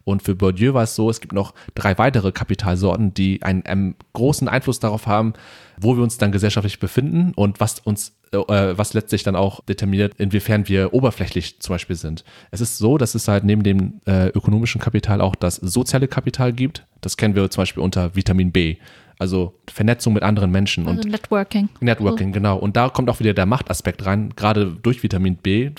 und 0.05 0.23
für 0.23 0.35
Bourdieu 0.35 0.75
war 0.75 0.85
es 0.85 0.95
so, 0.95 1.11
es 1.11 1.21
gibt 1.21 1.33
noch 1.33 1.55
drei 1.75 1.99
weitere 1.99 2.33
Kapitalsorten, 2.33 3.15
die 3.15 3.43
einen, 3.43 3.65
einen 3.67 3.95
großen 4.13 4.49
Einfluss 4.49 4.81
darauf 4.81 5.07
haben, 5.07 5.35
wo 5.79 5.97
wir 5.97 6.03
uns 6.03 6.19
dann 6.19 6.33
gesellschaftlich 6.33 6.79
befinden 6.81 7.33
und 7.35 7.61
was 7.61 7.81
uns 7.81 8.15
äh, 8.33 8.39
was 8.39 8.95
letztlich 8.95 9.23
dann 9.23 9.37
auch 9.37 9.65
determiniert, 9.65 10.15
inwiefern 10.19 10.69
wir 10.69 10.95
oberflächlich 10.95 11.61
zum 11.61 11.75
Beispiel 11.75 11.97
sind. 11.97 12.25
Es 12.51 12.61
ist 12.61 12.79
so, 12.79 12.97
dass 12.97 13.15
es 13.15 13.27
halt 13.29 13.45
neben 13.45 13.63
dem 13.63 14.01
äh, 14.07 14.29
ökonomischen 14.29 14.81
Kapital 14.81 15.21
auch 15.21 15.35
das 15.35 15.57
soziale 15.57 16.09
Kapital 16.09 16.53
gibt. 16.53 16.87
Das 17.01 17.17
kennen 17.17 17.35
wir 17.35 17.51
zum 17.51 17.63
Beispiel 17.63 17.83
unter 17.83 18.15
Vitamin 18.15 18.53
B. 18.53 18.77
Also 19.19 19.55
Vernetzung 19.71 20.15
mit 20.15 20.23
anderen 20.23 20.51
Menschen 20.51 20.87
also 20.87 21.03
und 21.03 21.11
Networking. 21.11 21.69
Networking, 21.81 22.33
genau. 22.33 22.57
Und 22.57 22.77
da 22.77 22.89
kommt 22.89 23.11
auch 23.11 23.21
wieder 23.21 23.35
der 23.35 23.47
Machtaspekt 23.47 24.07
rein, 24.07 24.33
gerade 24.35 24.77
durch 24.83 25.03
Vitamin 25.03 25.37
B 25.37 25.71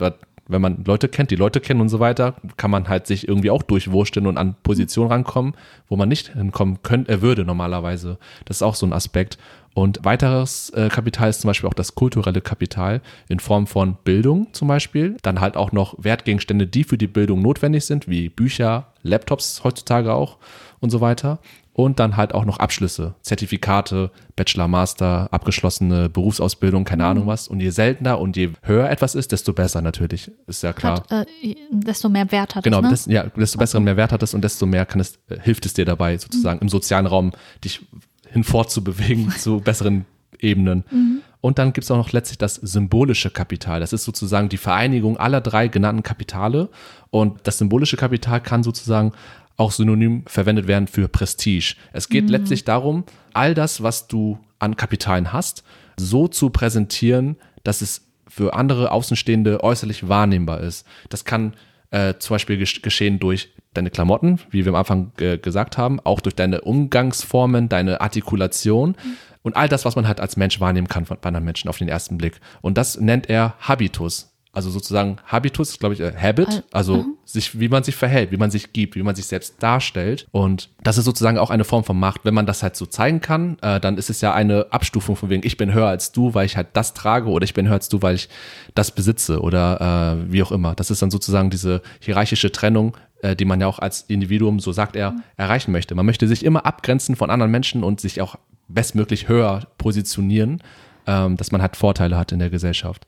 wenn 0.47 0.61
man 0.61 0.83
Leute 0.85 1.07
kennt, 1.07 1.31
die 1.31 1.35
Leute 1.35 1.61
kennen 1.61 1.81
und 1.81 1.89
so 1.89 1.99
weiter, 1.99 2.35
kann 2.57 2.71
man 2.71 2.89
halt 2.89 3.07
sich 3.07 3.27
irgendwie 3.27 3.51
auch 3.51 3.63
durchwursteln 3.63 4.27
und 4.27 4.37
an 4.37 4.55
Positionen 4.63 5.11
rankommen, 5.11 5.53
wo 5.87 5.95
man 5.95 6.09
nicht 6.09 6.33
hinkommen 6.33 6.83
könnte, 6.83 7.11
er 7.11 7.21
würde 7.21 7.45
normalerweise. 7.45 8.17
Das 8.45 8.57
ist 8.57 8.63
auch 8.63 8.75
so 8.75 8.85
ein 8.85 8.93
Aspekt. 8.93 9.37
Und 9.73 10.03
weiteres 10.03 10.69
äh, 10.71 10.89
Kapital 10.89 11.29
ist 11.29 11.41
zum 11.41 11.47
Beispiel 11.47 11.69
auch 11.69 11.73
das 11.73 11.95
kulturelle 11.95 12.41
Kapital 12.41 13.01
in 13.29 13.39
Form 13.39 13.67
von 13.67 13.95
Bildung 14.03 14.47
zum 14.51 14.67
Beispiel. 14.67 15.15
Dann 15.21 15.39
halt 15.39 15.55
auch 15.55 15.71
noch 15.71 15.95
Wertgegenstände, 15.97 16.67
die 16.67 16.83
für 16.83 16.97
die 16.97 17.07
Bildung 17.07 17.41
notwendig 17.41 17.85
sind, 17.85 18.09
wie 18.09 18.27
Bücher, 18.27 18.87
Laptops 19.03 19.63
heutzutage 19.63 20.13
auch 20.13 20.37
und 20.81 20.89
so 20.89 20.99
weiter 20.99 21.39
und 21.73 21.99
dann 21.99 22.17
halt 22.17 22.33
auch 22.33 22.45
noch 22.45 22.57
Abschlüsse, 22.57 23.15
Zertifikate, 23.21 24.11
Bachelor, 24.35 24.67
Master, 24.67 25.29
abgeschlossene 25.31 26.09
Berufsausbildung, 26.09 26.83
keine 26.83 27.05
Ahnung 27.05 27.25
mhm. 27.25 27.29
was. 27.29 27.47
Und 27.47 27.61
je 27.61 27.69
seltener 27.69 28.19
und 28.19 28.35
je 28.35 28.49
höher 28.63 28.89
etwas 28.89 29.15
ist, 29.15 29.31
desto 29.31 29.53
besser 29.53 29.81
natürlich, 29.81 30.31
ist 30.47 30.63
ja 30.63 30.73
klar. 30.73 31.03
Hat, 31.09 31.27
äh, 31.41 31.55
desto 31.71 32.09
mehr 32.09 32.29
Wert 32.31 32.55
hat 32.55 32.63
genau, 32.63 32.79
es. 32.79 32.81
Genau? 32.81 32.91
Des, 32.91 33.05
ja, 33.05 33.23
desto 33.23 33.57
besseren 33.57 33.83
Mehrwert 33.85 34.11
hat 34.11 34.21
es 34.21 34.33
und 34.33 34.41
desto 34.43 34.65
mehr 34.65 34.85
kann 34.85 34.99
es, 34.99 35.15
äh, 35.29 35.39
hilft 35.39 35.65
es 35.65 35.73
dir 35.73 35.85
dabei, 35.85 36.17
sozusagen 36.17 36.57
mhm. 36.57 36.63
im 36.63 36.69
sozialen 36.69 37.05
Raum 37.05 37.31
dich 37.63 37.81
hinfortzubewegen 38.29 39.31
zu 39.37 39.61
besseren 39.61 40.05
Ebenen. 40.39 40.83
Mhm. 40.91 41.21
Und 41.39 41.57
dann 41.57 41.73
gibt 41.73 41.85
es 41.85 41.91
auch 41.91 41.97
noch 41.97 42.11
letztlich 42.11 42.37
das 42.37 42.55
symbolische 42.55 43.31
Kapital. 43.31 43.79
Das 43.79 43.93
ist 43.93 44.03
sozusagen 44.03 44.49
die 44.49 44.57
Vereinigung 44.57 45.17
aller 45.17 45.41
drei 45.41 45.67
genannten 45.67 46.03
Kapitale. 46.03 46.69
Und 47.09 47.39
das 47.43 47.57
symbolische 47.57 47.97
Kapital 47.97 48.41
kann 48.41 48.61
sozusagen 48.61 49.13
auch 49.61 49.71
synonym 49.71 50.23
verwendet 50.25 50.67
werden 50.67 50.87
für 50.87 51.07
Prestige. 51.07 51.75
Es 51.93 52.09
geht 52.09 52.25
mhm. 52.25 52.31
letztlich 52.31 52.63
darum, 52.63 53.03
all 53.33 53.53
das, 53.53 53.83
was 53.83 54.07
du 54.07 54.39
an 54.57 54.75
Kapitalen 54.75 55.31
hast, 55.31 55.63
so 55.97 56.27
zu 56.27 56.49
präsentieren, 56.49 57.37
dass 57.63 57.81
es 57.81 58.07
für 58.27 58.55
andere 58.55 58.91
Außenstehende 58.91 59.63
äußerlich 59.63 60.09
wahrnehmbar 60.09 60.61
ist. 60.61 60.87
Das 61.09 61.25
kann 61.25 61.53
äh, 61.91 62.15
zum 62.17 62.33
Beispiel 62.33 62.57
geschehen 62.57 63.19
durch 63.19 63.53
deine 63.75 63.91
Klamotten, 63.91 64.39
wie 64.49 64.65
wir 64.65 64.71
am 64.71 64.77
Anfang 64.77 65.11
äh, 65.19 65.37
gesagt 65.37 65.77
haben, 65.77 65.99
auch 65.99 66.21
durch 66.21 66.35
deine 66.35 66.61
Umgangsformen, 66.61 67.69
deine 67.69 68.01
Artikulation 68.01 68.89
mhm. 68.91 69.17
und 69.43 69.55
all 69.55 69.69
das, 69.69 69.85
was 69.85 69.95
man 69.95 70.07
halt 70.07 70.19
als 70.19 70.37
Mensch 70.37 70.59
wahrnehmen 70.59 70.87
kann 70.87 71.05
von, 71.05 71.17
bei 71.21 71.27
anderen 71.27 71.45
Menschen 71.45 71.69
auf 71.69 71.77
den 71.77 71.87
ersten 71.87 72.17
Blick. 72.17 72.39
Und 72.61 72.79
das 72.79 72.99
nennt 72.99 73.29
er 73.29 73.53
Habitus. 73.59 74.30
Also 74.53 74.69
sozusagen 74.69 75.17
Habitus, 75.25 75.79
glaube 75.79 75.95
ich, 75.95 76.01
äh, 76.01 76.11
Habit, 76.13 76.63
also 76.73 76.97
mhm. 76.97 77.17
sich, 77.23 77.57
wie 77.59 77.69
man 77.69 77.83
sich 77.83 77.95
verhält, 77.95 78.31
wie 78.31 78.37
man 78.37 78.51
sich 78.51 78.73
gibt, 78.73 78.95
wie 78.95 79.03
man 79.03 79.15
sich 79.15 79.25
selbst 79.25 79.63
darstellt. 79.63 80.27
Und 80.31 80.69
das 80.83 80.97
ist 80.97 81.05
sozusagen 81.05 81.37
auch 81.37 81.51
eine 81.51 81.63
Form 81.63 81.85
von 81.85 81.97
Macht. 81.97 82.25
Wenn 82.25 82.33
man 82.33 82.45
das 82.45 82.61
halt 82.61 82.75
so 82.75 82.85
zeigen 82.85 83.21
kann, 83.21 83.57
äh, 83.61 83.79
dann 83.79 83.97
ist 83.97 84.09
es 84.09 84.19
ja 84.19 84.33
eine 84.33 84.67
Abstufung 84.71 85.15
von 85.15 85.29
wegen, 85.29 85.45
ich 85.45 85.55
bin 85.55 85.73
höher 85.73 85.87
als 85.87 86.11
du, 86.11 86.33
weil 86.33 86.45
ich 86.45 86.57
halt 86.57 86.67
das 86.73 86.93
trage 86.93 87.29
oder 87.29 87.45
ich 87.45 87.53
bin 87.53 87.67
höher 87.67 87.75
als 87.75 87.87
du, 87.87 88.01
weil 88.01 88.15
ich 88.15 88.27
das 88.75 88.91
besitze 88.91 89.39
oder 89.39 90.17
äh, 90.27 90.31
wie 90.33 90.43
auch 90.43 90.51
immer. 90.51 90.75
Das 90.75 90.91
ist 90.91 91.01
dann 91.01 91.11
sozusagen 91.11 91.49
diese 91.49 91.81
hierarchische 92.01 92.51
Trennung, 92.51 92.97
äh, 93.21 93.37
die 93.37 93.45
man 93.45 93.61
ja 93.61 93.67
auch 93.67 93.79
als 93.79 94.01
Individuum, 94.01 94.59
so 94.59 94.73
sagt 94.73 94.97
er, 94.97 95.11
mhm. 95.11 95.23
erreichen 95.37 95.71
möchte. 95.71 95.95
Man 95.95 96.05
möchte 96.05 96.27
sich 96.27 96.43
immer 96.43 96.65
abgrenzen 96.65 97.15
von 97.15 97.29
anderen 97.29 97.51
Menschen 97.51 97.85
und 97.85 98.01
sich 98.01 98.19
auch 98.19 98.35
bestmöglich 98.67 99.29
höher 99.29 99.61
positionieren, 99.77 100.61
ähm, 101.07 101.37
dass 101.37 101.51
man 101.51 101.61
halt 101.61 101.75
Vorteile 101.75 102.17
hat 102.17 102.31
in 102.31 102.39
der 102.39 102.49
Gesellschaft. 102.49 103.07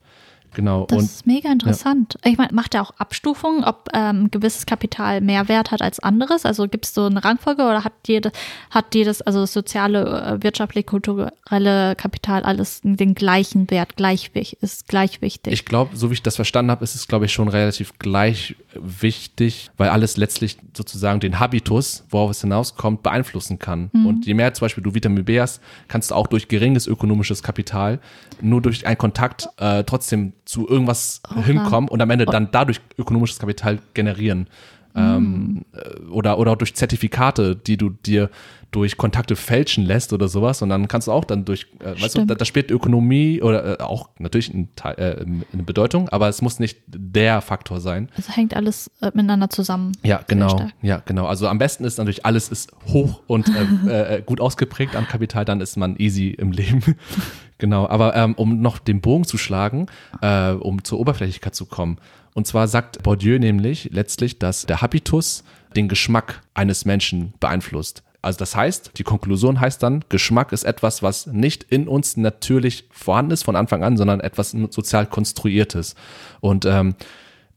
Genau. 0.54 0.86
Das 0.86 0.98
und, 0.98 1.04
ist 1.04 1.26
mega 1.26 1.50
interessant. 1.50 2.16
Ja. 2.24 2.30
Ich 2.30 2.38
meine, 2.38 2.52
macht 2.52 2.74
er 2.74 2.82
auch 2.82 2.92
Abstufungen, 2.98 3.64
ob 3.64 3.88
ähm, 3.92 4.30
gewisses 4.30 4.66
Kapital 4.66 5.20
mehr 5.20 5.48
Wert 5.48 5.70
hat 5.70 5.82
als 5.82 6.00
anderes? 6.00 6.46
Also 6.46 6.66
gibt 6.68 6.86
es 6.86 6.94
so 6.94 7.04
eine 7.04 7.24
Rangfolge 7.24 7.62
oder 7.62 7.84
hat 7.84 7.92
jede, 8.06 8.32
hat 8.70 8.94
jedes, 8.94 9.20
also 9.22 9.40
das 9.40 9.52
soziale, 9.52 10.38
äh, 10.38 10.42
wirtschaftliche, 10.42 10.86
kulturelle 10.86 11.96
Kapital 11.96 12.42
alles 12.42 12.80
den 12.82 13.14
gleichen 13.14 13.70
Wert, 13.70 13.96
gleich, 13.96 14.30
ist 14.60 14.88
gleich 14.88 15.20
wichtig? 15.20 15.52
Ich 15.52 15.64
glaube, 15.64 15.96
so 15.96 16.10
wie 16.10 16.14
ich 16.14 16.22
das 16.22 16.36
verstanden 16.36 16.70
habe, 16.70 16.84
ist 16.84 16.94
es, 16.94 17.08
glaube 17.08 17.26
ich, 17.26 17.32
schon 17.32 17.48
relativ 17.48 17.98
gleich 17.98 18.56
wichtig, 18.74 19.70
weil 19.76 19.88
alles 19.88 20.16
letztlich 20.16 20.58
sozusagen 20.76 21.20
den 21.20 21.40
Habitus, 21.40 22.04
worauf 22.10 22.30
es 22.30 22.40
hinauskommt, 22.40 23.02
beeinflussen 23.02 23.58
kann. 23.58 23.90
Mhm. 23.92 24.06
Und 24.06 24.26
je 24.26 24.34
mehr 24.34 24.54
zum 24.54 24.66
Beispiel 24.66 24.82
du 24.82 24.94
Vitamin 24.94 25.24
B 25.24 25.40
hast, 25.40 25.60
kannst 25.88 26.10
du 26.10 26.14
auch 26.14 26.26
durch 26.26 26.48
geringes 26.48 26.86
ökonomisches 26.86 27.42
Kapital 27.42 28.00
nur 28.40 28.60
durch 28.60 28.86
einen 28.86 28.98
Kontakt 28.98 29.48
äh, 29.58 29.84
trotzdem 29.84 30.32
zu 30.44 30.68
irgendwas 30.68 31.20
oh, 31.34 31.40
hinkommen 31.42 31.88
und 31.88 32.00
am 32.00 32.10
Ende 32.10 32.26
dann 32.26 32.50
dadurch 32.50 32.80
ökonomisches 32.98 33.38
Kapital 33.38 33.78
generieren. 33.94 34.48
Ähm, 34.96 35.64
mhm. 35.72 36.12
oder, 36.12 36.38
oder 36.38 36.54
durch 36.54 36.74
Zertifikate, 36.74 37.56
die 37.56 37.76
du 37.76 37.90
dir 37.90 38.30
durch 38.74 38.96
Kontakte 38.96 39.36
fälschen 39.36 39.84
lässt 39.84 40.12
oder 40.12 40.26
sowas 40.26 40.60
und 40.60 40.68
dann 40.68 40.88
kannst 40.88 41.06
du 41.06 41.12
auch 41.12 41.24
dann 41.24 41.44
durch, 41.44 41.66
äh, 41.78 42.00
weißt 42.00 42.16
du, 42.16 42.24
da, 42.26 42.34
da, 42.34 42.44
spielt 42.44 42.72
Ökonomie 42.72 43.40
oder 43.40 43.80
äh, 43.80 43.82
auch 43.82 44.08
natürlich 44.18 44.52
ein 44.52 44.68
Teil, 44.74 44.94
äh, 44.98 45.24
eine 45.52 45.62
Bedeutung, 45.62 46.08
aber 46.08 46.28
es 46.28 46.42
muss 46.42 46.58
nicht 46.58 46.78
der 46.88 47.40
Faktor 47.40 47.80
sein. 47.80 48.08
Also 48.16 48.32
hängt 48.32 48.54
alles 48.56 48.90
äh, 49.00 49.06
miteinander 49.06 49.48
zusammen. 49.48 49.92
Ja, 50.02 50.22
genau, 50.26 50.68
ja, 50.82 51.00
genau. 51.06 51.26
Also 51.26 51.46
am 51.46 51.58
besten 51.58 51.84
ist 51.84 51.98
natürlich 51.98 52.26
alles 52.26 52.48
ist 52.48 52.72
hoch 52.88 53.20
und 53.28 53.48
äh, 53.86 54.16
äh, 54.16 54.22
gut 54.22 54.40
ausgeprägt 54.40 54.96
am 54.96 55.06
Kapital, 55.06 55.44
dann 55.44 55.60
ist 55.60 55.76
man 55.76 55.96
easy 55.98 56.30
im 56.30 56.50
Leben. 56.50 56.96
genau, 57.58 57.88
aber 57.88 58.16
ähm, 58.16 58.34
um 58.34 58.60
noch 58.60 58.78
den 58.78 59.00
Bogen 59.00 59.24
zu 59.24 59.38
schlagen, 59.38 59.86
um 60.20 60.82
zur 60.82 60.98
Oberflächlichkeit 60.98 61.54
zu 61.54 61.66
kommen. 61.66 61.98
Und 62.34 62.46
zwar 62.46 62.68
sagt 62.68 63.02
Bourdieu 63.02 63.38
nämlich 63.38 63.90
letztlich, 63.92 64.38
dass 64.38 64.66
der 64.66 64.82
Habitus 64.82 65.44
den 65.74 65.88
Geschmack 65.88 66.42
eines 66.52 66.84
Menschen 66.84 67.32
beeinflusst. 67.40 68.02
Also 68.22 68.38
das 68.38 68.56
heißt, 68.56 68.92
die 68.96 69.02
Konklusion 69.02 69.60
heißt 69.60 69.82
dann, 69.82 70.04
Geschmack 70.08 70.52
ist 70.52 70.64
etwas, 70.64 71.02
was 71.02 71.26
nicht 71.26 71.64
in 71.64 71.86
uns 71.86 72.16
natürlich 72.16 72.88
vorhanden 72.90 73.32
ist 73.32 73.42
von 73.42 73.54
Anfang 73.54 73.84
an, 73.84 73.96
sondern 73.96 74.20
etwas 74.20 74.52
sozial 74.70 75.06
konstruiertes. 75.06 75.94
Und 76.40 76.64
ähm, 76.64 76.94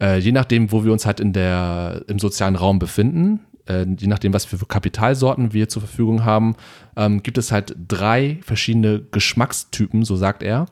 äh, 0.02 0.20
je 0.20 0.34
nachdem, 0.34 0.72
wo 0.72 0.84
wir 0.84 0.91
uns 0.91 1.06
halt 1.06 1.20
in 1.22 1.32
der, 1.32 2.04
im 2.08 2.20
sozialen 2.20 2.58
Raum 2.58 2.80
befinden, 2.80 3.40
äh, 3.66 3.86
je 3.98 4.08
nachdem, 4.08 4.34
was 4.34 4.44
für 4.44 4.58
Kapitalsorten 4.58 5.54
wir 5.54 5.70
zur 5.70 5.84
Verfügung 5.84 6.26
haben, 6.26 6.56
ähm, 6.98 7.24
gibt 7.24 7.38
es 7.38 7.52
halt 7.52 7.74
drei 7.88 8.38
verschiedene 8.41 9.02
Geschmackstypen, 9.12 10.04
so 10.04 10.18
sagt 10.18 10.44
er, 10.44 10.66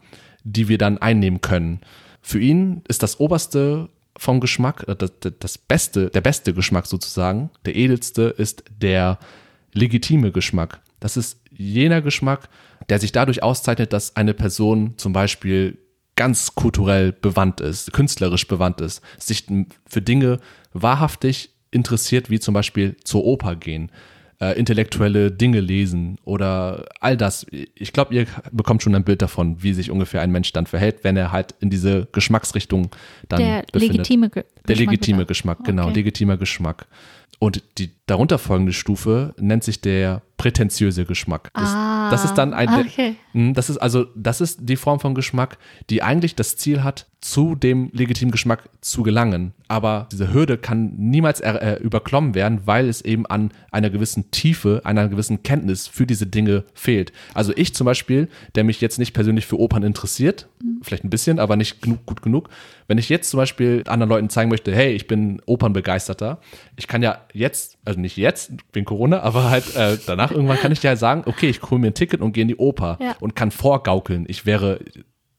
die 0.44 0.68
wir 0.68 0.78
dann 0.78 0.98
einnehmen 0.98 1.42
können. 1.42 1.80
für 2.22 2.40
ihn 2.40 2.82
ist 2.88 3.02
das 3.02 3.20
oberste 3.20 3.90
vom 4.18 4.40
Geschmack, 4.40 4.86
äh, 4.88 4.96
das, 4.96 5.12
das 5.40 5.58
beste, 5.58 6.10
der 6.10 6.22
beste 6.22 6.54
Geschmack 6.54 6.86
sozusagen, 6.86 7.50
der 7.66 7.76
edelste 7.76 8.24
ist 8.24 8.64
der 8.70 9.20
legitime 9.74 10.32
Geschmack. 10.32 10.82
Das 11.00 11.18
ist 11.18 11.40
jener 11.52 12.02
Geschmack, 12.02 12.50
der 12.90 13.00
sich 13.00 13.12
dadurch 13.12 13.44
auszeichnet, 13.44 13.94
dass 13.94 14.16
eine 14.16 14.34
Person 14.34 14.94
zum 14.98 15.14
Beispiel 15.14 15.78
ganz 16.16 16.56
kulturell 16.56 17.12
bewandt 17.12 17.60
ist, 17.60 17.92
künstlerisch 17.92 18.48
bewandt 18.48 18.80
ist, 18.82 19.02
sich 19.18 19.46
für 19.86 20.02
Dinge 20.02 20.40
wahrhaftig 20.74 21.50
interessiert, 21.72 22.30
wie 22.30 22.40
zum 22.40 22.54
Beispiel 22.54 22.96
zur 23.04 23.26
Oper 23.26 23.56
gehen, 23.56 23.92
äh, 24.42 24.58
intellektuelle 24.60 25.32
Dinge 25.32 25.60
lesen 25.62 26.18
oder 26.26 26.86
all 27.00 27.16
das. 27.18 27.46
Ich 27.76 27.94
glaube, 27.94 28.14
ihr 28.16 28.26
bekommt 28.52 28.84
schon 28.84 28.94
ein 28.96 29.04
Bild 29.04 29.22
davon, 29.22 29.64
wie 29.64 29.74
sich 29.74 29.90
ungefähr 29.92 30.22
ein 30.22 30.32
Mensch 30.32 30.52
dann 30.52 30.66
verhält, 30.66 31.04
wenn 31.04 31.16
er 31.18 31.32
halt 31.32 31.56
in 31.62 31.70
diese 31.70 32.08
Geschmacksrichtung 32.12 32.90
dann 33.30 33.40
Der 33.40 33.64
befindet. 33.72 33.98
legitime 33.98 34.30
Ge 34.30 34.44
Der 34.68 34.76
Geschmack 34.76 34.92
legitime. 34.92 35.26
Geschmack, 35.26 35.64
genau, 35.64 35.86
Okay. 35.86 35.94
legitimer 35.96 36.38
Geschmack. 36.38 36.88
Und 37.40 37.64
die 37.78 37.92
darunter 38.06 38.38
folgende 38.38 38.74
Stufe 38.74 39.34
nennt 39.38 39.64
sich 39.64 39.82
der 39.82 40.22
prätentiöse 40.38 41.06
Geschmack. 41.06 41.52
Das, 41.54 41.70
Ah, 41.70 42.10
das 42.12 42.26
ist 42.26 42.36
dann 42.36 42.54
ein, 42.54 42.70
okay. 42.70 43.16
Mm, 43.34 43.54
das 43.54 43.70
ist 43.70 43.78
also, 43.78 44.06
das 44.16 44.42
ist 44.42 44.60
die 44.62 44.76
Form 44.76 45.00
von 45.00 45.16
Geschmack, 45.16 45.58
die 45.90 46.04
eigentlich 46.04 46.36
das 46.36 46.58
Ziel 46.58 46.84
hat, 46.84 47.08
zu 47.22 47.56
dem 47.56 47.90
legitimen 47.94 48.32
Geschmack 48.32 48.70
zu 48.82 49.02
gelangen. 49.02 49.54
Aber 49.68 50.08
diese 50.12 50.32
Hürde 50.32 50.60
kann 50.60 50.94
niemals 50.98 51.40
äh, 51.40 51.80
überklommen 51.82 52.36
werden, 52.36 52.62
weil 52.66 52.88
es 52.88 53.02
eben 53.02 53.26
an 53.26 53.52
einer 53.72 53.90
gewissen 53.90 54.30
Tiefe, 54.30 54.82
einer 54.84 55.08
gewissen 55.10 55.42
Kenntnis 55.42 55.88
für 55.88 56.06
diese 56.06 56.28
Dinge 56.28 56.66
fehlt. 56.76 57.12
Also 57.34 57.52
ich 57.56 57.74
zum 57.74 57.86
Beispiel, 57.86 58.30
der 58.54 58.64
mich 58.64 58.80
jetzt 58.82 59.00
nicht 59.00 59.14
persönlich 59.14 59.48
für 59.48 59.60
Opern 59.60 59.82
interessiert, 59.82 60.48
vielleicht 60.84 61.04
ein 61.04 61.10
bisschen, 61.10 61.40
aber 61.40 61.56
nicht 61.56 61.82
genug, 61.82 62.06
gut 62.06 62.22
genug. 62.22 62.50
Wenn 62.88 63.00
ich 63.00 63.10
jetzt 63.10 63.32
zum 63.32 63.40
Beispiel 63.40 63.84
anderen 63.88 64.10
Leuten 64.10 64.30
zeigen 64.30 64.52
möchte, 64.52 64.76
hey, 64.76 64.94
ich 64.94 65.08
bin 65.08 65.42
Opernbegeisterter, 65.48 66.40
ich 66.76 66.88
kann 66.88 67.02
ja 67.02 67.15
jetzt, 67.34 67.78
also 67.86 68.00
nicht 68.00 68.18
jetzt, 68.18 68.52
wegen 68.74 68.86
Corona, 68.86 69.22
aber 69.22 69.50
halt 69.50 69.76
äh, 69.76 69.98
danach 70.06 70.32
irgendwann 70.32 70.58
kann 70.58 70.72
ich 70.72 70.82
ja 70.84 70.96
sagen, 70.96 71.24
okay, 71.26 71.50
ich 71.50 71.62
hole 71.64 71.80
mir 71.82 71.88
ein 71.88 71.94
Ticket 71.94 72.22
und 72.22 72.34
gehe 72.34 72.44
in 72.44 72.48
die 72.48 72.56
Oper 72.58 72.98
Ja. 73.02 73.16
und 73.20 73.36
kann 73.36 73.52
vorgaukeln, 73.52 74.26
ich 74.28 74.46
wäre 74.46 74.80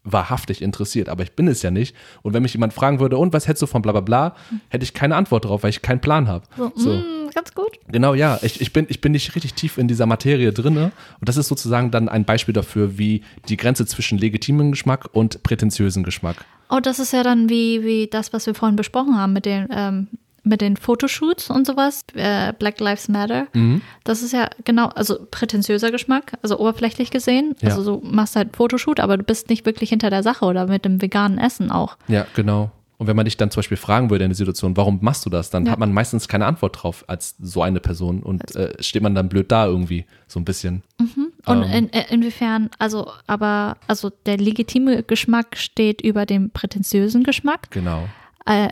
wahrhaftig 0.09 0.63
interessiert, 0.63 1.09
aber 1.09 1.25
ich 1.25 1.33
bin 1.33 1.49
es 1.49 1.63
ja 1.63 1.73
nicht. 1.73 1.97
Und 2.23 2.33
wenn 2.33 2.43
mich 2.43 2.53
jemand 2.55 2.73
fragen 2.73 3.01
würde, 3.01 3.19
und 3.19 3.33
was 3.33 3.49
hättest 3.49 3.63
du 3.63 3.67
von 3.67 3.83
bla 3.83 3.91
bla 3.91 4.01
bla, 4.03 4.37
hätte 4.69 4.85
ich 4.85 4.95
keine 4.95 5.17
Antwort 5.17 5.45
darauf, 5.45 5.65
weil 5.65 5.71
ich 5.71 5.83
keinen 5.83 6.01
Plan 6.01 6.29
habe. 6.29 6.45
So, 6.57 6.71
So. 6.77 6.91
mm, 6.91 7.31
ganz 7.35 7.53
gut. 7.55 7.73
Genau, 7.89 8.15
ja. 8.15 8.39
Ich, 8.43 8.61
ich, 8.61 8.73
bin, 8.73 8.87
ich 8.89 9.01
bin 9.01 9.11
nicht 9.11 9.35
richtig 9.35 9.55
tief 9.55 9.79
in 9.79 9.89
dieser 9.89 10.07
Materie 10.07 10.53
drinne. 10.53 10.93
Und 11.19 11.29
das 11.29 11.37
ist 11.37 11.49
sozusagen 11.49 11.91
dann 11.91 12.09
ein 12.09 12.25
Beispiel 12.25 12.55
dafür, 12.55 12.99
wie 12.99 13.23
die 13.49 13.57
Grenze 13.57 13.85
zwischen 13.85 14.17
legitimem 14.19 14.71
Geschmack 14.71 15.09
und 15.13 15.43
prätentiösen 15.43 16.05
Geschmack. 16.05 16.37
Oh, 16.71 16.79
das 16.81 17.01
ist 17.01 17.13
ja 17.13 17.25
dann 17.25 17.49
wie, 17.49 17.83
wie 17.85 18.07
das, 18.07 18.33
was 18.33 18.47
wir 18.47 18.55
vorhin 18.55 18.77
besprochen 18.77 19.19
haben 19.19 19.33
mit 19.33 19.45
den, 19.45 19.67
ähm, 19.73 20.07
mit 20.47 20.61
den 20.61 20.77
Fotoshoots 20.77 21.51
und 21.51 21.67
sowas. 21.67 22.05
Äh, 22.15 22.53
Black 22.59 22.81
Lives 22.81 23.09
Matter. 23.09 23.49
Mhm. 23.53 23.83
Das 24.05 24.23
ist 24.23 24.33
ja 24.33 24.49
genau, 24.65 24.87
also 24.89 25.19
prätentiöser 25.31 25.91
Geschmack, 25.91 26.33
also 26.43 26.59
oberflächlich 26.59 27.11
gesehen. 27.11 27.55
Ja. 27.61 27.71
Also 27.71 27.99
du 28.01 28.07
machst 28.07 28.37
halt 28.37 28.57
Fotoshoot, 28.57 29.01
aber 29.01 29.17
du 29.17 29.25
bist 29.25 29.51
nicht 29.51 29.67
wirklich 29.67 29.91
hinter 29.91 30.09
der 30.11 30.23
Sache 30.23 30.45
oder 30.45 30.67
mit 30.67 30.85
dem 30.85 31.03
veganen 31.03 31.39
Essen 31.39 31.71
auch. 31.71 31.97
Ja, 32.09 32.27
genau. 32.35 32.71
Und 32.99 33.09
wenn 33.09 33.17
man 33.17 33.27
dich 33.27 33.37
dann 33.37 33.51
zum 33.51 33.59
Beispiel 33.59 33.77
fragen 33.77 34.09
würde 34.09 34.25
in 34.25 34.31
der 34.31 34.37
Situation, 34.37 34.75
warum 34.77 35.01
machst 35.03 35.27
du 35.27 35.31
das, 35.31 35.51
dann 35.51 35.67
Ja. 35.67 35.73
hat 35.73 35.79
man 35.79 35.93
meistens 35.93 36.29
keine 36.29 36.47
Antwort 36.47 36.83
drauf 36.83 37.05
als 37.09 37.35
so 37.39 37.61
eine 37.61 37.79
Person 37.79 38.23
und 38.23 38.57
äh, 38.57 38.73
steht 38.83 39.03
man 39.03 39.15
dann 39.15 39.29
blöd 39.29 39.53
da 39.53 39.67
irgendwie, 39.67 40.07
so 40.29 40.41
ein 40.41 40.47
bisschen. 40.47 40.83
Und 40.99 41.19
Ähm. 41.47 41.63
in, 41.65 41.89
in, 41.91 42.03
inwiefern, 42.11 42.71
also, 42.79 43.11
aber, 43.27 43.77
also 43.87 44.11
der 44.25 44.39
legitime 44.39 45.03
Geschmack 45.03 45.59
steht 45.59 46.01
über 46.01 46.25
dem 46.25 46.49
prätentiösen 46.51 47.23
Geschmack. 47.23 47.71
Genau. 47.71 48.09
Äh, 48.47 48.69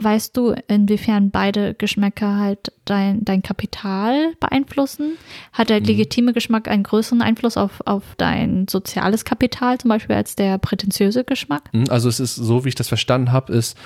weißt 0.00 0.36
du, 0.36 0.54
inwiefern 0.68 1.30
beide 1.30 1.74
Geschmäcker 1.74 2.36
halt 2.38 2.72
dein, 2.84 3.24
dein 3.24 3.42
Kapital 3.42 4.32
beeinflussen? 4.40 5.12
Hat 5.52 5.66
Mhm. 5.68 5.68
der 5.68 5.80
legitime 5.80 6.32
Geschmack 6.32 6.68
einen 6.68 6.84
größeren 6.84 7.20
Einfluss 7.22 7.56
auf, 7.56 7.80
auf 7.84 8.02
dein 8.16 8.66
soziales 8.68 9.24
Kapital 9.24 9.78
zum 9.78 9.88
Beispiel 9.88 10.14
als 10.16 10.36
der 10.36 10.58
prätentiöse 10.58 11.24
Geschmack? 11.24 11.64
Mhm, 11.72 11.86
Also 11.90 12.08
es 12.08 12.20
ist 12.20 12.36
so, 12.36 12.64
wie 12.64 12.68
ich 12.68 12.74
das 12.76 12.88
verstanden 12.88 13.32
habe, 13.32 13.52
ist, 13.52 13.76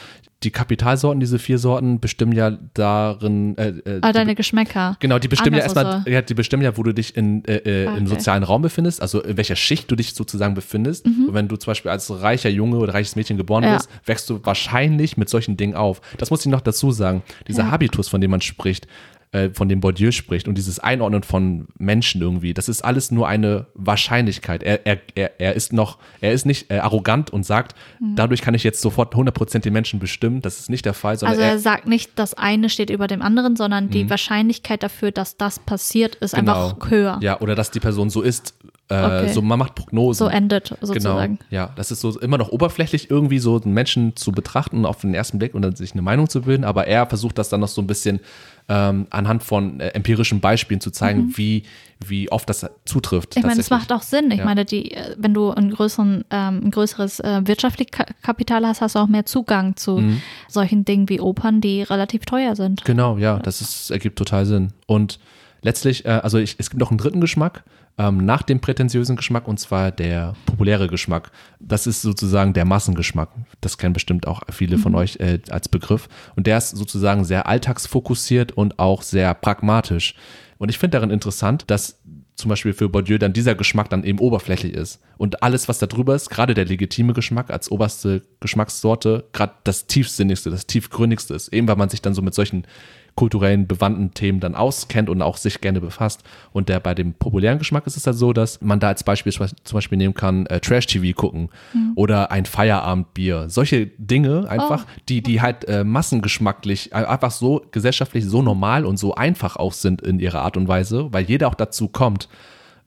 die 0.45 0.51
Kapitalsorten, 0.51 1.21
diese 1.21 1.39
vier 1.39 1.59
Sorten, 1.59 2.01
bestimmen 2.01 2.33
ja 2.33 2.59
darin, 2.75 3.57
äh, 3.59 3.69
äh, 3.69 3.99
Ah, 4.03 4.13
deine 4.13 4.35
Geschmäcker. 4.35 4.97
Genau, 5.01 5.19
die 5.19 5.29
bestimmen 5.29 5.57
ja 5.57 5.63
Anders 5.63 5.77
erstmal, 5.77 5.95
als 5.97 6.05
so. 6.05 6.11
ja, 6.11 6.23
die 6.23 6.35
bestimmen 6.35 6.63
ja, 6.63 6.77
wo 6.77 6.83
du 6.83 6.93
dich 6.93 7.17
in, 7.17 7.45
äh, 7.45 7.57
äh, 7.57 7.87
Ah, 7.87 7.97
im 7.97 8.05
okay. 8.05 8.15
sozialen 8.15 8.43
Raum 8.43 8.63
befindest, 8.63 9.01
also 9.03 9.23
in 9.23 9.37
welcher 9.37 9.57
Schicht 9.57 9.91
du 9.91 9.97
dich 9.97 10.15
sozusagen 10.15 10.55
befindest. 10.55 11.07
Und 11.07 11.33
wenn 11.35 11.49
du 11.49 11.57
zum 11.57 11.71
Beispiel 11.71 11.91
als 11.91 12.11
reicher 12.23 12.51
Junge 12.51 12.77
oder 12.77 12.95
reiches 12.95 13.17
Mädchen 13.17 13.37
geboren 13.37 13.63
Mhm. 13.65 13.71
Ja. 13.71 13.77
bist, 13.77 13.89
wächst 14.07 14.31
du 14.31 14.41
wahrscheinlich 14.45 15.17
mit 15.17 15.29
solchen 15.29 15.57
Dingen 15.57 15.75
auf. 15.75 16.01
Das 16.19 16.31
muss 16.31 16.41
ich 16.45 16.51
noch 16.51 16.61
dazu 16.61 16.91
sagen. 16.91 17.23
Dieser 17.49 17.65
Ja. 17.65 17.71
Habitus, 17.71 18.09
von 18.09 18.21
dem 18.21 18.31
man 18.31 18.41
spricht, 18.41 18.87
äh, 19.33 19.51
von 19.51 19.69
dem 19.69 19.81
Bourdieu 19.81 20.13
spricht 20.13 20.47
und 20.47 20.57
dieses 20.57 20.79
Einordnen 20.79 21.23
von 21.23 21.67
Menschen 21.79 22.21
irgendwie, 22.21 22.55
das 22.55 22.69
ist 22.69 22.83
alles 22.85 23.11
nur 23.11 23.27
eine 23.29 23.67
Wahrscheinlichkeit. 23.75 24.63
Er, 24.63 24.87
er, 24.87 24.99
er, 25.15 25.41
er 25.41 25.55
ist 25.55 25.73
noch, 25.73 25.99
er 26.21 26.33
ist 26.33 26.47
nicht 26.47 26.71
äh, 26.71 26.79
arrogant 26.79 27.31
und 27.31 27.45
sagt, 27.45 27.75
Mhm. 27.99 28.17
dadurch 28.17 28.43
kann 28.43 28.55
ich 28.55 28.63
jetzt 28.65 28.81
sofort 28.81 29.15
100% 29.15 29.61
den 29.61 29.73
Menschen 29.73 29.99
bestimmen. 30.01 30.43
Das 30.43 30.59
ist 30.59 30.71
nicht 30.71 30.85
der 30.85 30.95
Fall, 30.95 31.13
Also 31.13 31.27
er 31.27 31.53
er, 31.53 31.59
sagt 31.59 31.87
nicht, 31.87 32.11
das 32.17 32.35
eine 32.35 32.69
steht 32.69 32.91
über 32.91 33.07
dem 33.07 33.23
anderen, 33.23 33.57
sondern 33.57 33.91
die 33.91 34.09
Wahrscheinlichkeit 34.11 34.83
dafür, 34.83 35.11
dass 35.11 35.37
das 35.37 35.59
passiert, 35.59 36.17
ist 36.17 36.35
einfach 36.35 36.77
höher. 36.91 37.15
Genau. 37.21 37.25
Ja, 37.25 37.41
oder 37.41 37.55
dass 37.55 37.71
die 37.71 37.81
Person 37.81 38.11
so 38.11 38.23
ist. 38.23 38.55
Äh, 38.89 38.95
Okay. 39.23 39.33
So, 39.33 39.41
man 39.43 39.59
macht 39.59 39.75
Prognosen. 39.75 40.27
So 40.27 40.31
endet 40.31 40.69
Genau, 40.71 40.87
sozusagen. 40.87 41.39
ja. 41.51 41.71
Das 41.77 41.91
ist 41.91 42.01
so 42.01 42.19
immer 42.21 42.37
noch 42.37 42.51
oberflächlich 42.51 43.11
irgendwie 43.11 43.39
so 43.39 43.61
einen 43.63 43.73
Menschen 43.73 44.17
zu 44.17 44.33
betrachten 44.33 44.85
auf 44.85 45.01
den 45.01 45.15
ersten 45.15 45.39
Blick 45.39 45.55
und 45.55 45.63
dann 45.63 45.77
sich 45.77 45.93
eine 45.93 46.03
Meinung 46.03 46.29
zu 46.29 46.43
bilden, 46.43 46.65
aber 46.65 46.87
er 46.89 47.07
versucht 47.07 47.39
das 47.39 47.49
dann 47.49 47.61
noch 47.61 47.69
so 47.69 47.81
ein 47.81 47.87
bisschen 47.87 48.21
ähm, 48.69 49.07
anhand 49.11 49.43
von 49.43 49.81
äh, 49.81 49.89
empirischen 49.89 50.41
Beispielen 50.41 50.81
zu 50.81 50.91
zeigen, 50.91 51.33
wie, 51.37 51.65
wie 52.07 52.31
oft 52.31 52.49
das 52.49 52.67
zutrifft. 52.85 53.35
Mhm. 53.35 53.41
Ich 53.41 53.47
meine, 53.47 53.61
es 53.61 53.71
macht 53.71 53.93
auch 53.93 54.03
Sinn. 54.03 54.31
Ich 54.31 54.39
Ja. 54.39 54.45
meine, 54.45 54.65
die, 54.65 54.93
äh, 54.93 55.15
wenn 55.17 55.33
du 55.33 55.51
einen 55.51 55.71
größeren, 55.71 56.25
ähm, 56.31 56.61
ein 56.65 56.71
größeres 56.71 57.21
äh, 57.21 57.41
wirtschaftliches 57.45 57.93
Ka- 57.93 58.07
Kapital 58.23 58.67
hast, 58.67 58.81
hast 58.81 58.95
du 58.95 58.99
auch 59.01 59.09
mehr 59.09 59.25
Zugang 59.27 59.77
zu 59.77 59.99
Mhm. 59.99 60.23
solchen 60.49 60.85
Dingen 60.85 61.09
wie 61.09 61.21
Opern, 61.21 61.61
die 61.61 61.83
relativ 61.83 62.25
teuer 62.25 62.57
sind. 62.57 62.85
Genau, 62.85 63.17
ja, 63.17 63.39
das 63.39 63.61
ist, 63.61 63.91
ergibt 63.91 64.17
total 64.19 64.45
Sinn. 64.47 64.73
Und 64.87 65.19
letztlich, 65.63 66.05
äh, 66.05 66.11
also 66.11 66.39
ich, 66.39 66.57
es 66.59 66.71
gibt 66.71 66.81
noch 66.81 66.91
einen 66.91 66.99
dritten 66.99 67.21
Geschmack 67.21 67.65
ähm, 67.99 68.25
nach 68.25 68.43
dem 68.43 68.61
prätentiösen 68.61 69.17
Geschmack 69.17 69.49
und 69.49 69.59
zwar 69.59 69.91
der 69.91 70.35
populäre 70.47 70.89
Geschmack. 70.89 71.31
Das 71.61 71.87
ist 71.87 72.03
sozusagen 72.03 72.53
der 72.53 72.65
Massengeschmack. 72.65 73.31
Das 73.61 73.79
kennen 73.79 73.93
bestimmt 73.93 74.27
auch 74.27 74.43
viele 74.51 74.79
von 74.79 74.95
euch 74.95 75.17
äh, 75.21 75.41
als 75.51 75.69
Begriff. 75.69 76.09
Und 76.37 76.47
der 76.47 76.59
ist 76.59 76.71
sozusagen 76.71 77.25
sehr 77.25 77.47
alltagsfokussiert 77.47 78.53
und 78.53 78.79
auch 78.79 79.03
sehr 79.03 79.35
pragmatisch. 79.35 80.15
Und 80.59 80.69
ich 80.69 80.79
finde 80.79 80.97
darin 80.97 81.11
interessant, 81.11 81.65
dass 81.69 81.99
zum 82.35 82.49
Beispiel 82.49 82.73
für 82.73 82.89
Bourdieu 82.89 83.19
dann 83.19 83.33
dieser 83.33 83.55
Geschmack 83.55 83.91
dann 83.91 84.05
eben 84.05 84.19
oberflächlich 84.19 84.73
ist. 84.73 85.01
Und 85.19 85.43
alles, 85.43 85.69
was 85.69 85.79
da 85.79 85.87
drüber 85.87 86.15
ist, 86.15 86.31
gerade 86.31 86.55
der 86.55 86.65
legitime 86.65 87.13
Geschmack 87.13 87.51
als 87.51 87.71
oberste 87.71 88.23
Geschmackssorte, 88.41 89.25
gerade 89.33 89.53
das 89.65 89.87
tiefsinnigste, 89.87 90.51
das 90.51 90.67
tiefgründigste 90.67 91.35
ist. 91.35 91.53
Eben 91.53 91.69
weil 91.69 91.77
man 91.77 91.91
sich 91.91 92.01
dann 92.01 92.15
so 92.15 92.23
mit 92.23 92.35
solchen 92.35 92.67
kulturellen 93.15 93.67
bewandten 93.67 94.15
Themen 94.15 94.41
dann 94.41 94.55
auskennt 94.55 95.11
und 95.11 95.23
auch 95.23 95.37
sich 95.37 95.61
gerne 95.61 95.81
befasst. 95.81 96.23
Und 96.53 96.69
der 96.69 96.81
bei 96.81 96.95
dem 96.95 97.15
populären 97.15 97.59
Geschmack 97.59 97.87
ist 97.87 97.97
es 97.97 98.07
halt 98.07 98.17
so, 98.17 98.33
dass 98.33 98.61
man 98.61 98.81
da 98.81 98.89
als 98.89 99.05
Beispiel 99.05 99.33
zum 99.33 99.49
Beispiel 99.73 99.99
nehmen 99.99 100.15
kann, 100.15 100.47
äh, 100.47 100.61
Trash-TV 100.61 101.15
gucken 101.15 101.51
oder 101.95 102.31
ein 102.31 102.47
Feierabendbier. 102.47 103.49
Solche 103.49 103.87
Dinge 103.99 104.49
einfach, 104.49 104.87
die, 105.09 105.23
die 105.23 105.41
halt 105.41 105.67
äh, 105.69 105.85
massengeschmacklich 105.85 106.93
äh, 106.93 106.97
einfach 106.97 107.31
so 107.31 107.65
gesellschaftlich 107.71 108.25
so 108.25 108.43
normal 108.43 108.85
und 108.87 108.97
so 108.97 109.15
einfach 109.15 109.57
auch 109.57 109.73
sind 109.73 110.01
in 110.03 110.19
ihrer 110.19 110.41
Art 110.41 110.57
und 110.57 110.69
Weise, 110.69 111.13
weil 111.13 111.25
jeder 111.25 111.49
auch 111.49 111.55
dazu 111.55 111.89
kommt 111.89 112.29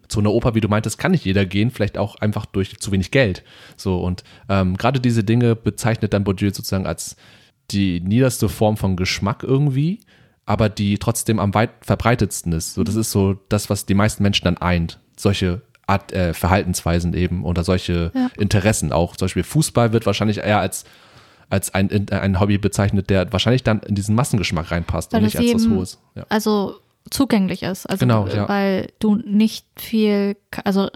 zu 0.08 0.20
einer 0.20 0.32
Oper, 0.32 0.56
wie 0.56 0.62
du 0.62 0.68
meintest, 0.68 0.98
kann 1.00 1.12
nicht 1.12 1.26
jeder 1.26 1.46
gehen, 1.46 1.72
vielleicht 1.72 1.98
auch 1.98 2.16
einfach 2.18 2.46
durch 2.46 2.80
zu 2.80 2.92
wenig 2.92 3.12
Geld. 3.12 3.44
So 3.76 4.00
und 4.00 4.24
ähm, 4.50 4.78
gerade 4.78 5.00
diese 5.00 5.24
Dinge 5.24 5.56
bezeichnet 5.56 6.14
dann 6.14 6.24
Bourdieu 6.24 6.52
sozusagen 6.52 6.86
als 6.86 7.16
die 7.72 8.02
niederste 8.02 8.50
Form 8.50 8.78
von 8.78 8.96
Geschmack 8.96 9.44
irgendwie, 9.44 10.00
aber 10.46 10.70
die 10.70 10.98
trotzdem 10.98 11.40
am 11.40 11.54
weit 11.54 11.72
verbreitetsten 11.82 12.52
ist. 12.54 12.74
So, 12.76 12.84
das 12.84 12.96
ist 12.96 13.12
so 13.12 13.36
das, 13.50 13.70
was 13.70 13.86
die 13.86 13.94
meisten 13.96 14.24
Menschen 14.24 14.46
dann 14.46 14.58
eint. 14.58 15.00
Solche 15.18 15.62
Art 15.88 16.12
äh, 16.14 16.34
Verhaltensweisen 16.34 17.14
eben 17.14 17.44
oder 17.46 17.64
solche 17.64 18.12
Ja. 18.14 18.30
Interessen 18.38 18.92
auch. 18.92 19.16
Zum 19.16 19.26
Beispiel 19.26 19.44
Fußball 19.44 19.92
wird 19.94 20.06
wahrscheinlich 20.06 20.38
eher 20.40 20.60
als 20.60 20.86
als 21.48 21.76
ein, 21.76 21.90
in- 21.90 22.10
ein 22.10 22.40
Hobby 22.40 22.58
bezeichnet, 22.58 23.12
der 23.12 23.32
wahrscheinlich 23.32 23.62
dann 23.62 23.80
in 23.82 23.94
diesen 23.94 24.16
Massengeschmack 24.16 24.72
reinpasst 24.72 25.14
Weil 25.14 25.20
und 25.20 25.26
nicht 25.26 25.38
als 25.38 25.54
was 25.54 25.68
Hohes. 25.70 26.00
Ja. 26.16 26.26
Also 26.30 26.76
zugänglich 27.12 27.62
ist. 27.62 27.86
Also, 27.86 28.00
Genau, 28.00 28.26
äh, 28.26 28.36
ja. 28.36 28.50
weil 28.50 28.88
du 28.98 29.16
nicht 29.16 29.68
viel, 29.76 30.38
also 30.64 30.88
äh, 30.88 30.90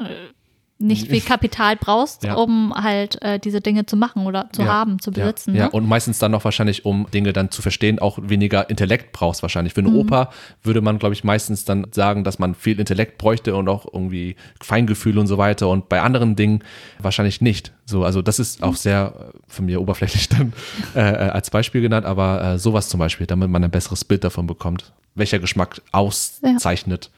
nicht 0.82 1.10
viel 1.10 1.20
Kapital 1.20 1.76
brauchst, 1.76 2.24
Ja. 2.24 2.36
um 2.36 2.74
halt 2.74 3.22
äh, 3.22 3.38
diese 3.38 3.60
Dinge 3.60 3.86
zu 3.86 3.98
machen 3.98 4.26
oder 4.26 4.50
zu 4.54 4.62
Ja, 4.62 4.70
haben, 4.70 5.00
zu 5.00 5.12
besitzen. 5.12 5.54
Ja, 5.54 5.60
ja, 5.60 5.66
ne? 5.66 5.72
und 5.72 5.88
meistens 5.88 6.20
dann 6.20 6.32
noch 6.32 6.46
wahrscheinlich, 6.46 6.86
um 6.86 7.06
Dinge 7.14 7.34
dann 7.34 7.52
zu 7.52 7.62
verstehen, 7.62 8.00
auch 8.00 8.18
weniger 8.22 8.70
Intellekt 8.70 9.12
brauchst 9.12 9.42
wahrscheinlich. 9.42 9.74
Für 9.74 9.82
eine 9.82 9.90
Mhm. 9.90 9.98
Oper 9.98 10.30
würde 10.64 10.80
man, 10.80 10.98
glaube 10.98 11.14
ich, 11.14 11.26
meistens 11.26 11.66
dann 11.66 11.88
sagen, 11.92 12.24
dass 12.24 12.40
man 12.40 12.56
viel 12.56 12.80
Intellekt 12.80 13.18
bräuchte 13.18 13.56
und 13.58 13.68
auch 13.68 13.86
irgendwie 13.92 14.38
Feingefühl 14.62 15.18
und 15.18 15.28
so 15.28 15.38
weiter 15.38 15.68
und 15.68 15.90
bei 15.90 16.02
anderen 16.02 16.38
Dingen 16.38 16.64
wahrscheinlich 17.00 17.42
nicht. 17.42 17.74
So, 17.86 18.06
also 18.06 18.22
das 18.22 18.40
ist 18.40 18.62
Mhm. 18.62 18.68
auch 18.68 18.76
sehr 18.76 19.14
äh, 19.34 19.38
von 19.48 19.66
mir 19.66 19.82
oberflächlich 19.82 20.30
dann 20.30 20.54
äh, 20.96 21.00
äh, 21.02 21.30
als 21.30 21.50
Beispiel 21.50 21.82
genannt, 21.82 22.06
aber 22.06 22.42
äh, 22.54 22.58
sowas 22.58 22.88
zum 22.88 23.00
Beispiel, 23.02 23.28
damit 23.28 23.50
man 23.50 23.62
ein 23.66 23.72
besseres 23.72 24.06
Bild 24.06 24.24
davon 24.24 24.48
bekommt, 24.48 24.94
welcher 25.16 25.40
Geschmack 25.40 25.82
auszeichnet. 25.92 27.10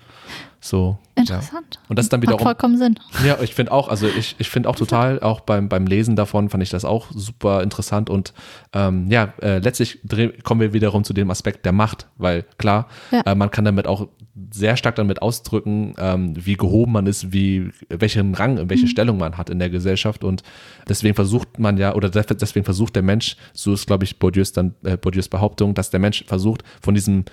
So. 0.64 1.00
Ja. 1.18 1.22
Interessant. 1.22 1.80
Und 1.90 1.98
das 2.00 2.06
ist 2.06 2.14
dann 2.14 2.22
wiederum 2.22 2.40
vollkommen 2.40 2.78
Sinn. 2.78 2.96
ja, 3.26 3.38
ich 3.42 3.54
finde 3.54 3.72
auch, 3.72 3.88
also 3.90 4.08
ich, 4.08 4.36
ich 4.38 4.50
finde 4.50 4.70
auch 4.70 4.76
total, 4.76 5.20
auch 5.20 5.42
beim, 5.42 5.68
beim 5.70 5.86
Lesen 5.88 6.16
davon 6.16 6.50
fand 6.50 6.64
ich 6.64 6.70
das 6.70 6.86
auch 6.86 7.08
super 7.14 7.64
interessant 7.64 8.10
und 8.10 8.34
ähm, 8.74 9.08
ja, 9.10 9.34
äh, 9.42 9.58
letztlich 9.58 10.00
kommen 10.44 10.62
wir 10.62 10.72
wiederum 10.74 11.04
zu 11.04 11.14
dem 11.14 11.30
Aspekt 11.32 11.66
der 11.66 11.74
Macht, 11.74 12.08
weil 12.18 12.46
klar, 12.58 12.88
Ja. 13.12 13.22
äh, 13.26 13.36
man 13.36 13.50
kann 13.52 13.66
damit 13.66 13.88
auch 13.88 14.08
sehr 14.52 14.78
stark 14.78 14.96
damit 14.96 15.22
ausdrücken, 15.22 15.94
ähm, 15.98 16.34
wie 16.38 16.56
gehoben 16.56 16.94
man 16.94 17.06
ist, 17.08 17.34
wie 17.34 17.72
welchen 17.90 18.34
Rang, 18.34 18.70
welche 18.70 18.88
Stellung 18.88 19.18
man 19.18 19.38
hat 19.38 19.50
in 19.50 19.60
der 19.60 19.70
Gesellschaft 19.70 20.24
und 20.24 20.44
deswegen 20.88 21.16
versucht 21.16 21.60
man 21.60 21.78
ja, 21.78 21.94
oder 21.96 22.10
deswegen 22.10 22.64
versucht 22.64 22.96
der 22.96 23.04
Mensch, 23.04 23.36
so 23.54 23.74
ist 23.74 23.88
glaube 23.88 24.06
ich 24.06 24.20
Bourdieu's 24.20 24.54
dann, 24.54 24.76
äh, 24.84 24.96
Bourdieu's 24.96 25.28
Behauptung, 25.28 25.74
dass 25.74 25.90
der 25.90 26.00
Mensch 26.00 26.24
versucht, 26.28 26.64
von 26.82 26.94
diesem 26.94 27.26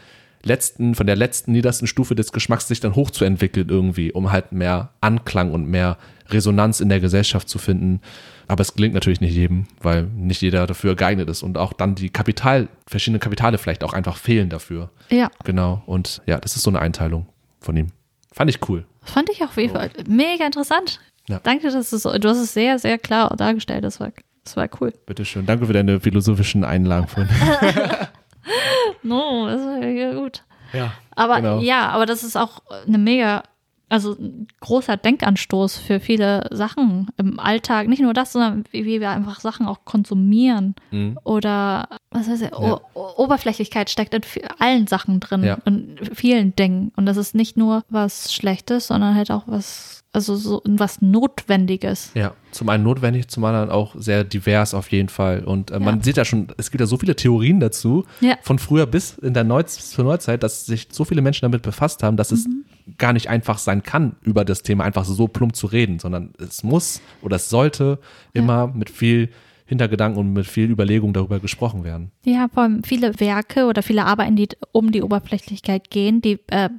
letzten, 0.43 0.95
von 0.95 1.07
der 1.07 1.17
letzten 1.17 1.53
niedersten 1.53 1.87
Stufe 1.87 2.15
des 2.15 2.33
Geschmacks 2.33 2.69
sich 2.69 2.81
dann 2.81 2.95
hochzuentwickeln 2.95 3.69
irgendwie, 3.69 4.13
um 4.13 4.31
halt 4.31 4.53
mehr 4.53 4.91
Anklang 5.01 5.53
und 5.53 5.67
mehr 5.67 5.99
Resonanz 6.31 6.81
in 6.81 6.89
der 6.89 7.01
Gesellschaft 7.01 7.49
zu 7.49 7.59
finden. 7.59 8.01
Aber 8.47 8.63
es 8.63 8.75
gelingt 8.75 8.95
natürlich 8.95 9.21
nicht 9.21 9.35
jedem, 9.35 9.67
weil 9.81 10.05
nicht 10.05 10.41
jeder 10.41 10.67
dafür 10.67 10.95
geeignet 10.95 11.29
ist 11.29 11.43
und 11.43 11.59
auch 11.59 11.73
dann 11.73 11.95
die 11.95 12.09
Kapital, 12.11 12.69
verschiedene 12.87 13.19
Kapitale 13.19 13.59
vielleicht 13.59 13.85
auch 13.85 13.93
einfach 13.93 14.17
fehlen 14.17 14.49
dafür. 14.49 14.91
Ja, 15.11 15.31
Genau. 15.45 15.83
Und 15.87 16.23
ja, 16.27 16.39
das 16.39 16.57
ist 16.57 16.63
so 16.63 16.71
eine 16.71 16.81
Einteilung 16.81 17.27
von 17.61 17.77
ihm. 17.77 17.89
Fand 18.33 18.51
ich 18.51 18.69
cool. 18.69 18.87
fand 19.03 19.31
ich 19.31 19.43
auf 19.43 19.57
jeden 19.57 19.75
Fall 19.75 19.91
mega 20.07 20.47
interessant. 20.47 21.01
Ja. 21.29 21.41
Danke, 21.43 21.71
dass 21.71 21.91
so, 21.91 22.19
du 22.19 22.29
hast 22.29 22.39
es 22.39 22.55
sehr, 22.55 22.79
sehr 22.79 22.99
klar 22.99 23.35
dargestellt. 23.37 23.85
Das 23.85 24.01
war, 24.01 24.13
das 24.45 24.57
war 24.57 24.69
cool. 24.81 24.93
Bitteschön. 25.07 25.45
Danke 25.45 25.67
für 25.67 25.73
deine 25.75 26.01
philosophischen 26.01 26.65
Einlagen 26.65 27.07
von. 27.07 27.29
No, 29.03 29.47
das 29.49 29.61
war 29.63 29.85
ja 29.85 30.15
gut. 30.15 30.43
Ja. 30.73 30.93
Aber 31.15 31.37
Genau. 31.37 31.61
ja, 31.61 31.89
aber 31.89 32.07
das 32.07 32.23
ist 32.25 32.37
auch 32.37 32.61
eine 32.87 32.99
mega, 32.99 33.43
also 33.89 34.13
ein 34.13 34.49
großer 34.61 34.97
Denkanstoß 34.99 35.79
für 35.79 35.99
viele 35.99 36.47
Sachen 36.53 37.09
im 37.17 37.41
Alltag. 37.41 37.89
Nicht 37.89 38.03
nur 38.03 38.13
das, 38.13 38.33
sondern 38.33 38.65
wie, 38.71 38.85
wir 39.01 39.11
einfach 39.11 39.41
Sachen 39.41 39.67
auch 39.67 39.85
konsumieren. 39.87 40.75
Mhm. 40.91 41.19
Oder 41.25 41.89
was 42.11 42.29
weiß 42.29 42.43
ich, 42.43 42.51
Ja. 42.51 42.81
o 42.95 43.15
Oberflächlichkeit 43.17 43.89
steckt 43.89 44.13
in 44.15 44.23
allen 44.59 44.87
Sachen 44.87 45.21
drin 45.21 45.43
Ja. 45.43 45.59
und 45.65 45.97
vielen 46.15 46.55
Dingen. 46.55 46.93
Und 46.97 47.07
das 47.07 47.17
ist 47.17 47.35
nicht 47.35 47.57
nur 47.57 47.83
was 47.89 48.33
Schlechtes, 48.35 48.89
sondern 48.89 49.15
halt 49.15 49.31
auch 49.31 49.45
was, 49.47 49.98
also 50.13 50.37
so 50.37 50.63
was 50.65 51.01
Notwendiges. 51.03 52.11
Ja, 52.15 52.35
zum 52.51 52.69
einen 52.69 52.85
notwendig, 52.85 53.29
zum 53.29 53.45
anderen 53.45 53.71
auch 53.71 53.95
sehr 53.99 54.25
divers 54.25 54.75
auf 54.75 54.91
jeden 54.91 55.09
Fall. 55.09 55.45
Und 55.45 55.71
äh, 55.71 55.79
man 55.79 55.99
Ja. 55.99 56.03
sieht 56.05 56.17
ja 56.17 56.25
schon, 56.25 56.49
es 56.57 56.71
gibt 56.71 56.81
ja 56.81 56.87
so 56.87 56.97
viele 56.97 57.15
Theorien 57.17 57.61
dazu, 57.61 58.05
Ja. 58.21 58.37
von 58.43 58.59
früher 58.59 58.87
bis 58.87 59.19
in 59.19 59.35
der 59.35 59.45
Neu 59.45 59.63
zur 59.65 60.05
Neuzeit, 60.05 60.43
dass 60.43 60.67
sich 60.67 60.89
so 60.91 61.05
viele 61.05 61.23
Menschen 61.23 61.43
damit 61.43 61.63
befasst 61.63 62.03
haben, 62.03 62.17
dass 62.17 62.33
es 62.33 62.47
Mhm. 62.47 62.65
gar 62.97 63.13
nicht 63.13 63.29
einfach 63.29 63.59
sein 63.59 63.83
kann, 63.83 64.17
über 64.23 64.45
das 64.45 64.63
Thema 64.63 64.85
einfach 64.85 65.05
so 65.05 65.29
plump 65.29 65.55
zu 65.55 65.67
reden, 65.67 65.99
sondern 65.99 66.33
es 66.39 66.63
muss 66.63 67.01
oder 67.23 67.37
es 67.37 67.49
sollte 67.49 67.99
immer 68.33 68.67
mit 68.69 68.91
viel 68.91 69.29
Hintergedanken 69.67 70.19
und 70.19 70.33
mit 70.33 70.47
viel 70.47 70.71
Überlegung 70.71 71.13
darüber 71.13 71.41
gesprochen 71.41 71.85
werden. 71.85 72.11
Ja, 72.25 72.49
vor 72.53 72.63
allem 72.63 72.83
viele 72.85 73.21
Werke 73.21 73.67
oder 73.67 73.83
viele 73.83 74.07
Arbeiten, 74.07 74.35
die 74.35 74.49
um 74.73 74.91
die 74.93 75.03
Oberflächlichkeit 75.03 75.91
gehen, 75.91 76.23
die, 76.23 76.39
äh, 76.47 76.71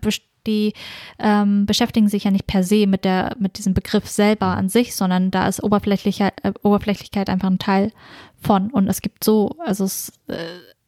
die 0.48 0.74
ähm, 1.20 1.66
beschäftigen 1.66 2.08
sich 2.08 2.24
ja 2.24 2.32
nicht 2.32 2.48
per 2.48 2.64
se 2.64 2.88
mit, 2.88 3.06
der, 3.06 3.36
mit 3.40 3.58
diesem 3.58 3.74
Begriff 3.74 4.08
selber 4.08 4.48
an 4.48 4.70
sich, 4.70 4.96
sondern 4.96 5.32
da 5.32 5.48
ist 5.48 5.64
Oberflächlichkeit, 5.64 6.34
äh, 6.44 6.54
Oberflächlichkeit 6.64 7.30
einfach 7.30 7.50
ein 7.50 7.60
Teil 7.60 7.92
von. 8.42 8.70
Und 8.72 8.88
es 8.88 9.02
gibt 9.02 9.24
so, 9.24 9.56
also 9.66 9.84
es, 9.84 10.12
äh, 10.28 10.38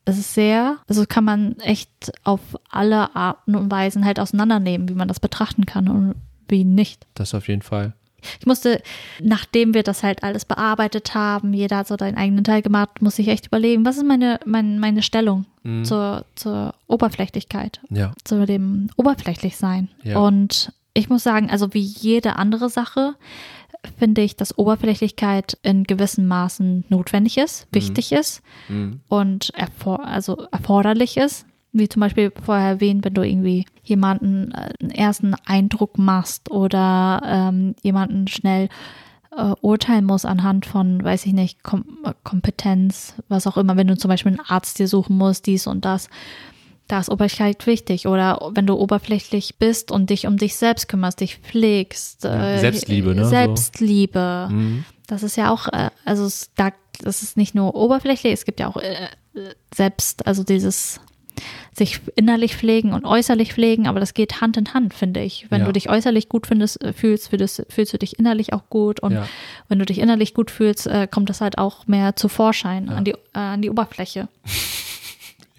es 0.06 0.18
ist 0.18 0.34
sehr, 0.34 0.78
also 0.88 1.06
kann 1.08 1.24
man 1.24 1.60
echt 1.60 2.12
auf 2.24 2.42
alle 2.70 3.16
Arten 3.16 3.56
und 3.56 3.72
Weisen 3.72 4.06
halt 4.06 4.20
auseinandernehmen, 4.20 4.90
wie 4.90 4.96
man 4.96 5.08
das 5.08 5.20
betrachten 5.20 5.66
kann 5.66 5.88
und 5.88 6.16
wie 6.48 6.64
nicht. 6.64 7.08
Das 7.14 7.34
auf 7.34 7.48
jeden 7.48 7.62
Fall. 7.62 7.94
Ich 8.40 8.46
musste, 8.46 8.82
nachdem 9.22 9.74
wir 9.74 9.84
das 9.84 10.04
halt 10.04 10.24
alles 10.24 10.46
bearbeitet 10.46 11.14
haben, 11.16 11.54
jeder 11.54 11.78
hat 11.78 11.88
so 11.88 11.96
seinen 11.98 12.18
eigenen 12.18 12.44
Teil 12.44 12.62
gemacht, 12.62 13.02
muss 13.02 13.20
ich 13.20 13.28
echt 13.28 13.48
überlegen, 13.48 13.86
was 13.86 13.98
ist 13.98 14.06
meine, 14.06 14.40
meine, 14.46 14.80
meine 14.80 15.02
Stellung 15.02 15.46
Mhm. 15.64 15.86
zur, 15.86 16.26
zur 16.36 16.74
Oberflächlichkeit, 16.88 17.82
Ja, 17.90 18.14
zu 18.24 18.46
dem 18.48 18.90
Oberflächlichsein. 18.98 19.90
Ja. 20.04 20.18
Und 20.20 20.72
ich 20.96 21.08
muss 21.10 21.24
sagen, 21.24 21.50
also 21.52 21.74
wie 21.74 21.82
jede 21.82 22.36
andere 22.36 22.70
Sache, 22.70 23.14
finde 23.98 24.22
ich, 24.22 24.36
dass 24.36 24.58
Oberflächlichkeit 24.58 25.58
in 25.64 25.84
gewissen 25.84 26.28
Maßen 26.28 26.84
notwendig 26.90 27.38
ist, 27.38 27.68
wichtig 27.72 28.12
ist 28.12 28.42
Mhm. 28.70 29.02
und 29.08 29.52
erfor 29.56 30.06
also 30.06 30.48
erforderlich 30.52 31.18
ist. 31.18 31.46
Wie 31.74 31.88
zum 31.88 32.02
Beispiel 32.02 32.32
vorher 32.44 32.68
erwähnt, 32.68 33.06
wenn 33.06 33.14
du 33.14 33.22
irgendwie 33.22 33.66
jemanden 33.84 34.52
äh, 34.52 34.72
einen 34.82 34.92
ersten 34.92 35.36
Eindruck 35.46 35.98
machst 35.98 36.52
oder 36.52 37.22
ähm, 37.26 37.76
jemanden 37.82 38.28
schnell 38.28 38.68
äh, 39.36 39.54
urteilen 39.62 40.06
musst 40.06 40.26
anhand 40.26 40.66
von, 40.66 41.04
weiß 41.04 41.26
ich 41.26 41.34
nicht, 41.34 41.64
Kom 41.64 41.86
äh, 42.06 42.14
Kompetenz, 42.24 43.16
was 43.30 43.48
auch 43.48 43.58
immer, 43.58 43.78
wenn 43.78 43.88
du 43.88 43.98
zum 43.98 44.10
Beispiel 44.10 44.34
einen 44.34 44.46
Arzt 44.46 44.80
dir 44.80 44.88
suchen 44.88 45.18
musst, 45.18 45.48
dies 45.48 45.68
und 45.68 45.86
das. 45.86 46.10
Da 46.88 47.00
ist 47.00 47.10
Oberflächlichkeit 47.10 47.68
wichtig. 47.68 48.08
Oder 48.08 48.52
wenn 48.54 48.68
du 48.68 48.76
oberflächlich 48.76 49.56
bist 49.58 49.92
und 49.92 50.10
dich 50.10 50.28
um 50.28 50.36
dich 50.36 50.58
selbst 50.58 50.90
kümmerst, 50.90 51.22
dich 51.22 51.38
pflegst. 51.38 52.26
Äh, 52.26 52.60
Selbstliebe, 52.60 53.16
ne, 53.16 53.24
so. 53.24 53.30
Selbstliebe. 53.30 54.50
Mhm. 54.52 54.84
Das 55.08 55.24
ist 55.24 55.38
ja 55.38 55.52
auch, 55.52 55.68
äh, 55.70 55.90
also 56.04 56.26
es, 56.26 56.52
da, 56.56 56.72
das 57.02 57.24
ist 57.24 57.38
nicht 57.38 57.56
nur 57.56 57.76
oberflächlich, 57.76 58.34
es 58.34 58.44
gibt 58.44 58.60
ja 58.60 58.68
auch 58.68 58.78
äh, 58.78 59.08
selbst, 59.74 60.28
also 60.28 60.44
dieses 60.44 61.00
sich 61.74 62.00
innerlich 62.16 62.56
pflegen 62.56 62.94
und 62.94 63.06
äußerlich 63.06 63.54
pflegen, 63.54 63.88
aber 63.88 64.00
das 64.00 64.14
geht 64.14 64.42
Hand 64.42 64.58
in 64.58 64.74
Hand, 64.74 64.94
finde 64.94 65.22
ich. 65.22 65.48
Wenn 65.50 65.62
Ja. 65.62 65.66
du 65.68 65.74
dich 65.74 65.90
äußerlich 65.90 66.28
gut 66.30 66.48
findest, 66.48 66.84
äh, 66.84 66.94
fühlst, 66.94 67.30
fühlst, 67.30 67.66
fühlst 67.70 67.94
du 67.94 67.98
dich 67.98 68.20
innerlich 68.20 68.54
auch 68.54 68.64
gut 68.70 69.00
und 69.00 69.14
Ja. 69.14 69.28
wenn 69.70 69.80
du 69.80 69.86
dich 69.86 70.00
innerlich 70.00 70.34
gut 70.34 70.52
fühlst, 70.52 70.88
äh, 70.88 71.08
kommt 71.10 71.30
das 71.30 71.40
halt 71.42 71.58
auch 71.58 71.88
mehr 71.88 72.16
zu 72.16 72.28
Vorschein 72.28 72.88
Ja. 72.88 72.94
an, 72.96 73.06
die, 73.06 73.12
äh, 73.12 73.16
an 73.40 73.62
die 73.62 73.70
Oberfläche. 73.70 74.28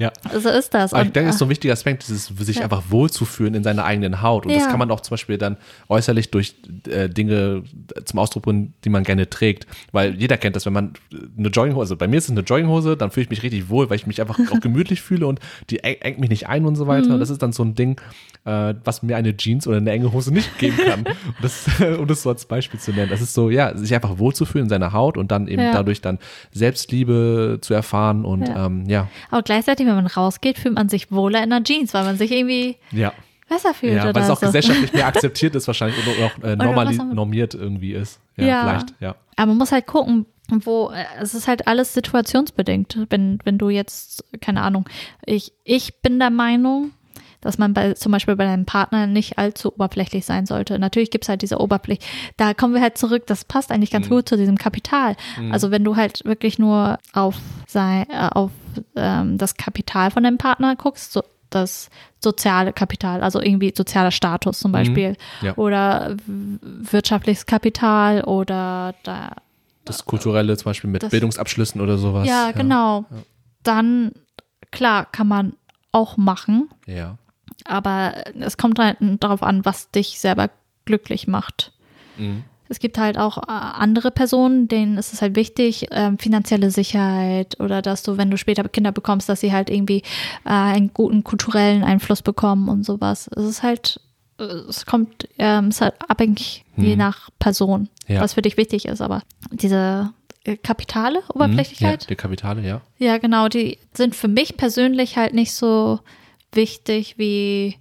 Ja. 0.03 0.12
So 0.41 0.49
ist 0.49 0.74
das. 0.74 0.93
Aber 0.93 1.03
ich 1.03 1.09
Und, 1.09 1.16
denke, 1.16 1.27
das 1.29 1.37
ist 1.37 1.39
so 1.39 1.45
äh, 1.45 1.47
ein 1.47 1.51
wichtiger 1.51 1.73
Aspekt, 1.73 2.03
dieses, 2.09 2.27
sich 2.27 2.57
Ja. 2.57 2.65
einfach 2.65 2.83
wohlzufühlen 2.89 3.55
in 3.55 3.62
seiner 3.62 3.85
eigenen 3.85 4.20
Haut. 4.23 4.47
Und 4.47 4.53
das 4.55 4.65
Ja. 4.65 4.69
kann 4.70 4.79
man 4.79 4.91
auch 4.91 5.01
zum 5.01 5.11
Beispiel 5.12 5.39
dann 5.39 5.57
äußerlich 5.89 6.31
durch 6.31 6.55
äh, 6.89 7.09
Dinge 7.09 7.62
zum 8.05 8.19
Ausdruck 8.19 8.43
bringen, 8.45 8.74
die 8.85 8.89
man 8.91 9.05
gerne 9.05 9.31
trägt. 9.31 9.66
Weil 9.93 10.15
jeder 10.16 10.37
kennt 10.37 10.57
das, 10.57 10.66
wenn 10.66 10.73
man 10.73 10.93
eine 11.39 11.49
Jogginghose, 11.49 11.81
also 11.83 11.97
bei 11.97 12.09
mir 12.09 12.16
ist 12.19 12.24
es 12.24 12.31
eine 12.31 12.41
Jogginghose, 12.41 12.97
dann 12.97 13.11
fühle 13.11 13.24
ich 13.24 13.31
mich 13.31 13.43
richtig 13.43 13.69
wohl, 13.69 13.89
weil 13.91 13.97
ich 13.97 14.07
mich 14.07 14.20
einfach 14.20 14.39
auch 14.51 14.61
gemütlich 14.61 15.01
fühle 15.03 15.27
und 15.27 15.41
die 15.70 15.81
eng- 15.85 16.01
engt 16.01 16.19
mich 16.19 16.31
nicht 16.31 16.49
ein 16.49 16.65
und 16.66 16.77
so 16.77 16.87
weiter. 16.87 17.07
Mhm. 17.09 17.15
Und 17.15 17.20
das 17.20 17.31
ist 17.31 17.43
dann 17.43 17.53
so 17.53 17.62
ein 17.62 17.74
Ding, 17.74 18.01
äh, 18.45 18.74
was 18.85 19.03
mir 19.03 19.16
eine 19.16 19.37
Jeans 19.37 19.66
oder 19.66 19.77
eine 19.77 19.91
enge 19.93 20.12
Hose 20.12 20.33
nicht 20.33 20.59
geben 20.59 20.77
kann. 20.79 21.01
Und 21.01 21.16
das, 21.43 21.66
um 21.99 22.07
das 22.07 22.23
so 22.23 22.31
als 22.31 22.45
Beispiel 22.47 22.81
zu 22.81 22.91
nennen. 22.93 23.11
Das 23.11 23.20
ist 23.20 23.35
so, 23.35 23.51
ja, 23.51 23.77
sich 23.77 23.95
einfach 23.95 24.19
wohlzufühlen 24.19 24.66
in 24.66 24.70
seiner 24.70 24.93
Haut 24.93 25.16
und 25.16 25.31
dann 25.31 25.47
eben 25.49 25.62
Ja. 25.62 25.73
dadurch 25.73 26.01
dann 26.01 26.19
Selbstliebe 26.53 27.59
zu 27.61 27.74
erfahren 27.74 28.24
und 28.24 28.49
Ja. 28.49 28.66
ähm, 28.66 28.85
ja, 28.89 29.09
aber 29.31 29.43
gleichzeitig, 29.43 29.87
wenn 29.97 30.05
man 30.05 30.06
rausgeht, 30.12 30.59
fühlt 30.59 30.74
man 30.74 30.89
sich 30.89 31.10
wohler 31.10 31.43
in 31.43 31.51
der 31.51 31.62
Jeans, 31.62 31.94
weil 31.94 32.05
man 32.05 32.16
sich 32.16 32.31
irgendwie 32.31 32.77
ja. 32.90 33.12
besser 33.48 33.74
fühlt. 33.74 33.94
Ja, 33.94 34.14
weil 34.14 34.23
es 34.23 34.31
auch 34.31 34.40
so. 34.40 34.47
gesellschaftlich 34.47 34.93
mehr 34.93 35.06
akzeptiert 35.12 35.55
ist 35.55 35.66
wahrscheinlich 35.66 35.98
oder 36.06 36.27
auch 36.27 36.39
äh, 36.39 36.52
Oder 36.52 36.64
normali 36.64 36.97
normiert 36.97 37.55
irgendwie 37.55 37.93
ist. 37.93 38.20
Ja, 38.36 38.47
Ja. 38.47 38.62
vielleicht, 38.62 38.94
ja. 39.01 39.14
Aber 39.36 39.47
man 39.47 39.59
muss 39.59 39.73
halt 39.73 39.86
gucken, 39.86 40.27
wo, 40.48 40.90
äh, 40.90 41.05
es 41.20 41.35
ist 41.35 41.48
halt 41.48 41.66
alles 41.66 41.94
situationsbedingt. 41.94 43.06
Wenn, 43.10 43.39
wenn 43.44 43.59
du 43.59 43.70
jetzt, 43.70 44.24
keine 44.40 44.62
Ahnung, 44.62 44.89
ich, 45.24 45.52
ich 45.64 46.01
bin 46.02 46.19
der 46.19 46.31
Meinung, 46.31 46.93
dass 47.43 47.59
man 47.59 47.74
bei, 47.74 47.93
zum 47.93 48.10
Beispiel 48.12 48.35
bei 48.36 48.44
deinem 48.47 48.64
Partner 48.64 49.06
nicht 49.06 49.36
allzu 49.36 49.73
oberflächlich 49.74 50.24
sein 50.24 50.47
sollte. 50.47 50.78
Natürlich 50.78 51.10
gibt 51.10 51.24
es 51.24 51.28
halt 51.28 51.43
diese 51.43 51.60
Oberfläche. 51.60 52.01
Da 52.39 52.55
kommen 52.55 52.73
wir 52.73 52.81
halt 52.81 52.97
zurück, 52.97 53.27
das 53.27 53.44
passt 53.44 53.70
eigentlich 53.70 53.90
ganz 53.90 54.09
gut 54.09 54.27
zu 54.28 54.36
diesem 54.39 54.56
Kapital. 54.56 55.16
Also 55.51 55.70
wenn 55.70 55.85
du 55.85 55.97
halt 55.97 56.24
wirklich 56.24 56.59
nur 56.59 56.98
auf, 57.12 57.36
sei, 57.66 58.06
äh, 58.09 58.28
auf 58.32 58.51
ähm, 58.97 59.36
das 59.36 59.56
Kapital 59.56 60.10
von 60.10 60.23
deinem 60.23 60.39
Partner 60.39 60.74
guckst, 60.77 61.12
so 61.12 61.23
das 61.51 61.90
soziale 62.19 62.73
Kapital, 62.73 63.23
also 63.23 63.39
irgendwie 63.43 63.74
sozialer 63.77 64.10
Status 64.10 64.59
zum 64.59 64.73
Beispiel 64.73 65.16
Ja. 65.43 65.55
oder 65.56 66.16
wirtschaftliches 66.62 67.44
Kapital 67.47 68.23
oder 68.24 68.94
da 69.02 69.32
Das 69.85 70.05
Kulturelle 70.06 70.56
zum 70.56 70.66
Beispiel 70.66 70.89
mit 70.90 71.02
Das- 71.02 71.10
Bildungsabschlüssen 71.10 71.81
oder 71.81 71.98
sowas. 71.98 72.27
ja, 72.27 72.52
genau. 72.52 73.05
Dann, 73.62 74.12
klar, 74.70 75.06
kann 75.10 75.28
man 75.28 75.52
auch 75.93 76.16
machen, 76.16 76.70
Ja. 76.86 77.19
Aber 77.65 78.15
es 78.41 78.57
kommt 78.57 78.79
halt 78.79 78.97
darauf 79.21 79.43
an, 79.43 79.65
was 79.65 79.91
dich 79.91 80.19
selber 80.21 80.51
glücklich 80.85 81.27
macht. 81.29 81.73
Mhm. 82.19 82.45
es 82.69 82.79
gibt 82.79 82.97
halt 82.99 83.19
auch 83.19 83.37
äh, 83.39 83.43
andere 83.49 84.11
Personen, 84.11 84.67
denen 84.69 84.97
ist 84.99 85.13
es 85.13 85.21
halt 85.23 85.37
wichtig, 85.37 85.87
ähm, 85.91 86.19
finanzielle 86.19 86.71
Sicherheit 86.71 87.61
oder 87.61 87.83
dass 87.83 88.03
du, 88.03 88.17
wenn 88.17 88.31
du 88.31 88.37
später 88.39 88.67
Kinder 88.69 88.93
bekommst, 88.93 89.29
dass 89.29 89.41
sie 89.41 89.53
halt 89.53 89.69
irgendwie 89.71 89.99
äh, 90.45 90.51
einen 90.51 90.93
guten 90.95 91.23
kulturellen 91.23 91.85
Einfluss 91.85 92.23
bekommen 92.23 92.69
und 92.71 92.85
sowas. 92.85 93.29
Es 93.37 93.45
ist 93.45 93.63
halt, 93.63 94.01
äh, 94.39 94.45
es 94.45 94.87
kommt, 94.87 95.29
ähm, 95.39 95.67
es 95.69 95.77
ist 95.77 95.81
halt 95.83 95.95
abhängig 96.09 96.65
je 96.79 96.93
Hm. 96.93 96.99
nach 96.99 97.29
Person, 97.39 97.89
Ja. 98.09 98.21
was 98.23 98.33
für 98.35 98.43
dich 98.43 98.57
wichtig 98.57 98.87
ist. 98.87 99.03
Aber 99.03 99.21
diese 99.51 100.11
äh, 100.45 100.57
Kapitale, 100.57 101.19
Mhm, 101.21 101.25
Oberflächlichkeit, 101.35 102.03
Ja, 102.03 102.09
die 102.09 102.17
Kapitale, 102.17 102.63
ja. 102.67 102.81
ja, 102.99 103.19
genau, 103.19 103.49
die 103.49 103.79
sind 103.93 104.15
für 104.17 104.29
mich 104.29 104.57
persönlich 104.57 105.17
halt 105.19 105.35
nicht 105.35 105.53
so 105.55 106.01
wichtig 106.55 107.19
wie 107.19 107.79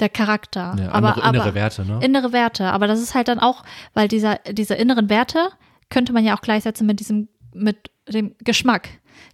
der 0.00 0.08
Charakter. 0.08 0.76
ja 0.78 0.92
aber, 0.92 1.16
innere 1.16 1.42
aber, 1.42 1.54
Werte, 1.54 1.84
ne? 1.84 2.00
Innere 2.02 2.32
Werte, 2.32 2.72
aber 2.72 2.86
das 2.86 3.00
ist 3.00 3.14
halt 3.14 3.28
dann 3.28 3.38
auch, 3.38 3.64
weil 3.94 4.08
dieser, 4.08 4.36
diese 4.50 4.74
inneren 4.74 5.10
Werte 5.10 5.50
könnte 5.90 6.12
man 6.12 6.24
ja 6.24 6.36
auch 6.36 6.40
gleichsetzen 6.40 6.86
mit 6.86 7.00
diesem, 7.00 7.28
mit 7.52 7.90
dem 8.08 8.34
Geschmack, 8.38 8.88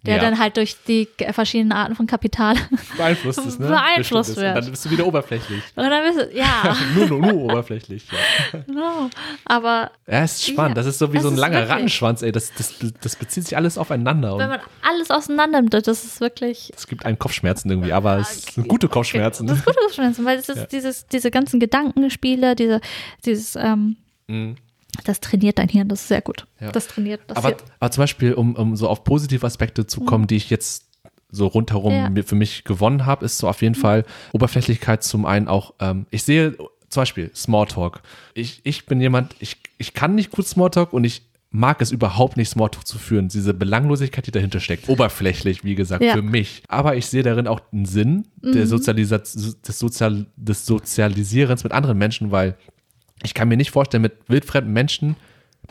der 0.07 0.17
Ja. 0.17 0.21
dann 0.23 0.39
halt 0.39 0.57
durch 0.57 0.77
die 0.87 1.09
verschiedenen 1.33 1.73
Arten 1.73 1.95
von 1.95 2.07
Kapital 2.07 2.55
beeinflusst 2.97 3.39
ist, 3.39 3.59
ne? 3.61 3.69
beeinflusst 3.69 4.35
Bestimmt 4.35 4.37
ist. 4.37 4.37
wird. 4.43 4.57
Und 4.57 4.63
dann 4.65 4.71
bist 4.71 4.85
du 4.85 4.91
wieder 4.91 5.07
oberflächlich. 5.07 5.63
und 5.77 5.85
dann 5.85 6.03
bist 6.15 6.33
du, 6.33 6.37
ja, 6.37 6.77
nur, 6.95 7.07
nur, 7.07 7.21
nur 7.21 7.35
oberflächlich. 7.35 8.07
Ja. 8.11 8.59
genau. 8.67 9.09
aber 9.45 9.91
ja, 10.07 10.23
es 10.25 10.35
ist 10.35 10.47
spannend. 10.49 10.77
Ja, 10.77 10.83
das 10.83 10.87
ist 10.87 10.99
so 10.99 11.13
wie 11.13 11.19
so 11.21 11.29
ein 11.29 11.35
ist 11.35 11.41
langer 11.41 11.55
wirklich- 11.61 11.71
Rattenschwanz, 11.71 12.23
ey. 12.23 12.33
Das, 12.33 12.53
das, 12.55 12.75
das 13.01 13.17
bezieht 13.17 13.45
sich 13.45 13.57
alles 13.57 13.79
aufeinander. 13.79 14.37
wenn 14.39 14.49
man 14.51 14.61
alles 14.83 15.11
auseinander 15.11 15.61
nimmt, 15.61 15.73
das 15.75 15.87
ist 15.89 16.21
wirklich 16.21 16.73
es 16.77 16.87
gibt 16.87 17.07
einen 17.07 17.19
Kopfschmerzen 17.19 17.71
irgendwie, 17.71 17.93
aber 17.93 18.19
es 18.19 18.43
sind 18.43 18.69
gute 18.69 18.89
Kopfschmerzen. 18.89 19.47
Das 19.47 19.59
ist 19.59 19.65
gute 19.65 19.79
Kopfschmerzen, 19.79 20.25
weil 20.25 20.39
es 20.39 20.49
ist 20.49 20.59
Ja. 20.59 20.67
dieses, 20.67 21.07
diese 21.07 21.31
ganzen 21.31 21.61
Gedankenspiele, 21.61 22.55
diese, 22.57 22.81
dieses, 23.25 23.57
ähm, 23.57 23.97
Mhm. 24.27 24.57
Das 25.05 25.21
trainiert 25.21 25.59
dein 25.59 25.69
Hirn, 25.69 25.89
das 25.89 26.03
ist 26.03 26.09
sehr 26.09 26.21
gut. 26.23 26.47
Ja. 26.61 26.71
Das 26.73 26.87
trainiert 26.87 27.21
das 27.27 27.37
Aber, 27.37 27.49
Hirn. 27.49 27.61
aber 27.81 27.91
zum 27.91 28.03
Beispiel, 28.03 28.35
um, 28.35 28.55
um 28.57 28.77
so 28.77 28.89
auf 28.89 29.05
positive 29.05 29.45
Aspekte 29.47 29.87
zu 29.87 30.01
kommen, 30.03 30.27
die 30.27 30.37
ich 30.37 30.51
jetzt 30.51 30.87
so 31.31 31.47
rundherum 31.49 31.93
Ja. 32.17 32.23
für 32.25 32.37
mich 32.37 32.65
gewonnen 32.65 33.07
habe, 33.07 33.25
ist 33.25 33.39
so 33.39 33.49
auf 33.49 33.61
jeden 33.63 33.75
Fall 33.75 34.05
Oberflächlichkeit 34.33 35.03
zum 35.03 35.27
einen 35.27 35.49
auch, 35.49 35.75
ähm, 35.81 36.07
ich 36.11 36.23
sehe 36.23 36.57
zum 36.89 37.01
Beispiel 37.01 37.31
Smalltalk. 37.35 38.03
Ich, 38.35 38.61
ich 38.65 38.87
bin 38.87 39.01
jemand, 39.01 39.35
ich, 39.41 39.57
ich 39.79 39.95
kann 39.95 40.15
nicht 40.15 40.31
gut 40.31 40.47
Smalltalk 40.47 40.93
und 40.93 41.03
ich 41.03 41.23
mag 41.51 41.81
es 41.81 41.91
überhaupt 41.93 42.37
nicht, 42.37 42.49
Smalltalk 42.51 42.87
zu 42.87 42.99
führen. 42.99 43.29
Diese 43.29 43.55
Belanglosigkeit, 43.55 44.27
die 44.27 44.33
dahinter 44.33 44.59
steckt. 44.61 44.89
Oberflächlich, 44.89 45.63
wie 45.65 45.75
gesagt, 45.77 46.03
Ja. 46.05 46.15
für 46.15 46.23
mich. 46.23 46.63
Aber 46.69 46.97
ich 46.97 47.07
sehe 47.07 47.23
darin 47.23 47.47
auch 47.49 47.61
einen 47.73 47.85
Sinn 47.87 48.27
der 48.43 48.67
Sozialisa- 48.67 49.19
des, 49.19 49.79
Sozial 49.79 50.27
des 50.37 50.67
Sozialisierens 50.67 51.63
mit 51.65 51.73
anderen 51.73 51.99
Menschen, 51.99 52.31
weil 52.31 52.57
ich 53.23 53.35
kann 53.35 53.49
mir 53.49 53.57
nicht 53.57 53.71
vorstellen, 53.71 54.03
mit 54.03 54.15
wildfremden 54.29 54.73
Menschen, 54.73 55.17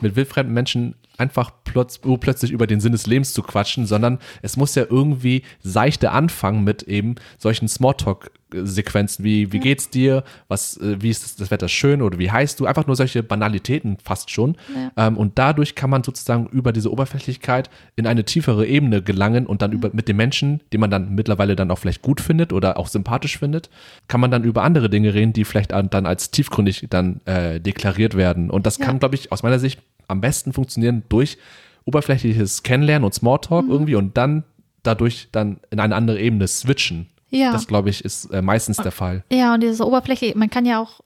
mit 0.01 0.15
wildfremden 0.15 0.53
Menschen 0.53 0.95
einfach 1.17 1.51
plötz, 1.63 1.99
plötzlich 2.19 2.51
über 2.51 2.65
den 2.67 2.79
Sinn 2.79 2.91
des 2.91 3.05
Lebens 3.07 3.33
zu 3.33 3.43
quatschen, 3.43 3.85
sondern 3.85 4.19
es 4.41 4.57
muss 4.57 4.75
ja 4.75 4.83
irgendwie 4.89 5.43
seichte 5.61 6.11
anfangen 6.11 6.63
mit 6.63 6.83
eben 6.83 7.15
solchen 7.37 7.67
Smalltalk-Sequenzen 7.67 9.23
wie, 9.23 9.51
wie 9.51 9.59
geht's 9.59 9.89
dir, 9.89 10.23
was, 10.47 10.77
äh, 10.77 10.97
wie 11.01 11.09
ist 11.09 11.39
das, 11.39 11.51
Wetter 11.51 11.67
schön 11.67 12.01
oder 12.01 12.17
wie 12.19 12.31
heißt 12.31 12.59
du, 12.59 12.65
einfach 12.65 12.87
nur 12.87 12.95
solche 12.95 13.21
Banalitäten 13.23 13.97
fast 14.03 14.31
schon. 14.31 14.55
Ähm, 14.97 15.17
und 15.17 15.37
dadurch 15.37 15.75
kann 15.75 15.89
man 15.89 16.03
sozusagen 16.03 16.47
über 16.47 16.71
diese 16.71 16.91
Oberflächlichkeit 16.91 17.69
in 17.95 18.07
eine 18.07 18.23
tiefere 18.23 18.65
Ebene 18.65 19.01
gelangen 19.01 19.45
und 19.45 19.61
dann 19.61 19.71
über, 19.71 19.91
mit 19.93 20.07
dem 20.07 20.17
Menschen, 20.17 20.61
den 20.71 20.79
man 20.79 20.89
dann 20.89 21.13
mittlerweile 21.15 21.55
dann 21.55 21.69
auch 21.71 21.77
vielleicht 21.79 22.01
gut 22.01 22.21
findet 22.21 22.53
oder 22.53 22.77
auch 22.77 22.87
sympathisch 22.87 23.37
findet, 23.37 23.69
kann 24.07 24.19
man 24.21 24.31
dann 24.31 24.43
über 24.43 24.63
andere 24.63 24.89
Dinge 24.89 25.13
reden, 25.13 25.33
die 25.33 25.45
vielleicht 25.45 25.73
an- 25.73 25.89
dann 25.89 26.05
als 26.05 26.31
tiefgründig 26.31 26.87
dann 26.89 27.21
äh, 27.25 27.59
deklariert 27.59 28.15
werden. 28.15 28.49
Und 28.49 28.65
das 28.65 28.77
Ja. 28.77 28.85
kann, 28.85 28.99
glaube 28.99 29.15
ich, 29.15 29.31
aus 29.31 29.43
meiner 29.43 29.59
Sicht 29.59 29.79
am 30.07 30.21
besten 30.21 30.53
funktionieren 30.53 31.03
durch 31.09 31.37
oberflächliches 31.85 32.63
Kennenlernen 32.63 33.05
und 33.05 33.13
Smalltalk 33.13 33.65
Mhm. 33.65 33.71
irgendwie 33.71 33.95
und 33.95 34.17
dann 34.17 34.43
dadurch 34.83 35.27
dann 35.31 35.59
in 35.69 35.79
eine 35.79 35.95
andere 35.95 36.19
Ebene 36.19 36.47
switchen. 36.47 37.07
Ja. 37.29 37.51
Das, 37.51 37.67
glaube 37.67 37.89
ich, 37.89 38.05
ist 38.05 38.25
äh, 38.25 38.41
meistens 38.41 38.77
der 38.77 38.91
Fall. 38.91 39.23
Ja, 39.31 39.53
und 39.55 39.61
diese 39.63 39.85
Oberfläche, 39.87 40.33
man 40.37 40.49
kann 40.51 40.65
ja 40.65 40.79
auch 40.79 40.99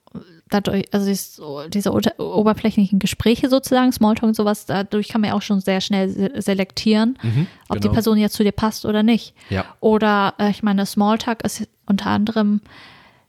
dadurch, 0.50 0.84
also 0.92 1.10
diese 1.68 1.90
ober- 1.92 2.18
oberflächlichen 2.18 2.98
Gespräche 2.98 3.48
sozusagen, 3.48 3.92
Smalltalk 3.92 4.28
und 4.28 4.36
sowas, 4.36 4.66
dadurch 4.66 5.08
kann 5.08 5.22
man 5.22 5.30
ja 5.30 5.36
auch 5.36 5.42
schon 5.42 5.60
sehr 5.60 5.80
schnell 5.80 6.10
se- 6.10 6.32
selektieren, 6.42 7.18
ob 7.68 7.76
die 7.78 7.82
genau. 7.82 7.94
Person 7.94 8.18
jetzt 8.18 8.34
zu 8.34 8.44
dir 8.44 8.52
passt 8.52 8.84
oder 8.84 9.02
nicht. 9.02 9.34
Ja. 9.48 9.64
Oder 9.80 10.34
äh, 10.38 10.50
ich 10.50 10.62
meine, 10.62 10.84
Smalltalk 10.84 11.44
ist 11.44 11.66
unter 11.86 12.06
anderem 12.10 12.60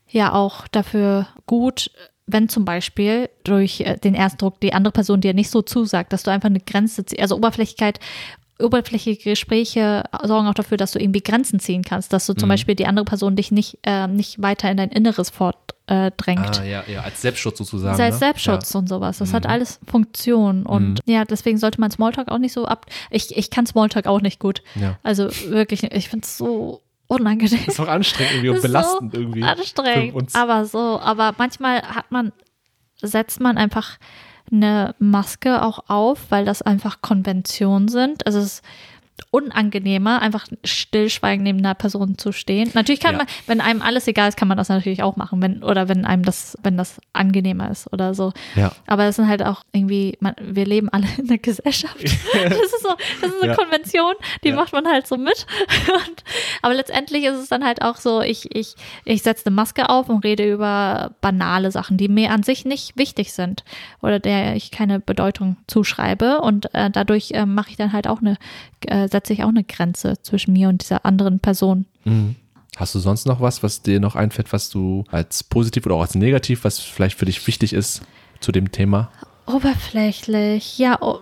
ja 0.08 0.32
auch 0.34 0.68
dafür 0.68 1.26
gut, 1.46 1.90
wenn 2.32 2.48
zum 2.48 2.64
Beispiel 2.64 3.28
durch 3.44 3.80
äh, 3.80 3.96
den 3.96 4.14
Erstdruck 4.14 4.60
die 4.60 4.72
andere 4.72 4.92
Person 4.92 5.20
dir 5.20 5.34
nicht 5.34 5.50
so 5.50 5.62
zusagt, 5.62 6.12
dass 6.12 6.22
du 6.22 6.30
einfach 6.30 6.48
eine 6.48 6.60
Grenze 6.60 7.04
ziehst. 7.04 7.20
Also 7.20 7.36
Oberflächlichkeit, 7.36 8.00
oberflächliche 8.60 9.30
Gespräche 9.30 10.04
sorgen 10.24 10.48
auch 10.48 10.54
dafür, 10.54 10.76
dass 10.76 10.92
du 10.92 11.00
irgendwie 11.00 11.22
Grenzen 11.22 11.60
ziehen 11.60 11.82
kannst, 11.82 12.12
dass 12.12 12.26
du 12.26 12.34
zum 12.34 12.48
Beispiel 12.48 12.74
die 12.74 12.86
andere 12.86 13.04
Person 13.04 13.36
dich 13.36 13.50
nicht, 13.50 13.78
äh, 13.82 14.06
nicht 14.06 14.40
weiter 14.42 14.70
in 14.70 14.76
dein 14.76 14.90
Inneres 14.90 15.30
fortdrängt. 15.30 16.60
Ah, 16.60 16.64
ja, 16.64 16.84
ja, 16.86 17.00
als 17.00 17.22
Selbstschutz 17.22 17.58
sozusagen. 17.58 17.96
Sei 17.96 18.08
es 18.08 18.16
ne? 18.16 18.18
Selbstschutz 18.18 18.74
und 18.74 18.88
sowas. 18.88 19.18
Das 19.18 19.32
hat 19.32 19.46
alles 19.46 19.80
Funktion. 19.86 20.66
Und 20.66 21.00
ja, 21.06 21.24
deswegen 21.24 21.58
sollte 21.58 21.80
man 21.80 21.90
Smalltalk 21.90 22.28
auch 22.28 22.38
nicht 22.38 22.52
so 22.52 22.66
ab. 22.66 22.86
Ich, 23.10 23.36
ich 23.36 23.50
kann 23.50 23.66
Smalltalk 23.66 24.06
auch 24.06 24.20
nicht 24.20 24.38
gut. 24.38 24.62
Ja. 24.74 24.98
Also 25.02 25.30
wirklich, 25.48 25.84
ich 25.84 26.08
finde 26.08 26.24
es 26.24 26.36
so 26.36 26.82
unangenehm. 27.10 27.60
Das 27.66 27.74
ist 27.74 27.80
auch 27.80 27.88
anstrengend 27.88 28.34
irgendwie 28.34 28.50
und 28.50 28.62
belastend 28.62 29.12
so 29.12 29.20
irgendwie. 29.20 29.42
Anstrengend. 29.42 30.12
für 30.12 30.18
uns. 30.18 30.34
Aber 30.34 30.64
so, 30.64 31.00
aber 31.00 31.34
manchmal 31.38 31.82
hat 31.82 32.10
man, 32.10 32.32
setzt 33.00 33.40
man 33.40 33.58
einfach 33.58 33.98
eine 34.50 34.94
Maske 34.98 35.62
auch 35.62 35.88
auf, 35.88 36.30
weil 36.30 36.44
das 36.44 36.62
einfach 36.62 37.02
Konventionen 37.02 37.88
sind. 37.88 38.26
Also 38.26 38.38
es 38.38 38.44
ist 38.46 38.64
unangenehmer, 39.30 40.22
einfach 40.22 40.46
stillschweigend 40.64 41.44
neben 41.44 41.58
einer 41.58 41.74
Person 41.74 42.18
zu 42.18 42.32
stehen. 42.32 42.70
Natürlich 42.74 43.00
kann 43.00 43.12
Ja. 43.12 43.18
man, 43.18 43.26
wenn 43.46 43.60
einem 43.60 43.82
alles 43.82 44.06
egal 44.06 44.28
ist, 44.28 44.36
kann 44.36 44.48
man 44.48 44.56
das 44.56 44.68
natürlich 44.68 45.02
auch 45.02 45.16
machen, 45.16 45.40
wenn, 45.42 45.62
oder 45.62 45.88
wenn 45.88 46.04
einem 46.04 46.24
das, 46.24 46.56
wenn 46.62 46.76
das 46.76 47.00
angenehmer 47.12 47.70
ist 47.70 47.92
oder 47.92 48.14
so. 48.14 48.32
Ja. 48.56 48.72
Aber 48.86 49.04
es 49.04 49.16
sind 49.16 49.28
halt 49.28 49.42
auch 49.42 49.62
irgendwie, 49.72 50.16
man, 50.20 50.34
wir 50.40 50.64
leben 50.66 50.88
alle 50.88 51.06
in 51.18 51.26
der 51.26 51.38
Gesellschaft. 51.38 51.96
Das 52.50 52.72
ist 52.72 52.82
so, 52.82 52.88
das 53.20 53.30
ist 53.30 53.42
eine 53.42 53.52
Ja. 53.52 53.56
Konvention, 53.56 54.14
die 54.44 54.52
macht 54.52 54.72
man 54.72 54.86
halt 54.86 55.06
so 55.06 55.16
mit. 55.16 55.46
Und, 55.88 56.24
aber 56.62 56.74
letztendlich 56.74 57.24
ist 57.24 57.36
es 57.38 57.48
dann 57.48 57.64
halt 57.64 57.82
auch 57.82 57.96
so, 57.96 58.20
ich, 58.22 58.54
ich, 58.54 58.74
ich 59.04 59.22
setze 59.22 59.46
eine 59.46 59.54
Maske 59.54 59.88
auf 59.88 60.08
und 60.08 60.24
rede 60.24 60.50
über 60.50 61.12
banale 61.20 61.70
Sachen, 61.70 61.96
die 61.96 62.08
mir 62.08 62.30
an 62.30 62.42
sich 62.42 62.64
nicht 62.64 62.96
wichtig 62.96 63.32
sind 63.32 63.64
oder 64.02 64.18
der 64.18 64.56
ich 64.56 64.70
keine 64.70 65.00
Bedeutung 65.00 65.56
zuschreibe. 65.66 66.40
Und 66.40 66.72
äh, 66.74 66.90
dadurch 66.90 67.32
äh, 67.32 67.46
mache 67.46 67.70
ich 67.70 67.76
dann 67.76 67.92
halt 67.92 68.06
auch 68.06 68.20
eine, 68.20 68.36
äh, 68.86 69.08
setze 69.10 69.32
ich 69.32 69.42
auch 69.44 69.48
eine 69.48 69.64
Grenze 69.64 70.14
zwischen 70.22 70.52
mir 70.52 70.68
und 70.68 70.82
dieser 70.82 71.04
anderen 71.04 71.40
Person. 71.40 71.86
Mhm. 72.04 72.36
Hast 72.76 72.94
du 72.94 72.98
sonst 72.98 73.26
noch 73.26 73.40
was, 73.40 73.62
was 73.62 73.82
dir 73.82 74.00
noch 74.00 74.14
einfällt, 74.14 74.52
was 74.52 74.70
du 74.70 75.04
als 75.10 75.42
positiv 75.44 75.86
oder 75.86 75.96
auch 75.96 76.02
als 76.02 76.14
negativ, 76.14 76.64
was 76.64 76.78
vielleicht 76.78 77.18
für 77.18 77.26
dich 77.26 77.46
wichtig 77.46 77.72
ist 77.72 78.02
zu 78.40 78.52
dem 78.52 78.70
Thema? 78.70 79.10
Oberflächlich, 79.46 80.78
ja. 80.78 80.98
Oh, 81.00 81.18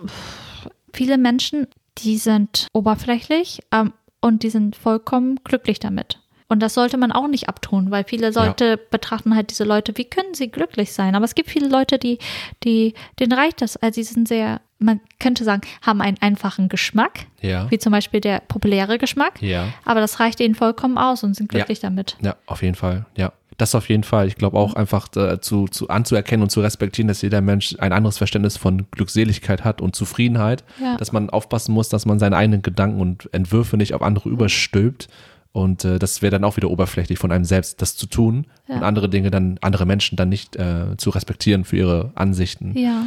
viele 0.93 1.17
Menschen, 1.17 1.67
die 1.97 2.17
sind 2.17 2.67
oberflächlich 2.73 3.61
ähm, 3.71 3.93
und 4.21 4.43
die 4.43 4.49
sind 4.49 4.75
vollkommen 4.75 5.39
glücklich 5.43 5.79
damit. 5.79 6.19
Und 6.47 6.61
das 6.61 6.73
sollte 6.73 6.97
man 6.97 7.11
auch 7.11 7.27
nicht 7.27 7.47
abtun, 7.47 7.91
weil 7.91 8.03
viele 8.05 8.31
Leute 8.31 8.77
betrachten 8.77 9.35
halt 9.35 9.51
diese 9.51 9.65
Leute, 9.65 9.95
wie 9.97 10.05
können 10.05 10.33
sie 10.33 10.49
glücklich 10.49 10.93
sein? 10.93 11.13
Aber 11.13 11.25
es 11.25 11.35
gibt 11.35 11.49
viele 11.49 11.67
Leute, 11.67 11.99
die, 11.99 12.17
die, 12.63 12.95
denen 13.19 13.33
reicht 13.33 13.61
das. 13.61 13.77
Also 13.77 14.01
sie 14.01 14.11
sind 14.11 14.27
sehr, 14.27 14.59
man 14.79 14.99
könnte 15.19 15.43
sagen, 15.43 15.61
haben 15.81 16.01
einen 16.01 16.17
einfachen 16.21 16.69
Geschmack, 16.69 17.25
Ja. 17.41 17.69
wie 17.69 17.77
zum 17.77 17.91
Beispiel 17.91 18.21
der 18.21 18.39
populäre 18.47 18.97
Geschmack. 18.97 19.41
Ja. 19.41 19.67
Aber 19.85 19.99
das 19.99 20.19
reicht 20.19 20.39
ihnen 20.39 20.55
vollkommen 20.55 20.97
aus 20.97 21.23
und 21.23 21.35
sind 21.35 21.49
glücklich 21.49 21.79
damit. 21.81 22.17
Ja, 22.21 22.35
auf 22.45 22.61
jeden 22.63 22.75
Fall. 22.75 23.05
Ja. 23.17 23.33
Das 23.57 23.75
auf 23.75 23.89
jeden 23.89 24.03
Fall. 24.03 24.25
Ich 24.27 24.35
glaube 24.37 24.57
auch 24.57 24.73
einfach 24.75 25.09
äh, 25.17 25.41
zu, 25.41 25.67
zu 25.67 25.89
anzuerkennen 25.89 26.43
und 26.43 26.49
zu 26.49 26.61
respektieren, 26.61 27.09
dass 27.09 27.21
jeder 27.21 27.41
Mensch 27.41 27.75
ein 27.77 27.91
anderes 27.91 28.17
Verständnis 28.17 28.55
von 28.55 28.87
Glückseligkeit 28.91 29.65
hat 29.65 29.81
und 29.81 29.97
Zufriedenheit, 29.97 30.63
Ja. 30.81 30.95
dass 30.95 31.11
man 31.11 31.29
aufpassen 31.29 31.73
muss, 31.73 31.89
dass 31.89 32.05
man 32.05 32.19
seine 32.19 32.37
eigenen 32.37 32.61
Gedanken 32.61 33.01
und 33.01 33.27
Entwürfe 33.33 33.75
nicht 33.75 33.93
auf 33.93 34.01
andere 34.01 34.29
überstülpt. 34.29 35.09
Und 35.51 35.83
äh, 35.83 35.99
das 35.99 36.21
wäre 36.21 36.31
dann 36.31 36.45
auch 36.45 36.55
wieder 36.55 36.69
oberflächlich 36.69 37.19
von 37.19 37.33
einem 37.33 37.43
selbst, 37.43 37.81
das 37.81 37.97
zu 37.97 38.05
tun 38.05 38.45
Ja. 38.69 38.75
und 38.75 38.83
andere 38.83 39.09
Dinge 39.09 39.29
dann, 39.29 39.57
andere 39.59 39.85
Menschen 39.85 40.15
dann 40.15 40.29
nicht 40.29 40.55
äh, 40.55 40.95
zu 40.95 41.09
respektieren 41.09 41.65
für 41.65 41.75
ihre 41.75 42.11
Ansichten. 42.15 42.77
Ja, 42.77 43.03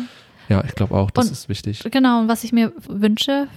Ja. 0.49 0.63
ich 0.65 0.75
glaube 0.75 0.95
auch, 0.95 1.11
das 1.11 1.27
Und- 1.27 1.33
ist 1.33 1.49
wichtig. 1.49 1.83
Genau, 1.91 2.21
und 2.21 2.29
was 2.29 2.45
ich 2.45 2.53
mir 2.53 2.73
wünsche 2.89 3.49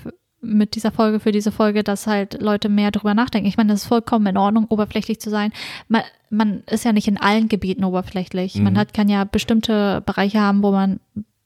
mit 0.42 0.76
dieser 0.76 0.92
Folge, 0.92 1.20
für 1.20 1.32
diese 1.32 1.52
Folge, 1.52 1.84
dass 1.84 2.06
halt 2.06 2.40
Leute 2.42 2.70
mehr 2.70 2.92
drüber 2.92 3.14
nachdenken. 3.16 3.48
Ich 3.48 3.58
meine, 3.58 3.74
das 3.74 3.82
ist 3.82 3.88
vollkommen 3.88 4.28
in 4.28 4.38
Ordnung, 4.38 4.66
oberflächlich 4.70 5.20
zu 5.20 5.30
sein. 5.32 5.52
Man, 5.88 6.04
man 6.30 6.64
ist 6.70 6.86
ja 6.86 6.94
nicht 6.94 7.08
in 7.08 7.18
allen 7.18 7.50
Gebieten 7.50 7.84
oberflächlich. 7.84 8.56
Man 8.56 8.74
Mhm. 8.74 8.78
hat, 8.78 8.94
kann 8.94 9.10
ja 9.10 9.24
bestimmte 9.24 10.02
Bereiche 10.06 10.40
haben, 10.40 10.62
wo 10.62 10.72
man 10.72 11.00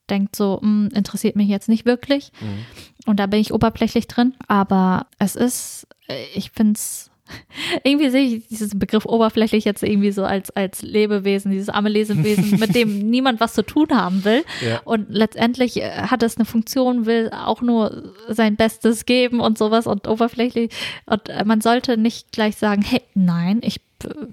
denkt 0.09 0.35
so, 0.35 0.59
"Hm, 0.61 0.89
interessiert 0.93 1.35
mich 1.37 1.47
jetzt 1.47 1.69
nicht 1.69 1.85
wirklich. 1.85 2.31
Mhm. 2.41 2.65
Und 3.09 3.19
da 3.21 3.27
bin 3.27 3.39
ich 3.39 3.53
oberflächlich 3.53 4.07
drin. 4.07 4.33
Aber 4.47 5.05
es 5.19 5.35
ist, 5.37 5.87
äh, 6.07 6.15
ich 6.35 6.51
finde 6.51 6.73
es 6.73 7.08
irgendwie 7.83 8.09
sehe 8.09 8.23
ich 8.23 8.47
diesen 8.47 8.79
Begriff 8.79 9.05
oberflächlich 9.05 9.65
jetzt 9.65 9.83
irgendwie 9.83 10.11
so 10.11 10.23
als, 10.23 10.51
als 10.51 10.81
Lebewesen, 10.81 11.51
dieses 11.51 11.69
arme 11.69 11.89
Lebewesen, 11.89 12.51
mit 12.59 12.75
dem 12.75 13.09
niemand 13.09 13.39
was 13.39 13.53
zu 13.53 13.63
tun 13.63 13.87
haben 13.91 14.23
will. 14.25 14.43
Ja. 14.65 14.81
Und 14.85 15.07
letztendlich 15.09 15.81
äh, 15.81 15.89
hat 15.89 16.23
es 16.23 16.37
eine 16.37 16.45
Funktion, 16.45 17.05
will 17.05 17.31
auch 17.33 17.61
nur 17.61 18.13
sein 18.27 18.55
Bestes 18.55 19.05
geben 19.05 19.39
und 19.39 19.57
sowas 19.57 19.87
und 19.87 20.07
oberflächlich. 20.07 20.71
Und 21.05 21.29
äh, 21.29 21.43
man 21.45 21.61
sollte 21.61 21.97
nicht 21.97 22.31
gleich 22.31 22.55
sagen, 22.55 22.81
hey, 22.81 23.01
nein, 23.13 23.59
ich, 23.63 23.81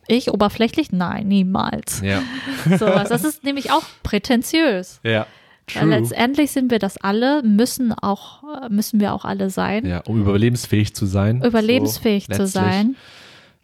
ich 0.06 0.32
oberflächlich, 0.32 0.92
nein, 0.92 1.28
niemals. 1.28 2.00
Ja. 2.02 2.22
Sowas. 2.78 3.08
Das 3.08 3.24
ist 3.24 3.44
nämlich 3.44 3.72
auch 3.72 3.84
prätentiös. 4.02 5.00
Ja. 5.02 5.26
Weil 5.74 5.88
letztendlich 5.88 6.52
sind 6.52 6.70
wir 6.70 6.78
das 6.78 6.96
alle, 6.98 7.42
müssen 7.42 7.92
auch, 7.92 8.44
äh, 8.62 8.68
müssen 8.68 9.00
wir 9.00 9.12
auch 9.14 9.24
alle 9.24 9.50
sein, 9.50 9.84
Ja, 9.84 10.00
um 10.06 10.20
überlebensfähig 10.20 10.94
zu 10.94 11.06
sein. 11.06 11.42
überlebensfähig 11.42 12.26
so, 12.30 12.34
zu 12.36 12.46
sein. 12.46 12.94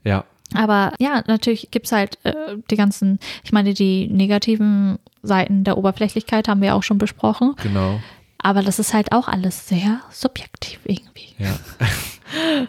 Ja, 0.04 0.24
Aber 0.54 0.92
ja, 0.98 1.22
natürlich 1.28 1.70
gibt's 1.70 1.92
halt 1.92 2.18
äh, 2.24 2.56
die 2.70 2.76
ganzen, 2.76 3.18
ich 3.44 3.52
meine, 3.52 3.72
die 3.72 4.08
negativen 4.08 4.98
Seiten 5.22 5.62
der 5.64 5.78
Oberflächlichkeit 5.78 6.48
haben 6.48 6.60
wir 6.60 6.74
auch 6.74 6.82
schon 6.82 6.98
besprochen. 6.98 7.54
genau. 7.62 8.00
Aber 8.44 8.62
das 8.62 8.80
ist 8.80 8.92
halt 8.92 9.12
auch 9.12 9.28
alles 9.28 9.68
sehr 9.68 10.00
subjektiv 10.10 10.80
irgendwie. 10.84 11.28
Ja. 11.38 11.56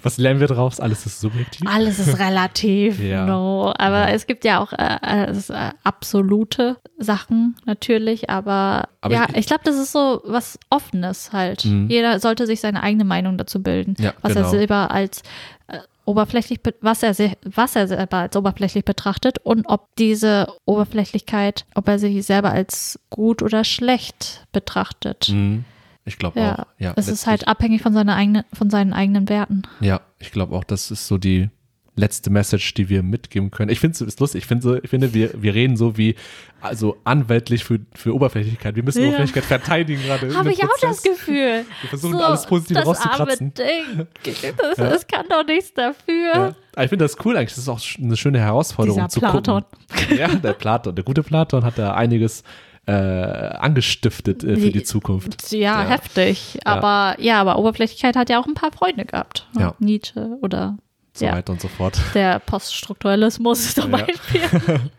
Was 0.02 0.18
lernen 0.18 0.40
wir 0.40 0.48
draus? 0.48 0.80
Alles 0.80 1.06
ist 1.06 1.20
subjektiv. 1.22 1.68
Alles 1.70 2.00
ist 2.00 2.20
relativ, 2.20 3.00
Ja. 3.04 3.26
no. 3.26 3.74
Aber 3.78 4.10
Ja. 4.10 4.10
es 4.10 4.28
gibt 4.28 4.44
ja 4.46 4.60
auch 4.62 4.74
äh, 4.74 4.98
äh, 5.02 5.32
äh, 5.32 5.72
absolute 5.84 6.78
Sachen 6.98 7.56
natürlich. 7.66 8.30
Aber, 8.30 8.90
Aber 9.02 9.14
ja, 9.14 9.26
ich- 9.32 9.38
ich, 9.38 9.46
glaube, 9.48 9.64
das 9.66 9.76
ist 9.78 9.92
so 9.92 10.22
was 10.26 10.60
Offenes 10.70 11.32
halt. 11.34 11.66
Mhm. 11.66 11.90
Jeder 11.90 12.20
sollte 12.20 12.46
sich 12.46 12.60
seine 12.62 12.84
eigene 12.84 13.04
Meinung 13.06 13.38
dazu 13.38 13.62
bilden, 13.64 13.96
Ja, 14.00 14.14
was 14.22 14.34
genau. 14.34 14.46
er 14.46 14.50
selber 14.50 14.92
als 14.92 15.22
äh, 15.68 15.78
oberflächlich, 16.06 16.62
be- 16.62 16.76
was 16.82 17.02
er, 17.04 17.16
was 17.46 17.76
er 17.76 17.88
selber 17.88 18.18
als 18.18 18.36
oberflächlich 18.36 18.84
betrachtet 18.84 19.38
und 19.40 19.66
ob 19.68 19.96
diese 19.96 20.48
Oberflächlichkeit, 20.66 21.66
ob 21.76 21.88
er 21.88 22.00
sich 22.00 22.26
selber 22.26 22.52
als 22.52 23.00
gut 23.10 23.42
oder 23.42 23.64
schlecht 23.64 24.46
betrachtet. 24.52 25.30
Mhm. 25.30 25.64
Ich 26.06 26.18
glaube 26.18 26.40
Ja, 26.40 26.60
auch. 26.60 26.66
Ja, 26.80 26.94
es 26.98 27.08
ist 27.08 27.28
halt 27.28 27.48
abhängig 27.48 27.82
von, 27.82 27.94
seiner 27.94 28.16
eigenen, 28.16 28.44
von 28.54 28.70
seinen 28.70 28.94
eigenen 28.94 29.30
Werten. 29.30 29.62
Ja, 29.80 30.02
ich 30.20 30.32
glaube 30.32 30.56
auch, 30.56 30.64
das 30.64 30.92
ist 30.92 31.08
so 31.08 31.18
die 31.18 31.50
letzte 31.96 32.32
Message, 32.32 32.74
die 32.74 32.90
wir 32.90 33.04
mitgeben 33.04 33.52
können. 33.52 33.70
Ich 33.70 33.80
finde 33.80 34.04
es 34.04 34.20
lustig. 34.20 34.40
Ich 34.44 34.48
finde, 34.48 34.64
so, 34.64 34.76
ich 34.76 34.90
finde 34.90 35.14
wir, 35.14 35.30
wir 35.42 35.54
reden 35.54 35.78
so 35.78 35.96
wie 35.96 36.16
also 36.60 36.98
anwältlich 37.04 37.64
für, 37.64 37.80
für 37.94 38.16
Oberflächlichkeit. 38.16 38.76
Wir 38.76 38.82
müssen 38.84 39.02
Ja. 39.04 39.10
Oberflächlichkeit 39.10 39.44
verteidigen 39.46 40.02
gerade. 40.02 40.34
Habe 40.36 40.52
ich 40.52 40.64
auch 40.64 40.70
das 40.82 41.02
Prozess. 41.02 41.04
Gefühl. 41.04 41.66
Wir 41.82 41.90
versuchen 41.90 42.16
alles 42.16 42.48
Positive 42.48 42.80
das 42.80 42.88
rauszukratzen. 42.88 43.54
Arme 43.60 44.08
Ding. 44.26 44.56
Das, 44.58 44.78
Ja. 44.78 44.90
das 44.90 45.06
kann 45.08 45.26
doch 45.30 45.46
nichts 45.46 45.74
dafür. 45.74 46.56
Ja. 46.76 46.84
Ich 46.84 46.90
finde 46.90 47.06
das 47.06 47.16
cool 47.24 47.38
eigentlich. 47.38 47.50
Das 47.50 47.60
ist 47.60 47.70
auch 47.70 47.80
eine 48.02 48.18
schöne 48.18 48.40
Herausforderung 48.40 48.98
Dieser 48.98 49.10
zu 49.10 49.20
Platon. 49.20 49.64
gucken. 49.64 50.18
Ja, 50.18 50.28
der 50.30 50.54
Platon, 50.54 50.96
der 50.96 51.04
gute 51.04 51.22
Platon 51.22 51.64
hat 51.64 51.78
da 51.78 51.94
einiges 51.94 52.44
äh, 52.86 52.92
angestiftet 52.92 54.44
äh, 54.44 54.56
für 54.58 54.72
die 54.72 54.84
Zukunft. 54.84 55.52
Ja, 55.52 55.84
Ja. 55.84 55.90
heftig. 55.90 56.60
Aber 56.66 57.16
ja, 57.20 57.40
aber 57.40 57.58
Oberflächlichkeit 57.58 58.16
hat 58.16 58.30
ja 58.30 58.40
auch 58.40 58.46
ein 58.48 58.56
paar 58.56 58.72
Freunde 58.72 59.06
gehabt. 59.06 59.48
Ja. 59.58 59.74
Nietzsche 59.80 60.38
oder 60.42 60.78
So 61.14 61.26
ja, 61.26 61.34
weiter 61.34 61.54
und 61.54 61.62
so 61.62 61.68
fort. 61.70 61.98
der 62.14 62.40
Poststrukturalismus 62.40 63.74
zum 63.76 63.92
Ja. 63.92 63.98
Beispiel. 63.98 64.42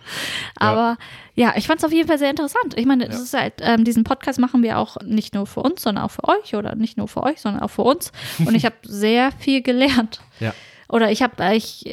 Aber 0.56 0.96
ja, 1.34 1.54
ich 1.56 1.66
fand 1.66 1.78
es 1.80 1.84
auf 1.84 1.92
jeden 1.92 2.08
Fall 2.08 2.18
sehr 2.18 2.30
interessant. 2.30 2.74
Ich 2.76 2.86
meine, 2.86 3.08
Ja. 3.08 3.18
halt, 3.40 3.54
ähm, 3.60 3.84
diesen 3.84 4.04
Podcast 4.04 4.38
machen 4.38 4.62
wir 4.62 4.78
auch 4.78 4.96
nicht 5.04 5.34
nur 5.34 5.46
für 5.46 5.60
uns, 5.60 5.82
sondern 5.82 6.04
auch 6.04 6.10
für 6.10 6.24
euch 6.24 6.54
oder 6.54 6.74
nicht 6.76 6.96
nur 6.96 7.08
für 7.08 7.22
euch, 7.22 7.40
sondern 7.40 7.62
auch 7.62 7.68
für 7.70 7.82
uns. 7.82 8.12
Und 8.38 8.54
ich 8.54 8.64
habe 8.64 8.76
sehr 8.82 9.32
viel 9.32 9.62
gelernt. 9.62 10.20
Ja. 10.40 10.54
Oder 10.88 11.10
ich 11.10 11.22
habe, 11.22 11.54
ich, 11.56 11.84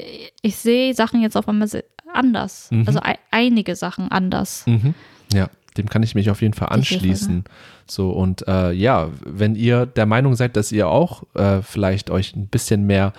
ich 0.42 0.56
sehe 0.58 0.94
Sachen 0.94 1.22
jetzt 1.22 1.36
auf 1.36 1.48
einmal 1.50 1.68
anders. 2.14 2.68
Mhm. 2.72 2.84
Also 2.88 3.00
ei- 3.02 3.18
einige 3.32 3.76
Sachen 3.76 4.12
anders. 4.12 4.64
Mhm. 4.68 4.94
Ja, 5.34 5.50
dem 5.78 5.90
kann 5.90 6.04
ich 6.04 6.16
mich 6.16 6.30
auf 6.30 6.42
jeden 6.42 6.54
Fall 6.54 6.68
Hilfe, 6.70 6.96
anschließen. 6.96 7.44
So 7.88 8.12
und 8.12 8.48
äh, 8.48 8.72
ja, 8.72 9.10
wenn 9.26 9.56
ihr 9.56 9.86
der 9.86 10.06
Meinung 10.06 10.36
seid, 10.36 10.56
dass 10.56 10.72
ihr 10.72 10.88
auch 10.88 11.24
äh, 11.34 11.62
vielleicht 11.62 12.10
euch 12.10 12.36
ein 12.36 12.48
bisschen 12.48 12.86
mehr 12.86 13.14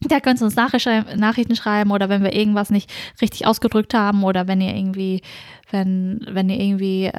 Da 0.00 0.20
könnt 0.20 0.40
ihr 0.40 0.44
uns 0.44 0.54
Nachrichten 0.54 1.56
schreiben 1.56 1.90
oder 1.90 2.08
wenn 2.08 2.22
wir 2.22 2.32
irgendwas 2.32 2.70
nicht 2.70 2.88
richtig 3.20 3.46
ausgedrückt 3.46 3.94
haben 3.94 4.22
oder 4.22 4.46
wenn 4.46 4.60
ihr 4.60 4.74
irgendwie, 4.76 5.22
wenn, 5.72 6.24
wenn 6.30 6.48
ihr 6.48 6.60
irgendwie 6.60 7.06
äh, 7.06 7.12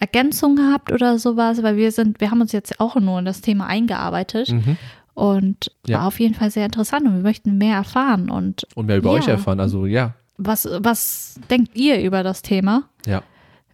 Ergänzungen 0.00 0.72
habt 0.72 0.90
oder 0.90 1.18
sowas, 1.20 1.62
weil 1.62 1.76
wir 1.76 1.92
sind, 1.92 2.20
wir 2.20 2.32
haben 2.32 2.40
uns 2.40 2.50
jetzt 2.50 2.80
auch 2.80 2.96
nur 2.96 3.20
in 3.20 3.24
das 3.26 3.42
Thema 3.42 3.66
eingearbeitet 3.68 4.50
Mhm. 4.50 4.76
und 5.14 5.70
Ja. 5.86 6.00
war 6.00 6.06
auf 6.08 6.18
jeden 6.18 6.34
Fall 6.34 6.50
sehr 6.50 6.64
interessant 6.66 7.06
und 7.06 7.14
wir 7.14 7.22
möchten 7.22 7.58
mehr 7.58 7.76
erfahren 7.76 8.28
und 8.28 8.66
Und 8.74 8.86
mehr 8.86 8.96
über 8.98 9.10
Ja. 9.10 9.16
euch 9.20 9.28
erfahren. 9.28 9.60
Also 9.60 9.86
ja, 9.86 10.14
was, 10.36 10.68
was 10.80 11.38
denkt 11.48 11.76
ihr 11.76 12.00
über 12.02 12.24
das 12.24 12.42
Thema 12.42 12.88
ja. 13.06 13.22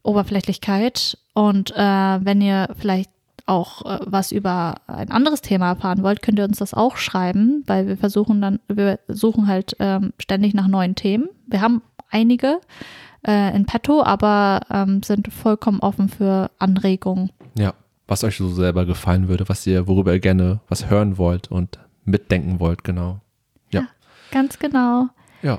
Oberflächlichkeit 0.02 1.16
und 1.32 1.70
äh, 1.70 1.74
wenn 1.76 2.40
ihr 2.42 2.68
vielleicht 2.78 3.10
auch 3.46 3.84
äh, 3.84 3.98
was 4.06 4.32
über 4.32 4.74
ein 4.86 5.10
anderes 5.10 5.40
Thema 5.42 5.68
erfahren 5.68 6.02
wollt, 6.02 6.22
könnt 6.22 6.38
ihr 6.38 6.44
uns 6.44 6.58
das 6.58 6.74
auch 6.74 6.96
schreiben, 6.96 7.62
weil 7.66 7.86
wir 7.88 7.96
versuchen 7.96 8.40
dann, 8.40 8.60
wir 8.68 9.00
suchen 9.08 9.46
halt 9.46 9.76
ähm, 9.78 10.12
ständig 10.20 10.54
nach 10.54 10.68
neuen 10.68 10.94
Themen. 10.94 11.28
Wir 11.46 11.60
haben 11.60 11.82
einige 12.10 12.60
äh, 13.26 13.54
in 13.54 13.66
petto, 13.66 14.02
aber 14.02 14.60
ähm, 14.70 15.02
sind 15.02 15.32
vollkommen 15.32 15.80
offen 15.80 16.08
für 16.08 16.50
Anregungen. 16.58 17.30
Ja. 17.58 17.74
Was 18.08 18.24
euch 18.24 18.36
so 18.36 18.48
selber 18.48 18.84
gefallen 18.84 19.28
würde, 19.28 19.48
was 19.48 19.66
ihr, 19.66 19.86
worüber 19.86 20.12
ihr 20.12 20.20
gerne 20.20 20.60
was 20.68 20.90
hören 20.90 21.16
wollt 21.18 21.50
und 21.50 21.78
mitdenken 22.04 22.58
wollt, 22.60 22.84
genau. 22.84 23.20
Ja. 23.70 23.86
Ganz 24.32 24.58
genau. 24.58 25.06
Ja. 25.40 25.58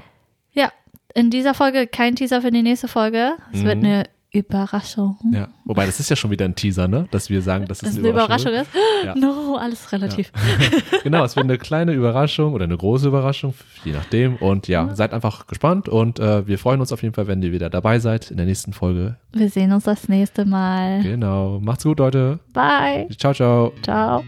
Ja, 0.51 0.72
in 1.15 1.30
dieser 1.31 1.53
Folge 1.53 1.88
kein 1.88 2.15
Teaser 2.15 2.41
für 2.41 2.51
die 2.51 2.61
nächste 2.61 2.88
Folge. 2.88 3.34
Es 3.53 3.61
Mhm. 3.61 3.65
wird 3.65 3.77
eine 3.77 4.03
Überraschung. 4.34 5.18
Ja. 5.31 5.47
Wobei, 5.64 5.85
das 5.85 5.99
ist 5.99 6.10
ja 6.10 6.15
schon 6.15 6.31
wieder 6.31 6.45
ein 6.45 6.55
Teaser, 6.55 6.88
ne? 6.88 7.07
Dass 7.11 7.30
wir 7.30 7.41
sagen, 7.43 7.68
dass 7.68 7.77
es 7.77 7.81
Dass 7.84 7.91
es 7.93 7.99
eine 7.99 8.10
Überraschung, 8.10 8.51
ist? 8.53 8.69
Ja. 9.05 9.14
No, 9.23 9.57
alles 9.57 9.91
relativ. 9.91 10.31
ist. 10.34 11.03
Genau, 11.03 11.23
es 11.23 11.35
wird 11.35 11.45
eine 11.45 11.57
kleine 11.57 11.93
Überraschung 11.93 12.53
oder 12.53 12.64
eine 12.64 12.77
große 12.77 13.07
Überraschung, 13.07 13.53
je 13.85 13.91
nachdem. 13.91 14.38
Und 14.38 14.68
ja, 14.68 14.95
seid 14.95 15.14
einfach 15.14 15.47
gespannt 15.47 15.88
und 15.88 16.19
äh, 16.19 16.47
wir 16.47 16.57
freuen 16.57 16.80
uns 16.80 16.91
auf 16.91 17.03
jeden 17.03 17.14
Fall, 17.14 17.27
wenn 17.27 17.41
ihr 17.43 17.51
wieder 17.51 17.69
dabei 17.69 17.99
seid 17.99 18.31
in 18.31 18.38
der 18.38 18.45
nächsten 18.45 18.73
Folge. 18.73 19.18
Wir 19.34 19.49
sehen 19.49 19.72
uns 19.72 19.84
das 19.84 20.10
nächste 20.10 20.45
Mal. 20.45 21.03
Genau. 21.03 21.60
Macht's 21.61 21.84
gut, 21.84 21.99
Leute. 21.99 22.39
Bye. 22.53 23.07
Ciao, 23.18 23.34
ciao. 23.34 23.72
Ciao. 23.84 24.23